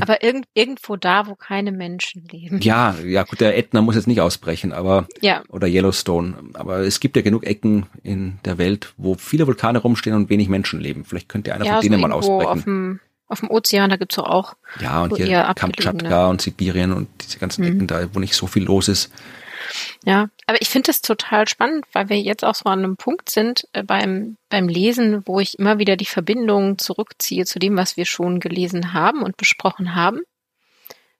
Aber 0.00 0.24
irgend, 0.24 0.46
irgendwo 0.52 0.96
da, 0.96 1.28
wo 1.28 1.36
keine 1.36 1.70
Menschen 1.70 2.26
leben. 2.28 2.60
Ja, 2.60 2.96
ja, 3.04 3.22
gut, 3.22 3.40
der 3.40 3.56
Ätna 3.56 3.80
muss 3.80 3.94
jetzt 3.94 4.08
nicht 4.08 4.20
ausbrechen, 4.20 4.72
aber, 4.72 5.06
ja. 5.20 5.42
oder 5.48 5.68
Yellowstone. 5.68 6.34
Aber 6.54 6.80
es 6.80 6.98
gibt 6.98 7.14
ja 7.14 7.22
genug 7.22 7.46
Ecken 7.46 7.86
in 8.02 8.40
der 8.44 8.58
Welt, 8.58 8.92
wo 8.96 9.14
viele 9.14 9.46
Vulkane 9.46 9.78
rumstehen 9.78 10.16
und 10.16 10.30
wenig 10.30 10.48
Menschen 10.48 10.80
leben. 10.80 11.04
Vielleicht 11.04 11.28
könnte 11.28 11.54
einer 11.54 11.64
ja, 11.64 11.74
von 11.74 11.82
denen 11.82 12.00
mal 12.00 12.10
ausbrechen. 12.10 12.46
Auf 12.48 12.64
dem, 12.64 13.00
auf 13.28 13.40
dem 13.40 13.50
Ozean, 13.50 13.88
da 13.88 13.96
gibt's 13.96 14.18
auch. 14.18 14.56
Ja, 14.80 15.04
und 15.04 15.16
hier 15.16 15.52
Kamtschatka 15.54 16.26
und 16.26 16.40
Sibirien 16.40 16.92
und 16.92 17.08
diese 17.22 17.38
ganzen 17.38 17.64
mhm. 17.64 17.72
Ecken 17.72 17.86
da, 17.86 18.08
wo 18.12 18.18
nicht 18.18 18.34
so 18.34 18.48
viel 18.48 18.64
los 18.64 18.88
ist. 18.88 19.12
Ja, 20.04 20.28
aber 20.46 20.60
ich 20.60 20.68
finde 20.68 20.88
das 20.88 21.00
total 21.00 21.48
spannend, 21.48 21.84
weil 21.92 22.08
wir 22.08 22.20
jetzt 22.20 22.44
auch 22.44 22.54
so 22.54 22.64
an 22.66 22.80
einem 22.80 22.96
Punkt 22.96 23.30
sind 23.30 23.66
äh, 23.72 23.82
beim, 23.82 24.36
beim 24.48 24.68
Lesen, 24.68 25.26
wo 25.26 25.40
ich 25.40 25.58
immer 25.58 25.78
wieder 25.78 25.96
die 25.96 26.06
Verbindung 26.06 26.78
zurückziehe 26.78 27.44
zu 27.44 27.58
dem, 27.58 27.76
was 27.76 27.96
wir 27.96 28.06
schon 28.06 28.40
gelesen 28.40 28.92
haben 28.92 29.22
und 29.22 29.36
besprochen 29.36 29.94
haben. 29.94 30.20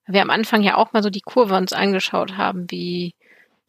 Wir 0.06 0.22
am 0.22 0.30
Anfang 0.30 0.62
ja 0.62 0.76
auch 0.76 0.92
mal 0.92 1.02
so 1.02 1.10
die 1.10 1.20
Kurve 1.20 1.56
uns 1.56 1.72
angeschaut 1.72 2.36
haben, 2.36 2.70
wie 2.70 3.14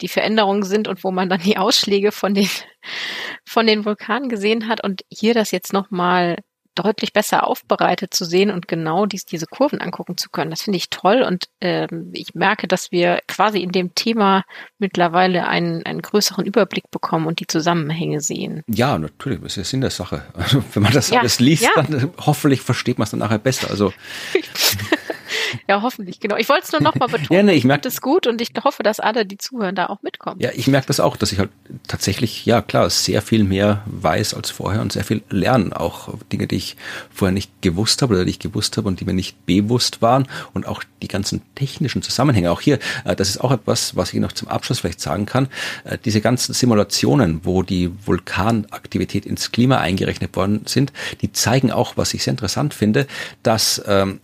die 0.01 0.07
Veränderungen 0.07 0.63
sind 0.63 0.87
und 0.87 1.03
wo 1.03 1.11
man 1.11 1.29
dann 1.29 1.41
die 1.41 1.57
Ausschläge 1.57 2.11
von 2.11 2.35
den, 2.35 2.49
von 3.45 3.65
den 3.65 3.85
Vulkanen 3.85 4.29
gesehen 4.29 4.67
hat 4.67 4.83
und 4.83 5.03
hier 5.09 5.33
das 5.33 5.51
jetzt 5.51 5.73
nochmal 5.73 6.37
deutlich 6.77 7.13
besser 7.13 7.47
aufbereitet 7.47 8.13
zu 8.13 8.25
sehen 8.25 8.51
und 8.51 8.67
genau 8.67 9.05
dies, 9.05 9.25
diese 9.25 9.45
Kurven 9.45 9.81
angucken 9.81 10.17
zu 10.17 10.29
können. 10.29 10.51
Das 10.51 10.61
finde 10.61 10.77
ich 10.77 10.89
toll 10.89 11.23
und 11.23 11.45
ähm, 11.61 12.11
ich 12.13 12.35
merke, 12.35 12.67
dass 12.67 12.91
wir 12.91 13.21
quasi 13.27 13.59
in 13.59 13.71
dem 13.71 13.95
Thema 13.95 14.43
mittlerweile 14.79 15.47
einen, 15.47 15.85
einen 15.85 16.01
größeren 16.01 16.45
Überblick 16.45 16.89
bekommen 16.91 17.27
und 17.27 17.39
die 17.39 17.47
Zusammenhänge 17.47 18.21
sehen. 18.21 18.63
Ja, 18.67 18.97
natürlich, 18.97 19.39
das 19.41 19.53
ist 19.53 19.57
ja 19.57 19.63
Sinn 19.63 19.81
der 19.81 19.89
Sache. 19.89 20.23
Also 20.33 20.63
wenn 20.73 20.83
man 20.83 20.93
das 20.93 21.09
ja, 21.09 21.19
alles 21.19 21.39
liest, 21.39 21.63
ja. 21.63 21.69
dann 21.75 22.11
hoffentlich 22.17 22.61
versteht 22.61 22.97
man 22.97 23.03
es 23.05 23.11
dann 23.11 23.19
nachher 23.19 23.39
besser. 23.39 23.69
Also 23.69 23.93
ja, 25.67 25.81
hoffentlich, 25.81 26.19
genau. 26.19 26.35
Ich 26.37 26.49
wollte 26.49 26.65
es 26.65 26.71
nur 26.71 26.81
noch 26.81 26.95
mal 26.95 27.07
betonen. 27.07 27.27
ja, 27.31 27.43
nee, 27.43 27.53
ich 27.53 27.63
merke 27.63 27.83
das 27.83 28.01
gut 28.01 28.27
und 28.27 28.41
ich 28.41 28.51
hoffe, 28.63 28.83
dass 28.83 28.99
alle, 28.99 29.25
die 29.25 29.37
zuhören, 29.37 29.75
da 29.75 29.87
auch 29.87 30.01
mitkommen. 30.01 30.39
Ja, 30.39 30.49
ich 30.53 30.67
merke 30.67 30.87
das 30.87 30.99
auch, 30.99 31.17
dass 31.17 31.31
ich 31.31 31.39
halt 31.39 31.49
tatsächlich, 31.87 32.45
ja 32.45 32.61
klar, 32.61 32.89
sehr 32.89 33.21
viel 33.21 33.43
mehr 33.43 33.83
weiß 33.85 34.33
als 34.33 34.51
vorher 34.51 34.81
und 34.81 34.91
sehr 34.91 35.03
viel 35.03 35.21
lerne. 35.29 35.79
Auch 35.79 36.13
Dinge, 36.31 36.47
die 36.47 36.55
ich 36.55 36.77
vorher 37.13 37.33
nicht 37.33 37.61
gewusst 37.61 38.01
habe 38.01 38.15
oder 38.15 38.25
die 38.25 38.31
ich 38.31 38.39
gewusst 38.39 38.77
habe 38.77 38.87
und 38.87 38.99
die 38.99 39.05
mir 39.05 39.13
nicht 39.13 39.45
bewusst 39.45 40.01
waren 40.01 40.27
und 40.53 40.67
auch 40.67 40.83
die 41.01 41.07
ganzen 41.07 41.41
technischen 41.55 42.01
Zusammenhänge. 42.01 42.51
Auch 42.51 42.61
hier, 42.61 42.79
äh, 43.05 43.15
das 43.15 43.29
ist 43.29 43.39
auch 43.39 43.51
etwas, 43.51 43.95
was 43.95 44.13
ich 44.13 44.19
noch 44.19 44.31
zum 44.31 44.47
Abschluss 44.47 44.79
vielleicht 44.79 45.01
sagen 45.01 45.25
kann. 45.25 45.47
Äh, 45.83 45.97
diese 46.03 46.21
ganzen 46.21 46.53
Simulationen, 46.53 47.41
wo 47.43 47.63
die 47.63 47.91
Vulkanaktivität 48.05 49.25
ins 49.25 49.51
Klima 49.51 49.77
eingerechnet 49.77 50.35
worden 50.35 50.61
sind, 50.65 50.93
die 51.21 51.31
zeigen 51.31 51.71
auch, 51.71 51.97
was 51.97 52.13
ich 52.13 52.23
sehr 52.23 52.31
interessant 52.31 52.73
finde, 52.73 53.07
dass 53.43 53.81
ähm, 53.87 54.19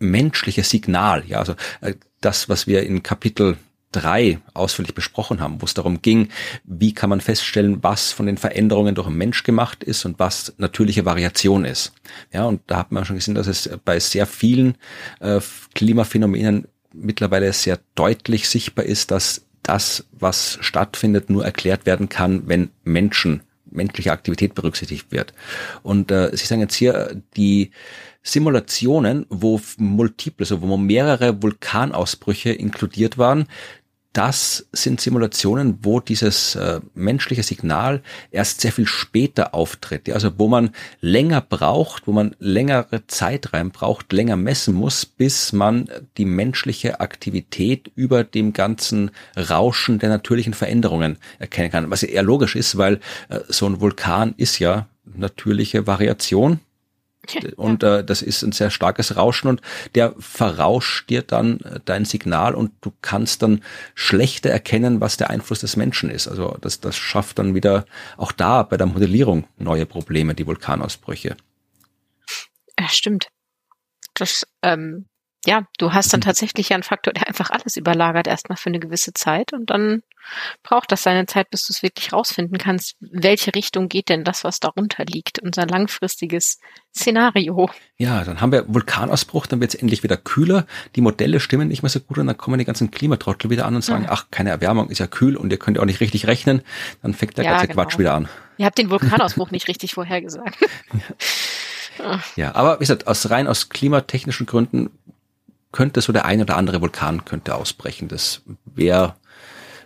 menschliche 0.00 0.64
Signal, 0.64 1.24
ja, 1.26 1.38
also 1.38 1.54
äh, 1.80 1.94
das, 2.20 2.48
was 2.48 2.66
wir 2.66 2.82
in 2.82 3.02
Kapitel 3.02 3.56
drei 3.92 4.38
ausführlich 4.54 4.94
besprochen 4.94 5.40
haben, 5.40 5.60
wo 5.60 5.64
es 5.64 5.74
darum 5.74 6.00
ging, 6.00 6.28
wie 6.64 6.94
kann 6.94 7.10
man 7.10 7.20
feststellen, 7.20 7.82
was 7.82 8.12
von 8.12 8.26
den 8.26 8.36
Veränderungen 8.36 8.94
durch 8.94 9.08
einen 9.08 9.18
Mensch 9.18 9.42
gemacht 9.42 9.82
ist 9.82 10.04
und 10.04 10.18
was 10.18 10.54
natürliche 10.58 11.04
Variation 11.04 11.64
ist. 11.64 11.92
Ja, 12.32 12.44
und 12.44 12.62
da 12.68 12.78
hat 12.78 12.92
man 12.92 13.04
schon 13.04 13.16
gesehen, 13.16 13.34
dass 13.34 13.48
es 13.48 13.68
bei 13.84 13.98
sehr 13.98 14.26
vielen 14.26 14.76
äh, 15.20 15.40
Klimaphänomenen 15.74 16.68
mittlerweile 16.92 17.52
sehr 17.52 17.78
deutlich 17.94 18.48
sichtbar 18.48 18.84
ist, 18.84 19.10
dass 19.10 19.46
das, 19.62 20.06
was 20.12 20.58
stattfindet, 20.60 21.30
nur 21.30 21.44
erklärt 21.44 21.86
werden 21.86 22.08
kann, 22.08 22.48
wenn 22.48 22.70
Menschen, 22.84 23.42
menschliche 23.70 24.12
Aktivität 24.12 24.54
berücksichtigt 24.54 25.12
wird. 25.12 25.32
Und 25.82 26.10
äh, 26.10 26.30
Sie 26.32 26.46
sagen 26.46 26.60
jetzt 26.60 26.74
hier, 26.74 27.22
die 27.36 27.70
Simulationen, 28.22 29.26
wo 29.30 29.60
multiple, 29.78 30.44
also 30.44 30.60
wo 30.60 30.76
mehrere 30.76 31.42
Vulkanausbrüche 31.42 32.52
inkludiert 32.52 33.18
waren, 33.18 33.46
das 34.12 34.66
sind 34.72 35.00
Simulationen, 35.00 35.78
wo 35.82 36.00
dieses 36.00 36.56
äh, 36.56 36.80
menschliche 36.94 37.44
Signal 37.44 38.02
erst 38.32 38.60
sehr 38.60 38.72
viel 38.72 38.86
später 38.86 39.54
auftritt. 39.54 40.08
Ja, 40.08 40.14
also 40.14 40.32
wo 40.36 40.48
man 40.48 40.70
länger 41.00 41.40
braucht, 41.40 42.08
wo 42.08 42.12
man 42.12 42.34
längere 42.40 43.06
Zeit 43.06 43.52
rein 43.52 43.70
braucht, 43.70 44.12
länger 44.12 44.36
messen 44.36 44.74
muss, 44.74 45.06
bis 45.06 45.52
man 45.52 45.88
die 46.16 46.24
menschliche 46.24 46.98
Aktivität 46.98 47.92
über 47.94 48.24
dem 48.24 48.52
ganzen 48.52 49.12
Rauschen 49.36 50.00
der 50.00 50.08
natürlichen 50.08 50.54
Veränderungen 50.54 51.16
erkennen 51.38 51.70
kann. 51.70 51.90
Was 51.90 52.02
eher 52.02 52.24
logisch 52.24 52.56
ist, 52.56 52.76
weil 52.76 52.98
äh, 53.28 53.38
so 53.48 53.66
ein 53.66 53.80
Vulkan 53.80 54.34
ist 54.36 54.58
ja 54.58 54.88
natürliche 55.04 55.86
Variation 55.86 56.58
und 57.56 57.82
äh, 57.82 58.04
das 58.04 58.22
ist 58.22 58.42
ein 58.42 58.52
sehr 58.52 58.70
starkes 58.70 59.16
Rauschen 59.16 59.48
und 59.48 59.60
der 59.94 60.14
verrauscht 60.18 61.10
dir 61.10 61.22
dann 61.22 61.60
äh, 61.60 61.80
dein 61.84 62.04
Signal 62.04 62.54
und 62.54 62.72
du 62.80 62.92
kannst 63.02 63.42
dann 63.42 63.62
schlechter 63.94 64.50
erkennen, 64.50 65.00
was 65.00 65.16
der 65.16 65.30
Einfluss 65.30 65.60
des 65.60 65.76
Menschen 65.76 66.10
ist. 66.10 66.28
Also 66.28 66.56
das, 66.60 66.80
das 66.80 66.96
schafft 66.96 67.38
dann 67.38 67.54
wieder 67.54 67.84
auch 68.16 68.32
da 68.32 68.62
bei 68.62 68.76
der 68.76 68.86
Modellierung 68.86 69.46
neue 69.58 69.86
Probleme, 69.86 70.34
die 70.34 70.46
Vulkanausbrüche. 70.46 71.36
Ja, 72.78 72.88
stimmt. 72.88 73.28
Das 74.14 74.46
ähm, 74.62 75.06
ja, 75.46 75.66
du 75.78 75.92
hast 75.92 76.12
dann 76.12 76.20
tatsächlich 76.20 76.72
einen 76.74 76.82
Faktor, 76.82 77.14
der 77.14 77.26
einfach 77.26 77.50
alles 77.50 77.76
überlagert 77.76 78.26
erstmal 78.26 78.58
für 78.58 78.68
eine 78.68 78.80
gewisse 78.80 79.14
Zeit 79.14 79.52
und 79.52 79.70
dann 79.70 80.02
braucht 80.62 80.92
das 80.92 81.02
seine 81.02 81.24
Zeit, 81.26 81.50
bis 81.50 81.66
du 81.66 81.72
es 81.72 81.82
wirklich 81.82 82.12
rausfinden 82.12 82.58
kannst, 82.58 82.96
welche 83.00 83.54
Richtung 83.54 83.88
geht 83.88 84.10
denn 84.10 84.22
das, 84.22 84.44
was 84.44 84.60
darunter 84.60 85.04
liegt, 85.06 85.38
unser 85.40 85.66
langfristiges 85.66 86.58
Szenario. 86.94 87.70
Ja, 87.96 88.22
dann 88.24 88.42
haben 88.42 88.52
wir 88.52 88.66
Vulkanausbruch, 88.68 89.46
dann 89.46 89.60
wird 89.60 89.74
es 89.74 89.80
endlich 89.80 90.02
wieder 90.02 90.18
kühler, 90.18 90.66
die 90.94 91.00
Modelle 91.00 91.40
stimmen 91.40 91.68
nicht 91.68 91.82
mehr 91.82 91.90
so 91.90 92.00
gut 92.00 92.18
und 92.18 92.26
dann 92.26 92.36
kommen 92.36 92.58
die 92.58 92.66
ganzen 92.66 92.90
Klimatrottel 92.90 93.48
wieder 93.48 93.64
an 93.64 93.74
und 93.74 93.82
sagen, 93.82 94.04
ja. 94.04 94.10
ach, 94.10 94.26
keine 94.30 94.50
Erwärmung, 94.50 94.90
ist 94.90 94.98
ja 94.98 95.06
kühl 95.06 95.36
und 95.36 95.50
ihr 95.50 95.58
könnt 95.58 95.78
ja 95.78 95.82
auch 95.82 95.86
nicht 95.86 96.00
richtig 96.00 96.26
rechnen, 96.26 96.62
dann 97.02 97.14
fängt 97.14 97.38
der 97.38 97.44
ja, 97.46 97.52
ganze 97.52 97.68
genau. 97.68 97.82
Quatsch 97.82 97.98
wieder 97.98 98.14
an. 98.14 98.28
Ihr 98.58 98.66
habt 98.66 98.76
den 98.76 98.90
Vulkanausbruch 98.90 99.50
nicht 99.52 99.68
richtig 99.68 99.94
vorhergesagt. 99.94 100.58
Ja, 102.36 102.54
aber 102.54 102.76
wie 102.76 102.80
gesagt, 102.80 103.06
aus 103.06 103.30
rein 103.30 103.46
aus 103.46 103.68
klimatechnischen 103.68 104.46
Gründen 104.46 104.90
könnte 105.72 106.00
so 106.00 106.12
der 106.12 106.24
ein 106.24 106.40
oder 106.40 106.56
andere 106.56 106.80
Vulkan 106.80 107.24
könnte 107.24 107.54
ausbrechen. 107.54 108.08
Das 108.08 108.42
wäre 108.64 109.16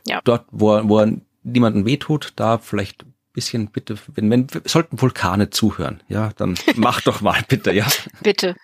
ja. 0.07 0.21
dort, 0.25 0.47
wo, 0.51 0.81
wo 0.89 1.07
niemanden 1.43 1.85
wehtut, 1.87 2.33
da 2.37 2.59
vielleicht 2.59 3.05
bisschen 3.33 3.69
bitte, 3.69 3.99
wenn, 4.15 4.31
wenn 4.31 4.47
sollten 4.65 5.01
Vulkane 5.01 5.51
zuhören, 5.51 6.03
ja, 6.09 6.31
dann 6.37 6.55
mach 6.77 7.01
doch 7.01 7.21
mal 7.21 7.43
bitte, 7.49 7.73
ja. 7.73 7.87
bitte. 8.23 8.55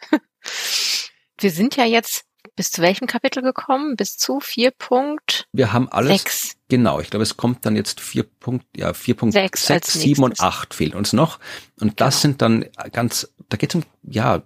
Wir 1.38 1.50
sind 1.50 1.76
ja 1.76 1.84
jetzt 1.84 2.24
bis 2.56 2.70
zu 2.70 2.82
welchem 2.82 3.06
Kapitel 3.06 3.42
gekommen? 3.42 3.96
Bis 3.96 4.16
zu 4.16 4.40
vier 4.40 4.70
Punkt. 4.70 5.48
Wir 5.52 5.72
haben 5.72 5.88
alles. 5.88 6.22
Sechs. 6.22 6.56
Genau, 6.68 7.00
ich 7.00 7.10
glaube, 7.10 7.22
es 7.22 7.36
kommt 7.36 7.66
dann 7.66 7.76
jetzt 7.76 8.00
vier 8.00 8.22
Punkt, 8.22 8.64
ja, 8.76 8.92
vier 8.92 9.16
Punkt 9.16 9.32
sechs, 9.34 9.66
sechs 9.66 9.92
sieben 9.94 10.22
und 10.22 10.40
acht 10.40 10.72
fehlen 10.74 10.94
uns 10.94 11.12
noch. 11.12 11.38
Und 11.80 12.00
das 12.00 12.16
genau. 12.16 12.20
sind 12.20 12.42
dann 12.42 12.64
ganz, 12.92 13.32
da 13.48 13.56
geht 13.56 13.70
es 13.70 13.74
um, 13.76 13.84
ja, 14.02 14.42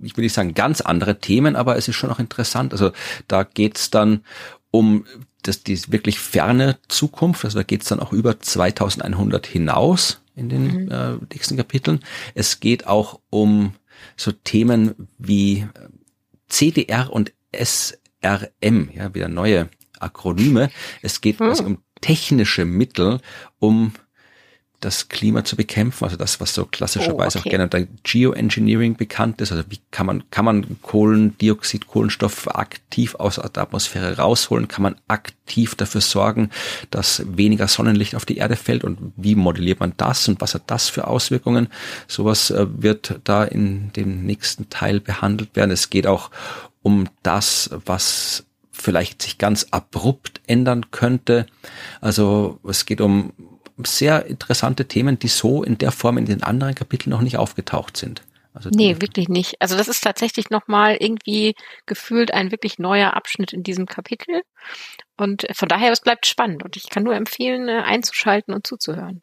ich 0.00 0.16
will 0.16 0.24
nicht 0.24 0.32
sagen 0.32 0.54
ganz 0.54 0.80
andere 0.80 1.18
Themen, 1.18 1.56
aber 1.56 1.76
es 1.76 1.88
ist 1.88 1.96
schon 1.96 2.10
auch 2.10 2.18
interessant. 2.18 2.72
Also 2.72 2.92
da 3.26 3.42
geht's 3.42 3.90
dann 3.90 4.24
um 4.70 5.06
das, 5.42 5.62
die 5.62 5.80
wirklich 5.92 6.18
ferne 6.18 6.78
Zukunft, 6.88 7.44
also 7.44 7.58
da 7.58 7.62
geht's 7.62 7.88
dann 7.88 8.00
auch 8.00 8.12
über 8.12 8.38
2100 8.40 9.46
hinaus 9.46 10.20
in 10.34 10.48
den 10.48 10.84
mhm. 10.84 10.90
äh, 10.90 11.16
nächsten 11.32 11.56
Kapiteln. 11.56 12.00
Es 12.34 12.60
geht 12.60 12.86
auch 12.86 13.20
um 13.30 13.74
so 14.16 14.32
Themen 14.32 15.08
wie 15.18 15.66
CDR 16.48 17.12
und 17.12 17.32
SRM, 17.52 18.90
ja, 18.94 19.14
wieder 19.14 19.28
neue 19.28 19.68
Akronyme. 19.98 20.70
Es 21.02 21.20
geht 21.20 21.40
mhm. 21.40 21.48
also 21.48 21.64
um 21.64 21.78
technische 22.00 22.64
Mittel, 22.64 23.20
um 23.58 23.92
das 24.80 25.08
Klima 25.08 25.44
zu 25.44 25.56
bekämpfen, 25.56 26.04
also 26.04 26.16
das, 26.16 26.40
was 26.40 26.54
so 26.54 26.64
klassischerweise 26.64 27.38
oh, 27.38 27.40
okay. 27.40 27.48
auch 27.48 27.50
gerne 27.50 27.64
unter 27.64 27.82
Geoengineering 28.04 28.96
bekannt 28.96 29.40
ist. 29.40 29.50
Also 29.50 29.64
wie 29.68 29.80
kann 29.90 30.06
man, 30.06 30.30
kann 30.30 30.44
man 30.44 30.80
Kohlendioxid, 30.82 31.88
Kohlenstoff 31.88 32.46
aktiv 32.54 33.16
aus 33.16 33.36
der 33.36 33.62
Atmosphäre 33.62 34.18
rausholen? 34.18 34.68
Kann 34.68 34.82
man 34.82 34.96
aktiv 35.08 35.74
dafür 35.74 36.00
sorgen, 36.00 36.50
dass 36.90 37.22
weniger 37.26 37.66
Sonnenlicht 37.66 38.14
auf 38.14 38.24
die 38.24 38.36
Erde 38.36 38.54
fällt? 38.54 38.84
Und 38.84 39.12
wie 39.16 39.34
modelliert 39.34 39.80
man 39.80 39.94
das? 39.96 40.28
Und 40.28 40.40
was 40.40 40.54
hat 40.54 40.62
das 40.68 40.88
für 40.88 41.08
Auswirkungen? 41.08 41.68
Sowas 42.06 42.50
äh, 42.50 42.66
wird 42.70 43.18
da 43.24 43.42
in 43.42 43.92
dem 43.94 44.24
nächsten 44.24 44.70
Teil 44.70 45.00
behandelt 45.00 45.56
werden. 45.56 45.72
Es 45.72 45.90
geht 45.90 46.06
auch 46.06 46.30
um 46.82 47.08
das, 47.24 47.70
was 47.84 48.44
vielleicht 48.70 49.22
sich 49.22 49.38
ganz 49.38 49.66
abrupt 49.72 50.40
ändern 50.46 50.90
könnte. 50.92 51.46
Also 52.00 52.60
es 52.62 52.86
geht 52.86 53.00
um 53.00 53.32
sehr 53.84 54.26
interessante 54.26 54.86
Themen, 54.86 55.18
die 55.18 55.28
so 55.28 55.62
in 55.62 55.78
der 55.78 55.92
Form 55.92 56.18
in 56.18 56.26
den 56.26 56.42
anderen 56.42 56.74
Kapiteln 56.74 57.10
noch 57.10 57.22
nicht 57.22 57.36
aufgetaucht 57.36 57.96
sind. 57.96 58.22
Also 58.54 58.70
nee, 58.72 58.96
wirklich 59.00 59.28
nicht. 59.28 59.60
Also 59.60 59.76
das 59.76 59.88
ist 59.88 60.02
tatsächlich 60.02 60.50
nochmal 60.50 60.96
irgendwie 60.98 61.54
gefühlt 61.86 62.34
ein 62.34 62.50
wirklich 62.50 62.80
neuer 62.80 63.14
Abschnitt 63.14 63.52
in 63.52 63.62
diesem 63.62 63.86
Kapitel. 63.86 64.42
Und 65.16 65.46
von 65.52 65.68
daher, 65.68 65.92
es 65.92 66.00
bleibt 66.00 66.26
spannend 66.26 66.64
und 66.64 66.76
ich 66.76 66.88
kann 66.88 67.04
nur 67.04 67.14
empfehlen, 67.14 67.68
äh, 67.68 67.82
einzuschalten 67.84 68.52
und 68.54 68.66
zuzuhören. 68.66 69.22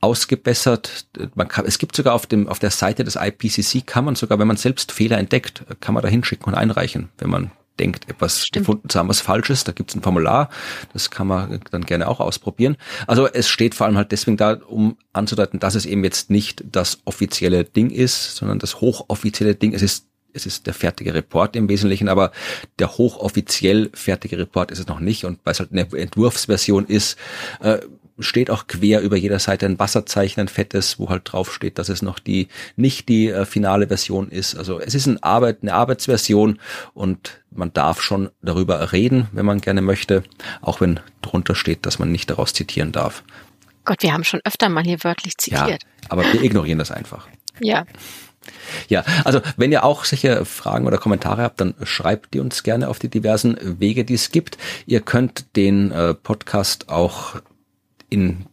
ausgebessert. 0.00 1.06
Man 1.34 1.48
kann, 1.48 1.64
es 1.64 1.78
gibt 1.78 1.96
sogar 1.96 2.14
auf 2.14 2.26
dem 2.26 2.48
auf 2.48 2.58
der 2.58 2.70
Seite 2.70 3.02
des 3.02 3.16
IPCC 3.16 3.86
kann 3.86 4.04
man 4.04 4.14
sogar, 4.14 4.38
wenn 4.38 4.46
man 4.46 4.58
selbst 4.58 4.92
Fehler 4.92 5.18
entdeckt, 5.18 5.64
kann 5.80 5.94
man 5.94 6.02
da 6.02 6.08
hinschicken 6.08 6.52
und 6.52 6.54
einreichen, 6.54 7.08
wenn 7.18 7.30
man 7.30 7.50
denkt, 7.78 8.08
etwas 8.08 8.44
Stimmt. 8.44 8.66
gefunden 8.66 8.88
zu 8.88 8.98
haben, 8.98 9.08
was 9.08 9.20
falsch 9.20 9.50
ist. 9.50 9.68
Da 9.68 9.72
gibt 9.72 9.90
es 9.90 9.96
ein 9.96 10.02
Formular, 10.02 10.48
das 10.92 11.10
kann 11.10 11.26
man 11.26 11.60
dann 11.70 11.84
gerne 11.84 12.08
auch 12.08 12.20
ausprobieren. 12.20 12.76
Also 13.06 13.26
es 13.26 13.48
steht 13.48 13.74
vor 13.74 13.86
allem 13.86 13.96
halt 13.96 14.12
deswegen 14.12 14.36
da, 14.36 14.54
um 14.54 14.96
anzudeuten, 15.12 15.60
dass 15.60 15.74
es 15.74 15.86
eben 15.86 16.04
jetzt 16.04 16.30
nicht 16.30 16.64
das 16.70 16.98
offizielle 17.04 17.64
Ding 17.64 17.90
ist, 17.90 18.36
sondern 18.36 18.58
das 18.58 18.80
hochoffizielle 18.80 19.54
Ding. 19.54 19.72
Es 19.72 19.82
ist 19.82 20.06
es 20.36 20.44
ist 20.44 20.66
der 20.66 20.74
fertige 20.74 21.14
Report 21.14 21.56
im 21.56 21.68
Wesentlichen, 21.70 22.08
aber 22.08 22.30
der 22.78 22.98
hochoffiziell 22.98 23.90
fertige 23.94 24.36
Report 24.36 24.70
ist 24.70 24.78
es 24.78 24.86
noch 24.86 25.00
nicht. 25.00 25.24
Und 25.24 25.40
weil 25.44 25.52
es 25.52 25.60
halt 25.60 25.72
eine 25.72 25.88
Entwurfsversion 25.90 26.84
ist, 26.84 27.16
äh, 27.60 27.78
steht 28.18 28.50
auch 28.50 28.66
quer 28.66 29.00
über 29.00 29.16
jeder 29.16 29.38
Seite 29.38 29.66
ein 29.66 29.78
Wasserzeichen, 29.78 30.40
ein 30.40 30.48
fettes, 30.48 30.98
wo 30.98 31.08
halt 31.08 31.22
drauf 31.24 31.52
steht, 31.52 31.78
dass 31.78 31.88
es 31.88 32.02
noch 32.02 32.18
die 32.18 32.48
nicht 32.76 33.08
die 33.08 33.28
äh, 33.28 33.44
finale 33.44 33.88
Version 33.88 34.28
ist. 34.28 34.56
Also 34.56 34.80
es 34.80 34.94
ist 34.94 35.06
eine 35.06 35.22
Arbeit, 35.22 35.58
eine 35.62 35.74
Arbeitsversion 35.74 36.58
und 36.94 37.42
man 37.50 37.72
darf 37.72 38.00
schon 38.02 38.30
darüber 38.42 38.92
reden, 38.92 39.28
wenn 39.32 39.46
man 39.46 39.60
gerne 39.60 39.82
möchte, 39.82 40.22
auch 40.60 40.80
wenn 40.80 41.00
drunter 41.22 41.54
steht, 41.54 41.86
dass 41.86 41.98
man 41.98 42.12
nicht 42.12 42.30
daraus 42.30 42.52
zitieren 42.52 42.92
darf. 42.92 43.22
Gott, 43.84 44.02
wir 44.02 44.12
haben 44.12 44.24
schon 44.24 44.40
öfter 44.44 44.68
mal 44.68 44.84
hier 44.84 45.02
wörtlich 45.04 45.36
zitiert. 45.38 45.68
Ja, 45.68 45.78
aber 46.08 46.24
wir 46.32 46.42
ignorieren 46.42 46.78
das 46.78 46.90
einfach. 46.90 47.28
Ja. 47.60 47.86
Ja, 48.88 49.04
also 49.24 49.40
wenn 49.56 49.72
ihr 49.72 49.84
auch 49.84 50.04
solche 50.04 50.44
Fragen 50.44 50.86
oder 50.86 50.98
Kommentare 50.98 51.42
habt, 51.42 51.60
dann 51.60 51.74
schreibt 51.82 52.34
die 52.34 52.40
uns 52.40 52.62
gerne 52.62 52.88
auf 52.88 52.98
die 52.98 53.08
diversen 53.08 53.56
Wege, 53.80 54.04
die 54.04 54.14
es 54.14 54.30
gibt. 54.30 54.58
Ihr 54.86 55.00
könnt 55.00 55.56
den 55.56 55.90
äh, 55.90 56.14
Podcast 56.14 56.88
auch 56.88 57.36
in 58.08 58.46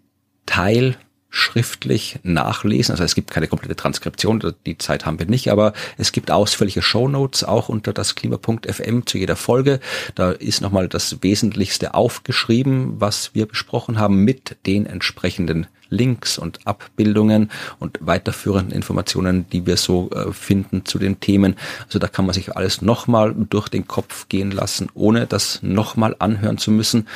Teil 0.46 0.98
schriftlich 1.36 2.20
nachlesen. 2.22 2.92
Also 2.92 3.04
es 3.04 3.16
gibt 3.16 3.32
keine 3.32 3.48
komplette 3.48 3.76
Transkription, 3.76 4.54
die 4.68 4.78
Zeit 4.78 5.08
haben 5.08 5.18
wir 5.18 5.26
nicht, 5.26 5.50
aber 5.50 5.74
es 5.98 6.12
gibt 6.12 6.30
ausführliche 6.30 6.84
Shownotes 6.84 7.44
auch 7.44 7.70
unter 7.70 7.92
das 7.92 8.14
Klima.fm 8.14 9.08
zu 9.08 9.18
jeder 9.18 9.36
Folge. 9.36 9.80
Da 10.14 10.32
ist 10.32 10.62
nochmal 10.62 10.88
das 10.88 11.24
Wesentlichste 11.24 11.96
aufgeschrieben, 11.96 13.02
was 13.02 13.34
wir 13.34 13.48
besprochen 13.48 13.98
haben 13.98 14.24
mit 14.24 14.58
den 14.68 14.86
entsprechenden 14.86 15.66
Links 15.94 16.38
und 16.38 16.60
Abbildungen 16.65 17.52
und 17.80 17.99
weiterführenden 18.02 18.74
Informationen, 18.74 19.48
die 19.49 19.65
wir 19.65 19.78
so 19.78 20.10
äh, 20.11 20.34
finden 20.34 20.86
zu 20.86 20.99
den 20.99 21.20
Themen. 21.20 21.56
Also 21.86 21.99
da 21.99 22.07
kann 22.07 22.26
man 22.26 22.34
sich 22.34 22.56
alles 22.56 22.82
nochmal 22.82 23.34
durch 23.38 23.70
den 23.70 23.88
Kopf 23.88 24.28
gehen 24.30 24.52
lassen, 24.52 24.90
ohne 24.94 25.28
das 25.28 25.60
nochmal 25.61 26.15
anhören 26.20 26.57
zu 26.57 26.72
müssen. 26.72 27.07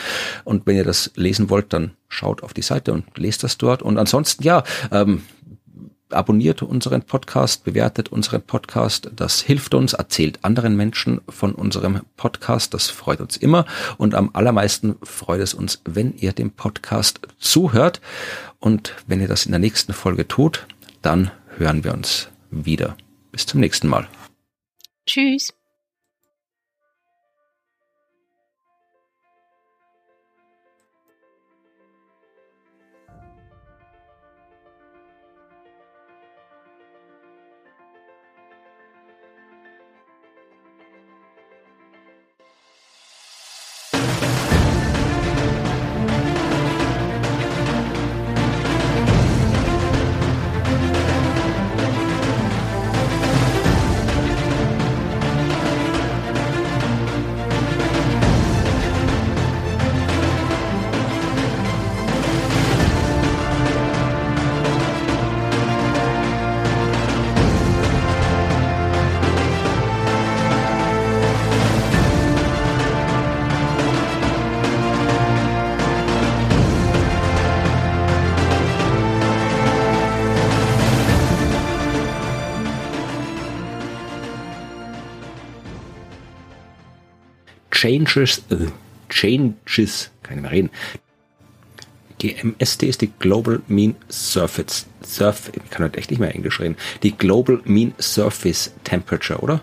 Und 0.44 0.66
wenn 0.66 0.78
ihr 0.78 0.84
das 0.84 1.12
lesen 1.16 1.50
wollt, 1.50 1.74
dann 1.74 1.92
schaut 2.08 2.44
auf 2.44 2.54
die 2.54 2.62
Seite 2.62 2.94
und 2.94 3.06
lest 3.18 3.44
das 3.44 3.58
dort. 3.58 3.82
Und 3.82 3.98
ansonsten, 3.98 4.44
ja, 4.44 4.64
ähm, 4.92 5.24
abonniert 6.10 6.62
unseren 6.62 7.02
Podcast, 7.02 7.64
bewertet 7.64 8.10
unseren 8.10 8.42
Podcast. 8.42 9.12
Das 9.16 9.42
hilft 9.42 9.74
uns, 9.74 9.94
erzählt 9.94 10.40
anderen 10.44 10.76
Menschen 10.76 11.22
von 11.28 11.54
unserem 11.54 12.02
Podcast. 12.16 12.74
Das 12.74 12.90
freut 12.90 13.20
uns 13.20 13.38
immer. 13.38 13.66
Und 13.98 14.16
am 14.16 14.30
allermeisten 14.34 14.96
freut 15.04 15.42
es 15.42 15.54
uns, 15.54 15.82
wenn 15.86 16.16
ihr 16.18 16.34
dem 16.34 16.52
Podcast 16.52 17.20
zuhört. 17.40 18.02
Und 18.60 18.96
wenn 19.08 19.22
ihr 19.22 19.28
das 19.28 19.46
in 19.46 19.52
der 19.52 19.60
nächsten 19.60 19.94
Folge 19.94 20.28
tut, 20.28 20.68
dann 21.02 21.32
hören 21.58 21.84
wir 21.84 21.94
uns 21.94 22.30
wieder. 22.50 22.98
Bis 23.32 23.46
zum 23.46 23.60
nächsten 23.60 23.88
Mal. 23.88 24.08
Tschüss. 25.06 25.54
Changes, 87.78 88.42
äh, 88.50 88.72
Changes, 89.08 90.10
kann 90.24 90.38
ich 90.38 90.42
mehr 90.42 90.52
reden. 90.52 90.70
GMST 92.18 92.84
ist 92.84 93.02
die 93.02 93.12
Global 93.20 93.62
Mean 93.68 93.96
Surface, 94.10 94.88
Surf, 95.04 95.52
ich 95.54 95.70
kann 95.70 95.86
heute 95.86 96.00
echt 96.00 96.10
nicht 96.10 96.18
mehr 96.18 96.34
Englisch 96.34 96.60
reden, 96.60 96.76
die 97.04 97.16
Global 97.16 97.62
Mean 97.66 97.94
Surface 98.00 98.74
Temperature, 98.84 99.40
oder? 99.42 99.62